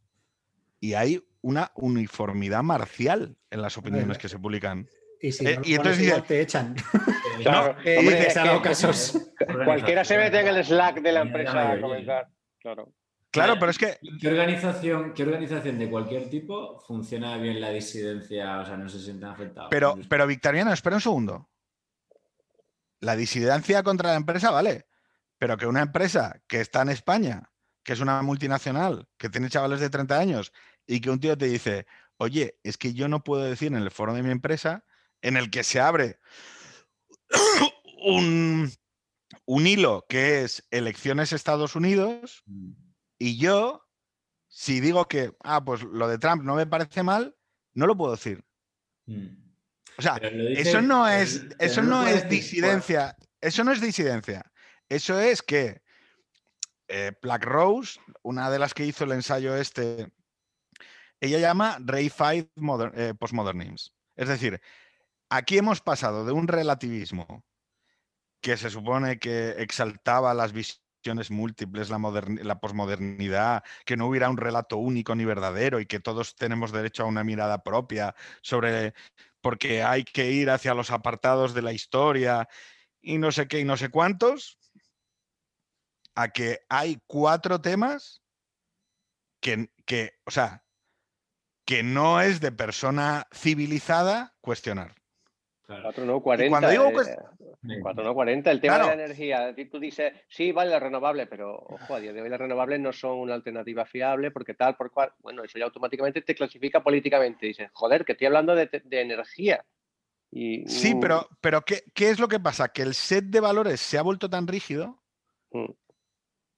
y 0.79 0.93
hay 0.93 1.25
una 1.41 1.71
uniformidad 1.75 2.63
marcial 2.63 3.37
en 3.49 3.61
las 3.61 3.77
opiniones 3.77 4.17
que 4.17 4.29
se 4.29 4.39
publican. 4.39 4.87
Y 5.21 5.31
si 5.31 5.45
eh, 5.47 5.59
y 5.63 5.75
entonces 5.75 6.23
te 6.25 6.41
echan. 6.41 6.75
Claro, 7.41 7.75
Cualquiera 9.65 10.03
se 10.03 10.17
mete 10.17 10.39
en 10.39 10.47
el 10.47 10.63
Slack 10.63 11.01
de 11.01 11.11
la 11.11 11.21
empresa 11.21 11.71
a 11.71 11.81
comentar. 11.81 12.27
Claro. 12.59 12.93
Claro, 13.31 13.55
pero 13.59 13.71
es 13.71 13.77
que. 13.77 13.97
¿Qué 14.19 14.27
organización, 14.27 15.13
¿Qué 15.13 15.23
organización 15.23 15.79
de 15.79 15.89
cualquier 15.89 16.29
tipo 16.29 16.79
funciona 16.81 17.37
bien 17.37 17.61
la 17.61 17.69
disidencia? 17.69 18.59
O 18.59 18.65
sea, 18.65 18.77
no 18.77 18.89
se 18.89 18.99
sienten 18.99 19.29
afectados. 19.29 19.69
Pero, 19.71 19.97
pero 20.09 20.27
Victoriano, 20.27 20.73
espera 20.73 20.97
un 20.97 21.01
segundo. 21.01 21.49
La 22.99 23.15
disidencia 23.15 23.81
contra 23.83 24.11
la 24.11 24.17
empresa, 24.17 24.51
vale. 24.51 24.85
Pero 25.37 25.57
que 25.57 25.65
una 25.65 25.81
empresa 25.81 26.41
que 26.47 26.59
está 26.59 26.81
en 26.81 26.89
España, 26.89 27.49
que 27.83 27.93
es 27.93 28.01
una 28.01 28.21
multinacional, 28.21 29.07
que 29.17 29.29
tiene 29.29 29.49
chavales 29.49 29.79
de 29.79 29.89
30 29.89 30.19
años, 30.19 30.53
y 30.85 30.99
que 30.99 31.09
un 31.09 31.19
tío 31.19 31.37
te 31.37 31.45
dice, 31.45 31.87
oye, 32.17 32.59
es 32.63 32.77
que 32.77 32.93
yo 32.93 33.07
no 33.07 33.23
puedo 33.23 33.43
decir 33.43 33.69
en 33.69 33.81
el 33.81 33.89
foro 33.91 34.13
de 34.13 34.21
mi 34.23 34.29
empresa 34.29 34.83
en 35.21 35.37
el 35.37 35.49
que 35.49 35.63
se 35.63 35.79
abre 35.79 36.19
un, 38.03 38.71
un 39.45 39.67
hilo 39.67 40.05
que 40.09 40.43
es 40.43 40.67
elecciones 40.71 41.33
Estados 41.33 41.75
Unidos 41.75 42.43
mm. 42.45 42.71
y 43.19 43.37
yo, 43.37 43.87
si 44.47 44.79
digo 44.79 45.07
que, 45.07 45.33
ah, 45.43 45.63
pues 45.63 45.83
lo 45.83 46.07
de 46.07 46.17
Trump 46.17 46.43
no 46.43 46.55
me 46.55 46.65
parece 46.65 47.03
mal, 47.03 47.35
no 47.73 47.87
lo 47.87 47.95
puedo 47.95 48.11
decir. 48.11 48.43
Mm. 49.05 49.27
O 49.97 50.01
sea, 50.01 50.15
eso 50.15 50.81
no 50.81 51.07
es, 51.07 51.45
eso 51.59 51.81
no, 51.81 52.07
es 52.07 52.27
disidencia. 52.27 53.15
Eso 53.39 53.63
no 53.63 53.71
es 53.71 53.81
disidencia. 53.81 54.51
Eso 54.89 55.19
es 55.19 55.41
que 55.41 55.81
eh, 56.87 57.11
Black 57.21 57.45
Rose, 57.45 57.99
una 58.23 58.49
de 58.49 58.59
las 58.59 58.73
que 58.73 58.85
hizo 58.85 59.03
el 59.03 59.11
ensayo 59.11 59.55
este, 59.55 60.11
ella 61.19 61.39
llama 61.39 61.77
Reified 61.79 62.47
eh, 62.95 63.13
Postmodernism. 63.17 63.93
Es 64.15 64.27
decir, 64.27 64.59
aquí 65.31 65.57
hemos 65.57 65.81
pasado 65.81 66.25
de 66.25 66.33
un 66.33 66.47
relativismo 66.47 67.43
que 68.41 68.57
se 68.57 68.69
supone 68.69 69.17
que 69.17 69.51
exaltaba 69.51 70.33
las 70.33 70.51
visiones 70.51 71.31
múltiples, 71.31 71.89
la, 71.89 72.59
posmodernidad, 72.59 73.63
que 73.85 73.97
no 73.97 74.07
hubiera 74.07 74.29
un 74.29 74.37
relato 74.37 74.77
único 74.77 75.15
ni 75.15 75.25
verdadero 75.25 75.79
y 75.79 75.85
que 75.85 75.99
todos 75.99 76.35
tenemos 76.35 76.71
derecho 76.71 77.03
a 77.03 77.07
una 77.07 77.23
mirada 77.23 77.63
propia 77.63 78.13
sobre 78.41 78.93
porque 79.41 79.83
hay 79.83 80.03
que 80.03 80.31
ir 80.31 80.49
hacia 80.49 80.73
los 80.73 80.91
apartados 80.91 81.53
de 81.53 81.61
la 81.61 81.73
historia 81.73 82.47
y 83.01 83.17
no 83.17 83.31
sé 83.31 83.47
qué 83.47 83.59
y 83.59 83.63
no 83.63 83.77
sé 83.77 83.89
cuántos, 83.89 84.59
a 86.13 86.27
que 86.27 86.59
hay 86.69 86.99
cuatro 87.07 87.61
temas 87.61 88.21
que, 89.39 89.71
que 89.85 90.19
o 90.25 90.31
sea, 90.31 90.65
que 91.65 91.83
no 91.83 92.21
es 92.21 92.41
de 92.41 92.51
persona 92.51 93.27
civilizada 93.31 94.35
cuestionar. 94.41 95.00
4 95.81 96.05
no 96.05 96.21
40. 96.21 96.49
Cuando 96.49 96.69
digo 96.69 96.91
4 97.81 98.03
no 98.03 98.13
40, 98.13 98.51
el 98.51 98.61
tema 98.61 98.79
de 98.79 98.85
la 98.85 98.93
energía. 98.93 99.55
Tú 99.71 99.79
dices, 99.79 100.13
sí, 100.27 100.51
vale 100.51 100.71
la 100.71 100.79
renovable, 100.79 101.27
pero 101.27 101.55
ojo, 101.55 101.95
a 101.95 101.99
día 101.99 102.13
de 102.13 102.21
hoy 102.21 102.29
las 102.29 102.39
renovables 102.39 102.79
no 102.79 102.91
son 102.91 103.19
una 103.19 103.35
alternativa 103.35 103.85
fiable 103.85 104.31
porque 104.31 104.53
tal, 104.53 104.75
por 104.75 104.91
cual. 104.91 105.13
Bueno, 105.19 105.43
eso 105.43 105.59
ya 105.59 105.65
automáticamente 105.65 106.21
te 106.21 106.35
clasifica 106.35 106.83
políticamente. 106.83 107.45
Dices, 107.45 107.69
joder, 107.73 108.05
que 108.05 108.13
estoy 108.13 108.27
hablando 108.27 108.55
de, 108.55 108.69
energía. 108.91 109.63
Y, 110.31 110.65
sí, 110.67 110.95
pero, 110.99 111.27
pero 111.41 111.63
¿qué, 111.63 111.83
es 111.95 112.19
lo 112.19 112.27
que 112.27 112.39
pasa? 112.39 112.69
Que 112.69 112.81
el 112.81 112.93
set 112.93 113.25
de 113.25 113.39
valores 113.39 113.81
se 113.81 113.97
ha 113.97 114.01
vuelto 114.01 114.29
tan 114.29 114.47
rígido. 114.47 115.01
Mm. 115.51 115.71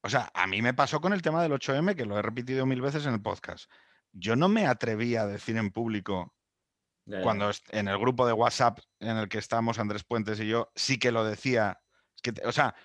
O 0.05 0.09
sea, 0.09 0.29
a 0.33 0.47
mí 0.47 0.61
me 0.61 0.73
pasó 0.73 0.99
con 0.99 1.13
el 1.13 1.21
tema 1.21 1.41
del 1.41 1.53
8M, 1.53 1.95
que 1.95 2.05
lo 2.05 2.17
he 2.17 2.21
repetido 2.21 2.65
mil 2.65 2.81
veces 2.81 3.05
en 3.05 3.13
el 3.13 3.21
podcast. 3.21 3.71
Yo 4.11 4.35
no 4.35 4.49
me 4.49 4.67
atreví 4.67 5.15
a 5.15 5.25
decir 5.25 5.57
en 5.57 5.71
público 5.71 6.35
cuando 7.21 7.51
en 7.71 7.87
el 7.87 7.97
grupo 7.97 8.25
de 8.25 8.33
WhatsApp 8.33 8.79
en 8.99 9.17
el 9.17 9.27
que 9.27 9.37
estábamos 9.37 9.79
Andrés 9.79 10.03
Puentes 10.03 10.39
y 10.39 10.47
yo, 10.47 10.71
sí 10.75 10.97
que 10.97 11.11
lo 11.11 11.25
decía. 11.25 11.81
que, 12.21 12.33
o 12.45 12.51
sea, 12.51 12.75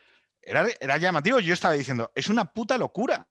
era, 0.42 0.66
era, 0.80 0.96
llamativo. 0.96 1.38
Yo 1.40 1.54
estaba 1.54 1.74
diciendo, 1.74 2.10
es 2.14 2.28
una 2.28 2.46
puta 2.46 2.78
locura. 2.78 3.28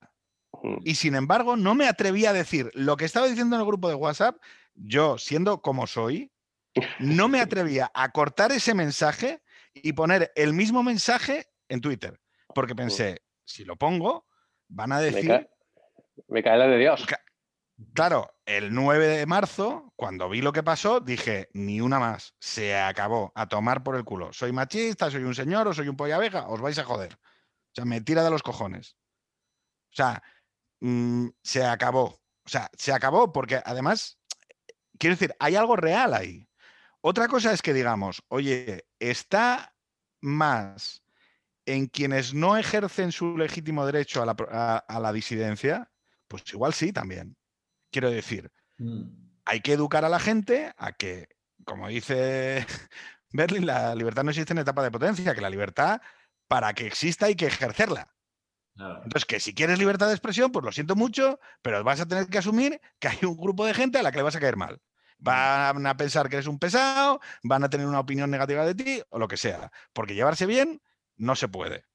Y 0.83 0.95
sin 0.95 1.15
embargo, 1.15 1.55
no 1.55 1.75
me 1.75 1.87
atreví 1.87 2.25
a 2.25 2.33
decir 2.33 2.71
lo 2.73 2.97
que 2.97 3.05
estaba 3.05 3.27
diciendo 3.27 3.55
en 3.55 3.61
el 3.61 3.67
grupo 3.67 3.89
de 3.89 3.95
WhatsApp. 3.95 4.37
Yo, 4.73 5.17
siendo 5.17 5.61
como 5.61 5.87
soy, 5.87 6.31
no 6.99 7.27
me 7.27 7.41
atrevía 7.41 7.91
a 7.93 8.11
cortar 8.11 8.51
ese 8.51 8.73
mensaje 8.73 9.41
y 9.73 9.93
poner 9.93 10.31
el 10.35 10.53
mismo 10.53 10.83
mensaje 10.83 11.47
en 11.69 11.81
Twitter. 11.81 12.19
Porque 12.53 12.75
pensé, 12.75 13.21
si 13.43 13.65
lo 13.65 13.75
pongo, 13.75 14.25
van 14.67 14.91
a 14.91 14.99
decir. 14.99 15.47
Me 16.27 16.43
cae, 16.43 16.57
la 16.57 16.67
de 16.67 16.77
Dios. 16.77 17.05
Claro, 17.93 18.31
el 18.45 18.73
9 18.73 19.07
de 19.07 19.25
marzo, 19.27 19.93
cuando 19.95 20.29
vi 20.29 20.41
lo 20.41 20.51
que 20.51 20.63
pasó, 20.63 20.99
dije, 20.99 21.49
ni 21.53 21.79
una 21.79 21.99
más, 21.99 22.33
se 22.39 22.75
acabó, 22.75 23.31
a 23.35 23.47
tomar 23.47 23.83
por 23.83 23.95
el 23.95 24.03
culo. 24.03 24.33
Soy 24.33 24.51
machista, 24.51 25.11
soy 25.11 25.23
un 25.23 25.35
señor 25.35 25.67
o 25.67 25.73
soy 25.73 25.87
un 25.87 25.95
polla 25.95 26.15
abeja, 26.15 26.47
os 26.47 26.59
vais 26.59 26.77
a 26.79 26.83
joder. 26.83 27.13
O 27.13 27.75
sea, 27.75 27.85
me 27.85 28.01
tira 28.01 28.23
de 28.23 28.31
los 28.31 28.41
cojones. 28.41 28.97
O 29.93 29.95
sea, 29.95 30.23
mm, 30.81 31.29
se 31.43 31.65
acabó. 31.65 32.05
O 32.45 32.49
sea, 32.49 32.69
se 32.77 32.93
acabó 32.93 33.31
porque 33.31 33.61
además, 33.63 34.19
quiero 34.99 35.15
decir, 35.15 35.35
hay 35.39 35.55
algo 35.55 35.75
real 35.75 36.13
ahí. 36.15 36.47
Otra 37.01 37.27
cosa 37.27 37.53
es 37.53 37.61
que 37.61 37.73
digamos, 37.73 38.23
oye, 38.29 38.87
está 38.99 39.75
más 40.21 41.03
en 41.65 41.87
quienes 41.87 42.33
no 42.33 42.57
ejercen 42.57 43.11
su 43.11 43.37
legítimo 43.37 43.85
derecho 43.85 44.23
a 44.23 44.99
la 45.01 45.13
disidencia, 45.13 45.91
pues 46.27 46.43
igual 46.53 46.73
sí 46.73 46.93
también. 46.93 47.36
Quiero 47.91 48.09
decir, 48.09 48.51
mm. 48.77 49.03
hay 49.45 49.61
que 49.61 49.73
educar 49.73 50.05
a 50.05 50.09
la 50.09 50.19
gente 50.19 50.73
a 50.77 50.91
que, 50.93 51.29
como 51.65 51.87
dice 51.87 52.65
Berlin, 53.31 53.65
la 53.65 53.95
libertad 53.95 54.23
no 54.23 54.31
existe 54.31 54.53
en 54.53 54.59
etapa 54.59 54.83
de 54.83 54.91
potencia, 54.91 55.35
que 55.35 55.41
la 55.41 55.49
libertad, 55.49 56.01
para 56.47 56.73
que 56.73 56.87
exista, 56.87 57.27
hay 57.27 57.35
que 57.35 57.47
ejercerla. 57.47 58.13
Entonces, 58.79 59.25
que 59.25 59.39
si 59.39 59.55
quieres 59.55 59.79
libertad 59.79 60.07
de 60.07 60.13
expresión, 60.13 60.51
pues 60.51 60.63
lo 60.63 60.71
siento 60.71 60.95
mucho, 60.95 61.39
pero 61.63 61.83
vas 61.83 61.99
a 61.99 62.07
tener 62.07 62.27
que 62.27 62.37
asumir 62.37 62.79
que 62.99 63.07
hay 63.07 63.17
un 63.23 63.35
grupo 63.35 63.65
de 63.65 63.73
gente 63.73 63.97
a 63.97 64.03
la 64.03 64.11
que 64.11 64.17
le 64.17 64.23
vas 64.23 64.35
a 64.35 64.39
caer 64.39 64.55
mal. 64.55 64.75
Mm. 65.19 65.23
Van 65.23 65.87
a 65.87 65.97
pensar 65.97 66.29
que 66.29 66.35
eres 66.35 66.47
un 66.47 66.59
pesado, 66.59 67.19
van 67.43 67.63
a 67.63 67.69
tener 67.69 67.87
una 67.87 67.99
opinión 67.99 68.29
negativa 68.29 68.65
de 68.65 68.75
ti 68.75 69.01
o 69.09 69.17
lo 69.17 69.27
que 69.27 69.37
sea. 69.37 69.71
Porque 69.93 70.13
llevarse 70.13 70.45
bien 70.45 70.81
no 71.15 71.35
se 71.35 71.47
puede. 71.47 71.85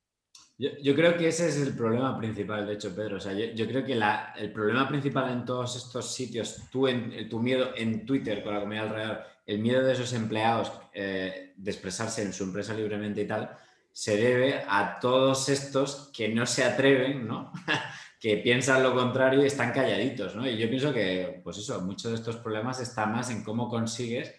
Yo, 0.59 0.95
creo 0.95 1.17
que 1.17 1.29
ese 1.29 1.49
es 1.49 1.57
el 1.57 1.75
problema 1.75 2.17
principal, 2.17 2.67
de 2.67 2.75
hecho, 2.75 2.95
Pedro. 2.95 3.17
O 3.17 3.21
sea, 3.21 3.33
yo, 3.33 3.67
creo 3.67 3.85
que 3.85 4.01
el 4.37 4.53
problema 4.53 4.89
principal 4.89 5.33
en 5.33 5.45
todos 5.45 5.77
estos 5.77 6.15
sitios, 6.15 6.69
tú 6.71 6.87
en, 6.87 7.29
tu 7.29 7.41
miedo 7.41 7.71
en 7.75 8.07
Twitter 8.07 8.45
con 8.45 8.55
la 8.55 8.61
comunidad 8.61 8.89
alrededor, 8.89 9.23
el 9.45 9.59
miedo 9.59 9.83
de 9.83 9.93
esos 9.93 10.13
empleados 10.13 10.73
eh, 10.95 11.53
de 11.57 11.71
expresarse 11.71 12.23
en 12.23 12.33
su 12.33 12.45
empresa 12.45 12.75
libremente 12.75 13.23
y 13.23 13.27
tal, 13.27 13.57
se 13.91 14.17
debe 14.17 14.63
a 14.69 14.99
todos 15.01 15.49
estos 15.49 16.11
que 16.15 16.29
no 16.29 16.47
se 16.47 16.65
atreven, 16.65 17.27
¿no? 17.27 17.53
que 18.21 18.37
piensan 18.37 18.85
lo 18.85 18.95
contrario 18.95 19.43
y 19.43 19.47
están 19.47 19.73
calladitos, 19.73 20.37
¿no? 20.37 20.49
Y 20.49 20.57
yo 20.57 20.69
pienso 20.69 20.93
que, 20.93 21.41
pues 21.43 21.59
eso, 21.59 21.81
muchos 21.81 22.13
de 22.13 22.19
estos 22.19 22.37
problemas 22.37 22.79
están 22.79 23.11
más 23.11 23.31
en 23.31 23.43
cómo 23.43 23.69
consigues 23.69 24.33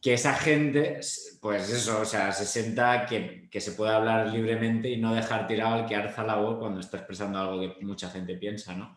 que 0.00 0.14
esa 0.14 0.34
gente, 0.34 1.00
pues 1.40 1.68
eso, 1.68 2.00
o 2.00 2.04
sea, 2.04 2.32
se 2.32 2.46
sienta 2.46 3.06
que, 3.06 3.48
se 3.60 3.72
puede 3.72 3.92
hablar 3.92 4.28
libremente 4.28 4.88
y 4.88 4.96
no 4.96 5.14
dejar 5.14 5.46
tirado 5.46 5.74
al 5.74 5.86
que 5.86 5.94
alza 5.94 6.24
la 6.24 6.36
voz 6.36 6.58
cuando 6.58 6.80
está 6.80 6.96
expresando 6.98 7.38
algo 7.38 7.60
que 7.60 7.84
mucha 7.84 8.08
gente 8.08 8.36
piensa, 8.36 8.74
¿no? 8.74 8.96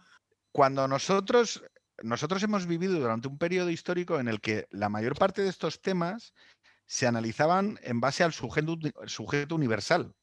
Cuando 0.54 0.88
nosotros, 0.88 1.64
nosotros 2.02 2.42
hemos 2.44 2.66
vivido 2.68 3.00
durante 3.00 3.28
un 3.28 3.38
periodo 3.38 3.70
histórico 3.70 4.20
en 4.20 4.30
el 4.30 4.40
que 4.40 4.68
la 4.70 4.88
mayor 4.88 5.18
parte 5.18 5.42
de 5.42 5.50
estos 5.50 5.82
temas 5.82 6.34
se 6.86 7.08
analizaban 7.08 7.80
en 7.82 8.00
base 8.00 8.24
al 8.24 8.34
sujeto, 8.34 8.78
sujeto 9.06 9.56
universal. 9.56 10.14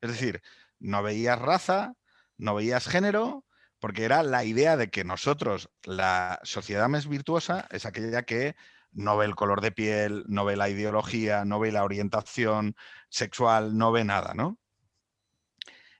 Es 0.00 0.10
decir, 0.10 0.42
no 0.78 1.02
veías 1.02 1.38
raza, 1.38 1.94
no 2.36 2.54
veías 2.54 2.86
género, 2.86 3.44
porque 3.80 4.04
era 4.04 4.22
la 4.22 4.44
idea 4.44 4.76
de 4.76 4.90
que 4.90 5.04
nosotros, 5.04 5.68
la 5.84 6.38
sociedad 6.44 6.88
más 6.88 7.08
virtuosa, 7.08 7.66
es 7.70 7.86
aquella 7.86 8.22
que 8.22 8.54
no 8.92 9.16
ve 9.16 9.26
el 9.26 9.34
color 9.34 9.60
de 9.60 9.72
piel, 9.72 10.24
no 10.28 10.44
ve 10.44 10.56
la 10.56 10.68
ideología, 10.68 11.44
no 11.44 11.60
ve 11.60 11.72
la 11.72 11.84
orientación 11.84 12.76
sexual, 13.08 13.76
no 13.76 13.92
ve 13.92 14.04
nada, 14.04 14.34
¿no? 14.34 14.58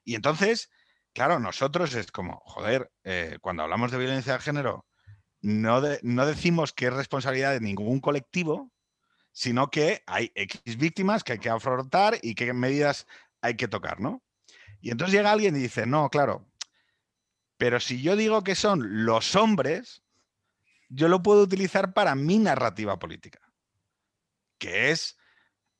Y 0.05 0.15
entonces, 0.15 0.71
claro, 1.13 1.39
nosotros 1.39 1.95
es 1.95 2.11
como, 2.11 2.41
joder, 2.45 2.91
eh, 3.05 3.39
cuando 3.41 3.63
hablamos 3.63 3.91
de 3.91 3.99
violencia 3.99 4.35
de 4.35 4.39
género, 4.41 4.87
no, 5.41 5.83
no 6.03 6.27
decimos 6.27 6.73
que 6.73 6.87
es 6.87 6.93
responsabilidad 6.93 7.53
de 7.53 7.61
ningún 7.61 8.01
colectivo, 8.01 8.71
sino 9.33 9.71
que 9.71 10.03
hay 10.07 10.33
X 10.35 10.77
víctimas 10.79 11.23
que 11.23 11.35
hay 11.35 11.39
que 11.39 11.51
afrontar 11.51 12.19
y 12.23 12.35
qué 12.35 12.53
medidas 12.53 13.07
hay 13.41 13.55
que 13.55 13.69
tocar, 13.69 14.01
¿no? 14.01 14.23
Y 14.81 14.91
entonces 14.91 15.15
llega 15.15 15.31
alguien 15.31 15.57
y 15.57 15.61
dice, 15.61 15.87
no, 15.87 16.09
claro, 16.09 16.49
pero 17.59 17.81
si 17.81 18.01
yo 18.01 18.17
digo 18.17 18.43
que 18.43 18.55
son 18.55 19.05
los 19.05 19.37
hombres, 19.37 20.03
yo 20.89 21.09
lo 21.09 21.23
puedo 21.23 21.43
utilizar 21.43 21.93
para 21.93 22.15
mi 22.15 22.39
narrativa 22.39 22.99
política, 22.99 23.41
que 24.59 24.91
es 24.91 25.19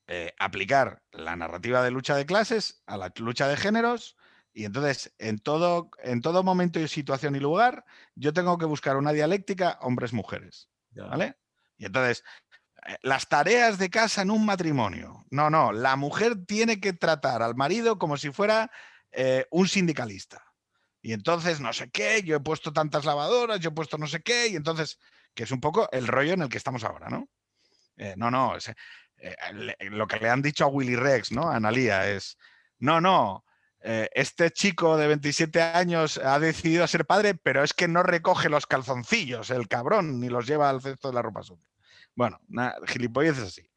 eh, 0.07 0.35
aplicar 0.39 1.03
la 1.13 1.37
narrativa 1.37 1.83
de 1.83 1.91
lucha 1.91 2.17
de 2.17 2.27
clases 2.27 2.83
a 2.87 2.97
la 2.97 3.13
lucha 3.17 3.49
de 3.49 3.57
géneros. 3.57 4.17
Y 4.53 4.65
entonces, 4.65 5.15
en 5.19 5.39
todo, 5.39 5.91
en 6.03 6.23
todo 6.23 6.43
momento 6.43 6.81
y 6.81 6.89
situación 6.89 7.37
y 7.37 7.41
lugar, 7.41 7.85
yo 8.15 8.33
tengo 8.33 8.59
que 8.59 8.65
buscar 8.65 8.97
una 8.97 9.13
dialéctica 9.13 9.79
hombres-mujeres. 9.83 10.71
¿Vale? 10.93 11.37
Y 11.77 11.85
entonces, 11.85 12.25
eh, 12.87 12.97
las 13.03 13.29
tareas 13.29 13.79
de 13.79 13.91
casa 13.91 14.23
en 14.23 14.31
un 14.31 14.47
matrimonio. 14.47 15.27
No, 15.31 15.51
no, 15.51 15.73
la 15.73 15.97
mujer 15.97 16.45
tiene 16.47 16.81
que 16.81 16.93
tratar 16.93 17.43
al 17.43 17.55
marido 17.55 17.99
como 17.99 18.17
si 18.17 18.31
fuera 18.31 18.71
eh, 19.13 19.47
un 19.51 19.69
sindicalista. 19.69 20.48
Y 21.01 21.13
entonces 21.13 21.61
no 21.61 21.73
sé 21.73 21.91
qué, 21.91 22.23
yo 22.23 22.37
he 22.37 22.41
puesto 22.41 22.73
tantas 22.73 23.05
lavadoras, 23.05 23.61
yo 23.61 23.71
he 23.71 23.73
puesto 23.75 23.99
no 23.99 24.07
sé 24.07 24.21
qué, 24.21 24.49
y 24.49 24.57
entonces, 24.57 24.99
que 25.35 25.45
es 25.45 25.51
un 25.53 25.61
poco 25.61 25.89
el 25.93 26.07
rollo 26.07 26.33
en 26.33 26.43
el 26.43 26.49
que 26.49 26.59
estamos 26.59 26.85
ahora, 26.85 27.09
¿no? 27.09 27.29
Eh, 27.97 28.15
no, 28.17 28.31
no, 28.31 28.57
eh, 28.57 29.37
lo 29.91 30.07
que 30.07 30.19
le 30.19 30.31
han 30.31 30.43
dicho 30.43 30.65
a 30.65 30.69
Willy 30.69 30.97
Rex, 30.97 31.33
¿no? 31.33 31.51
A 31.51 31.57
Analia 31.57 32.09
es, 32.09 32.37
no, 32.79 33.01
no, 33.01 33.45
eh, 33.81 34.09
este 34.13 34.51
chico 34.51 34.97
de 34.97 35.07
27 35.07 35.63
años 35.63 36.19
ha 36.19 36.39
decidido 36.39 36.87
ser 36.87 37.07
padre, 37.07 37.35
pero 37.35 37.63
es 37.63 37.75
que 37.75 37.89
no 37.89 38.03
recoge 38.03 38.49
los 38.49 38.67
calzoncillos, 38.67 39.51
el 39.51 39.69
cabrón, 39.69 40.21
ni 40.21 40.29
los 40.29 40.47
lleva 40.47 40.69
al 40.69 40.83
cesto 40.83 41.09
de 41.09 41.15
la 41.15 41.23
ropa 41.23 41.43
sucia. 41.43 41.69
Bueno, 42.15 42.41
gilipollas 42.87 43.39
es 43.39 43.45
así. 43.45 43.71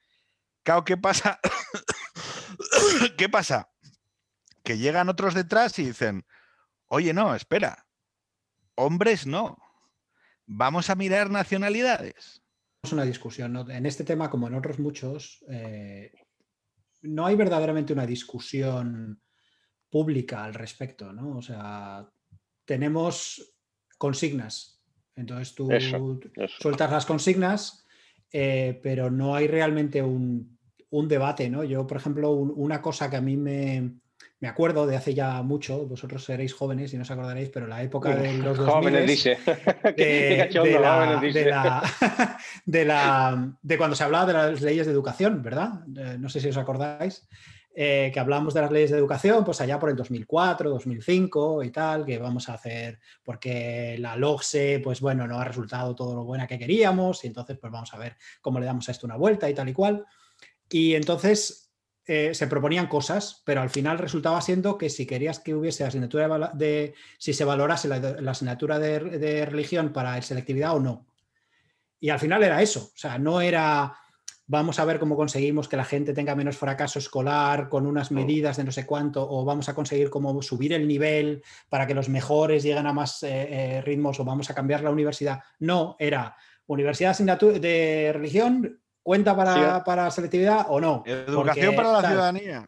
Claro, 0.64 0.84
¿qué 0.84 0.98
pasa? 0.98 1.40
¿Qué 3.18 3.30
pasa? 3.30 3.70
Que 4.64 4.78
llegan 4.78 5.10
otros 5.10 5.34
detrás 5.34 5.78
y 5.80 5.86
dicen, 5.86 6.26
oye, 6.92 7.14
no, 7.14 7.34
espera, 7.34 7.86
hombres 8.76 9.26
no. 9.26 9.58
Vamos 10.46 10.90
a 10.90 10.96
mirar 10.96 11.30
nacionalidades. 11.30 12.42
Es 12.84 12.92
una 12.92 13.06
discusión. 13.06 13.56
En 13.72 13.86
este 13.86 14.04
tema, 14.04 14.30
como 14.30 14.48
en 14.48 14.56
otros 14.56 14.78
muchos, 14.80 15.44
eh, 15.50 16.12
no 17.04 17.26
hay 17.26 17.36
verdaderamente 17.36 17.94
una 17.94 18.06
discusión 18.06 19.22
pública 19.90 20.44
al 20.44 20.54
respecto, 20.54 21.14
¿no? 21.14 21.38
O 21.38 21.42
sea, 21.42 22.10
tenemos 22.66 23.56
consignas. 23.98 24.82
Entonces 25.16 25.56
tú 25.56 25.70
sueltas 26.60 26.92
las 26.92 27.06
consignas, 27.06 27.86
eh, 28.32 28.80
pero 28.84 29.10
no 29.10 29.36
hay 29.36 29.48
realmente 29.48 30.02
un, 30.02 30.58
debate, 31.08 31.50
¿no? 31.50 31.64
Yo, 31.64 31.88
por 31.88 31.98
ejemplo, 31.98 32.32
una 32.32 32.82
cosa 32.82 33.10
que 33.10 33.16
a 33.16 33.22
mí 33.22 33.38
me, 33.38 34.02
me 34.42 34.48
acuerdo 34.48 34.88
de 34.88 34.96
hace 34.96 35.14
ya 35.14 35.44
mucho, 35.44 35.86
vosotros 35.86 36.26
seréis 36.26 36.52
jóvenes 36.54 36.92
y 36.92 36.98
no 36.98 37.04
os 37.04 37.12
acordaréis, 37.12 37.50
pero 37.50 37.68
la 37.68 37.84
época 37.84 38.16
de 38.16 38.34
los 38.40 38.58
2000 38.66 38.74
jóvenes 38.74 39.08
dice. 39.08 39.38
De, 42.66 42.86
la, 42.86 43.56
de, 43.62 43.78
cuando 43.78 43.96
se 43.96 44.04
hablaba 44.04 44.26
de 44.26 44.34
las 44.34 44.62
leyes 44.62 44.88
de 44.88 44.92
educación, 44.92 45.44
¿verdad? 45.44 45.82
Eh, 45.96 46.18
no 46.20 46.28
sé 46.28 46.40
si 46.40 46.50
os 46.50 46.58
acordáis. 46.58 47.28
Eh, 47.74 48.12
que 48.14 48.20
hablamos 48.20 48.54
de 48.54 48.62
las 48.62 48.72
leyes 48.72 48.92
de 48.92 48.98
educación, 48.98 49.46
pues 49.46 49.62
allá 49.62 49.80
por 49.80 49.90
el 49.90 49.96
2004, 49.96 50.72
2005 50.72 51.64
y 51.64 51.72
tal, 51.72 52.06
que 52.06 52.18
vamos 52.18 52.50
a 52.50 52.56
hacer 52.56 53.00
porque 53.24 53.96
la 53.98 54.18
LOGSE, 54.18 54.82
pues 54.84 55.00
bueno, 55.00 55.26
no 55.26 55.40
ha 55.40 55.46
resultado 55.46 55.96
todo 55.96 56.14
lo 56.14 56.26
buena 56.26 56.48
que 56.48 56.60
queríamos 56.60 57.24
y 57.24 57.28
entonces 57.28 57.58
pues 57.58 57.72
vamos 57.72 57.94
a 57.94 57.98
ver 57.98 58.18
cómo 58.42 58.60
le 58.60 58.66
damos 58.66 58.90
a 58.90 58.92
esto 58.92 59.06
una 59.06 59.16
vuelta 59.16 59.50
y 59.50 59.54
tal 59.54 59.70
y 59.70 59.74
cual. 59.74 60.06
Y 60.70 60.96
entonces 60.96 61.61
eh, 62.06 62.34
se 62.34 62.48
proponían 62.48 62.88
cosas, 62.88 63.42
pero 63.46 63.62
al 63.62 63.70
final 63.70 63.98
resultaba 63.98 64.42
siendo 64.42 64.78
que 64.78 64.90
si 64.90 65.06
querías 65.06 65.40
que 65.40 65.54
hubiese 65.54 65.84
asignatura 65.84 66.52
de, 66.54 66.94
si 67.18 67.34
se 67.34 67.46
valorase 67.46 67.88
la, 67.88 68.32
asignatura 68.32 68.80
de, 68.80 69.00
de 69.00 69.46
religión 69.46 69.94
para 69.94 70.22
selectividad 70.22 70.76
o 70.76 70.80
no. 70.80 71.06
Y 72.00 72.10
al 72.10 72.20
final 72.20 72.44
era 72.44 72.62
eso, 72.62 72.92
o 72.94 72.98
sea, 72.98 73.18
no 73.18 73.42
era 73.42 73.96
vamos 74.52 74.80
a 74.80 74.86
ver 74.86 75.00
cómo 75.00 75.16
conseguimos 75.16 75.70
que 75.70 75.78
la 75.78 75.86
gente 75.86 76.14
tenga 76.14 76.36
menos 76.36 76.58
fracaso 76.58 77.00
escolar 77.00 77.70
con 77.70 77.86
unas 77.86 78.12
medidas 78.12 78.58
de 78.58 78.66
no 78.66 78.72
sé 78.74 78.86
cuánto, 78.86 79.26
o 79.26 79.46
vamos 79.46 79.70
a 79.70 79.74
conseguir 79.74 80.10
cómo 80.10 80.42
subir 80.42 80.74
el 80.74 80.90
nivel 80.90 81.42
para 81.70 81.88
que 81.88 81.94
los 81.94 82.10
mejores 82.10 82.62
lleguen 82.62 82.86
a 82.86 82.92
más 82.92 83.24
eh, 83.24 83.30
eh, 83.30 83.82
ritmos, 83.82 84.20
o 84.20 84.26
vamos 84.26 84.50
a 84.50 84.54
cambiar 84.54 84.84
la 84.84 84.92
universidad. 84.92 85.40
No, 85.60 85.96
era 86.00 86.36
universidad 86.68 87.18
de 87.18 88.12
religión, 88.14 88.81
¿cuenta 89.04 89.36
para, 89.36 90.12
selectividad 90.12 90.66
o 90.70 90.80
no? 90.80 91.04
Educación 91.06 91.76
para 91.76 91.92
la 91.92 92.08
ciudadanía. 92.08 92.68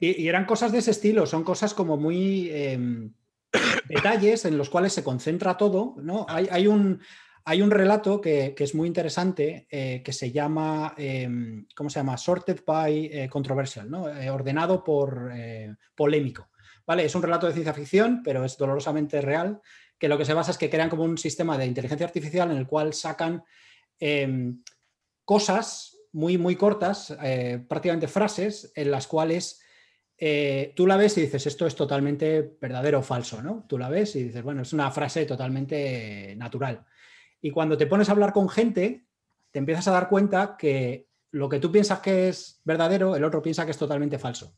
Y, 0.00 0.28
eran 0.28 0.44
cosas 0.44 0.72
de 0.72 0.78
ese 0.78 0.92
estilo, 0.92 1.26
son 1.26 1.44
cosas 1.44 1.74
como 1.74 1.96
muy... 1.96 2.50
Em, 2.50 3.12
detalles 3.88 4.44
en 4.44 4.58
los 4.58 4.68
cuales 4.68 4.92
se 4.92 5.02
concentra 5.02 5.56
todo, 5.56 5.94
¿no? 6.02 6.26
hay 6.28 6.66
un, 6.66 7.00
hay 7.48 7.62
un 7.62 7.70
relato 7.70 8.20
que, 8.20 8.54
es 8.58 8.74
muy 8.74 8.86
interesante 8.86 9.66
eh, 9.70 10.02
que 10.04 10.12
se 10.12 10.30
llama, 10.30 10.92
em, 10.98 11.64
¿cómo 11.74 11.88
se 11.88 11.98
llama? 11.98 12.18
Sorted 12.18 12.60
by 12.66 13.06
eh, 13.06 13.28
Controversial, 13.30 13.90
¿no? 13.90 14.06
Eh, 14.06 14.28
ordenado 14.28 14.84
por 14.84 15.32
polémico. 15.94 16.50
¿Vale? 16.86 17.06
Es 17.06 17.14
un 17.14 17.22
relato 17.22 17.46
de 17.46 17.54
ciencia 17.54 17.72
ficción, 17.72 18.20
pero 18.22 18.44
es 18.44 18.58
dolorosamente 18.58 19.22
real, 19.22 19.62
que 19.98 20.08
lo 20.08 20.18
que 20.18 20.26
se 20.26 20.34
basa 20.34 20.50
es 20.50 20.58
que 20.58 20.68
crean 20.68 20.90
como 20.90 21.04
un 21.04 21.16
sistema 21.16 21.56
de 21.56 21.64
inteligencia 21.64 22.06
artificial 22.06 22.50
en 22.50 22.58
el 22.58 22.66
cual 22.66 22.92
sacan 22.92 23.42
em, 23.98 24.62
cosas 25.28 25.98
muy, 26.12 26.38
muy 26.38 26.56
cortas, 26.56 27.14
prácticamente 27.68 28.08
frases, 28.08 28.72
en 28.74 28.90
las 28.90 29.06
cuales 29.06 29.60
tú 30.74 30.86
la 30.86 30.96
ves 30.96 31.18
y 31.18 31.20
dices, 31.20 31.46
esto 31.46 31.66
es 31.66 31.74
totalmente 31.74 32.56
verdadero 32.58 33.00
o 33.00 33.02
falso, 33.02 33.42
¿no? 33.42 33.66
Tú 33.68 33.76
la 33.76 33.90
ves 33.90 34.16
y 34.16 34.24
dices, 34.24 34.42
bueno, 34.42 34.62
es 34.62 34.72
una 34.72 34.90
frase 34.90 35.26
totalmente 35.26 36.34
natural. 36.38 36.86
Y 37.42 37.50
cuando 37.50 37.76
te 37.76 37.86
pones 37.86 38.08
a 38.08 38.12
hablar 38.12 38.32
con 38.32 38.48
gente, 38.48 39.04
te 39.50 39.58
empiezas 39.58 39.86
a 39.88 39.92
dar 39.92 40.08
cuenta 40.08 40.56
que 40.56 41.08
lo 41.32 41.50
que 41.50 41.60
tú 41.60 41.70
piensas 41.70 42.00
que 42.00 42.30
es 42.30 42.62
verdadero, 42.64 43.14
el 43.14 43.22
otro 43.22 43.42
piensa 43.42 43.66
que 43.66 43.72
es 43.72 43.78
totalmente 43.78 44.18
falso. 44.18 44.56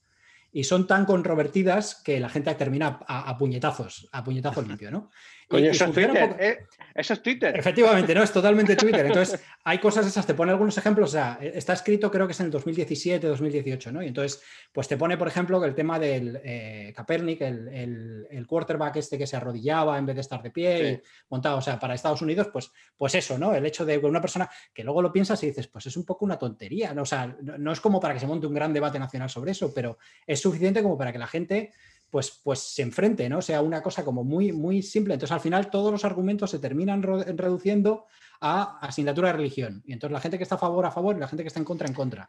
Y 0.53 0.63
son 0.63 0.87
tan 0.87 1.05
controvertidas 1.05 1.97
que 1.97 2.21
la 2.21 2.29
gente 2.29 2.55
termina 2.55 3.01
a, 3.09 3.37
puñetazos, 3.37 4.09
a 4.13 4.23
puñetazos 4.23 4.69
limpio, 4.69 4.93
¿no? 4.93 5.11
eso, 5.51 5.85
es 5.85 5.93
Twitter, 5.93 6.37
¿eh? 6.39 6.67
eso 6.95 7.13
es 7.13 7.23
Twitter. 7.23 7.59
Efectivamente, 7.59 8.15
no, 8.15 8.23
es 8.23 8.33
totalmente 8.33 8.77
Twitter. 8.77 9.07
Entonces, 9.07 9.41
hay 9.65 9.79
cosas 9.79 10.07
esas, 10.07 10.27
te 10.27 10.35
pone 10.35 10.53
algunos 10.53 10.77
ejemplos, 10.79 11.11
o 11.11 11.13
sea, 11.13 11.39
e, 11.41 11.53
está 11.57 11.73
escrito 11.73 12.11
creo 12.11 12.27
que 12.27 12.33
es 12.33 12.41
en 12.41 12.47
el 12.47 12.53
2017, 12.53 13.27
2018, 13.27 13.93
¿no? 13.93 14.03
Y 14.03 14.07
entonces, 14.07 14.43
pues 14.73 14.87
te 14.87 14.97
pone, 14.97 15.17
por 15.17 15.29
ejemplo, 15.29 15.61
que 15.61 15.67
el 15.67 15.75
tema 15.75 15.99
del 15.99 16.41
eh, 16.45 16.93
Kaepernick, 16.95 17.41
el, 17.41 18.47
quarterback 18.47 18.97
este 18.97 19.19
que 19.19 19.27
se 19.27 19.37
arrodillaba 19.37 19.99
en 19.99 20.07
vez 20.07 20.17
de 20.17 20.21
estar 20.23 20.43
de 20.43 20.51
pie, 20.51 20.93
y 20.93 21.01
montado, 21.29 21.59
o 21.59 21.63
sea, 21.63 21.79
para 21.79 21.95
Estados 21.95 22.23
Unidos, 22.23 22.49
pues, 22.53 22.71
pues 22.97 23.15
eso, 23.15 23.39
¿no? 23.39 23.55
El 23.55 23.67
hecho 23.67 23.85
de 23.85 23.99
una 23.99 24.21
persona 24.21 24.49
que 24.73 24.83
luego 24.83 25.03
lo 25.03 25.13
piensas 25.13 25.43
y 25.43 25.47
dices, 25.47 25.67
pues 25.69 25.87
es 25.87 25.97
un 25.97 26.05
poco 26.05 26.25
una 26.25 26.39
tontería, 26.39 26.95
¿no? 26.95 27.03
O 27.03 27.07
sea, 27.07 27.37
no 27.41 27.73
es 27.73 27.81
como 27.81 28.01
para 28.01 28.15
que 28.15 28.21
se 28.21 28.27
monte 28.27 28.47
un 28.47 28.55
gran 28.55 28.73
debate 28.73 28.99
nacional 28.99 29.29
sobre 29.29 29.53
eso, 29.53 29.73
pero 29.75 29.99
es 30.27 30.41
suficiente 30.41 30.83
como 30.83 30.97
para 30.97 31.13
que 31.13 31.19
la 31.19 31.27
gente 31.27 31.73
pues, 32.11 32.41
pues 32.43 32.59
se 32.59 32.83
enfrente, 32.83 33.29
¿no? 33.29 33.39
O 33.39 33.43
sea, 33.43 33.63
una 33.63 33.83
cosa 33.83 34.05
como 34.05 34.25
muy, 34.25 34.53
muy 34.53 34.83
simple. 34.83 35.15
Entonces, 35.15 35.33
al 35.33 35.41
final, 35.41 35.71
todos 35.71 35.93
los 35.93 36.05
argumentos 36.05 36.51
se 36.51 36.59
terminan 36.59 37.03
reduciendo 37.03 38.07
a 38.41 38.79
asignatura 38.81 39.29
de 39.29 39.35
religión. 39.35 39.83
Y 39.87 39.93
entonces 39.93 40.13
la 40.13 40.21
gente 40.21 40.39
que 40.39 40.43
está 40.43 40.57
a 40.57 40.59
favor, 40.59 40.85
a 40.87 40.91
favor, 40.91 41.17
y 41.17 41.21
la 41.21 41.29
gente 41.29 41.45
que 41.45 41.49
está 41.49 41.61
en 41.61 41.65
contra, 41.65 41.87
en 41.87 41.95
contra. 41.95 42.29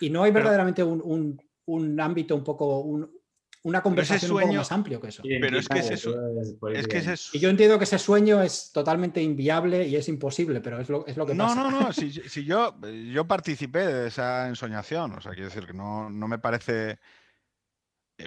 Y 0.00 0.10
no 0.10 0.22
hay 0.22 0.32
verdaderamente 0.32 0.82
un, 0.84 2.00
ámbito 2.00 2.34
un 2.36 2.44
poco, 2.44 2.80
una 3.62 3.82
conversación 3.82 4.32
un 4.32 4.40
poco 4.40 4.52
más 4.52 4.72
amplio 4.72 5.00
que 5.00 5.08
eso. 5.08 5.22
Pero 5.22 5.58
es 5.58 5.68
que 5.68 5.78
es 5.78 5.90
eso. 5.90 6.14
Es 6.72 6.86
que 6.86 6.98
es 6.98 7.34
Y 7.34 7.38
yo 7.38 7.48
entiendo 7.48 7.78
que 7.78 7.84
ese 7.84 7.98
sueño 7.98 8.42
es 8.42 8.70
totalmente 8.72 9.22
inviable 9.22 9.86
y 9.86 9.96
es 9.96 10.08
imposible, 10.08 10.60
pero 10.60 10.80
es 10.80 10.88
lo, 10.88 11.06
es 11.06 11.16
lo 11.16 11.24
que 11.24 11.34
no, 11.34 11.44
pasa. 11.44 11.62
No, 11.62 11.70
no, 11.70 11.80
no. 11.86 11.92
Si, 11.92 12.44
yo, 12.44 12.76
yo 13.12 13.26
participé 13.26 13.86
de 13.86 14.08
esa 14.08 14.48
ensoñación, 14.48 15.12
o 15.12 15.20
sea, 15.20 15.32
quiero 15.32 15.46
decir 15.46 15.66
que 15.66 15.74
no, 15.74 16.10
no 16.10 16.28
me 16.28 16.38
parece 16.38 16.98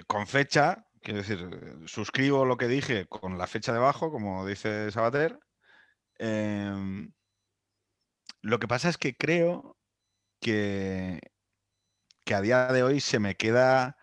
con 0.06 0.26
fecha, 0.26 0.86
quiero 1.02 1.18
decir, 1.18 1.48
suscribo 1.86 2.44
lo 2.44 2.56
que 2.56 2.68
dije 2.68 3.06
con 3.06 3.38
la 3.38 3.46
fecha 3.46 3.72
debajo, 3.72 4.10
como 4.10 4.46
dice 4.46 4.90
Sabater. 4.90 5.38
Em, 6.18 7.12
lo 8.42 8.58
que 8.58 8.68
pasa 8.68 8.88
es 8.88 8.98
que 8.98 9.16
creo 9.16 9.76
que, 10.40 11.20
que 12.24 12.34
a 12.34 12.40
día 12.40 12.66
de 12.68 12.82
hoy 12.82 13.00
se 13.00 13.18
me 13.18 13.36
queda... 13.36 13.96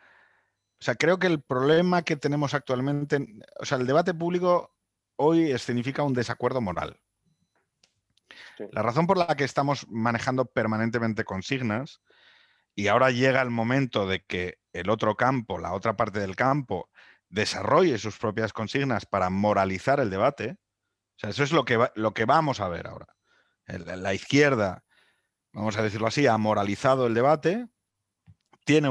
O 0.80 0.84
sea, 0.84 0.95
creo 0.95 1.18
que 1.18 1.27
el 1.27 1.41
problema 1.41 2.03
que 2.03 2.18
tenemos 2.18 2.53
actualmente, 2.53 3.26
o 3.59 3.65
sea, 3.65 3.80
el 3.80 3.88
debate 3.88 4.14
público 4.14 4.76
hoy 5.15 5.57
significa 5.57 6.03
un 6.03 6.14
desacuerdo 6.14 6.61
moral. 6.61 6.99
La 8.72 8.84
razón 8.84 9.07
por 9.07 9.18
la 9.18 9.35
que 9.35 9.43
estamos 9.43 9.88
manejando 9.89 10.45
permanentemente 10.45 11.23
consignas 11.23 12.01
y 12.76 12.88
ahora 12.88 13.09
llega 13.09 13.41
el 13.41 13.49
momento 13.49 14.07
de 14.07 14.23
que 14.23 14.59
el 14.80 14.90
otro 14.90 15.16
campo, 15.16 15.58
la 15.58 15.74
otra 15.74 15.95
parte 15.95 16.20
del 16.20 16.36
campo, 16.36 16.90
desarrolle 17.30 17.98
sus 17.98 18.18
propias 18.18 18.54
consignas 18.54 19.06
para 19.06 19.30
moralizar 19.30 19.99
el 19.99 20.10
debate. 20.10 20.58
O 21.18 21.20
sea, 21.20 21.30
eso 21.30 21.44
es 21.44 21.52
lo 21.52 21.66
que, 21.66 21.90
lo 21.95 22.14
que 22.14 22.26
vamos 22.26 22.60
a 22.60 22.70
ver 22.70 22.88
ahora. 22.88 23.16
la 23.68 24.14
izquierda, 24.14 24.84
vamos 25.52 25.78
a 25.78 25.84
decirlo 25.84 26.08
así, 26.08 26.28
ha 26.28 26.38
moralizado 26.38 27.08
el 27.08 27.14
debate, 27.14 27.68
tiene 28.64 28.90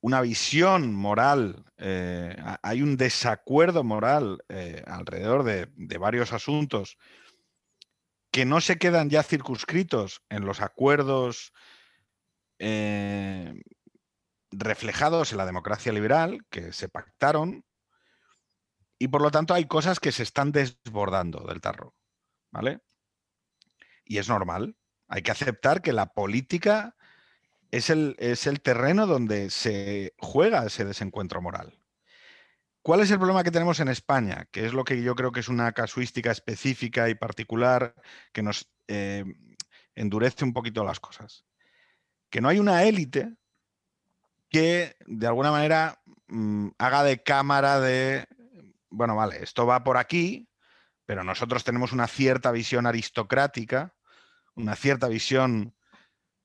una 0.00 0.20
visión 0.20 0.94
moral, 0.94 1.64
eh, 1.76 2.36
hay 2.62 2.82
un 2.82 2.96
desacuerdo 2.96 3.84
moral 3.84 4.42
eh, 4.48 4.82
alrededor 4.86 5.44
de, 5.44 5.68
de, 5.76 5.98
varios 5.98 6.32
asuntos 6.32 6.96
que 8.30 8.44
no 8.44 8.60
se 8.60 8.78
quedan 8.78 9.10
ya 9.10 9.22
circunscritos 9.22 10.22
en 10.28 10.44
los 10.44 10.60
acuerdos 10.60 11.52
eh, 12.58 13.54
reflejados 14.58 15.32
en 15.32 15.38
la 15.38 15.46
democracia 15.46 15.92
liberal, 15.92 16.44
que 16.50 16.72
se 16.72 16.88
pactaron, 16.88 17.64
y 18.98 19.08
por 19.08 19.22
lo 19.22 19.30
tanto 19.30 19.54
hay 19.54 19.66
cosas 19.66 20.00
que 20.00 20.12
se 20.12 20.22
están 20.22 20.52
desbordando 20.52 21.40
del 21.46 21.60
tarro. 21.60 21.94
¿Vale? 22.50 22.80
Y 24.04 24.18
es 24.18 24.28
normal. 24.28 24.76
Hay 25.08 25.22
que 25.22 25.32
aceptar 25.32 25.82
que 25.82 25.92
la 25.92 26.12
política 26.12 26.96
es 27.70 27.90
el, 27.90 28.14
es 28.18 28.46
el 28.46 28.60
terreno 28.60 29.06
donde 29.06 29.50
se 29.50 30.14
juega 30.18 30.64
ese 30.64 30.84
desencuentro 30.84 31.42
moral. 31.42 31.80
¿Cuál 32.82 33.00
es 33.00 33.10
el 33.10 33.18
problema 33.18 33.42
que 33.42 33.50
tenemos 33.50 33.80
en 33.80 33.88
España? 33.88 34.46
Que 34.52 34.66
es 34.66 34.72
lo 34.72 34.84
que 34.84 35.02
yo 35.02 35.14
creo 35.14 35.32
que 35.32 35.40
es 35.40 35.48
una 35.48 35.72
casuística 35.72 36.30
específica 36.30 37.08
y 37.08 37.14
particular 37.14 37.94
que 38.32 38.42
nos 38.42 38.70
eh, 38.88 39.24
endurece 39.94 40.44
un 40.44 40.52
poquito 40.52 40.84
las 40.84 41.00
cosas 41.00 41.44
que 42.34 42.40
no 42.40 42.48
hay 42.48 42.58
una 42.58 42.82
élite 42.82 43.32
que 44.54 44.94
de 45.06 45.26
alguna 45.26 45.50
manera 45.50 45.98
mm, 46.28 46.68
haga 46.78 47.02
de 47.02 47.20
cámara 47.24 47.80
de, 47.80 48.24
bueno, 48.88 49.16
vale, 49.16 49.42
esto 49.42 49.66
va 49.66 49.82
por 49.82 49.96
aquí, 49.96 50.48
pero 51.06 51.24
nosotros 51.24 51.64
tenemos 51.64 51.90
una 51.90 52.06
cierta 52.06 52.52
visión 52.52 52.86
aristocrática, 52.86 53.96
una 54.54 54.76
cierta 54.76 55.08
visión, 55.08 55.74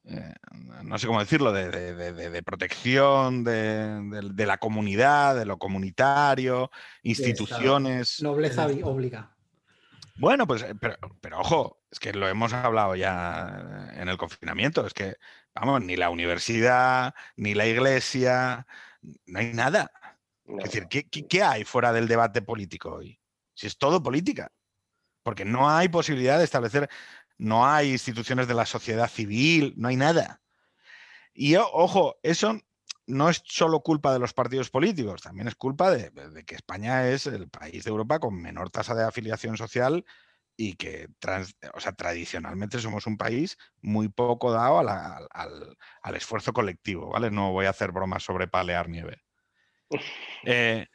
eh, 0.06 0.34
no 0.82 0.98
sé 0.98 1.06
cómo 1.06 1.20
decirlo, 1.20 1.54
de, 1.54 2.42
protección 2.44 3.44
de, 3.44 4.46
la 4.48 4.58
comunidad, 4.58 5.36
de 5.36 5.46
lo 5.46 5.60
comunitario, 5.60 6.72
instituciones. 7.04 8.24
Nobleza 8.24 8.66
obliga. 8.66 9.36
Bueno, 10.16 10.48
pues, 10.48 10.64
eh, 10.64 10.74
pero, 10.82 10.98
pero, 11.22 11.42
ojo, 11.42 11.78
es 11.92 12.00
que 12.00 12.12
lo 12.12 12.28
hemos 12.28 12.54
hablado 12.54 12.96
ya 12.96 13.92
en 13.94 14.10
el 14.10 14.18
confinamiento, 14.18 14.84
es 14.88 14.96
que, 14.96 15.16
vamos, 15.60 15.84
ni 15.84 15.96
la 15.96 16.10
universidad, 16.10 17.14
ni 17.36 17.54
la 17.54 17.68
iglesia, 17.68 18.66
no 19.26 19.40
hay 19.40 19.54
nada. 19.54 19.92
Es 20.46 20.72
decir, 20.72 20.88
¿qué, 20.88 21.44
hay 21.44 21.64
fuera 21.64 21.94
del 21.94 22.08
debate 22.08 22.42
político 22.42 22.94
hoy? 22.96 23.20
Si 23.54 23.68
es 23.68 23.78
todo 23.78 24.02
política. 24.02 24.52
Porque 25.22 25.46
no 25.46 25.70
hay 25.70 25.90
posibilidad 25.90 26.38
de 26.38 26.46
establecer, 26.46 26.90
no 27.38 27.68
hay 27.68 27.92
instituciones 27.92 28.48
de 28.48 28.54
la 28.54 28.66
sociedad 28.66 29.10
civil, 29.10 29.74
no 29.78 29.90
hay 29.90 29.98
nada. 29.98 30.42
Y 31.34 31.56
ojo, 31.58 32.16
eso 32.24 32.60
no 33.06 33.30
es 33.30 33.42
solo 33.46 33.82
culpa 33.82 34.14
de 34.14 34.20
los 34.20 34.34
partidos 34.34 34.70
políticos, 34.70 35.22
también 35.22 35.48
es 35.48 35.56
culpa 35.56 35.92
de, 35.92 36.12
que 36.46 36.56
España 36.56 37.08
es 37.10 37.28
el 37.28 37.50
país 37.50 37.84
de 37.84 37.90
Europa 37.90 38.20
con 38.20 38.42
menor 38.42 38.70
tasa 38.70 38.96
de 38.96 39.04
afiliación 39.04 39.58
social 39.58 40.06
y 40.62 40.74
que 40.74 41.08
o 41.74 41.80
sea, 41.80 41.94
tradicionalmente 41.94 42.80
somos 42.80 43.08
un 43.08 43.16
país 43.16 43.58
muy 43.82 44.10
poco 44.10 44.52
dado 44.52 44.80
al, 44.80 46.16
esfuerzo 46.16 46.52
colectivo, 46.52 47.08
¿vale? 47.12 47.32
No 47.32 47.54
voy 47.54 47.66
a 47.66 47.70
hacer 47.70 47.94
bromas 47.94 48.24
sobre 48.24 48.50
palear 48.50 48.90
nieve. 48.90 49.22
Eh, 50.44 50.86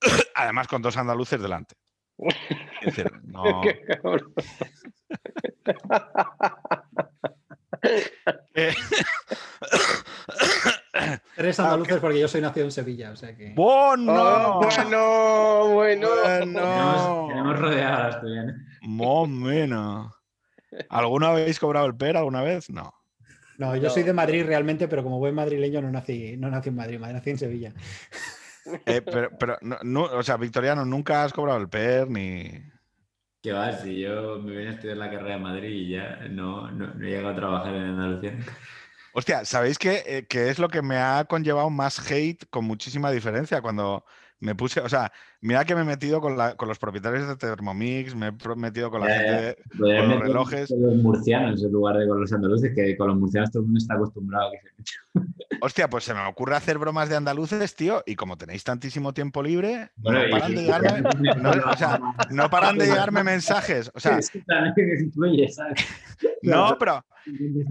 además, 0.36 0.68
con 0.68 0.82
dos 0.82 0.96
andaluces 0.96 1.42
delante. 1.42 1.74
Es 2.80 2.94
decir, 2.94 3.10
no... 3.24 3.62
Eh, 8.54 8.74
Tres 11.36 11.60
andaluces 11.60 11.98
porque 11.98 12.20
yo 12.20 12.28
soy 12.28 12.40
nacido 12.40 12.66
en 12.66 12.72
Sevilla, 12.72 13.10
o 13.10 13.16
sea 13.16 13.36
que. 13.36 13.52
¡Bueno! 13.54 14.14
Oh, 14.14 14.60
bueno, 14.60 15.74
bueno. 15.74 16.08
bueno. 16.14 17.26
Tenemos 17.28 17.58
rodeadas 17.58 18.22
Más 18.82 19.28
menos. 19.28 20.12
¿Alguna 20.88 21.30
habéis 21.30 21.58
cobrado 21.58 21.86
el 21.86 21.96
PER 21.96 22.16
alguna 22.16 22.42
vez? 22.42 22.70
No. 22.70 22.92
No, 23.58 23.74
yo 23.74 23.90
soy 23.90 24.04
de 24.04 24.12
Madrid 24.12 24.44
realmente, 24.46 24.86
pero 24.86 25.02
como 25.02 25.18
buen 25.18 25.34
madrileño 25.34 25.82
no 25.82 25.90
nací, 25.90 26.36
no 26.36 26.48
nací 26.48 26.68
en 26.68 26.76
Madrid, 26.76 27.00
nací 27.00 27.30
en 27.30 27.38
Sevilla. 27.38 27.72
Eh, 28.86 29.00
pero, 29.00 29.30
pero 29.38 29.56
no, 29.62 30.02
o 30.02 30.22
sea, 30.22 30.36
Victoriano, 30.36 30.84
nunca 30.84 31.24
has 31.24 31.32
cobrado 31.32 31.58
el 31.58 31.68
PER 31.70 32.10
ni. 32.10 32.50
¿Qué 33.42 33.52
va? 33.52 33.72
Si 33.72 34.00
yo 34.00 34.38
me 34.40 34.56
vine 34.56 34.68
a 34.68 34.72
estudiar 34.72 34.98
la 34.98 35.10
carrera 35.10 35.36
de 35.36 35.40
Madrid 35.40 35.70
y 35.70 35.88
ya 35.90 36.18
no, 36.28 36.70
no, 36.70 36.92
he 37.02 37.08
llegado 37.08 37.30
a 37.30 37.36
trabajar 37.36 37.74
en 37.74 37.82
Andalucía. 37.82 38.36
Hostia, 39.12 39.44
¿sabéis 39.44 39.78
qué, 39.78 40.02
eh, 40.06 40.26
qué, 40.28 40.50
es 40.50 40.58
lo 40.58 40.68
que 40.68 40.82
me 40.82 40.96
ha 40.96 41.24
conllevado 41.24 41.70
más 41.70 42.10
hate 42.10 42.44
con 42.50 42.64
muchísima 42.64 43.10
diferencia? 43.10 43.62
Cuando 43.62 44.04
me 44.40 44.54
puse, 44.54 44.80
o 44.80 44.88
sea, 44.88 45.10
mira 45.40 45.64
que 45.64 45.74
me 45.74 45.80
he 45.80 45.84
metido 45.84 46.20
con, 46.20 46.36
los 46.36 46.78
propietarios 46.78 47.26
de 47.26 47.36
Thermomix, 47.36 48.14
me 48.14 48.28
he 48.28 48.56
metido 48.56 48.90
con 48.90 49.00
la 49.00 49.08
gente 49.08 49.56
con 49.76 50.08
los 50.08 50.20
relojes. 50.20 50.68
Con 50.68 50.82
los 50.82 50.96
murcianos 50.96 51.62
en 51.64 51.72
lugar 51.72 51.96
de 51.96 52.06
con 52.06 52.20
los 52.20 52.32
andaluces, 52.32 52.72
que 52.74 52.96
con 52.96 53.08
los 53.08 53.18
murcianos 53.18 53.50
todo 53.50 53.62
el 53.62 53.66
mundo 53.66 53.78
está 53.78 53.94
acostumbrado 53.94 54.48
a 54.48 54.52
que 54.52 54.58
se 54.58 54.98
Hostia, 55.60 55.90
pues 55.90 56.04
se 56.04 56.14
me 56.14 56.24
ocurre 56.24 56.54
hacer 56.54 56.78
bromas 56.78 57.08
de 57.08 57.16
andaluces, 57.16 57.74
tío, 57.74 58.04
y 58.06 58.14
como 58.14 58.36
tenéis 58.36 58.62
tantísimo 58.62 59.12
tiempo 59.12 59.42
libre, 59.42 59.90
no, 59.96 60.12
paran 60.30 60.54
de 60.54 60.62
llegarme, 60.62 61.08
o 61.64 61.76
sea, 61.76 62.00
no 62.30 62.48
paran 62.48 62.78
de 62.78 62.86
llegarme 62.86 63.24
mensajes. 63.24 63.90
O 63.92 63.98
sea, 63.98 64.20
no, 66.42 66.76
pero, 66.78 67.04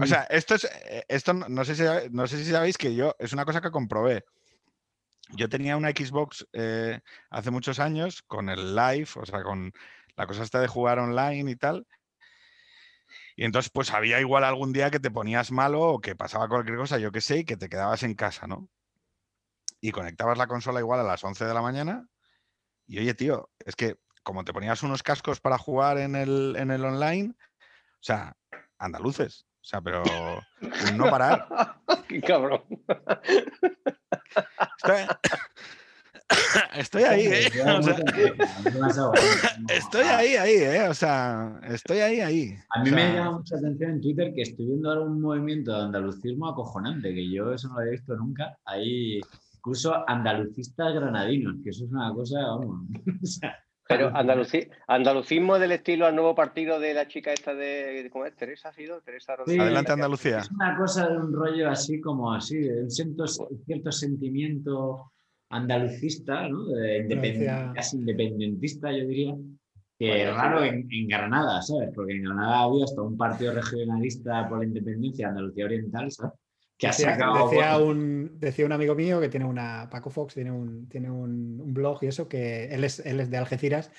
o 0.00 0.06
sea, 0.06 0.22
esto 0.30 0.54
es, 0.54 0.64
eh, 0.64 1.04
esto 1.08 1.32
no 1.32 1.64
sé 1.64 1.74
si, 1.74 1.82
no 2.10 2.26
sé 2.26 2.42
si 2.42 2.50
sabéis 2.50 2.78
que 2.78 2.94
yo, 2.94 3.14
es 3.18 3.32
una 3.32 3.44
cosa 3.44 3.60
que 3.60 3.70
comprobé 3.70 4.24
yo 5.30 5.48
tenía 5.48 5.76
una 5.76 5.90
Xbox 5.90 6.46
eh, 6.52 7.00
hace 7.30 7.50
muchos 7.50 7.78
años 7.78 8.22
con 8.22 8.48
el 8.48 8.74
live, 8.74 9.08
o 9.16 9.26
sea, 9.26 9.42
con 9.42 9.72
la 10.16 10.26
cosa 10.26 10.42
esta 10.42 10.60
de 10.60 10.68
jugar 10.68 10.98
online 10.98 11.50
y 11.50 11.56
tal. 11.56 11.86
Y 13.36 13.44
entonces, 13.44 13.70
pues 13.70 13.92
había 13.92 14.20
igual 14.20 14.44
algún 14.44 14.72
día 14.72 14.90
que 14.90 15.00
te 15.00 15.10
ponías 15.10 15.52
malo 15.52 15.82
o 15.82 16.00
que 16.00 16.16
pasaba 16.16 16.48
cualquier 16.48 16.76
cosa, 16.76 16.98
yo 16.98 17.12
qué 17.12 17.20
sé, 17.20 17.38
y 17.38 17.44
que 17.44 17.56
te 17.56 17.68
quedabas 17.68 18.02
en 18.02 18.14
casa, 18.14 18.46
¿no? 18.46 18.68
Y 19.80 19.92
conectabas 19.92 20.38
la 20.38 20.48
consola 20.48 20.80
igual 20.80 21.00
a 21.00 21.04
las 21.04 21.22
11 21.22 21.44
de 21.44 21.54
la 21.54 21.62
mañana. 21.62 22.08
Y 22.86 22.98
oye, 22.98 23.14
tío, 23.14 23.50
es 23.64 23.76
que 23.76 23.96
como 24.24 24.44
te 24.44 24.52
ponías 24.52 24.82
unos 24.82 25.02
cascos 25.02 25.40
para 25.40 25.56
jugar 25.56 25.98
en 25.98 26.16
el, 26.16 26.56
en 26.58 26.70
el 26.70 26.84
online, 26.84 27.34
o 27.38 28.02
sea, 28.02 28.36
andaluces. 28.78 29.46
O 29.60 29.64
sea, 29.64 29.80
pero 29.80 30.02
no 30.96 31.10
parar. 31.10 31.46
Qué 32.08 32.20
cabrón. 32.20 32.62
Estoy, 36.76 37.02
ahí, 37.04 37.26
¿eh? 37.26 37.48
estoy 39.68 40.02
ahí, 40.02 40.36
ahí, 40.36 40.54
¿eh? 40.54 40.88
O 40.88 40.94
sea, 40.94 41.60
estoy 41.68 41.98
ahí, 41.98 42.20
ahí. 42.20 42.54
A 42.74 42.82
mí 42.82 42.90
me 42.90 43.14
llama 43.14 43.38
mucha 43.38 43.56
atención 43.56 43.92
en 43.92 44.00
Twitter 44.00 44.32
que 44.34 44.42
estoy 44.42 44.66
viendo 44.66 44.90
ahora 44.90 45.02
un 45.02 45.20
movimiento 45.20 45.72
de 45.72 45.84
andalucismo 45.84 46.48
acojonante, 46.48 47.14
que 47.14 47.30
yo 47.30 47.52
eso 47.52 47.68
no 47.68 47.74
lo 47.74 47.80
había 47.80 47.92
visto 47.92 48.14
nunca. 48.16 48.56
Hay 48.64 49.20
incluso 49.56 50.08
andalucistas 50.08 50.94
granadinos, 50.94 51.56
que 51.62 51.70
eso 51.70 51.84
es 51.84 51.90
una 51.90 52.12
cosa, 52.14 52.40
vamos. 52.40 52.86
o 53.22 53.26
sea, 53.26 53.56
pero 53.88 54.12
andalucismo 54.86 55.58
del 55.58 55.72
estilo 55.72 56.04
al 56.04 56.14
nuevo 56.14 56.34
partido 56.34 56.78
de 56.78 56.92
la 56.92 57.08
chica 57.08 57.32
esta 57.32 57.54
de, 57.54 58.06
¿cómo 58.12 58.26
es? 58.26 58.36
Teresa 58.36 58.68
ha 58.68 58.72
sido, 58.72 59.00
Teresa 59.00 59.34
Rodríguez. 59.34 59.62
Adelante 59.62 59.92
Andalucía. 59.92 60.38
Es 60.40 60.50
una 60.50 60.76
cosa 60.76 61.08
de 61.08 61.16
un 61.16 61.32
rollo 61.32 61.70
así 61.70 61.98
como 61.98 62.32
así, 62.32 62.68
un 62.68 62.90
cierto, 62.90 63.24
cierto 63.26 63.90
sentimiento 63.90 65.10
andalucista, 65.48 66.46
¿no? 66.48 66.66
De 66.66 67.72
casi 67.74 67.96
independentista, 67.96 68.92
yo 68.92 69.06
diría. 69.06 69.34
Que 69.98 70.22
es 70.22 70.36
raro 70.36 70.62
en, 70.62 70.86
en, 70.92 71.08
Granada, 71.08 71.60
¿sabes? 71.60 71.90
Porque 71.92 72.12
en 72.12 72.22
Granada 72.22 72.60
había 72.60 72.84
hasta 72.84 73.02
un 73.02 73.16
partido 73.16 73.52
regionalista 73.52 74.48
por 74.48 74.58
la 74.58 74.66
independencia, 74.66 75.28
Andalucía 75.28 75.64
Oriental, 75.64 76.12
¿sabes? 76.12 76.34
Decía, 76.80 77.78
un, 77.78 78.38
decía 78.38 78.66
un 78.66 78.72
amigo 78.72 78.94
mío 78.94 79.20
que 79.20 79.28
tiene 79.28 79.46
una, 79.46 79.88
Paco 79.90 80.10
Fox, 80.10 80.34
tiene 80.34 80.50
un, 80.50 80.88
tiene 80.88 81.10
un, 81.10 81.74
blog 81.74 81.98
y 82.02 82.06
eso, 82.06 82.28
que 82.28 82.66
él 82.66 82.84
es, 82.84 83.00
él 83.00 83.20
es 83.20 83.30
de 83.30 83.36
Algeciras, 83.36 83.90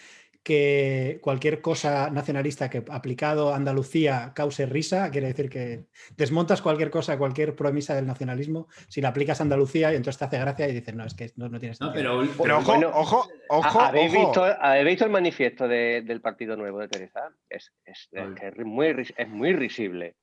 que 0.44 1.20
cualquier 1.22 1.62
cosa 1.62 2.10
nacionalista 2.10 2.70
que 2.70 2.84
aplicado 2.90 3.54
a 3.54 3.56
Andalucía 3.56 4.32
cause 4.34 4.66
risa, 4.66 5.12
quiere 5.12 5.28
decir 5.28 5.50
que 5.50 5.86
desmontas 6.16 6.62
cualquier 6.62 6.90
cosa, 6.90 7.18
cualquier 7.18 7.56
promesa 7.56 7.94
del 7.94 8.08
nacionalismo, 8.08 8.68
si 8.88 9.02
la 9.02 9.10
aplicas 9.10 9.40
a 9.40 9.44
Andalucía 9.44 9.92
y 9.92 9.98
entonces 9.98 10.18
te 10.18 10.26
hace 10.26 10.40
gracia 10.40 10.68
y 10.68 10.74
dices, 10.74 10.96
no, 10.96 11.06
es 11.06 11.14
que 11.14 11.32
no, 11.36 11.50
no 11.50 11.60
tienes 11.60 11.80
no, 11.82 11.92
pero, 11.94 12.24
pero, 12.42 12.58
ojo, 12.60 12.74
ojo, 12.94 13.28
ojo, 13.50 13.82
¿habéis, 13.82 14.14
Visto, 14.14 14.44
¿Habéis 14.44 14.86
visto 14.86 15.06
el 15.06 15.12
manifiesto 15.12 15.68
del 15.68 16.22
Partido 16.22 16.56
Nuevo 16.56 16.80
de 16.80 16.88
Teresa? 16.88 17.30
Es, 17.50 17.74
es, 17.86 18.10
es, 18.12 18.66
muy, 18.66 18.88
es 19.18 19.28
muy 19.28 19.54
risible. 19.54 20.16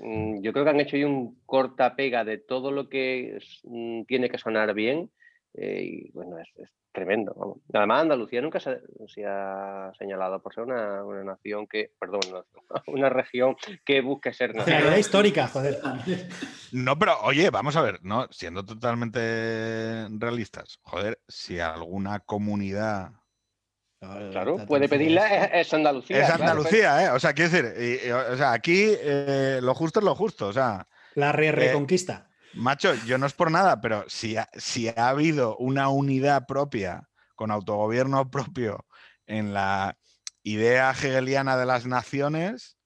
Mm, 0.00 0.40
yo 0.42 0.52
creo 0.52 0.64
que 0.64 0.70
han 0.70 0.80
hecho 0.80 0.96
ahí 0.96 1.04
un 1.04 1.40
corta 1.46 1.96
pega 1.96 2.24
de 2.24 2.38
todo 2.38 2.70
lo 2.70 2.88
que 2.88 3.38
mm, 3.64 4.02
tiene 4.04 4.28
que 4.30 4.38
sonar 4.38 4.74
bien. 4.74 5.10
Eh, 5.54 5.82
y 5.82 6.10
bueno, 6.12 6.38
es, 6.38 6.48
tremendo. 6.92 7.60
Además, 7.72 8.02
Andalucía 8.02 8.40
nunca 8.40 8.58
se, 8.60 8.80
ha 9.24 9.92
señalado 9.98 10.42
por 10.42 10.54
ser 10.54 10.64
una, 10.64 11.02
nación 11.22 11.66
que, 11.66 11.92
perdón, 11.98 12.20
una 12.86 13.08
región 13.08 13.56
que 13.84 14.00
busque 14.00 14.32
ser 14.32 14.54
nación. 14.54 14.98
histórica, 14.98 15.46
joder. 15.46 15.78
No, 16.72 16.98
pero 16.98 17.20
oye, 17.22 17.50
vamos 17.50 17.76
a 17.76 17.82
ver, 17.82 18.00
¿no? 18.02 18.26
Siendo 18.30 18.64
totalmente 18.64 20.08
realistas, 20.18 20.80
joder, 20.82 21.20
si 21.28 21.60
alguna 21.60 22.20
comunidad 22.20 23.12
Claro, 24.00 24.64
puede 24.66 24.88
pedirla, 24.88 25.46
es, 25.46 25.74
Andalucía. 25.74 26.22
Es 26.22 26.30
Andalucía, 26.30 27.04
¿eh? 27.04 27.10
O 27.10 27.18
sea, 27.18 27.32
quiero 27.32 27.50
decir, 27.50 28.12
o 28.12 28.36
sea, 28.36 28.52
aquí 28.52 28.92
eh, 29.00 29.58
lo 29.60 29.74
justo 29.74 29.98
es 29.98 30.04
lo 30.04 30.14
justo, 30.14 30.48
o 30.48 30.52
sea. 30.52 30.86
La 31.14 31.32
re 31.32 31.48
eh, 31.48 31.52
reconquista. 31.52 32.28
macho, 32.54 32.94
yo 33.06 33.18
no 33.18 33.26
es 33.26 33.32
por 33.32 33.50
nada, 33.50 33.80
pero 33.80 34.04
si 34.06 34.36
ha, 34.36 34.48
si 34.54 34.88
ha 34.88 35.08
habido 35.08 35.56
una 35.56 35.88
unidad 35.88 36.46
propia, 36.46 37.08
con 37.34 37.50
autogobierno 37.50 38.30
propio, 38.30 38.86
en 39.26 39.52
la 39.52 39.96
idea 40.44 40.92
hegeliana 40.92 41.56
de 41.56 41.66
las 41.66 41.86
naciones, 41.86 42.78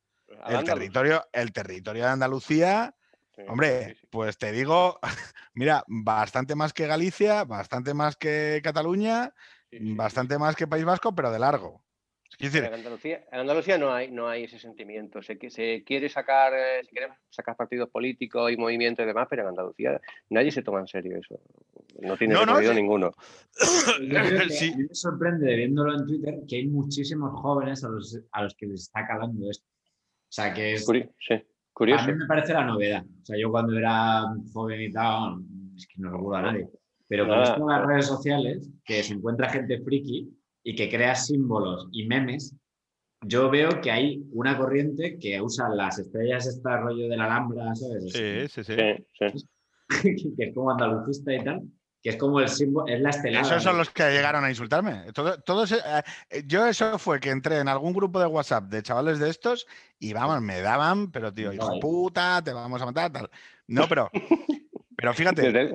el 0.46 0.64
territorio, 0.64 1.26
el 1.32 1.52
territorio 1.52 2.04
de 2.04 2.10
Andalucía, 2.10 2.94
hombre, 3.48 3.98
pues 4.08 4.38
te 4.38 4.50
digo, 4.50 4.98
mira, 5.52 5.84
bastante 5.88 6.54
más 6.54 6.72
que 6.72 6.86
Galicia, 6.86 7.44
bastante 7.44 7.92
más 7.92 8.16
que 8.16 8.60
Cataluña 8.64 9.34
Bastante 9.80 10.38
más 10.38 10.56
que 10.56 10.66
País 10.66 10.84
Vasco, 10.84 11.14
pero 11.14 11.30
de 11.30 11.38
largo. 11.38 11.82
en, 12.38 12.74
Andalucía, 13.32 13.78
no 13.78 13.92
hay, 13.92 14.10
no 14.10 14.28
hay 14.28 14.44
ese 14.44 14.58
sentimiento. 14.58 15.22
Se, 15.22 15.38
se 15.50 15.84
quiere 15.84 16.08
sacar, 16.08 16.52
eh, 16.54 16.82
sacar 17.28 17.56
partidos 17.56 17.90
políticos 17.90 18.50
y 18.50 18.56
movimientos 18.56 19.04
y 19.04 19.06
demás, 19.06 19.26
pero 19.28 19.42
en 19.42 19.48
Andalucía 19.48 20.00
nadie 20.30 20.50
se 20.50 20.62
toma 20.62 20.80
en 20.80 20.86
serio 20.86 21.18
eso. 21.18 21.40
No 22.00 22.16
tiene 22.16 22.36
sentido 22.36 22.74
ninguno. 22.74 23.12
sí. 24.48 24.74
me 24.76 24.94
sorprende 24.94 25.54
viéndolo 25.56 25.94
en 25.94 26.06
Twitter 26.06 26.34
que 26.48 26.56
hay 26.56 26.66
muchísimos 26.66 27.38
jóvenes 27.40 27.84
a 27.84 27.88
los, 27.88 28.18
a 28.32 28.42
los 28.42 28.54
que 28.54 28.66
les 28.66 28.82
está 28.82 29.06
calando 29.06 29.50
esto. 29.50 29.66
sea, 30.28 30.54
que 30.54 30.74
es... 30.74 30.86
Sí, 30.86 31.44
curioso. 31.72 32.04
A 32.04 32.06
mí 32.06 32.14
me 32.14 32.26
parece 32.26 32.54
la 32.54 32.64
novedad. 32.64 33.04
O 33.04 33.24
sea, 33.24 33.38
yo 33.38 33.50
cuando 33.50 33.76
era 33.76 34.24
joven 34.52 34.80
y 34.80 34.90
tal, 34.90 35.42
es 35.76 35.86
que 35.86 36.00
no 36.00 36.10
recuerdo 36.10 36.36
a 36.36 36.42
nadie. 36.42 36.68
Pero 37.08 37.26
con 37.26 37.42
esto 37.42 37.66
de 37.66 37.72
las 37.72 37.86
redes 37.86 38.06
sociales, 38.06 38.70
que 38.84 39.02
se 39.02 39.14
encuentra 39.14 39.50
gente 39.50 39.80
friki 39.82 40.30
y 40.62 40.74
que 40.74 40.88
crea 40.88 41.14
símbolos 41.14 41.88
y 41.92 42.06
memes, 42.06 42.56
yo 43.24 43.50
veo 43.50 43.80
que 43.80 43.90
hay 43.90 44.24
una 44.32 44.58
corriente 44.58 45.18
que 45.18 45.40
usa 45.40 45.68
las 45.68 45.98
estrellas, 45.98 46.46
este 46.46 46.76
rollo 46.76 47.08
de 47.08 47.16
la 47.16 47.24
Alhambra, 47.24 47.74
¿sabes? 47.74 48.12
Sí, 48.12 48.48
sí, 48.48 48.64
sí. 48.64 49.46
que 50.36 50.44
es 50.44 50.54
como 50.54 50.70
andalucista 50.70 51.32
y 51.32 51.44
tal, 51.44 51.62
que 52.02 52.10
es 52.10 52.16
como 52.16 52.40
el 52.40 52.48
símbolo, 52.48 52.86
es 52.88 53.00
la 53.00 53.10
estelada. 53.10 53.46
Esos 53.46 53.62
son 53.62 53.78
los 53.78 53.90
que 53.90 54.02
llegaron 54.10 54.44
a 54.44 54.50
insultarme. 54.50 55.12
Todo, 55.12 55.38
todos, 55.40 55.70
eh, 55.72 55.78
eh, 56.30 56.42
yo 56.46 56.66
eso 56.66 56.98
fue 56.98 57.20
que 57.20 57.30
entré 57.30 57.58
en 57.58 57.68
algún 57.68 57.92
grupo 57.92 58.18
de 58.18 58.26
WhatsApp 58.26 58.64
de 58.64 58.82
chavales 58.82 59.18
de 59.20 59.30
estos 59.30 59.66
y 59.98 60.12
vamos, 60.12 60.40
me 60.42 60.60
daban, 60.60 61.12
pero 61.12 61.32
tío, 61.32 61.52
hijo 61.52 61.78
puta, 61.80 62.42
te 62.42 62.52
vamos 62.52 62.82
a 62.82 62.86
matar, 62.86 63.12
tal. 63.12 63.30
No, 63.68 63.86
pero, 63.88 64.10
pero 64.96 65.14
fíjate, 65.14 65.72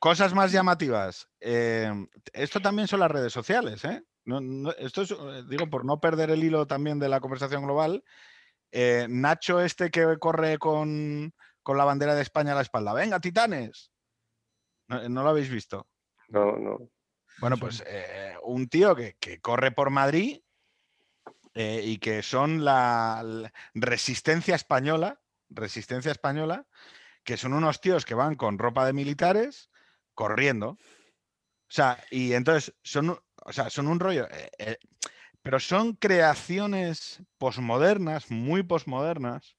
cosas 0.00 0.34
más 0.34 0.52
llamativas. 0.52 1.28
Eh, 1.40 1.92
esto 2.32 2.60
también 2.60 2.88
son 2.88 3.00
las 3.00 3.10
redes 3.10 3.32
sociales, 3.32 3.84
¿eh? 3.84 4.02
esto 4.78 5.02
es, 5.02 5.14
digo, 5.48 5.70
por 5.70 5.86
no 5.86 6.00
perder 6.00 6.30
el 6.30 6.44
hilo 6.44 6.66
también 6.66 6.98
de 6.98 7.08
la 7.08 7.20
conversación 7.20 7.64
global. 7.64 8.04
Nacho 9.08 9.60
este 9.60 9.90
que 9.90 10.18
corre 10.18 10.58
con, 10.58 11.32
con 11.62 11.78
la 11.78 11.84
bandera 11.84 12.14
de 12.14 12.22
España 12.22 12.52
a 12.52 12.56
la 12.56 12.60
espalda. 12.60 12.92
Venga, 12.92 13.20
titanes 13.20 13.90
¿No, 14.88 15.22
lo 15.22 15.28
habéis 15.28 15.50
visto? 15.50 15.86
No, 16.28 16.56
no. 16.56 16.90
Bueno, 17.40 17.56
pues 17.56 17.84
eh, 17.86 18.34
un 18.42 18.68
tío 18.68 18.96
que, 18.96 19.16
corre 19.40 19.70
por 19.70 19.90
Madrid 19.90 20.40
eh, 21.54 21.82
y 21.84 21.98
que 21.98 22.22
son 22.22 22.64
la, 22.64 23.52
resistencia 23.74 24.54
española, 24.54 25.20
resistencia 25.50 26.10
española, 26.10 26.66
que 27.22 27.36
son 27.36 27.52
unos 27.52 27.80
tíos 27.80 28.04
que 28.04 28.14
van 28.14 28.34
con 28.34 28.58
ropa 28.58 28.86
de 28.86 28.92
militares 28.92 29.70
corriendo. 30.18 30.70
O 30.70 31.70
sea, 31.70 32.02
y 32.10 32.32
entonces 32.32 32.74
son, 32.82 33.10
o 33.10 33.52
sea, 33.52 33.70
son 33.70 33.86
un 33.86 34.00
rollo, 34.00 34.26
eh, 34.58 34.76
pero 35.42 35.60
son 35.60 35.92
creaciones 35.92 37.22
posmodernas, 37.38 38.28
muy 38.28 38.64
posmodernas. 38.64 39.56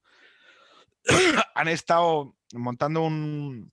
Han 1.55 1.69
estado 1.69 2.35
montando 2.51 3.03
un, 3.03 3.71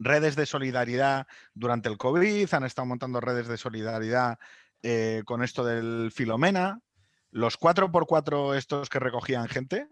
redes 0.00 0.34
de 0.34 0.46
solidaridad 0.46 1.28
durante 1.54 1.88
el 1.88 1.96
COVID, 1.96 2.52
han 2.52 2.64
estado 2.64 2.86
montando 2.86 3.20
redes 3.20 3.46
de 3.46 3.56
solidaridad 3.56 4.38
eh, 4.82 5.22
con 5.24 5.42
esto 5.42 5.64
del 5.64 6.10
Filomena, 6.12 6.80
los 7.30 7.58
4x4 7.58 8.56
estos 8.56 8.88
que 8.88 8.98
recogían 8.98 9.48
gente, 9.48 9.88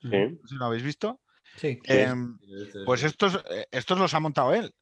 si 0.00 0.54
lo 0.56 0.66
habéis 0.66 0.82
visto. 0.82 1.20
Sí. 1.56 1.78
Em, 1.84 2.38
pues 2.84 3.04
estos, 3.04 3.42
eh, 3.50 3.66
estos 3.70 3.98
los 3.98 4.14
ha 4.14 4.20
montado 4.20 4.52
él. 4.54 4.74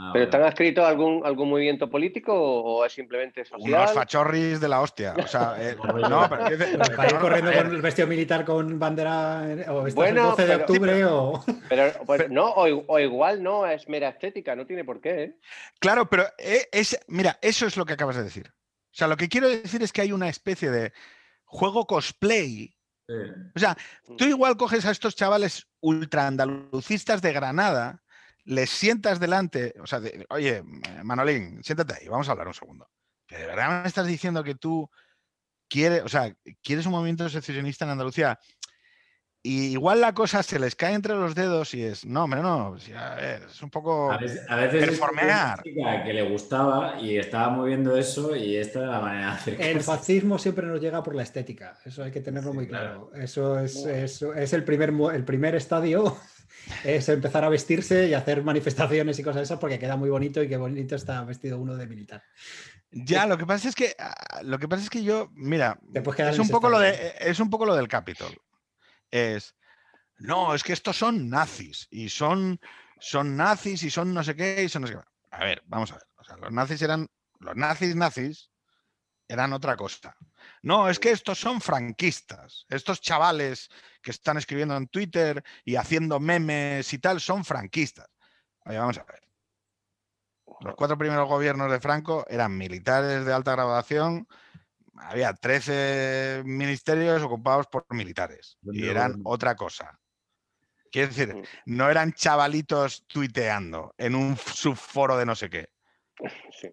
Ah, 0.00 0.10
¿Pero 0.12 0.26
están 0.26 0.42
adscritos 0.44 0.84
a 0.84 0.88
algún, 0.90 1.22
algún 1.24 1.50
movimiento 1.50 1.90
político 1.90 2.32
o 2.32 2.84
es 2.84 2.92
simplemente 2.92 3.44
social? 3.44 3.82
Unos 3.82 3.92
fachorris 3.92 4.60
de 4.60 4.68
la 4.68 4.80
hostia. 4.80 5.16
O 5.18 5.26
sea, 5.26 5.56
eh, 5.58 5.76
no, 6.08 6.28
pero, 6.28 6.96
para 6.96 7.10
ir 7.10 7.18
corriendo 7.20 7.52
con 7.52 7.74
el 7.74 7.82
vestido 7.82 8.06
militar 8.06 8.44
con 8.44 8.78
bandera 8.78 9.42
o 9.66 9.90
bueno, 9.92 10.20
el 10.20 10.28
12 10.28 10.46
de 10.46 10.54
octubre 10.54 11.04
o... 11.04 11.44
Pues, 12.06 12.30
no, 12.30 12.46
o, 12.46 12.98
igual 13.00 13.42
no 13.42 13.66
es 13.66 13.88
mera 13.88 14.10
estética, 14.10 14.54
no 14.54 14.66
tiene 14.66 14.84
por 14.84 15.00
qué. 15.00 15.22
¿eh? 15.22 15.36
Claro, 15.80 16.08
pero 16.08 16.24
eh, 16.38 16.68
es, 16.70 16.98
mira, 17.08 17.36
eso 17.42 17.66
es 17.66 17.76
lo 17.76 17.84
que 17.84 17.94
acabas 17.94 18.16
de 18.16 18.22
decir. 18.22 18.48
O 18.48 18.94
sea, 18.98 19.08
lo 19.08 19.16
que 19.16 19.28
quiero 19.28 19.48
decir 19.48 19.82
es 19.82 19.92
que 19.92 20.02
hay 20.02 20.12
una 20.12 20.28
especie 20.28 20.70
de 20.70 20.92
juego 21.44 21.86
cosplay. 21.86 22.72
O 23.56 23.58
sea, 23.58 23.76
tú 24.16 24.26
igual 24.26 24.56
coges 24.56 24.84
a 24.86 24.90
estos 24.90 25.16
chavales 25.16 25.66
ultra 25.80 26.26
andalucistas 26.26 27.20
de 27.22 27.32
Granada 27.32 28.02
les 28.48 28.70
sientas 28.70 29.20
delante, 29.20 29.74
o 29.78 29.86
sea, 29.86 30.00
oye, 30.30 30.62
Manolín, 31.04 31.62
siéntate 31.62 31.94
ahí, 31.94 32.08
vamos 32.08 32.28
a 32.28 32.32
hablar 32.32 32.48
un 32.48 32.54
segundo. 32.54 32.88
¿Que 33.26 33.36
de 33.36 33.46
verdad 33.46 33.82
me 33.82 33.88
estás 33.88 34.06
diciendo 34.06 34.42
que 34.42 34.54
tú 34.54 34.90
quieres, 35.68 36.02
o 36.02 36.08
sea, 36.08 36.34
quieres 36.62 36.86
un 36.86 36.92
movimiento 36.92 37.28
secesionista 37.28 37.84
en 37.84 37.90
Andalucía? 37.90 38.38
Y 39.42 39.66
igual 39.66 40.00
la 40.00 40.14
cosa 40.14 40.42
se 40.42 40.58
les 40.58 40.74
cae 40.74 40.94
entre 40.94 41.14
los 41.14 41.34
dedos 41.34 41.74
y 41.74 41.82
es, 41.84 42.06
no, 42.06 42.24
hombre, 42.24 42.40
no, 42.40 42.74
es 42.76 43.62
un 43.62 43.68
poco 43.68 44.10
a 44.10 44.16
veces, 44.16 44.40
a 44.48 44.56
veces 44.56 44.98
que 46.04 46.12
le 46.14 46.22
gustaba 46.22 46.98
y 47.00 47.18
estaba 47.18 47.50
moviendo 47.50 47.96
eso 47.98 48.34
y 48.34 48.56
esta 48.56 48.80
es 48.80 48.88
la 48.88 49.00
manera 49.00 49.26
de 49.26 49.32
hacer 49.32 49.60
El 49.60 49.80
fascismo 49.82 50.38
siempre 50.38 50.66
nos 50.66 50.80
llega 50.80 51.02
por 51.02 51.14
la 51.14 51.22
estética, 51.22 51.78
eso 51.84 52.02
hay 52.02 52.10
que 52.10 52.20
tenerlo 52.22 52.54
muy 52.54 52.66
claro. 52.66 53.12
Eso 53.14 53.60
es, 53.60 53.84
es 53.84 54.52
el, 54.54 54.64
primer, 54.64 54.92
el 55.14 55.24
primer 55.24 55.54
estadio 55.54 56.16
es 56.84 57.08
empezar 57.08 57.44
a 57.44 57.48
vestirse 57.48 58.08
y 58.08 58.14
hacer 58.14 58.42
manifestaciones 58.42 59.18
y 59.18 59.22
cosas 59.22 59.42
esas 59.42 59.58
porque 59.58 59.78
queda 59.78 59.96
muy 59.96 60.10
bonito 60.10 60.42
y 60.42 60.48
qué 60.48 60.56
bonito 60.56 60.96
está 60.96 61.22
vestido 61.24 61.58
uno 61.58 61.76
de 61.76 61.86
militar. 61.86 62.22
Ya, 62.90 63.26
lo 63.26 63.36
que 63.36 63.46
pasa 63.46 63.68
es 63.68 63.74
que 63.74 63.94
ah, 63.98 64.40
lo 64.42 64.58
que 64.58 64.68
pasa 64.68 64.82
es 64.82 64.90
que 64.90 65.02
yo, 65.02 65.30
mira, 65.34 65.78
es 65.94 66.38
un 66.38 66.48
poco 66.48 66.70
lo 66.70 66.78
de 66.78 67.14
es 67.20 67.38
un 67.40 67.50
poco 67.50 67.66
lo 67.66 67.76
del 67.76 67.88
Capitol. 67.88 68.34
Es 69.10 69.54
no, 70.18 70.54
es 70.54 70.62
que 70.62 70.72
estos 70.72 70.96
son 70.96 71.28
nazis 71.28 71.86
y 71.90 72.08
son 72.08 72.58
son 72.98 73.36
nazis 73.36 73.82
y 73.82 73.90
son 73.90 74.12
no 74.12 74.24
sé 74.24 74.34
qué 74.34 74.64
y 74.64 74.68
son 74.68 74.82
no 74.82 74.88
sé 74.88 74.94
qué. 74.94 75.00
A 75.30 75.44
ver, 75.44 75.62
vamos 75.66 75.92
a 75.92 75.94
ver. 75.94 76.04
O 76.16 76.24
sea, 76.24 76.36
los 76.36 76.52
nazis 76.52 76.82
eran 76.82 77.06
los 77.40 77.56
nazis 77.56 77.94
nazis 77.94 78.50
eran 79.28 79.52
otra 79.52 79.76
cosa. 79.76 80.16
No, 80.62 80.88
es 80.88 80.98
que 80.98 81.10
estos 81.10 81.38
son 81.38 81.60
franquistas. 81.60 82.64
Estos 82.68 83.00
chavales 83.00 83.68
que 84.02 84.10
están 84.10 84.36
escribiendo 84.38 84.76
en 84.76 84.88
Twitter 84.88 85.42
y 85.64 85.76
haciendo 85.76 86.20
memes 86.20 86.92
y 86.92 86.98
tal 86.98 87.20
son 87.20 87.44
franquistas. 87.44 88.08
Oye, 88.64 88.78
vamos 88.78 88.98
a 88.98 89.04
ver. 89.04 89.22
Los 90.60 90.74
cuatro 90.74 90.98
primeros 90.98 91.28
gobiernos 91.28 91.70
de 91.70 91.80
Franco 91.80 92.24
eran 92.28 92.56
militares 92.56 93.24
de 93.24 93.32
alta 93.32 93.52
graduación. 93.52 94.26
Había 94.96 95.32
13 95.32 96.42
ministerios 96.44 97.22
ocupados 97.22 97.66
por 97.68 97.86
militares 97.90 98.58
y 98.62 98.88
eran 98.88 99.20
otra 99.24 99.54
cosa. 99.54 99.98
Quiero 100.90 101.08
decir, 101.08 101.34
mm. 101.34 101.42
no 101.66 101.90
eran 101.90 102.12
chavalitos 102.12 103.04
tuiteando 103.06 103.94
en 103.98 104.14
un 104.14 104.36
subforo 104.36 105.16
de 105.16 105.26
no 105.26 105.36
sé 105.36 105.50
qué. 105.50 105.68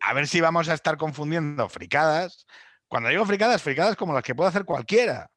A 0.02 0.14
ver 0.14 0.28
si 0.28 0.42
vamos 0.42 0.70
a 0.70 0.74
estar 0.74 0.98
confundiendo 0.98 1.70
fricadas 1.70 2.48
cuando 2.88 3.10
digo 3.10 3.26
fricadas, 3.26 3.62
fricadas 3.62 3.96
como 3.96 4.14
las 4.14 4.24
que 4.24 4.36
puede 4.36 4.50
hacer 4.50 4.66
cualquiera. 4.66 5.30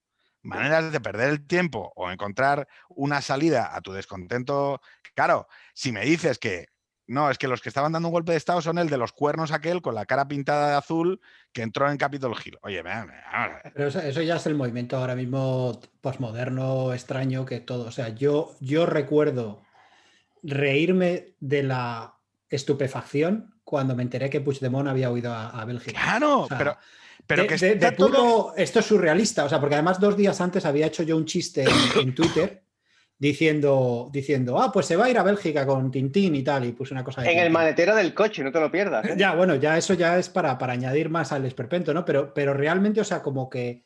Maneras 0.48 0.92
de 0.92 1.00
perder 1.00 1.30
el 1.30 1.46
tiempo 1.46 1.92
o 1.94 2.10
encontrar 2.10 2.68
una 2.88 3.20
salida 3.20 3.74
a 3.74 3.80
tu 3.80 3.92
descontento. 3.92 4.80
Claro, 5.14 5.48
si 5.74 5.92
me 5.92 6.04
dices 6.04 6.38
que 6.38 6.68
no, 7.08 7.30
es 7.30 7.38
que 7.38 7.48
los 7.48 7.62
que 7.62 7.70
estaban 7.70 7.92
dando 7.92 8.08
un 8.08 8.12
golpe 8.12 8.32
de 8.32 8.38
Estado 8.38 8.60
son 8.60 8.78
el 8.78 8.90
de 8.90 8.98
los 8.98 9.12
cuernos 9.12 9.50
aquel 9.50 9.80
con 9.80 9.94
la 9.94 10.04
cara 10.04 10.28
pintada 10.28 10.68
de 10.68 10.76
azul 10.76 11.20
que 11.52 11.62
entró 11.62 11.90
en 11.90 11.96
Capitol 11.96 12.36
Hill. 12.44 12.58
Oye, 12.62 12.82
me, 12.82 12.92
Pero 13.74 13.88
eso, 13.88 14.22
ya 14.22 14.36
es 14.36 14.46
el 14.46 14.54
movimiento 14.54 14.98
ahora 14.98 15.14
mismo 15.14 15.80
posmoderno, 16.02 16.92
extraño, 16.92 17.46
que 17.46 17.60
todo. 17.60 17.86
O 17.86 17.92
sea, 17.92 18.10
yo, 18.10 18.54
yo 18.60 18.84
recuerdo 18.84 19.62
reírme 20.42 21.34
de 21.40 21.62
la 21.62 22.14
estupefacción 22.50 23.54
cuando 23.64 23.96
me 23.96 24.02
enteré 24.02 24.28
que 24.28 24.42
Puigdemont 24.42 24.88
había 24.88 25.10
huido 25.10 25.32
a, 25.32 25.64
Bélgica. 25.64 26.00
Claro, 26.00 26.46
pero 26.58 26.76
pero 27.28 27.46
que 27.46 27.56
de, 27.56 27.92
todo... 27.92 28.54
esto 28.56 28.80
es 28.80 28.86
surrealista, 28.86 29.44
o 29.44 29.50
sea, 29.50 29.60
porque 29.60 29.74
además 29.74 30.00
dos 30.00 30.16
días 30.16 30.40
antes 30.40 30.64
había 30.64 30.86
hecho 30.86 31.02
yo 31.02 31.14
un 31.14 31.26
chiste 31.26 31.62
en, 32.00 32.14
Twitter 32.14 32.64
diciendo, 33.18 34.08
diciendo, 34.10 34.58
ah, 34.58 34.72
pues 34.72 34.86
se 34.86 34.96
va 34.96 35.04
a 35.04 35.10
ir 35.10 35.18
a 35.18 35.22
Bélgica 35.22 35.66
con 35.66 35.90
Tintín 35.90 36.34
y 36.34 36.42
tal, 36.42 36.64
y 36.64 36.72
puse 36.72 36.94
una 36.94 37.04
cosa. 37.04 37.30
en 37.30 37.38
el 37.38 37.50
maletero 37.50 37.94
del 37.94 38.14
coche, 38.14 38.42
no 38.42 38.50
te 38.50 38.58
lo 38.58 38.72
pierdas. 38.72 39.04
¿eh? 39.04 39.14
Ya, 39.18 39.34
bueno, 39.34 39.56
ya 39.56 39.76
eso 39.76 39.92
ya 39.92 40.18
es 40.18 40.30
para, 40.30 40.56
para 40.56 40.72
añadir 40.72 41.10
más 41.10 41.30
al 41.30 41.44
esperpento, 41.44 41.92
¿no? 41.92 42.02
Pero, 42.02 42.32
pero 42.32 42.54
realmente, 42.54 43.02
o 43.02 43.04
sea, 43.04 43.22
como 43.22 43.50
que, 43.50 43.84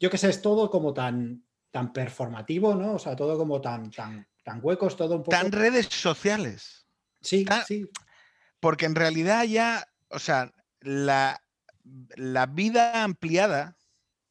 yo 0.00 0.10
qué 0.10 0.18
sé, 0.18 0.30
es 0.30 0.42
todo 0.42 0.68
como 0.68 0.92
tan, 0.92 1.44
tan 1.70 1.92
performativo, 1.92 2.74
¿no? 2.74 2.94
O 2.94 2.98
sea, 2.98 3.14
todo 3.14 3.38
como 3.38 3.60
tan, 3.60 3.88
tan, 3.92 4.26
tan 4.42 4.58
huecos, 4.60 4.96
todo 4.96 5.14
un 5.14 5.22
poco. 5.22 5.30
Tan 5.30 5.52
redes 5.52 5.86
sociales. 5.86 6.88
Sí, 7.20 7.46
sí. 7.68 7.88
Porque 8.58 8.86
en 8.86 8.96
realidad 8.96 9.44
ya, 9.44 9.86
o 10.08 10.18
sea, 10.18 10.50
la, 10.80 11.40
la 12.16 12.46
vida 12.46 13.04
ampliada 13.04 13.76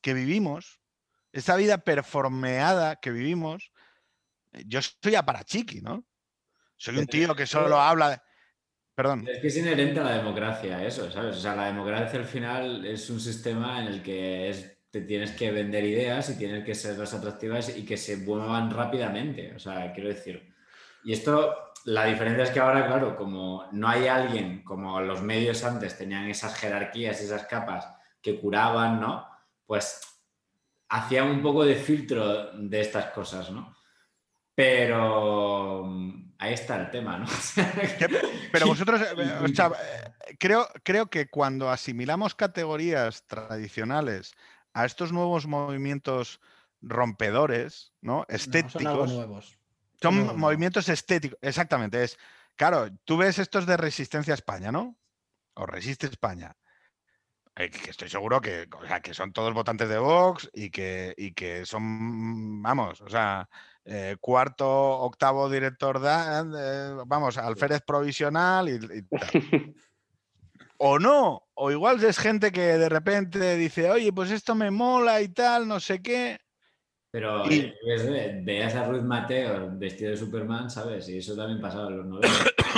que 0.01 0.13
vivimos, 0.13 0.79
esa 1.31 1.55
vida 1.55 1.79
performeada 1.79 2.97
que 2.97 3.11
vivimos, 3.11 3.71
eh, 4.51 4.63
yo 4.67 4.81
soy 4.81 5.15
chiqui, 5.45 5.81
¿no? 5.81 6.05
Soy 6.77 6.97
un 6.97 7.07
tío 7.07 7.35
que 7.35 7.45
solo 7.45 7.79
habla 7.79 8.09
de... 8.09 8.21
Perdón. 8.95 9.27
Es 9.27 9.39
que 9.39 9.47
es 9.47 9.57
inherente 9.57 9.99
a 9.99 10.03
la 10.03 10.17
democracia 10.17 10.85
eso, 10.85 11.09
¿sabes? 11.11 11.37
O 11.37 11.39
sea, 11.39 11.55
la 11.55 11.65
democracia 11.65 12.19
al 12.19 12.25
final 12.25 12.85
es 12.85 13.09
un 13.09 13.19
sistema 13.19 13.81
en 13.81 13.87
el 13.87 14.03
que 14.03 14.77
te 14.91 15.01
tienes 15.01 15.31
que 15.31 15.51
vender 15.51 15.83
ideas 15.83 16.29
y 16.29 16.37
tienes 16.37 16.63
que 16.63 16.75
ser 16.75 16.97
las 16.99 17.13
atractivas 17.13 17.75
y 17.75 17.83
que 17.83 17.97
se 17.97 18.17
muevan 18.17 18.69
rápidamente. 18.69 19.55
O 19.55 19.59
sea, 19.59 19.91
quiero 19.93 20.09
decir. 20.09 20.53
Y 21.03 21.13
esto 21.13 21.72
la 21.85 22.05
diferencia 22.05 22.43
es 22.43 22.51
que 22.51 22.59
ahora, 22.59 22.87
claro, 22.87 23.15
como 23.15 23.67
no 23.71 23.87
hay 23.87 24.07
alguien, 24.07 24.63
como 24.63 25.01
los 25.01 25.21
medios 25.21 25.63
antes 25.63 25.97
tenían 25.97 26.29
esas 26.29 26.55
jerarquías, 26.55 27.19
esas 27.21 27.45
capas 27.45 27.87
que 28.21 28.39
curaban, 28.39 29.01
¿no? 29.01 29.27
Pues 29.65 30.01
hacía 30.89 31.23
un 31.23 31.41
poco 31.41 31.65
de 31.65 31.75
filtro 31.75 32.51
de 32.53 32.81
estas 32.81 33.07
cosas, 33.07 33.51
¿no? 33.51 33.75
Pero 34.55 35.83
mm, 35.85 36.35
ahí 36.37 36.53
está 36.53 36.79
el 36.79 36.91
tema, 36.91 37.17
¿no? 37.17 37.25
Pero 38.51 38.67
vosotros, 38.67 39.01
eh, 39.01 39.05
eh, 39.17 40.35
creo, 40.39 40.67
creo 40.83 41.07
que 41.07 41.27
cuando 41.27 41.69
asimilamos 41.69 42.35
categorías 42.35 43.25
tradicionales 43.27 44.35
a 44.73 44.85
estos 44.85 45.11
nuevos 45.11 45.47
movimientos 45.47 46.39
rompedores, 46.81 47.93
¿no? 48.01 48.25
Estéticos. 48.29 49.09
son 49.09 49.15
nuevos. 49.15 49.57
Son 50.03 50.37
movimientos 50.37 50.89
estéticos, 50.89 51.39
exactamente. 51.41 52.03
Es, 52.03 52.17
claro, 52.55 52.89
tú 53.05 53.17
ves 53.17 53.39
estos 53.39 53.65
de 53.65 53.77
Resistencia 53.77 54.33
a 54.33 54.35
España, 54.35 54.71
¿no? 54.71 54.97
O 55.55 55.65
Resiste 55.65 56.07
España. 56.07 56.55
Eh, 57.55 57.69
que 57.69 57.91
estoy 57.91 58.09
seguro 58.09 58.41
que, 58.41 58.67
que 59.03 59.13
son 59.13 59.31
todos 59.31 59.53
votantes 59.53 59.87
de 59.87 59.99
Vox 59.99 60.49
y 60.53 60.71
que, 60.71 61.13
y 61.15 61.33
que 61.33 61.65
son, 61.67 62.61
vamos, 62.63 62.99
o 63.01 63.09
sea, 63.09 63.47
eh, 63.85 64.17
cuarto, 64.19 64.67
octavo 64.67 65.49
director, 65.49 65.99
de, 65.99 67.03
vamos, 67.05 67.37
alférez 67.37 67.81
provisional 67.85 68.69
y, 68.69 69.03
tal. 69.03 69.29
o 70.77 70.97
no, 70.97 71.43
o 71.53 71.71
igual 71.71 72.03
es 72.03 72.17
gente 72.17 72.51
que 72.51 72.61
de 72.61 72.89
repente 72.89 73.55
dice, 73.55 73.91
oye, 73.91 74.11
pues 74.11 74.31
esto 74.31 74.55
me 74.55 74.71
mola 74.71 75.21
y 75.21 75.29
tal, 75.29 75.67
no 75.67 75.79
sé 75.79 76.01
qué. 76.01 76.39
Pero 77.13 77.45
y... 77.47 77.71
Eh, 77.85 78.41
veas 78.43 78.73
a 78.73 78.85
Ruth 78.85 79.03
Mateo 79.03 79.69
vestido 79.73 80.09
de 80.09 80.17
Superman, 80.17 80.71
¿sabes? 80.71 81.07
Y 81.09 81.19
eso 81.19 81.35
también 81.35 81.61
pasaba 81.61 81.89
en 81.89 81.97
los 81.97 82.07
90. 82.07 82.27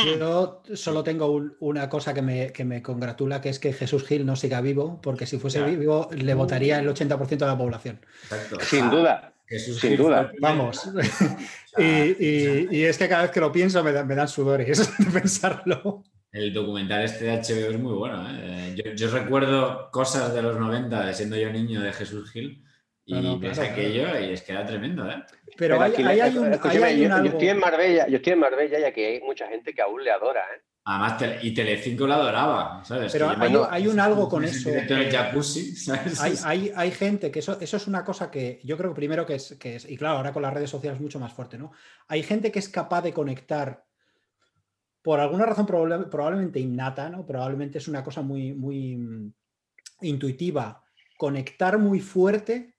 Yo 0.20 0.62
solo 0.74 1.06
tengo 1.06 1.41
una 1.62 1.88
cosa 1.88 2.14
que 2.14 2.22
me, 2.22 2.52
que 2.52 2.66
me, 2.66 2.84
congratula, 2.84 3.40
que 3.40 3.48
es 3.48 3.60
que 3.60 3.72
Jesús 3.72 4.06
Gil 4.06 4.26
no 4.26 4.36
siga 4.36 4.60
vivo, 4.60 4.99
porque 5.02 5.26
si 5.26 5.38
fuese 5.38 5.64
vivo 5.64 6.10
le 6.14 6.34
votaría 6.34 6.80
el 6.80 6.90
80% 6.90 7.30
de 7.30 7.45
la 7.45 7.57
población. 7.57 8.02
Exacto. 8.24 8.57
Sin 8.60 8.90
duda. 8.90 9.34
Sin 9.48 9.95
duda. 9.95 10.30
Vamos. 10.41 10.84
y, 11.78 12.84
es 12.84 12.98
que 12.98 13.07
cada 13.07 13.22
vez 13.22 13.32
que 13.32 13.40
lo 13.40 13.53
pienso 13.53 13.86
me, 13.86 14.03
me 14.03 14.16
dan 14.16 14.28
sudores 14.28 14.98
de 14.99 15.12
pensarlo. 15.12 16.03
El 16.34 16.53
documental 16.53 17.06
este 17.06 17.24
de 17.24 17.38
HBO 17.38 17.72
es 17.72 17.80
muy 17.80 17.94
bueno. 17.94 18.28
¿eh? 18.32 18.76
Yo, 18.76 18.91
yo, 18.91 19.10
recuerdo 19.12 19.90
cosas 19.91 20.34
de 20.34 20.41
los 20.41 20.60
90, 20.60 21.06
de 21.06 21.14
siendo 21.14 21.38
yo 21.38 21.49
niño 21.53 21.80
de 21.80 21.94
Jesús 21.94 22.30
Gil, 22.32 22.66
y 23.06 23.38
ves 23.38 23.60
aquello 23.60 24.19
y 24.19 24.34
es 24.34 24.41
que 24.41 24.52
era 24.52 24.65
tremendo, 24.65 25.10
¿eh? 25.10 25.23
Pero, 25.57 25.80
hay, 25.80 25.94
hay, 25.94 26.38
un, 26.38 26.52
hay 26.64 26.99
yo, 26.99 27.15
estoy 27.23 27.49
en 27.49 27.60
Marbella, 27.60 28.07
yo 28.07 28.18
estoy 28.18 28.34
en 28.34 28.40
Marbella 28.40 28.80
y 28.80 28.84
aquí 28.84 29.03
hay 29.03 29.22
mucha 29.22 29.48
gente 29.48 29.73
que 29.73 29.82
aún 29.82 30.03
le 30.03 30.11
adora, 30.11 30.41
¿eh? 30.41 30.61
Además, 30.88 31.44
y 31.44 31.52
Telecinco 31.52 32.06
la 32.06 32.15
adoraba, 32.15 32.84
¿sabes? 32.84 33.11
Pero 33.11 33.32
hay, 33.72 33.88
un 33.88 33.99
algo 33.99 34.30
con 34.30 34.44
eso. 34.44 34.69
Jacuzzi, 35.11 35.76
¿sabes? 35.76 36.45
Hay, 36.45 36.72
hay, 36.76 36.91
gente 36.91 37.32
que 37.32 37.40
eso, 37.40 37.60
eso 37.60 37.77
es 37.77 37.88
una 37.88 38.06
cosa 38.06 38.30
que 38.30 38.60
yo 38.64 38.77
creo 38.77 38.91
que 38.91 38.95
primero 38.95 39.26
que 39.26 39.36
es, 39.36 39.57
que 39.60 39.77
es, 39.77 39.90
y 39.90 39.98
claro, 39.98 40.18
ahora 40.18 40.32
con 40.32 40.44
las 40.44 40.53
redes 40.53 40.69
sociales 40.69 40.98
es 40.98 41.02
mucho 41.02 41.19
más 41.19 41.34
fuerte, 41.34 41.57
¿no? 41.57 41.72
Hay 42.07 42.22
gente 42.22 42.52
que 42.52 42.60
es 42.60 42.69
capaz 42.69 43.02
de 43.02 43.14
conectar 43.14 43.84
por 45.02 45.19
alguna 45.19 45.48
razón 45.48 45.65
probablemente 45.65 46.60
innata, 46.60 47.10
¿no? 47.10 47.26
Probablemente 47.26 47.80
es 47.80 47.88
una 47.88 48.03
cosa 48.03 48.22
muy, 48.22 48.53
muy 48.53 48.95
mm, 48.95 49.34
intuitiva, 50.02 50.84
conectar 51.18 51.80
muy 51.80 51.99
fuerte 51.99 52.75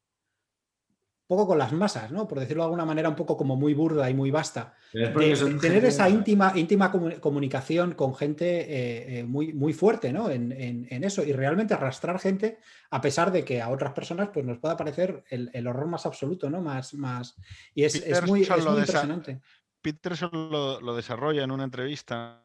poco 1.27 1.47
con 1.47 1.59
las 1.59 1.73
masas, 1.73 2.11
¿no? 2.13 2.29
Por 2.29 2.39
decirlo 2.39 2.63
de 2.63 2.67
alguna 2.67 2.85
manera, 2.85 3.09
un 3.09 3.17
poco 3.17 3.37
como 3.37 3.57
muy 3.57 3.75
burda 3.75 4.09
y 4.09 4.15
muy 4.15 4.31
vasta. 4.31 4.75
tener 4.93 5.85
esa 5.85 6.09
íntima, 6.09 6.53
íntima 6.55 6.93
comunicación 7.21 7.95
con 7.95 8.15
gente 8.15 8.61
eh, 8.61 9.19
eh, 9.19 9.25
muy, 9.25 9.53
muy 9.53 9.73
fuerte, 9.73 10.13
¿no? 10.13 10.31
En, 10.31 10.87
eso. 11.05 11.25
Y 11.25 11.33
realmente 11.33 11.75
arrastrar 11.75 12.19
gente, 12.19 12.59
a 12.91 13.01
pesar 13.01 13.33
de 13.33 13.45
que 13.45 13.61
a 13.61 13.71
otras 13.71 13.93
personas 13.93 14.31
pues, 14.33 14.47
nos 14.47 14.59
pueda 14.59 14.77
parecer 14.77 15.25
el, 15.29 15.67
horror 15.67 15.89
más 15.89 16.07
absoluto, 16.07 16.49
¿no? 16.49 16.61
Más, 16.63 16.95
más... 16.95 17.37
Y 17.75 17.85
es, 17.85 18.27
muy, 18.27 18.41
impresionante. 18.41 19.41
Peterson 19.83 20.31
lo, 20.33 20.81
lo, 20.81 20.95
desarrolla 20.95 21.43
en 21.43 21.51
una 21.51 21.65
entrevista. 21.65 22.45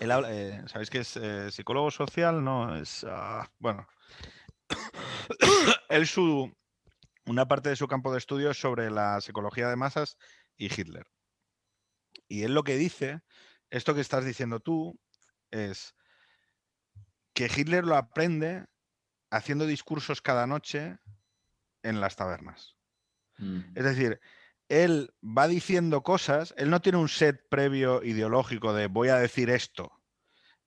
Eh, 0.00 0.62
¿Sabéis 0.66 0.90
que 0.90 0.98
es 0.98 1.20
psicólogo 1.50 1.90
social? 1.90 2.42
No, 2.42 2.74
es. 2.74 3.04
Ah, 3.08 3.48
bueno. 3.58 3.86
Él 5.88 6.06
su, 6.06 6.50
una 7.26 7.46
parte 7.46 7.68
de 7.68 7.76
su 7.76 7.88
campo 7.88 8.12
de 8.12 8.18
estudio 8.18 8.50
es 8.50 8.60
sobre 8.60 8.90
la 8.90 9.20
psicología 9.20 9.68
de 9.68 9.76
masas 9.76 10.16
y 10.56 10.66
Hitler. 10.66 11.06
Y 12.28 12.42
él 12.42 12.54
lo 12.54 12.64
que 12.64 12.76
dice, 12.76 13.22
esto 13.70 13.94
que 13.94 14.00
estás 14.00 14.24
diciendo 14.24 14.60
tú, 14.60 14.98
es 15.50 15.94
que 17.34 17.50
Hitler 17.54 17.84
lo 17.84 17.96
aprende 17.96 18.66
haciendo 19.30 19.66
discursos 19.66 20.20
cada 20.20 20.46
noche 20.46 20.98
en 21.82 22.00
las 22.00 22.16
tabernas. 22.16 22.76
Mm. 23.38 23.60
Es 23.74 23.84
decir, 23.84 24.20
él 24.68 25.14
va 25.22 25.48
diciendo 25.48 26.02
cosas, 26.02 26.54
él 26.56 26.70
no 26.70 26.80
tiene 26.80 26.98
un 26.98 27.08
set 27.08 27.48
previo 27.48 28.02
ideológico 28.02 28.72
de 28.72 28.86
voy 28.86 29.08
a 29.08 29.16
decir 29.16 29.50
esto, 29.50 30.01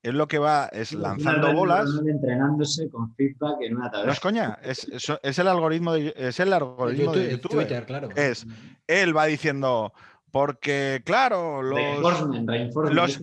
él 0.06 0.20
lo 0.20 0.28
que 0.28 0.38
va 0.38 0.70
es 0.72 0.94
lanzando 0.94 1.52
bolas. 1.52 1.90
Entrenándose 2.08 2.90
con 2.92 3.16
feedback 3.16 3.60
en 3.62 3.78
una 3.78 3.90
No 3.90 4.12
es 4.12 4.20
coña, 4.20 4.60
es, 4.62 5.40
el 5.40 5.48
algoritmo 5.48 5.94
de, 5.94 6.14
es 6.16 6.40
el 6.40 6.54
algoritmo 6.54 7.12
de 7.12 7.32
YouTube. 7.32 7.54
Twitter, 7.54 7.88
claro. 7.88 8.10
Es, 8.16 8.46
él 8.86 9.18
va 9.18 9.26
diciendo, 9.26 9.94
porque 10.30 11.02
claro, 11.04 11.64
los, 11.64 13.20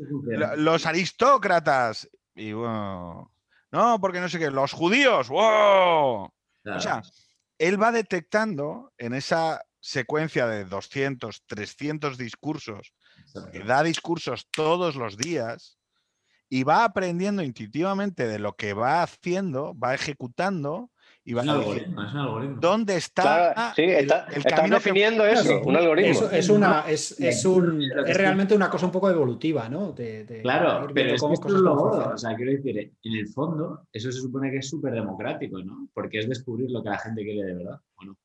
los, 0.57 0.87
aristócratas, 0.87 2.11
y 2.35 2.53
bueno, 2.53 3.33
no, 3.71 4.01
porque 4.01 4.21
no 4.21 4.29
sé 4.29 4.41
qué, 4.41 4.51
los 4.51 4.73
judíos, 4.73 5.29
wow. 5.29 6.25
O 6.25 6.81
sea, 6.81 7.01
él 7.59 7.81
va 7.81 7.93
detectando 7.93 8.93
en 8.99 9.15
esa 9.15 9.63
secuencia 9.79 10.49
de 10.49 10.65
200, 10.65 11.45
300 11.47 12.19
discursos, 12.19 12.93
que 13.53 13.61
da 13.61 13.85
discursos 13.85 14.49
todos 14.51 14.97
los 14.97 15.17
días, 15.17 15.79
y 16.53 16.65
va 16.65 16.85
aprendiendo 16.85 17.43
intuitivamente 17.43 18.29
de 18.29 18.39
lo 18.39 18.57
que 18.57 18.75
va 18.75 19.03
haciendo, 19.03 19.75
va 19.75 19.95
ejecutando 19.95 20.91
y 21.25 21.33
va 21.33 21.41
es 21.41 21.49
un 21.49 21.55
algoritmo, 21.55 22.03
es 22.03 22.13
un 22.13 22.19
algoritmo. 22.19 22.57
dónde 22.61 22.97
está, 22.97 23.73
sí, 23.75 23.85
está, 23.85 24.27
el, 24.27 24.45
camino 24.45 24.77
definiendo 24.77 25.25
eso, 25.25 25.63
un 25.63 25.77
algoritmo. 25.77 26.29
Es, 26.31 26.51
una, 26.51 26.85
es, 26.87 27.19
es, 27.19 27.47
un, 27.47 27.81
es, 28.07 28.17
realmente 28.19 28.55
una 28.55 28.69
cosa 28.69 28.85
un 28.85 28.93
poco 28.93 29.09
evolutiva, 29.09 29.67
¿no? 29.71 29.95
claro, 30.43 30.89
pero 30.93 31.15
es 31.15 31.23
que 31.23 31.33
esto 31.33 31.49
es 31.49 31.55
lo 31.55 31.75
gordo. 31.75 32.13
O 32.13 32.19
sea, 32.19 32.37
quiero 32.37 32.53
decir, 32.53 32.93
en 33.03 33.15
el 33.15 33.29
fondo, 33.29 33.87
eso 33.91 34.13
se 34.13 34.21
supone 34.21 34.51
que 34.51 34.59
es 34.59 34.69
súper 34.69 34.93
democrático, 34.93 35.59
¿no? 35.65 35.89
Porque 35.95 36.19
es 36.19 36.29
descubrir 36.29 36.71
lo 36.71 36.83
que 36.83 36.91
la 36.91 36.99
gente 36.99 37.23
quiere 37.23 37.45
de 37.45 37.55
verdad. 37.55 37.81
Bueno, 37.97 38.19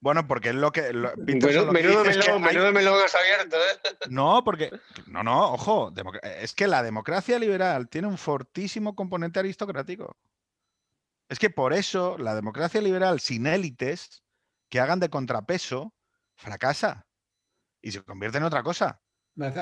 bueno, 0.00 0.26
porque 0.26 0.48
es 0.48 0.54
lo 0.54 0.72
que. 0.72 0.92
Lo, 0.94 1.14
menudo, 1.16 1.72
melón, 1.72 2.96
has 3.04 3.14
abierto, 3.14 3.56
¿eh? 3.56 3.96
No, 4.08 4.42
porque. 4.42 4.70
No, 5.06 5.22
no, 5.22 5.52
ojo. 5.52 5.92
Es 6.22 6.54
que 6.54 6.66
la 6.66 6.82
democracia 6.82 7.38
liberal 7.38 7.88
tiene 7.88 8.08
un 8.08 8.16
fortísimo 8.16 8.96
componente 8.96 9.40
aristocrático. 9.40 10.16
Es 11.28 11.38
que 11.38 11.50
por 11.50 11.74
eso 11.74 12.16
la 12.18 12.34
democracia 12.34 12.80
liberal 12.80 13.20
sin 13.20 13.46
élites 13.46 14.22
que 14.70 14.80
hagan 14.80 15.00
de 15.00 15.10
contrapeso 15.10 15.92
fracasa 16.34 17.06
y 17.82 17.92
se 17.92 18.02
convierte 18.02 18.38
en 18.38 18.44
otra 18.44 18.62
cosa. 18.62 19.02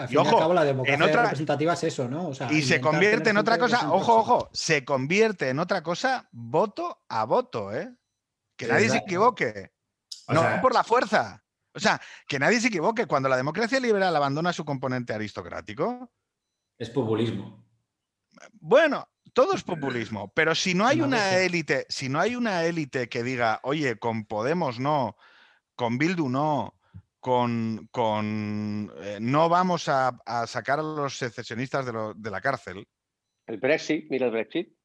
y 0.09 0.17
ojo, 0.17 0.55
la 0.55 0.65
democracia 0.65 1.23
representativa 1.23 1.73
es 1.73 1.85
eso, 1.85 2.09
¿no? 2.09 2.31
y 2.51 2.63
se 2.63 2.81
convierte 2.81 3.31
en 3.31 3.39
otra 3.39 3.59
cosa, 3.59 3.93
ojo, 3.93 4.17
ojo, 4.17 4.51
se 4.53 4.85
convierte 4.85 5.51
en 5.51 5.59
otra 5.59 5.83
cosa 5.83 6.29
voto 6.33 7.05
a 7.09 7.25
voto, 7.25 7.75
¿eh? 7.75 7.93
Que 8.57 8.67
nadie 8.67 8.89
se 8.89 8.99
equivoque 8.99 9.73
no 10.29 10.61
por 10.61 10.75
la 10.75 10.85
fuerza. 10.85 11.43
O 11.75 11.81
sea, 11.81 12.01
que 12.27 12.39
nadie 12.39 12.61
se 12.61 12.69
equivoque. 12.69 13.07
Cuando 13.07 13.29
la 13.29 13.37
democracia 13.37 13.79
liberal 13.81 14.15
abandona 14.15 14.53
su 14.53 14.65
componente 14.65 15.13
aristocrático. 15.13 16.11
Es 16.79 16.91
populismo. 16.91 17.65
Bueno, 18.53 19.09
todo 19.33 19.55
es 19.55 19.63
populismo. 19.65 20.33
Pero 20.35 20.55
si 20.55 20.75
no 20.75 20.87
hay 20.87 21.01
una 21.01 21.37
élite, 21.39 21.87
si 21.89 22.09
no 22.09 22.21
hay 22.21 22.37
una 22.37 22.65
élite 22.65 23.09
que 23.09 23.23
diga, 23.23 23.61
oye, 23.63 23.99
con 23.99 24.25
Podemos 24.25 24.79
no, 24.79 25.17
con 25.75 25.99
Bildu 25.99 26.29
no, 26.29 26.79
con, 27.21 27.89
con 27.91 28.93
eh, 28.99 29.19
no 29.21 29.49
vamos 29.49 29.89
a, 29.89 30.19
sacar 30.47 30.81
a 30.81 30.83
los 30.83 31.17
secesionistas 31.17 31.87
de, 31.87 32.13
de 32.17 32.31
la 32.31 32.41
cárcel. 32.41 32.89
El 33.47 33.59
Brexit, 33.59 34.11
mira 34.11 34.27
el 34.27 34.33
Brexit. 34.33 34.77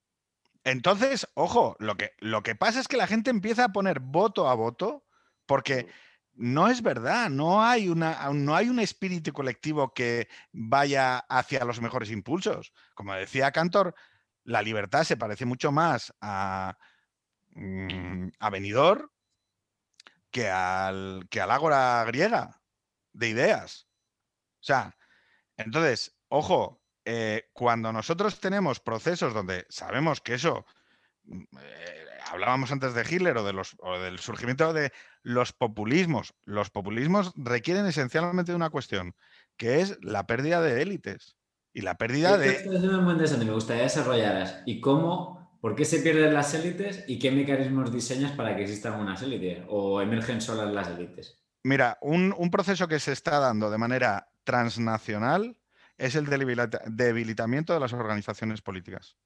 Entonces, 0.63 1.27
ojo, 1.33 1.75
lo 1.79 1.97
que, 1.97 2.11
lo 2.19 2.41
que 2.41 2.55
pasa 2.55 2.79
es 2.79 2.87
que 2.87 2.97
la 2.97 3.07
gente 3.07 3.29
empieza 3.29 3.65
a 3.65 3.73
poner 3.73 3.99
voto 3.99 4.47
a 4.47 4.53
voto 4.53 5.03
porque 5.45 5.87
no 6.35 6.67
es 6.67 6.81
verdad, 6.81 7.29
no 7.29 7.63
hay, 7.63 7.89
una, 7.89 8.29
no 8.33 8.55
hay 8.55 8.69
un 8.69 8.79
espíritu 8.79 9.33
colectivo 9.33 9.93
que 9.93 10.27
vaya 10.51 11.19
hacia 11.19 11.65
los 11.65 11.79
mejores 11.79 12.09
impulsos. 12.11 12.73
Como 12.95 13.13
decía 13.13 13.51
Cantor, 13.51 13.93
la 14.43 14.61
libertad 14.61 15.03
se 15.03 15.17
parece 15.17 15.45
mucho 15.45 15.71
más 15.71 16.13
a, 16.21 16.77
mm, 17.51 18.29
a 18.39 18.49
Benidorm 18.49 19.09
que 20.31 20.49
al, 20.49 21.27
que 21.29 21.39
al 21.39 21.51
ágora 21.51 22.03
griega 22.05 22.61
de 23.13 23.29
ideas. 23.29 23.87
O 24.59 24.63
sea, 24.63 24.97
entonces, 25.57 26.17
ojo, 26.29 26.81
eh, 27.05 27.49
cuando 27.53 27.93
nosotros 27.93 28.39
tenemos 28.39 28.79
procesos 28.79 29.33
donde 29.33 29.65
sabemos 29.69 30.21
que 30.21 30.33
eso 30.33 30.65
eh, 31.31 32.05
hablábamos 32.31 32.71
antes 32.71 32.93
de 32.93 33.05
Hitler 33.09 33.37
o, 33.37 33.43
de 33.43 33.53
los, 33.53 33.75
o 33.79 33.99
del 33.99 34.19
surgimiento 34.19 34.73
de 34.73 34.91
los 35.21 35.53
populismos. 35.53 36.33
Los 36.43 36.69
populismos 36.69 37.33
requieren 37.35 37.85
esencialmente 37.85 38.51
de 38.51 38.55
una 38.55 38.69
cuestión, 38.69 39.15
que 39.57 39.81
es 39.81 39.97
la 40.01 40.25
pérdida 40.25 40.61
de 40.61 40.81
élites. 40.81 41.37
Y 41.73 41.81
la 41.81 41.95
pérdida 41.95 42.37
de... 42.37 42.49
Esto 42.49 42.73
es 42.73 42.81
muy 42.83 43.13
interesante, 43.13 43.45
me 43.45 43.53
gustaría 43.53 43.83
desarrollar. 43.83 44.61
¿Y 44.65 44.79
cómo, 44.79 45.57
por 45.59 45.75
qué 45.75 45.85
se 45.85 45.99
pierden 45.99 46.33
las 46.33 46.53
élites 46.53 47.03
y 47.07 47.17
qué 47.17 47.31
mecanismos 47.31 47.91
diseñas 47.91 48.31
para 48.33 48.55
que 48.55 48.61
existan 48.61 48.99
unas 48.99 49.21
élites 49.23 49.63
o 49.69 50.01
emergen 50.01 50.39
solas 50.39 50.71
las 50.71 50.89
élites? 50.89 51.39
Mira, 51.63 51.97
un, 52.01 52.35
un 52.37 52.51
proceso 52.51 52.87
que 52.87 52.99
se 52.99 53.11
está 53.11 53.39
dando 53.39 53.71
de 53.71 53.77
manera 53.77 54.29
transnacional 54.43 55.57
es 55.97 56.15
el 56.15 56.25
debilitamiento 56.25 57.73
de 57.73 57.79
las 57.79 57.93
organizaciones 57.93 58.61
políticas. 58.61 59.17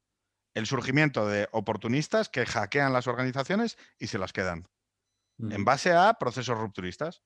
El 0.57 0.65
surgimiento 0.65 1.27
de 1.27 1.47
oportunistas 1.51 2.29
que 2.29 2.45
hackean 2.45 2.91
las 2.91 3.05
organizaciones 3.05 3.77
y 3.99 4.07
se 4.07 4.17
las 4.17 4.33
quedan. 4.33 4.67
En 5.37 5.63
base 5.63 5.93
a 5.93 6.15
procesos 6.15 6.57
rupturistas. 6.57 7.21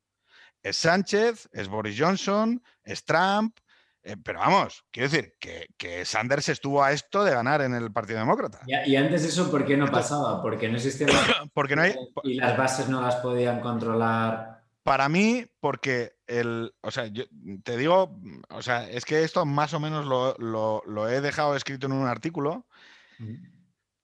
Es 0.61 0.75
Sánchez, 0.75 1.47
es 1.53 1.69
Boris 1.69 1.95
Johnson, 1.97 2.61
es 2.83 3.05
Trump, 3.05 3.57
eh, 4.03 4.17
pero 4.21 4.39
vamos, 4.39 4.83
quiero 4.91 5.09
decir 5.09 5.35
que, 5.39 6.05
Sanders 6.05 6.49
estuvo 6.49 6.83
a 6.83 6.91
esto 6.91 7.23
de 7.23 7.31
ganar 7.31 7.61
en 7.61 7.73
el 7.73 7.91
Partido 7.91 8.19
Demócrata. 8.19 8.61
Y, 8.65 8.95
antes 8.97 9.21
de 9.21 9.29
eso, 9.29 9.49
¿por 9.49 9.65
qué 9.65 9.77
no 9.77 9.89
pasaba? 9.89 10.41
Porque 10.41 10.67
no 10.67 10.75
existía 10.75 11.07
porque 11.53 11.75
no 11.75 11.83
hay... 11.83 11.95
y 12.23 12.33
las 12.33 12.57
bases 12.57 12.89
no 12.89 13.01
las 13.01 13.15
podían 13.17 13.61
controlar. 13.61 14.61
Para 14.83 15.07
mí, 15.07 15.45
porque 15.59 16.17
el, 16.25 16.73
o 16.81 16.89
sea, 16.89 17.05
yo 17.07 17.25
te 17.63 17.77
digo, 17.77 18.19
o 18.49 18.61
sea, 18.63 18.89
es 18.89 19.05
que 19.05 19.23
esto 19.23 19.45
más 19.45 19.73
o 19.75 19.79
menos 19.79 20.05
lo, 20.05 21.09
he 21.09 21.21
dejado 21.21 21.55
escrito 21.55 21.85
en 21.85 21.93
un 21.93 22.07
artículo. 22.07 22.65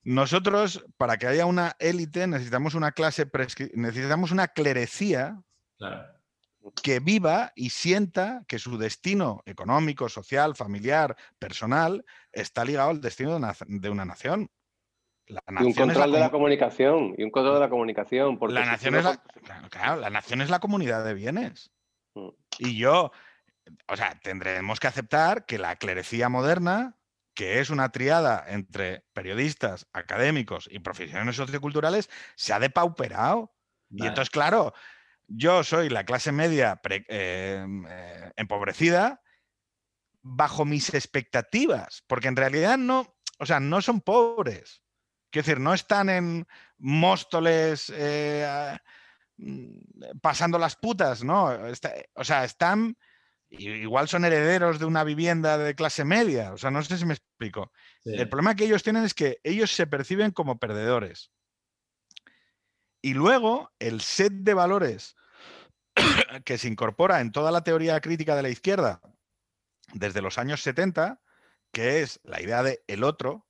Nosotros, 0.03 0.85
para 0.97 1.17
que 1.17 1.27
haya 1.27 1.45
una 1.45 1.75
élite, 1.79 2.27
necesitamos 2.27 2.75
una 2.75 2.91
clase, 2.93 3.29
necesitamos 3.73 4.31
una 4.31 4.47
clerecía 4.47 5.41
que 6.83 6.99
viva 6.99 7.51
y 7.55 7.69
sienta 7.69 8.43
que 8.47 8.59
su 8.59 8.77
destino 8.77 9.41
económico, 9.45 10.09
social, 10.09 10.55
familiar, 10.55 11.15
personal, 11.39 12.05
está 12.31 12.65
ligado 12.65 12.89
al 12.89 13.01
destino 13.01 13.31
de 13.31 13.89
una, 13.89 14.05
nación. 14.05 14.49
y 15.27 15.63
un 15.63 15.73
control 15.73 16.11
de 16.11 16.19
la 16.19 16.31
comunicación, 16.31 17.15
y 17.17 17.23
un 17.23 17.31
control 17.31 17.55
de 17.55 17.59
la 17.61 17.69
comunicación. 17.69 18.37
Porque 18.37 18.55
la, 18.55 18.65
nación 18.65 18.95
es 18.95 19.03
la, 19.03 19.95
la 19.97 20.09
nación 20.09 20.41
es 20.41 20.49
la 20.49 20.59
comunidad 20.59 21.03
de 21.03 21.13
bienes. 21.13 21.71
Mm. 22.15 22.29
Y 22.59 22.77
yo, 22.77 23.11
o 23.87 23.95
sea, 23.95 24.19
tendremos 24.21 24.79
que 24.79 24.87
aceptar 24.87 25.45
que 25.45 25.57
la 25.57 25.75
clerecía 25.75 26.29
moderna, 26.29 26.96
que 27.37 27.59
es 27.59 27.69
una 27.69 27.91
triada 27.91 28.43
entre 28.47 29.05
periodistas, 29.13 29.87
académicos 29.93 30.67
y 30.71 30.79
profesiones 30.79 31.35
socioculturales, 31.35 32.09
se 32.35 32.51
ha 32.51 32.59
depauperado. 32.59 33.53
Y 33.91 34.07
entonces, 34.07 34.31
claro, 34.31 34.73
yo 35.27 35.63
soy 35.63 35.89
la 35.89 36.03
clase 36.03 36.31
media 36.31 36.81
em, 36.89 37.85
eh, 37.87 38.31
empobrecida 38.37 39.21
bajo 40.23 40.65
mis 40.65 40.91
expectativas, 40.95 42.03
porque 42.07 42.27
en 42.27 42.37
realidad 42.37 42.79
no, 42.79 43.15
o 43.37 43.45
sea, 43.45 43.59
no 43.59 43.83
son 43.83 44.01
pobres. 44.01 44.81
Quiero 45.29 45.45
decir, 45.45 45.59
no 45.59 45.75
están 45.75 46.09
en 46.09 46.47
Móstoles 46.79 47.93
eh, 47.95 48.75
mm, 49.37 50.17
pasando 50.23 50.57
las 50.57 50.75
putas, 50.75 51.23
¿no? 51.23 51.51
o 52.15 52.23
sea, 52.23 52.43
están, 52.45 52.97
igual 53.49 54.07
son 54.07 54.25
herederos 54.25 54.79
de 54.79 54.85
una 54.85 55.03
vivienda 55.03 55.57
de 55.57 55.75
clase 55.75 56.03
media, 56.03 56.53
o 56.53 56.57
sea, 56.57 56.71
no 56.71 56.83
sé 56.83 56.97
si 56.97 57.05
me 57.05 57.13
explico. 57.13 57.71
El 58.03 58.27
problema 58.29 58.55
que 58.55 58.65
ellos 58.65 58.83
tienen 58.83 59.03
es 59.03 59.13
que 59.13 59.39
ellos 59.43 59.71
se 59.71 59.87
perciben 59.87 60.31
como 60.31 60.59
perdedores. 60.59 61.31
Y 63.01 63.13
luego 63.13 63.71
el 63.79 64.01
set 64.01 64.33
de 64.33 64.53
valores 64.53 65.15
que 66.45 66.57
se 66.57 66.67
incorpora 66.67 67.21
en 67.21 67.31
toda 67.31 67.51
la 67.51 67.63
teoría 67.63 68.01
crítica 68.01 68.35
de 68.35 68.43
la 68.43 68.49
izquierda 68.49 69.01
desde 69.93 70.21
los 70.21 70.37
años 70.37 70.61
70, 70.61 71.21
que 71.71 72.01
es 72.01 72.19
la 72.23 72.41
idea 72.41 72.63
de 72.63 72.83
el 72.87 73.03
otro. 73.03 73.47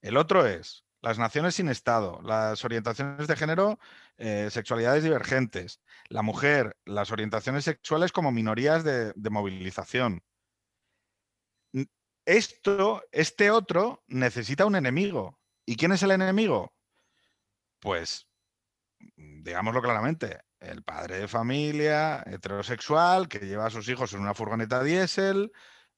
El 0.00 0.16
otro 0.16 0.46
es 0.46 0.84
las 1.08 1.18
naciones 1.18 1.54
sin 1.54 1.70
Estado, 1.70 2.20
las 2.22 2.66
orientaciones 2.66 3.26
de 3.26 3.34
género, 3.34 3.78
eh, 4.18 4.50
sexualidades 4.50 5.02
divergentes, 5.02 5.80
la 6.10 6.20
mujer, 6.20 6.76
las 6.84 7.10
orientaciones 7.10 7.64
sexuales 7.64 8.12
como 8.12 8.30
minorías 8.30 8.84
de, 8.84 9.14
movilización. 9.30 10.22
Esto, 12.26 13.02
este 13.10 13.50
otro 13.50 14.04
necesita 14.06 14.66
un 14.66 14.76
enemigo. 14.76 15.40
¿Y 15.64 15.76
quién 15.76 15.92
es 15.92 16.02
el 16.02 16.10
enemigo? 16.10 16.74
Pues, 17.80 18.28
digámoslo 19.16 19.80
claramente, 19.80 20.42
el 20.60 20.82
padre 20.82 21.20
de 21.20 21.28
familia, 21.28 22.22
heterosexual, 22.26 23.28
que 23.28 23.38
lleva 23.38 23.64
a 23.64 23.70
sus 23.70 23.88
hijos 23.88 24.12
en 24.12 24.20
una 24.20 24.34
furgoneta 24.34 24.82
diésel, 24.82 25.52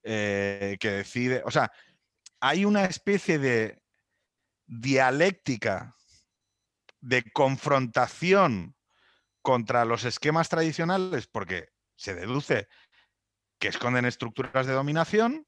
eh, 0.05 0.77
que 0.79 0.91
decide, 0.91 1.43
o 1.45 1.51
sea, 1.51 1.73
hay 2.39 2.65
una 2.65 2.85
especie 2.85 3.41
de 3.41 3.80
dialéctica 4.71 5.97
de 7.01 7.25
confrontación 7.33 8.77
contra 9.43 9.85
los 9.85 10.05
esquemas 10.05 10.49
tradicionales, 10.49 11.27
porque 11.27 11.71
se 11.97 12.15
deduce 12.15 12.69
que 13.59 13.69
esconden 13.69 14.05
estructuras 14.05 14.67
de 14.67 14.73
dominación, 14.73 15.47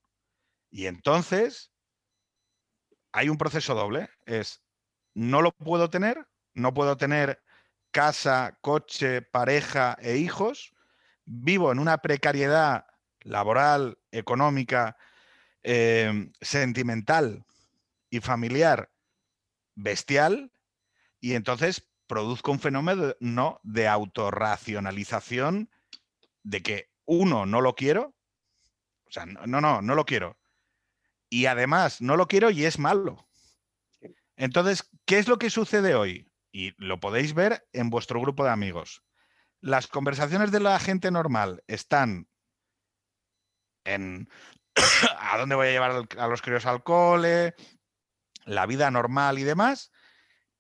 y 0.71 0.87
entonces 0.87 1.71
hay 3.13 3.29
un 3.29 3.39
proceso 3.39 3.75
doble, 3.75 4.11
es 4.27 4.65
no 5.15 5.41
lo 5.41 5.53
puedo 5.53 5.89
tener, 5.89 6.27
no 6.55 6.75
puedo 6.75 6.97
tener 6.97 7.43
casa, 7.93 8.59
coche, 8.61 9.23
pareja 9.23 9.97
e 10.01 10.17
hijos, 10.17 10.75
vivo 11.25 11.71
en 11.71 11.79
una 11.79 11.99
precariedad 11.99 12.87
laboral, 13.21 13.99
económica, 14.11 14.97
em, 15.63 16.33
sentimental 16.41 17.45
y 18.11 18.21
familiar 18.21 18.92
bestial, 19.75 20.53
y 21.21 21.35
entonces 21.35 21.91
produzco 22.07 22.53
un 22.53 22.61
fenómeno 22.61 23.15
no, 23.21 23.61
de 23.63 23.89
autorracionalización 23.89 25.71
de 26.43 26.63
que 26.63 26.91
uno, 27.05 27.47
no 27.47 27.61
lo 27.61 27.75
quiero, 27.75 28.15
o 29.07 29.11
sea, 29.11 29.27
no, 29.27 29.61
no, 29.61 29.83
no 29.83 29.95
lo 29.95 30.05
quiero, 30.05 30.39
y 31.29 31.47
además 31.47 32.01
no 32.01 32.17
lo 32.17 32.27
quiero 32.27 32.51
y 32.51 32.65
es 32.65 32.79
malo. 32.79 33.29
Entonces, 34.37 34.89
¿qué 35.05 35.19
es 35.19 35.29
lo 35.29 35.39
que 35.39 35.51
sucede 35.51 35.95
hoy? 35.95 36.33
y 36.53 36.75
lo 36.77 37.01
podéis 37.01 37.35
ver 37.35 37.67
en 37.73 37.91
vuestro 37.91 38.21
grupo 38.21 38.45
de 38.45 38.51
amigos. 38.51 39.03
Las 39.61 39.87
conversaciones 39.87 40.53
de 40.53 40.61
la 40.61 40.79
gente 40.79 41.11
normal 41.11 41.65
están 41.67 42.29
en 43.85 44.29
a 45.19 45.39
dónde 45.39 45.55
voy 45.55 45.69
a 45.69 45.71
llevar 45.71 46.07
a 46.19 46.29
los 46.29 46.43
críos 46.43 46.67
al 46.67 46.83
cole, 46.85 47.55
la 48.45 48.67
vida 48.67 48.91
normal 48.91 49.39
y 49.39 49.45
demás, 49.45 49.93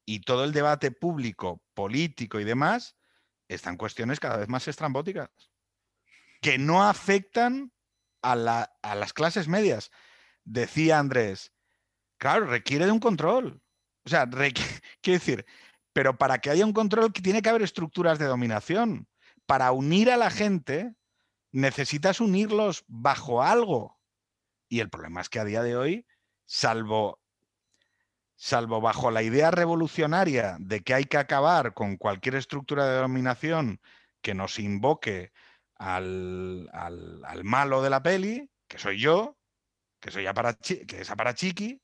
y 0.04 0.20
todo 0.20 0.44
el 0.44 0.52
debate 0.52 0.90
público, 0.90 1.62
político 1.74 2.40
y 2.40 2.44
demás, 2.44 2.96
están 3.48 3.76
cuestiones 3.76 4.20
cada 4.20 4.36
vez 4.36 4.48
más 4.48 4.66
estrambóticas, 4.68 5.30
que 6.40 6.58
no 6.58 6.82
afectan 6.82 7.72
a, 8.22 8.32
a 8.82 8.94
las 8.94 9.12
clases 9.12 9.48
medias. 9.48 9.90
Decía 10.44 10.98
Andrés, 10.98 11.52
claro, 12.18 12.46
requiere 12.46 12.86
de 12.86 12.92
un 12.92 13.00
control. 13.00 13.62
O 14.04 14.08
sea, 14.08 14.28
quiere 15.00 15.18
decir, 15.18 15.46
pero 15.92 16.16
para 16.16 16.38
que 16.38 16.50
haya 16.50 16.66
un 16.66 16.72
control 16.72 17.12
tiene 17.12 17.42
que 17.42 17.48
haber 17.48 17.62
estructuras 17.62 18.18
de 18.18 18.26
dominación. 18.26 19.08
Para 19.46 19.72
unir 19.72 20.10
a 20.10 20.16
la 20.16 20.30
gente 20.30 20.94
necesitas 21.52 22.20
unirlos 22.20 22.84
bajo 22.88 23.42
algo. 23.42 23.98
Y 24.68 24.80
el 24.80 24.88
problema 24.88 25.20
es 25.20 25.28
que 25.28 25.38
a 25.38 25.44
día 25.44 25.62
de 25.62 25.76
hoy, 25.76 26.06
salvo, 26.46 27.20
salvo 28.42 28.80
bajo 28.80 29.12
la 29.12 29.22
idea 29.22 29.52
revolucionaria 29.52 30.56
de 30.58 30.80
que 30.80 30.94
hay 30.94 31.04
que 31.04 31.16
acabar 31.16 31.74
con 31.74 31.96
cualquier 31.96 32.34
estructura 32.34 32.88
de 32.88 32.98
dominación 32.98 33.80
que 34.20 34.34
nos 34.34 34.58
invoque 34.58 35.30
al, 35.76 36.68
malo 37.44 37.82
de 37.82 37.90
la 37.90 38.02
peli, 38.02 38.50
que 38.66 38.78
soy 38.78 38.98
yo, 38.98 39.38
que 40.00 40.10
soy 40.10 40.26
que 40.60 41.00
es 41.00 41.12
Chiqui, 41.34 41.80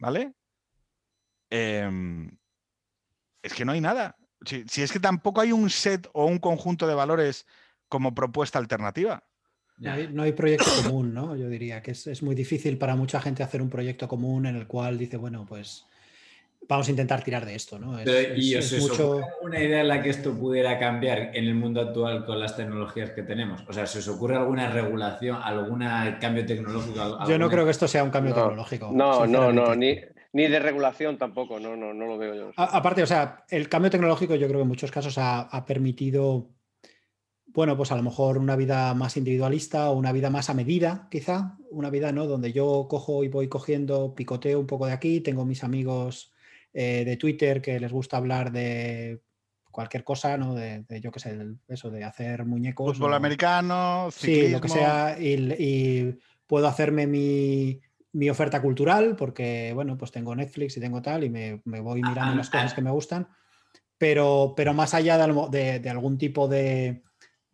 ¿vale? 0.00 0.34
Em, 1.48 2.28
es 3.40 3.54
que 3.54 3.64
no 3.64 3.70
hay 3.70 3.80
nada. 3.80 4.16
Si, 4.44 4.82
es 4.82 4.90
que 4.90 4.98
tampoco 4.98 5.40
hay 5.40 5.52
un 5.52 5.70
set 5.70 6.08
o 6.12 6.26
un 6.26 6.40
conjunto 6.40 6.88
de 6.88 6.94
valores 6.94 7.46
como 7.88 8.16
propuesta 8.16 8.58
alternativa. 8.58 9.22
No 9.76 10.24
hay, 10.24 10.32
proyecto 10.32 10.66
común, 10.82 11.14
¿no? 11.14 11.36
Yo 11.36 11.48
diría 11.48 11.82
que 11.82 11.92
es, 11.92 12.22
muy 12.24 12.34
difícil 12.34 12.78
para 12.78 12.96
mucha 12.96 13.20
gente 13.20 13.44
hacer 13.44 13.62
un 13.62 13.70
proyecto 13.70 14.08
común 14.08 14.46
en 14.46 14.56
el 14.56 14.66
cual 14.66 14.98
dice, 14.98 15.16
bueno, 15.16 15.46
pues 15.48 15.86
vamos 16.68 16.86
a 16.86 16.90
intentar 16.90 17.22
tirar 17.22 17.44
de 17.44 17.54
esto, 17.54 17.78
¿no? 17.78 18.00
y 18.36 18.54
es, 18.54 18.80
mucho... 18.80 19.20
una 19.42 19.60
idea 19.60 19.80
en 19.80 19.88
la 19.88 20.02
que 20.02 20.10
esto 20.10 20.32
pudiera 20.32 20.78
cambiar 20.78 21.34
en 21.34 21.44
el 21.46 21.54
mundo 21.54 21.80
actual 21.80 22.24
con 22.24 22.38
las 22.38 22.56
tecnologías 22.56 23.10
que 23.10 23.22
tenemos? 23.22 23.64
O 23.68 23.72
sea, 23.72 23.86
¿se 23.86 23.98
os 23.98 24.08
ocurre 24.08 24.36
alguna 24.36 24.70
regulación, 24.70 25.38
algún 25.42 25.80
cambio 26.20 26.46
tecnológico? 26.46 27.26
Yo 27.26 27.38
no 27.38 27.50
creo 27.50 27.64
que 27.64 27.72
esto 27.72 27.88
sea 27.88 28.04
un 28.04 28.10
cambio 28.10 28.34
tecnológico. 28.34 28.90
No, 28.92 29.26
no, 29.26 29.52
no, 29.52 29.74
ni, 29.74 29.98
Ni 30.32 30.46
de 30.46 30.60
regulación 30.60 31.18
tampoco, 31.18 31.58
no, 31.58 31.76
no, 31.76 31.92
no 31.92 32.06
lo 32.06 32.18
veo 32.18 32.34
yo. 32.34 32.50
aparte, 32.56 33.02
o 33.02 33.06
sea, 33.06 33.44
el 33.48 33.68
cambio 33.68 33.90
tecnológico 33.90 34.36
yo 34.36 34.46
creo 34.46 34.60
que 34.60 34.62
en 34.62 34.68
muchos 34.68 34.92
casos 34.92 35.16
ha, 35.18 35.64
permitido, 35.66 36.50
bueno, 37.46 37.76
pues 37.76 37.90
a 37.90 37.96
lo 37.96 38.04
mejor 38.04 38.38
una 38.38 38.54
vida 38.54 38.94
más 38.94 39.16
individualista 39.16 39.90
o 39.90 39.94
una 39.94 40.12
vida 40.12 40.30
más 40.30 40.50
a 40.50 40.54
medida, 40.54 41.08
quizá, 41.10 41.56
una 41.72 41.90
vida, 41.90 42.12
¿no? 42.12 42.26
Donde 42.26 42.52
yo 42.52 42.86
cojo 42.88 43.24
y 43.24 43.28
voy 43.28 43.48
cogiendo, 43.48 44.14
picoteo 44.14 44.60
un 44.60 44.68
poco 44.68 44.86
de 44.86 44.92
aquí, 44.92 45.20
tengo 45.20 45.44
mis 45.44 45.64
amigos 45.64 46.32
eh, 46.72 47.04
de 47.04 47.16
Twitter 47.16 47.60
que 47.60 47.80
les 47.80 47.92
gusta 47.92 48.16
hablar 48.16 48.52
de 48.52 49.20
cualquier 49.70 50.04
cosa, 50.04 50.36
¿no? 50.36 50.54
De, 50.54 50.84
yo 51.00 51.10
qué 51.10 51.20
sé, 51.20 51.38
eso 51.68 51.90
de 51.90 52.04
hacer 52.04 52.44
muñecos. 52.44 52.96
Fútbol 52.96 53.14
americano, 53.14 54.08
ciclismo. 54.10 54.46
Sí, 54.46 54.52
lo 54.52 54.60
que 54.60 54.68
sea, 54.68 55.16
y 55.20 56.18
puedo 56.46 56.66
hacerme 56.66 57.06
mi 57.06 57.80
mi 58.12 58.28
oferta 58.28 58.60
cultural, 58.60 59.14
porque 59.16 59.72
bueno, 59.74 59.96
pues 59.96 60.10
tengo 60.10 60.34
Netflix 60.34 60.76
y 60.76 60.80
tengo 60.80 61.00
tal, 61.00 61.24
y 61.24 61.30
me, 61.30 61.60
voy 61.64 62.02
mirando 62.02 62.34
las 62.34 62.50
cosas 62.50 62.74
que 62.74 62.82
me 62.82 62.90
gustan, 62.90 63.28
pero, 63.98 64.54
pero 64.56 64.74
más 64.74 64.94
allá 64.94 65.16
de, 65.16 65.90
algún 65.90 66.18
tipo 66.18 66.48
de, 66.48 67.02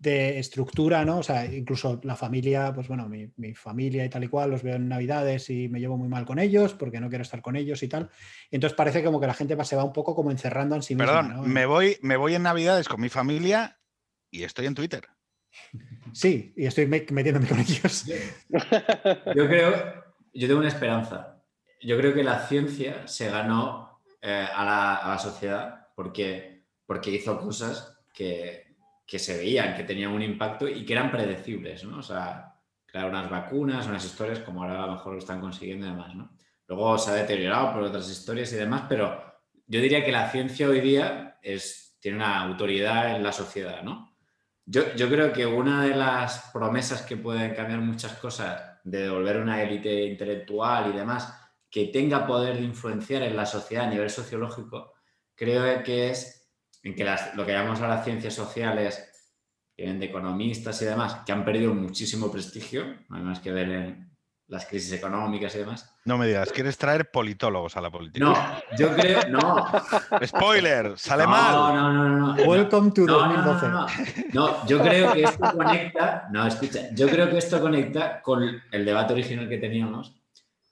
estructura, 0.03 1.05
¿no? 1.05 1.19
O 1.19 1.23
sea, 1.23 1.47
incluso 1.47 2.01
la 2.05 2.17
familia, 2.17 2.73
pues 2.75 2.89
bueno, 2.89 3.09
mi, 3.09 3.55
familia 3.55 4.05
y 4.05 4.09
tal 4.09 4.25
y 4.25 4.29
cual, 4.29 4.51
los 4.51 4.63
veo 4.63 4.77
en 4.77 4.89
Navidades 4.89 5.49
y 5.51 5.69
me 5.69 5.81
llevo 5.81 5.97
muy 5.97 6.09
mal 6.09 6.25
con 6.25 6.39
ellos 6.39 6.75
porque 6.75 7.01
no 7.01 7.09
quiero 7.09 7.23
estar 7.23 7.43
con 7.43 7.57
ellos 7.57 7.83
y 7.83 7.89
tal. 7.89 8.11
Entonces 8.51 8.77
parece 8.77 9.03
como 9.03 9.21
que 9.21 9.27
la 9.27 9.35
gente 9.35 9.57
se 9.65 9.77
va 9.77 9.85
un 9.85 9.93
poco 9.93 10.15
como 10.15 10.31
encerrando 10.31 10.77
en 10.77 10.83
sí 10.83 10.95
misma. 10.95 11.23
Perdón, 11.23 11.53
me, 11.53 11.67
voy, 11.67 11.97
me 12.03 12.17
voy 12.17 12.35
en 12.35 12.43
Navidades 12.43 12.89
con 12.89 13.01
mi 13.01 13.09
familia 13.09 13.79
y 14.31 14.45
estoy 14.45 14.67
en 14.67 14.75
Twitter. 14.75 15.09
Sí, 16.13 16.53
y 16.57 16.67
estoy 16.67 16.87
metiéndome 16.87 17.49
con 17.49 17.59
ellos. 17.59 18.07
Yo 19.35 19.47
creo, 19.47 20.05
yo 20.33 20.47
tengo 20.47 20.61
una 20.61 20.69
esperanza. 20.69 21.43
Yo 21.83 21.97
creo 21.99 22.15
que 22.15 22.25
la 22.25 22.47
ciencia 22.47 23.07
se 23.07 23.31
ganó 23.31 24.03
eh, 24.23 24.47
a, 24.53 24.65
la, 24.65 25.19
sociedad 25.19 25.89
porque, 25.95 26.65
porque 26.87 27.11
hizo 27.11 27.39
cosas 27.39 27.99
que, 28.15 28.66
se 29.07 29.37
veían, 29.37 29.75
que 29.75 29.85
tenían 29.85 30.13
un 30.13 30.23
impacto 30.23 30.69
y 30.69 30.85
que 30.85 30.93
eran 30.93 31.11
predecibles, 31.11 31.85
¿no? 31.85 31.99
O 31.99 32.03
sea, 32.03 32.57
crear 32.85 33.09
unas 33.09 33.31
vacunas, 33.31 33.87
unas 33.87 34.05
historias 34.05 34.41
como 34.41 34.63
ahora 34.63 34.83
a 34.83 34.87
lo 34.87 34.93
mejor 34.93 35.13
lo 35.15 35.19
están 35.19 35.41
consiguiendo 35.41 35.87
y 35.87 35.91
demás, 35.91 36.15
¿no? 36.15 36.37
Luego 36.67 36.99
se 36.99 37.11
ha 37.11 37.15
deteriorado 37.15 37.73
por 37.73 37.85
otras 37.85 38.11
historias 38.11 38.53
y 38.53 38.57
demás, 38.57 38.85
pero 38.89 39.23
yo 39.67 39.81
diría 39.81 40.05
que 40.05 40.13
la 40.13 40.31
ciencia 40.31 40.69
hoy 40.69 40.81
día 40.81 41.39
es, 41.43 41.97
tiene 42.01 42.19
una 42.19 42.43
autoridad 42.43 43.15
en 43.15 43.23
la 43.23 43.33
sociedad, 43.33 43.83
¿no? 43.83 44.17
Yo, 44.65 44.95
yo 44.97 45.09
creo 45.09 45.33
que 45.33 45.47
una 45.47 45.85
de 45.85 45.95
las 45.95 46.51
promesas 46.53 47.03
que 47.03 47.17
pueden 47.17 47.55
cambiar 47.55 47.81
muchas 47.81 48.15
cosas 48.15 48.81
de 48.83 49.03
devolver 49.03 49.37
una 49.37 49.63
élite 49.63 50.05
intelectual 50.07 50.91
y 50.91 50.97
demás 50.97 51.33
que 51.71 51.87
tenga 51.87 52.27
poder 52.27 52.57
de 52.57 52.63
influenciar 52.63 53.23
en 53.23 53.37
la 53.37 53.47
sociedad 53.47 53.87
a 53.87 53.91
nivel 53.91 54.11
sociológico, 54.11 54.95
creo 55.35 55.83
que 55.85 56.11
es 56.11 56.46
en 56.87 56.95
que 56.95 57.05
lo 57.35 57.45
que 57.45 57.53
llamamos 57.53 57.81
ahora 57.81 58.03
ciencias 58.03 58.35
sociales, 58.35 59.11
que 59.77 59.83
vienen 59.83 60.01
de 60.01 60.07
economistas 60.07 60.81
y 60.83 60.85
demás, 60.85 61.19
que 61.27 61.33
han 61.33 61.45
perdido 61.45 61.75
muchísimo 61.75 62.31
prestigio, 62.31 62.85
además 63.11 63.41
que 63.41 63.51
ver 63.53 63.71
en, 63.71 64.07
las 64.49 64.65
crisis 64.67 64.93
económicas 64.93 65.55
y 65.57 65.59
demás. 65.59 65.93
No 66.05 66.17
me 66.17 66.29
digas, 66.29 66.53
¿quieres 66.53 66.79
traer 66.79 67.11
politólogos 67.11 67.77
a 67.77 67.81
la 67.81 67.91
política? 67.91 68.25
No, 68.25 68.37
yo 68.79 68.95
creo, 68.95 69.29
no. 69.29 69.67
Spoiler, 70.25 70.97
sale 70.97 71.27
mal. 71.27 71.53
No, 71.53 71.75
no, 71.75 71.93
no, 71.93 72.35
no. 72.37 72.43
Welcome 72.45 72.93
to 72.93 73.07
2012. 73.07 73.67
No, 74.33 74.65
yo 74.67 74.81
creo 74.81 75.13
que 75.13 75.25
esto 75.25 75.53
conecta, 75.53 76.29
no, 76.31 76.47
escucha, 76.47 76.81
yo 76.95 77.09
creo 77.09 77.29
que 77.29 77.39
esto 77.39 77.61
conecta 77.61 78.23
con 78.23 78.63
el 78.71 78.85
debate 78.85 79.15
original 79.15 79.49
que 79.49 79.59
teníamos, 79.59 80.15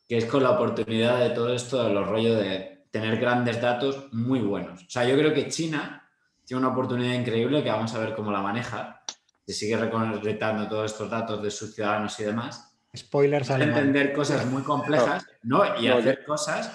que 0.09 0.19
es 0.19 0.27
con 0.27 0.45
la 0.45 0.51
oportunidad 0.51 1.19
de 1.19 1.31
todo 1.31 1.53
esto 1.53 1.83
de 1.83 1.93
los 1.93 2.07
rollos 2.07 2.39
de 2.39 2.87
tener 2.93 3.19
grandes 3.19 3.61
datos 3.61 4.07
muy 4.13 4.39
buenos. 4.39 4.85
O 4.85 4.91
sea, 4.91 5.05
yo 5.05 5.17
creo 5.17 5.35
que 5.35 5.49
China 5.49 6.04
tiene 6.45 6.61
una 6.63 6.73
oportunidad 6.73 7.15
increíble 7.15 7.63
que 7.63 7.71
vamos 7.71 7.95
a 7.95 7.99
ver 7.99 8.15
cómo 8.15 8.31
la 8.31 8.41
maneja, 8.41 9.03
que 9.47 9.53
sigue 9.53 9.77
recolectando 9.77 10.69
todos 10.69 10.93
estos 10.93 11.11
datos 11.11 11.43
de 11.43 11.51
sus 11.51 11.75
ciudadanos 11.75 12.19
y 12.21 12.25
demás. 12.25 12.71
Spoilers 12.97 13.51
Entender 13.51 14.13
cosas 14.13 14.47
muy 14.47 14.63
complejas, 14.63 15.27
¿no? 15.43 15.79
Y 15.81 15.89
hacer 15.89 16.25
cosas 16.25 16.71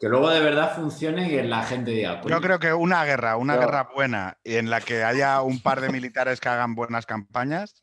que 0.00 0.08
luego 0.08 0.30
de 0.30 0.40
verdad 0.40 0.74
funcionen 0.74 1.30
y 1.30 1.34
en 1.34 1.50
la 1.50 1.62
gente 1.62 1.90
diga. 1.90 2.22
Yo 2.26 2.40
creo 2.40 2.58
que 2.58 2.72
una 2.72 3.04
guerra, 3.04 3.36
una 3.36 3.56
guerra 3.56 3.90
buena, 3.94 4.38
en 4.44 4.70
la 4.70 4.80
que 4.80 5.04
haya 5.04 5.42
un 5.42 5.60
par 5.60 5.80
de 5.80 5.90
militares 5.90 6.40
que 6.40 6.48
hagan 6.48 6.74
buenas 6.74 7.06
campañas 7.06 7.80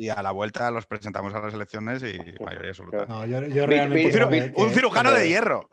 y 0.00 0.08
a 0.08 0.22
la 0.22 0.30
vuelta 0.30 0.70
los 0.70 0.86
presentamos 0.86 1.34
a 1.34 1.40
las 1.40 1.52
elecciones 1.52 2.02
y 2.02 2.18
mayoría 2.42 2.70
absoluta. 2.70 3.06
un, 4.56 4.70
cirujano 4.70 5.12
de 5.12 5.28
hierro. 5.28 5.68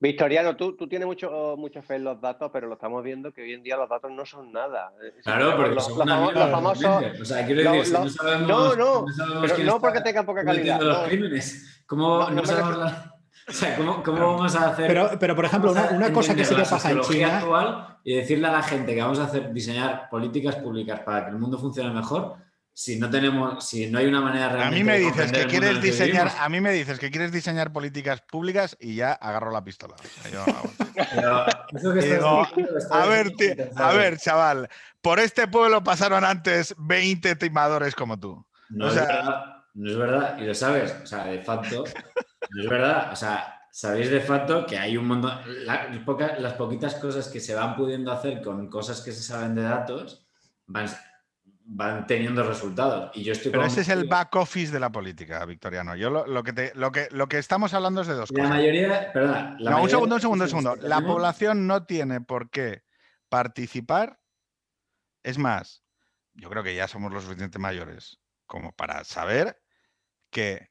Victoriano, 0.00 0.56
tú, 0.56 0.74
tú 0.76 0.88
tienes 0.88 1.06
mucho, 1.06 1.54
mucha 1.58 1.82
fe 1.82 1.96
en 1.96 2.04
los 2.04 2.18
datos, 2.22 2.50
pero 2.50 2.68
lo 2.68 2.74
estamos 2.74 3.04
viendo 3.04 3.32
que 3.32 3.42
hoy 3.42 3.52
en 3.52 3.62
día 3.62 3.76
los 3.76 3.86
datos 3.90 4.10
no 4.10 4.24
son 4.24 4.50
nada. 4.50 4.94
Claro, 5.22 5.56
porque 5.56 5.74
los, 5.74 5.84
son 5.84 6.08
los, 6.08 6.34
los 6.34 6.50
famosos. 6.50 7.04
O 7.20 7.24
sea, 7.26 7.44
quiero 7.44 7.70
decir, 7.70 7.92
no, 7.92 8.08
sabemos, 8.08 8.48
no, 8.48 8.74
no, 8.76 9.04
no, 9.06 9.58
no 9.58 9.80
porque 9.80 10.00
tengan 10.00 10.24
poca 10.24 10.42
calidad. 10.42 10.80
Los 10.80 11.06
crímenes. 11.08 11.84
¿Cómo, 11.86 12.30
no, 12.30 12.46
sabemos 12.46 12.78
la... 12.78 13.10
O 13.46 13.52
sea, 13.52 13.76
¿cómo, 13.76 14.02
¿cómo, 14.02 14.18
vamos 14.20 14.56
a 14.56 14.70
hacer? 14.70 14.86
Pero, 14.86 15.10
pero 15.20 15.36
por 15.36 15.44
ejemplo, 15.44 15.70
una, 15.70 15.90
una 15.90 16.10
cosa 16.10 16.34
que 16.34 16.46
sí 16.46 16.54
que 16.54 16.62
pasa 16.62 16.90
en 16.90 17.00
China. 17.02 17.40
actual 17.40 17.98
y 18.02 18.16
decirle 18.16 18.46
a 18.46 18.52
la 18.52 18.62
gente 18.62 18.94
que 18.94 19.02
vamos 19.02 19.18
a 19.18 19.24
hacer 19.24 19.52
diseñar 19.52 20.08
políticas 20.08 20.56
públicas 20.56 21.00
para 21.00 21.26
que 21.26 21.32
el 21.32 21.38
mundo 21.38 21.58
funcione 21.58 21.90
mejor, 21.90 22.36
si 22.76 22.98
no 22.98 23.08
tenemos, 23.08 23.64
si 23.64 23.86
no 23.86 24.00
hay 24.00 24.06
una 24.06 24.20
manera 24.20 24.48
realmente 24.48 24.76
a 24.76 24.78
mí 24.78 24.84
me 24.84 24.98
dices 24.98 25.30
que 25.30 25.46
quieres 25.46 25.80
diseñar, 25.80 26.32
a 26.36 26.48
mí 26.48 26.60
me 26.60 26.72
dices 26.72 26.98
que 26.98 27.08
quieres 27.08 27.30
diseñar 27.30 27.72
políticas 27.72 28.20
públicas 28.20 28.76
y 28.80 28.96
ya 28.96 29.12
agarro 29.12 29.52
la 29.52 29.62
pistola. 29.62 29.94
a 32.90 33.06
ver, 33.06 33.32
a 33.76 33.92
ver, 33.92 34.18
chaval, 34.18 34.68
por 35.00 35.20
este 35.20 35.46
pueblo 35.46 35.84
pasaron 35.84 36.24
antes 36.24 36.74
20 36.76 37.36
timadores 37.36 37.94
como 37.94 38.18
tú. 38.18 38.44
No, 38.70 38.88
es 38.88 38.96
verdad, 38.96 39.62
no 39.74 39.90
es 39.90 39.96
verdad, 39.96 40.38
y 40.38 40.44
lo 40.44 40.54
sabes, 40.54 40.96
o 41.00 41.06
sea, 41.06 41.26
de 41.26 41.42
facto, 41.42 41.84
no 42.50 42.62
es 42.62 42.68
verdad, 42.68 43.12
o 43.12 43.16
sea, 43.16 43.68
sabéis 43.70 44.10
de 44.10 44.20
facto 44.20 44.66
que 44.66 44.78
hay 44.78 44.96
un 44.96 45.06
montón, 45.06 45.38
las 45.64 46.54
poquitas 46.54 46.96
cosas 46.96 47.28
que 47.28 47.38
se 47.38 47.54
van 47.54 47.76
pudiendo 47.76 48.10
hacer 48.10 48.42
con 48.42 48.68
cosas 48.68 49.00
que 49.00 49.12
se 49.12 49.22
saben 49.22 49.54
de 49.54 49.62
datos, 49.62 50.26
van, 50.66 50.88
van 51.66 52.06
teniendo 52.06 52.42
resultados. 52.42 53.10
Y 53.14 53.24
yo 53.24 53.32
estoy 53.32 53.50
Pero 53.50 53.64
ese 53.64 53.80
es 53.80 53.88
el 53.88 54.06
back 54.06 54.34
office 54.36 54.72
de 54.72 54.80
la 54.80 54.92
política, 54.92 55.44
Victoriano. 55.46 55.96
Yo 55.96 56.10
lo, 56.10 56.42
que, 56.42 56.72
lo, 56.74 56.92
que, 56.92 57.08
lo 57.10 57.26
que 57.26 57.38
estamos 57.38 57.72
hablando 57.74 58.02
es 58.02 58.06
de 58.06 58.14
dos 58.14 58.30
cosas. 58.30 58.50
La 58.50 58.56
mayoría, 58.56 59.12
perdón. 59.12 59.56
no, 59.60 59.82
un 59.82 59.90
segundo, 59.90 60.14
un 60.16 60.20
segundo, 60.20 60.44
un 60.44 60.50
segundo. 60.50 60.76
La 60.76 61.00
población 61.00 61.66
no 61.66 61.84
tiene 61.84 62.20
por 62.20 62.50
qué 62.50 62.82
participar. 63.28 64.20
Es 65.22 65.38
más, 65.38 65.82
yo 66.34 66.50
creo 66.50 66.62
que 66.62 66.74
ya 66.74 66.86
somos 66.86 67.12
lo 67.12 67.20
suficientemente 67.20 67.58
mayores 67.58 68.20
como 68.46 68.72
para 68.72 69.02
saber 69.04 69.58
que 70.30 70.68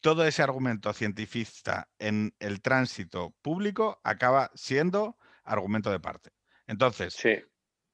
todo 0.00 0.24
ese 0.26 0.42
argumento 0.42 0.92
científico 0.94 1.50
en 1.98 2.34
el 2.40 2.62
tránsito 2.62 3.34
público 3.42 4.00
acaba 4.02 4.50
siendo 4.54 5.18
argumento 5.44 5.90
de 5.90 6.00
parte. 6.00 6.30
Entonces, 6.66 7.12
sí 7.14 7.42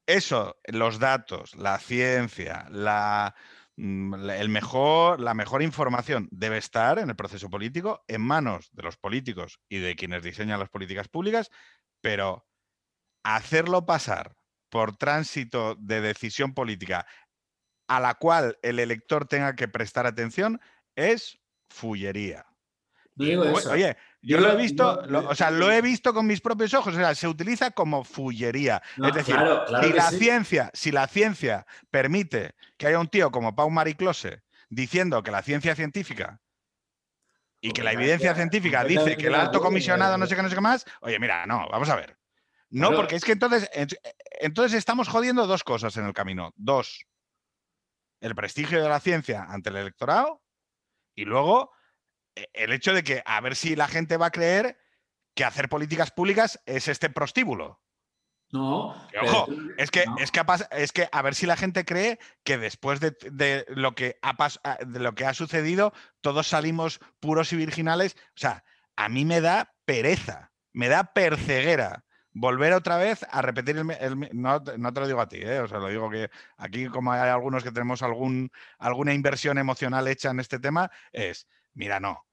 eso, 0.09 0.57
los 0.65 0.99
datos, 0.99 1.55
la 1.55 1.79
ciencia, 1.79 2.67
mm, 2.71 4.15
la, 4.15 4.37
el 4.39 4.49
mejor, 4.49 5.21
la 5.21 5.35
mejor 5.35 5.63
información 5.63 6.29
debe 6.33 6.57
estar 6.57 6.99
en 6.99 7.11
el 7.11 7.15
proceso 7.15 7.51
político, 7.51 8.05
en 8.09 8.23
manos 8.23 8.71
de 8.73 8.85
los 8.85 8.97
políticos 8.97 9.61
y 9.69 9.79
de 9.79 9.97
quienes 9.97 10.23
diseñan 10.23 10.61
las 10.61 10.71
políticas 10.71 11.09
públicas, 11.09 11.51
pero 12.01 12.47
hacerlo 13.23 13.85
pasar 13.85 14.35
por 14.71 14.97
tránsito 14.97 15.75
de 15.79 16.01
decisión 16.01 16.55
política 16.55 17.07
a 17.87 18.01
la 18.01 18.15
cual 18.15 18.59
el 18.63 18.79
elector 18.79 19.27
tenga 19.27 19.57
que 19.57 19.69
prestar 19.69 20.07
atención 20.07 20.59
es 20.97 21.39
fullería. 21.69 22.47
Oye, 23.71 23.97
yo, 24.21 24.41
lo 24.41 24.53
he 24.53 24.57
visto, 24.57 25.03
o 25.29 25.35
sea, 25.35 25.51
lo 25.51 25.71
he 25.71 25.81
visto 25.81 26.13
con 26.13 26.27
mis 26.27 26.41
propios 26.41 26.75
ojos, 26.75 26.95
o 26.95 26.97
sea, 26.97 27.15
se 27.15 27.29
utiliza 27.29 27.71
como 27.71 28.05
fullería. 28.05 28.83
es 28.97 29.15
decir, 29.15 29.37
si 29.83 29.93
la 29.93 30.11
ciencia, 30.11 30.71
si 30.75 30.91
la 30.91 31.07
ciencia 31.07 31.67
permite 31.91 32.55
que 32.77 32.89
haya 32.89 32.99
un 32.99 33.09
tío 33.09 33.31
como 33.31 33.55
Pau 33.55 33.71
Mariclose 33.71 34.43
diciendo 34.69 35.23
que 35.23 35.31
la 35.31 35.43
ciencia 35.43 35.75
científica 35.75 36.41
y 37.61 37.73
que 37.73 37.83
la 37.83 37.93
evidencia 37.93 38.35
científica 38.35 38.85
dice 38.85 39.17
que 39.17 39.29
el 39.29 39.35
alto 39.35 39.61
comisionado 39.61 40.19
no 40.19 40.27
sé 40.27 40.37
qué, 40.37 40.43
no 40.43 40.49
sé 40.49 40.55
qué 40.55 40.61
más, 40.61 40.85
oye, 41.01 41.19
mira, 41.19 41.47
no, 41.47 41.69
vamos 41.71 41.89
a 41.89 41.97
ver. 41.97 42.19
No, 42.71 42.95
porque 42.95 43.17
es 43.17 43.25
que 43.25 43.33
entonces, 43.33 43.71
entonces 44.41 44.77
estamos 44.77 45.09
jodiendo 45.09 45.47
dos 45.47 45.65
cosas 45.65 45.97
en 45.97 46.05
el 46.05 46.13
camino. 46.13 46.53
Dos, 46.57 47.07
el 48.21 48.35
prestigio 48.35 48.83
de 48.83 48.89
la 48.89 49.01
ciencia 49.01 49.47
ante 49.49 49.71
el 49.71 49.77
electorado 49.77 50.43
y 51.15 51.25
luego 51.25 51.73
el 52.53 52.73
hecho 52.73 52.93
de 52.93 53.03
que 53.03 53.23
a 53.25 53.41
ver 53.41 53.57
si 53.57 53.77
la 53.77 53.89
gente 53.89 54.17
va 54.17 54.27
a 54.27 54.31
creer 54.31 54.79
que 55.35 55.45
hacer 55.45 55.69
políticas 55.69 56.11
públicas 56.11 56.61
es 56.67 56.89
este 56.89 57.11
prostíbulo. 57.11 57.81
No. 58.51 58.95
ojo, 59.23 59.47
es 59.77 59.91
que, 59.91 60.07
es, 60.19 60.31
que 60.31 60.41
es 60.71 60.93
que 60.93 61.09
a 61.13 61.21
ver 61.21 61.35
si 61.35 61.45
la 61.45 61.57
gente 61.57 61.85
cree 61.85 62.19
que 62.45 62.57
después 62.57 62.99
de, 62.99 63.67
lo 63.69 63.95
que 63.95 64.19
ha 64.23 64.35
de 64.87 65.01
lo 65.01 65.15
que 65.15 65.27
ha 65.27 65.35
sucedido, 65.35 65.93
todos 66.23 66.47
salimos 66.47 66.99
puros 67.21 67.53
y 67.53 67.57
virginales. 67.57 68.17
O 68.29 68.39
sea, 68.39 68.65
a 68.97 69.11
mí 69.11 69.27
me 69.27 69.43
da 69.43 69.75
pereza, 69.85 70.51
me 70.73 70.89
da 70.89 71.13
perceguera 71.13 72.05
volver 72.33 72.73
otra 72.73 72.97
vez 72.97 73.27
a 73.31 73.43
repetir 73.43 73.77
el, 73.77 74.29
no, 74.33 74.63
te 74.63 74.79
lo 74.79 75.07
digo 75.07 75.21
a 75.21 75.29
ti, 75.29 75.39
¿eh? 75.39 75.61
o 75.61 75.69
sea, 75.69 75.79
lo 75.79 75.89
digo 75.89 76.09
que 76.09 76.31
aquí 76.57 76.87
como 76.87 77.13
hay 77.13 77.31
algunos 77.31 77.65
que 77.65 77.73
tenemos 77.73 78.03
algún, 78.03 78.51
alguna 78.79 79.13
inversión 79.13 79.59
emocional 79.59 80.07
hecha 80.09 80.31
en 80.31 80.41
este 80.41 80.59
tema, 80.59 80.91
es, 81.13 81.49
mira, 81.75 82.01
no, 82.01 82.28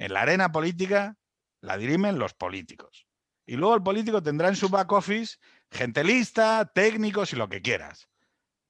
en 0.00 0.14
la 0.14 0.22
arena 0.22 0.50
política 0.50 1.16
la 1.60 1.76
dirimen 1.76 2.18
los 2.18 2.32
políticos. 2.34 3.06
Y 3.46 3.56
luego 3.56 3.74
el 3.74 3.82
político 3.82 4.22
tendrá 4.22 4.48
en 4.48 4.56
su 4.56 4.68
back 4.70 4.90
office 4.92 5.36
gente 5.70 6.02
lista, 6.02 6.70
técnicos 6.74 7.32
y 7.32 7.36
lo 7.36 7.48
que 7.48 7.60
quieras. 7.60 8.08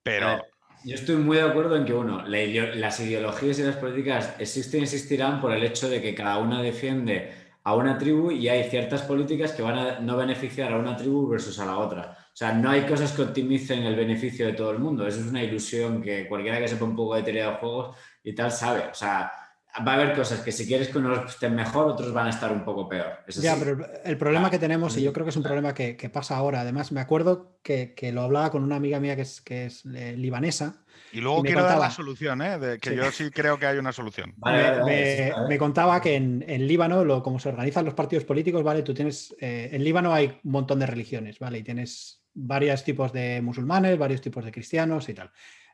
Pero... 0.02 0.42
Yo 0.82 0.94
estoy 0.94 1.16
muy 1.16 1.36
de 1.36 1.42
acuerdo 1.42 1.76
en 1.76 1.84
que, 1.84 1.92
uno, 1.92 2.26
las 2.26 3.00
ideologías 3.00 3.58
y 3.58 3.62
las 3.62 3.76
políticas 3.76 4.34
existen 4.38 4.80
y 4.80 4.84
existirán 4.84 5.40
por 5.40 5.52
el 5.52 5.62
hecho 5.62 5.90
de 5.90 6.00
que 6.00 6.14
cada 6.14 6.38
una 6.38 6.62
defiende 6.62 7.32
a 7.62 7.74
una 7.74 7.98
tribu 7.98 8.30
y 8.30 8.48
hay 8.48 8.68
ciertas 8.70 9.02
políticas 9.02 9.52
que 9.52 9.60
van 9.60 9.78
a 9.78 10.00
no 10.00 10.16
beneficiar 10.16 10.72
a 10.72 10.78
una 10.78 10.96
tribu 10.96 11.28
versus 11.28 11.58
a 11.58 11.66
la 11.66 11.76
otra. 11.76 12.16
O 12.32 12.36
sea, 12.36 12.54
no 12.54 12.70
hay 12.70 12.86
cosas 12.86 13.12
que 13.12 13.22
optimicen 13.22 13.82
el 13.82 13.94
beneficio 13.94 14.46
de 14.46 14.54
todo 14.54 14.70
el 14.70 14.78
mundo. 14.78 15.06
Eso 15.06 15.20
es 15.20 15.26
una 15.26 15.42
ilusión 15.42 16.02
que 16.02 16.26
cualquiera 16.26 16.58
que 16.58 16.68
sepa 16.68 16.86
un 16.86 16.96
poco 16.96 17.14
de 17.14 17.22
teoría 17.22 17.50
de 17.50 17.56
juegos 17.56 17.96
y 18.24 18.34
tal 18.34 18.50
sabe. 18.50 18.88
O 18.90 18.94
sea, 18.94 19.30
va 19.78 19.92
a 19.92 19.94
haber 19.94 20.14
cosas 20.14 20.40
que 20.40 20.52
si 20.52 20.66
quieres 20.66 20.88
que 20.88 20.98
unos 20.98 21.30
estén 21.30 21.54
mejor, 21.54 21.86
otros 21.86 22.12
van 22.12 22.26
a 22.26 22.30
estar 22.30 22.52
un 22.52 22.64
poco 22.64 22.88
peor. 22.88 23.20
ya, 23.28 23.56
pero 23.56 23.86
el 24.04 24.16
problema 24.16 24.48
ah, 24.48 24.50
que 24.50 24.58
tenemos, 24.58 24.96
y 24.96 25.02
yo 25.02 25.12
creo 25.12 25.24
que 25.24 25.30
es 25.30 25.36
un 25.36 25.42
problema 25.42 25.74
que, 25.74 26.10
pasa 26.12 26.36
ahora, 26.36 26.60
además 26.60 26.92
me 26.92 27.00
acuerdo 27.00 27.58
que, 27.62 27.94
lo 28.12 28.22
hablaba 28.22 28.50
con 28.50 28.64
una 28.64 28.76
amiga 28.76 28.98
mía 28.98 29.14
que 29.16 29.22
es, 29.22 29.40
que 29.40 29.66
es 29.66 29.84
eh, 29.86 30.14
libanesa. 30.16 30.82
Y 31.12 31.20
luego 31.20 31.42
quiero 31.42 31.62
dar 31.62 31.78
la 31.78 31.90
solución, 31.90 32.42
¿eh? 32.42 32.58
de 32.58 32.78
que 32.78 32.94
yo 32.94 33.10
sí 33.10 33.30
creo 33.30 33.58
que 33.58 33.66
hay 33.66 33.78
una 33.78 33.92
solución. 33.92 34.34
me, 34.44 35.58
contaba 35.58 36.00
que 36.00 36.14
en, 36.16 36.66
Líbano, 36.66 37.04
lo, 37.04 37.22
como 37.22 37.38
se 37.38 37.48
organizan 37.48 37.84
los 37.84 37.94
partidos 37.94 38.24
políticos, 38.24 38.62
¿vale? 38.62 38.82
Tú 38.82 38.94
tienes, 38.94 39.34
eh, 39.40 39.70
en 39.72 39.82
Líbano 39.82 40.12
hay 40.12 40.26
un 40.44 40.52
montón 40.52 40.78
de 40.78 40.86
religiones, 40.86 41.38
¿vale? 41.38 41.58
Y 41.58 41.62
tienes 41.62 42.22
varios 42.32 42.84
tipos 42.84 43.12
de 43.12 43.40
musulmanes, 43.42 43.98
varios 43.98 44.20
tipos 44.20 44.44
de 44.44 44.52
cristianos 44.52 45.08
y 45.08 45.14
tal. 45.14 45.32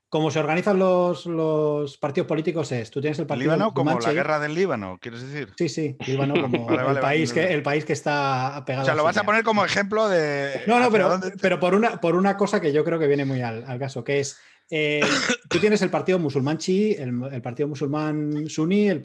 Como 0.09 0.31
se 0.31 0.39
organizan 0.39 0.79
los, 0.79 1.27
los, 1.27 1.99
partidos 1.99 2.29
políticos 2.29 2.71
es, 2.73 2.91
tú 2.91 3.01
tienes 3.01 3.19
el 3.19 3.27
partido... 3.27 3.53
Líbano 3.53 3.75
como 3.75 3.99
la 3.99 4.13
guerra 4.13 4.39
del 4.39 4.55
Líbano, 4.55 4.99
¿quieres 5.01 5.23
decir? 5.23 5.53
Sí, 5.59 5.69
sí, 5.69 5.97
Líbano 6.07 6.35
como 6.41 6.71
el, 6.71 7.01
país 7.01 7.33
que, 7.33 7.53
el 7.53 7.63
país 7.63 7.85
que 7.85 7.93
está 7.93 8.63
pegado... 8.65 8.85
O 8.85 8.87
sea, 8.87 8.95
lo 8.95 9.03
vas 9.03 9.17
a 9.17 9.25
poner 9.25 9.43
como 9.43 9.65
ejemplo 9.65 10.09
de... 10.09 10.63
No, 10.67 10.79
no, 10.79 10.91
pero, 10.93 11.21
pero 11.43 11.59
por, 11.59 11.75
una, 11.75 12.01
por 12.01 12.15
una 12.15 12.37
cosa 12.37 12.61
que 12.61 12.73
yo 12.73 12.85
creo 12.85 12.99
que 12.99 13.09
viene 13.09 13.25
muy 13.25 13.43
al, 13.43 13.65
al 13.67 13.79
caso, 13.81 14.05
que 14.05 14.21
es 14.21 14.39
eh, 14.69 15.01
tú 15.49 15.61
tienes 15.61 15.81
el 15.83 15.91
partido 15.91 16.19
musulmán 16.19 16.59
chi, 16.59 16.93
el, 16.93 17.41
partido 17.41 17.69
musulmán 17.69 18.49
suní, 18.49 18.89
el, 18.89 19.01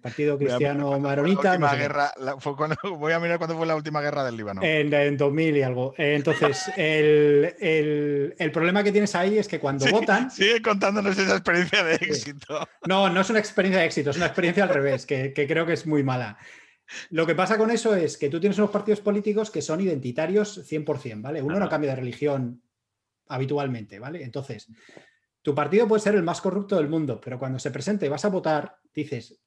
partido 0.00 0.38
cristiano 0.38 0.98
maronita. 1.00 1.58
voy 2.96 3.12
a 3.12 3.20
mirar 3.20 3.38
cuándo 3.38 3.56
fue 3.56 3.66
la 3.66 3.74
última 3.74 4.00
guerra 4.00 4.24
del 4.24 4.36
Líbano. 4.36 4.62
En, 4.62 5.16
2000 5.16 5.56
y 5.56 5.62
algo. 5.62 5.94
Eh, 5.98 6.14
entonces, 6.14 6.70
el, 6.76 8.50
problema 8.52 8.84
que 8.84 8.92
tienes 8.92 9.14
ahí 9.14 9.38
es 9.38 9.48
que 9.48 9.58
cuando 9.58 9.86
votan. 9.90 10.30
Sigue 10.30 10.62
contándonos 10.62 11.18
esa 11.18 11.32
experiencia 11.32 11.82
de 11.82 11.94
éxito. 11.94 12.68
No, 12.86 13.08
no 13.08 13.20
es 13.20 13.30
una 13.30 13.38
experiencia 13.38 13.80
de 13.80 13.86
éxito, 13.86 14.10
es 14.10 14.16
una 14.16 14.26
experiencia 14.26 14.64
al 14.64 14.70
revés, 14.70 15.06
que, 15.06 15.32
creo 15.32 15.66
que 15.66 15.72
es 15.72 15.86
muy 15.86 16.02
mala. 16.02 16.38
Lo 17.10 17.26
que 17.26 17.34
pasa 17.34 17.56
con 17.56 17.70
eso 17.70 17.94
es 17.94 18.18
que 18.18 18.28
tú 18.28 18.38
tienes 18.38 18.58
unos 18.58 18.70
partidos 18.70 19.00
políticos 19.00 19.50
que 19.50 19.62
son 19.62 19.80
identitarios 19.80 20.70
100%, 20.70 21.22
¿vale? 21.22 21.40
Uno 21.40 21.58
no 21.58 21.68
cambia 21.68 21.90
de 21.90 21.96
religión 21.96 22.62
habitualmente, 23.32 23.98
¿vale? 23.98 24.22
Entonces, 24.22 24.68
tu 25.42 25.54
partido 25.54 25.88
puede 25.88 26.02
ser 26.02 26.14
el 26.14 26.22
más 26.22 26.40
corrupto 26.40 26.76
del 26.76 26.88
mundo, 26.88 27.20
pero 27.22 27.38
cuando 27.38 27.58
se 27.58 27.70
presente 27.70 28.06
y 28.06 28.08
vas 28.08 28.24
a 28.24 28.28
votar, 28.28 28.78
dices, 28.94 29.40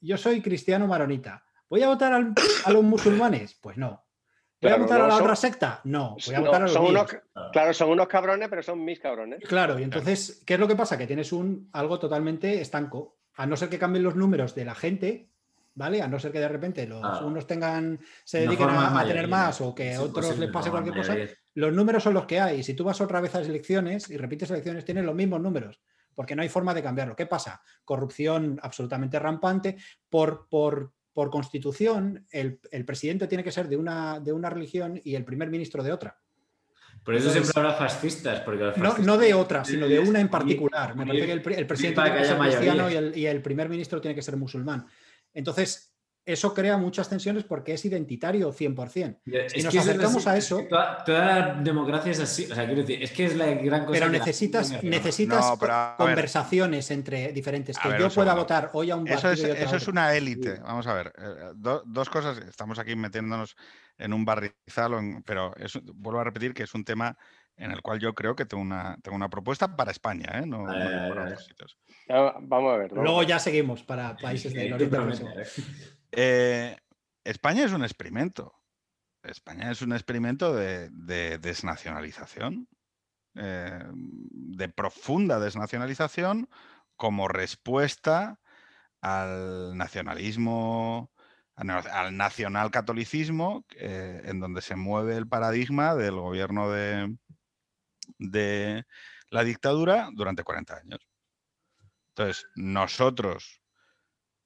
yo 0.00 0.16
soy 0.16 0.40
cristiano 0.40 0.86
maronita, 0.86 1.44
¿voy 1.68 1.82
a 1.82 1.88
votar 1.88 2.12
a 2.12 2.70
los 2.70 2.82
musulmanes? 2.82 3.58
Pues 3.60 3.76
no. 3.76 4.04
¿Voy 4.62 4.72
a 4.72 4.76
votar 4.76 5.00
a 5.00 5.06
la 5.06 5.16
otra 5.16 5.34
secta? 5.34 5.80
No, 5.84 6.16
voy 6.26 6.34
a 6.34 6.40
votar 6.40 6.62
a 6.62 6.68
los 6.68 7.16
Claro, 7.52 7.72
son 7.72 7.90
unos 7.90 8.08
cabrones, 8.08 8.48
pero 8.48 8.62
son 8.62 8.84
mis 8.84 9.00
cabrones. 9.00 9.40
Claro, 9.48 9.78
y 9.78 9.82
entonces, 9.82 10.42
¿qué 10.44 10.54
es 10.54 10.60
lo 10.60 10.68
que 10.68 10.76
pasa? 10.76 10.98
Que 10.98 11.06
tienes 11.06 11.32
un 11.32 11.70
algo 11.72 11.98
totalmente 11.98 12.60
estanco. 12.60 13.16
A 13.36 13.46
no 13.46 13.56
ser 13.56 13.70
que 13.70 13.78
cambien 13.78 14.04
los 14.04 14.16
números 14.16 14.54
de 14.54 14.66
la 14.66 14.74
gente, 14.74 15.30
¿vale? 15.74 16.02
A 16.02 16.08
no 16.08 16.18
ser 16.18 16.30
que 16.30 16.40
de 16.40 16.48
repente 16.48 16.86
los 16.86 17.02
ah. 17.02 17.24
unos 17.24 17.46
tengan, 17.46 18.00
se 18.22 18.40
dediquen 18.40 18.68
a, 18.68 19.02
tener 19.06 19.28
más 19.28 19.62
o 19.62 19.74
que 19.74 19.94
a 19.94 20.02
otros 20.02 20.38
les 20.38 20.50
pase 20.50 20.70
cualquier 20.70 20.94
cosa, 20.94 21.16
los 21.60 21.72
números 21.72 22.02
son 22.02 22.14
los 22.14 22.26
que 22.26 22.40
hay. 22.40 22.62
Si 22.62 22.74
tú 22.74 22.84
vas 22.84 23.00
otra 23.00 23.20
vez 23.20 23.34
a 23.34 23.40
las 23.40 23.48
elecciones 23.48 24.08
y 24.10 24.16
repites 24.16 24.50
elecciones, 24.50 24.84
tienes 24.84 25.04
los 25.04 25.14
mismos 25.14 25.40
números, 25.40 25.80
porque 26.14 26.34
no 26.34 26.42
hay 26.42 26.48
forma 26.48 26.72
de 26.72 26.82
cambiarlo. 26.82 27.14
¿Qué 27.14 27.26
pasa? 27.26 27.62
Corrupción 27.84 28.58
absolutamente 28.62 29.18
rampante. 29.18 29.76
Por, 30.08 30.48
por, 30.48 30.92
por 31.12 31.30
constitución, 31.30 32.26
el, 32.30 32.58
presidente 32.86 33.26
tiene 33.26 33.44
que 33.44 33.52
ser 33.52 33.68
de 33.68 33.76
una, 33.76 34.20
de 34.20 34.32
una 34.32 34.48
religión 34.48 35.00
y 35.04 35.14
el 35.14 35.24
primer 35.24 35.50
ministro 35.50 35.82
de 35.82 35.92
otra. 35.92 36.18
Por 37.04 37.14
eso 37.14 37.30
siempre 37.30 37.52
habrá 37.56 37.74
fascistas. 37.74 38.40
Porque 38.40 38.72
no, 38.78 39.18
de 39.18 39.34
otra, 39.34 39.64
sino 39.64 39.86
de 39.86 40.00
una 40.00 40.20
en 40.20 40.28
particular. 40.28 40.96
Me 40.96 41.06
parece 41.06 41.26
que 41.26 41.32
el, 41.32 41.66
presidente 41.66 42.02
tiene 42.02 42.18
que 42.18 42.24
ser 42.24 42.38
cristiano 42.38 42.90
y 42.90 42.94
el, 42.94 43.16
y 43.16 43.26
el 43.26 43.42
primer 43.42 43.68
ministro 43.68 44.00
tiene 44.00 44.14
que 44.14 44.22
ser 44.22 44.36
musulmán. 44.36 44.86
Entonces, 45.32 45.94
eso 46.32 46.54
crea 46.54 46.76
muchas 46.76 47.08
tensiones 47.08 47.44
porque 47.44 47.74
es 47.74 47.84
identitario 47.84 48.52
100%. 48.52 49.18
Si 49.48 49.62
nos 49.62 49.76
acercamos 49.76 50.26
a 50.26 50.36
eso. 50.36 50.64
toda, 50.68 51.04
la 51.06 51.54
democracia 51.62 52.12
es 52.12 52.20
así. 52.20 52.46
O 52.50 52.54
sea, 52.54 52.66
quiero 52.66 52.82
decir, 52.82 53.02
es 53.02 53.12
que 53.12 53.26
es 53.26 53.36
la 53.36 53.46
gran 53.46 53.86
cosa. 53.86 53.98
Pero 53.98 54.10
necesitas, 54.10 54.82
necesitas 54.82 55.58
conversaciones 55.96 56.90
entre 56.90 57.32
diferentes. 57.32 57.78
Que 57.78 57.98
yo 57.98 58.10
pueda 58.10 58.34
votar 58.34 58.70
hoy 58.72 58.90
a 58.90 58.96
un 58.96 59.06
Eso 59.08 59.30
es, 59.30 59.42
eso 59.42 59.76
es 59.76 59.88
una 59.88 60.14
élite. 60.14 60.60
Vamos 60.60 60.86
a 60.86 60.94
ver. 60.94 61.12
Eh, 61.18 61.52
dos 61.54 62.10
cosas. 62.10 62.38
Estamos 62.38 62.78
aquí 62.78 62.96
metiéndonos 62.96 63.56
en 63.98 64.12
un 64.12 64.24
barrizal, 64.24 65.22
pero 65.24 65.54
vuelvo 65.94 66.20
a 66.20 66.24
repetir 66.24 66.54
que 66.54 66.62
es 66.62 66.74
un 66.74 66.84
tema 66.84 67.16
en 67.60 67.70
el 67.70 67.82
cual 67.82 68.00
yo 68.00 68.14
creo 68.14 68.34
que 68.34 68.46
tengo 68.46 68.62
una, 68.62 68.96
tengo 69.02 69.16
una 69.16 69.28
propuesta 69.28 69.76
para 69.76 69.90
España, 69.90 70.40
¿eh? 70.40 70.46
no, 70.46 70.64
para 70.64 71.24
otros 71.24 71.44
sitios. 71.44 71.78
vamos 72.08 72.74
a 72.74 72.76
ver. 72.78 72.92
Luego 72.92 73.22
ya 73.22 73.38
seguimos 73.38 73.82
para 73.82 74.16
países 74.16 74.52
del 74.54 74.72
Oriente 74.72 74.96
eh, 76.12 76.76
España 77.24 77.64
es 77.64 77.72
un 77.72 77.84
experimento. 77.84 78.54
España 79.22 79.70
es 79.70 79.82
un 79.82 79.92
experimento 79.92 80.54
de, 80.54 80.88
desnacionalización, 81.38 82.68
eh, 83.34 83.84
de 83.92 84.68
profunda 84.68 85.38
desnacionalización 85.38 86.48
como 86.96 87.28
respuesta 87.28 88.40
al 89.02 89.76
nacionalismo, 89.76 91.12
al 91.54 92.16
nacionalcatolicismo, 92.16 93.66
eh, 93.76 94.22
en 94.24 94.40
donde 94.40 94.62
se 94.62 94.76
mueve 94.76 95.16
el 95.16 95.28
paradigma 95.28 95.94
del 95.94 96.14
gobierno 96.16 96.70
de, 96.70 97.16
de 98.18 98.86
la 99.30 99.44
dictadura 99.44 100.08
durante 100.12 100.44
40 100.44 100.76
años. 100.76 101.00
Entonces, 102.10 102.46
nosotros 102.54 103.59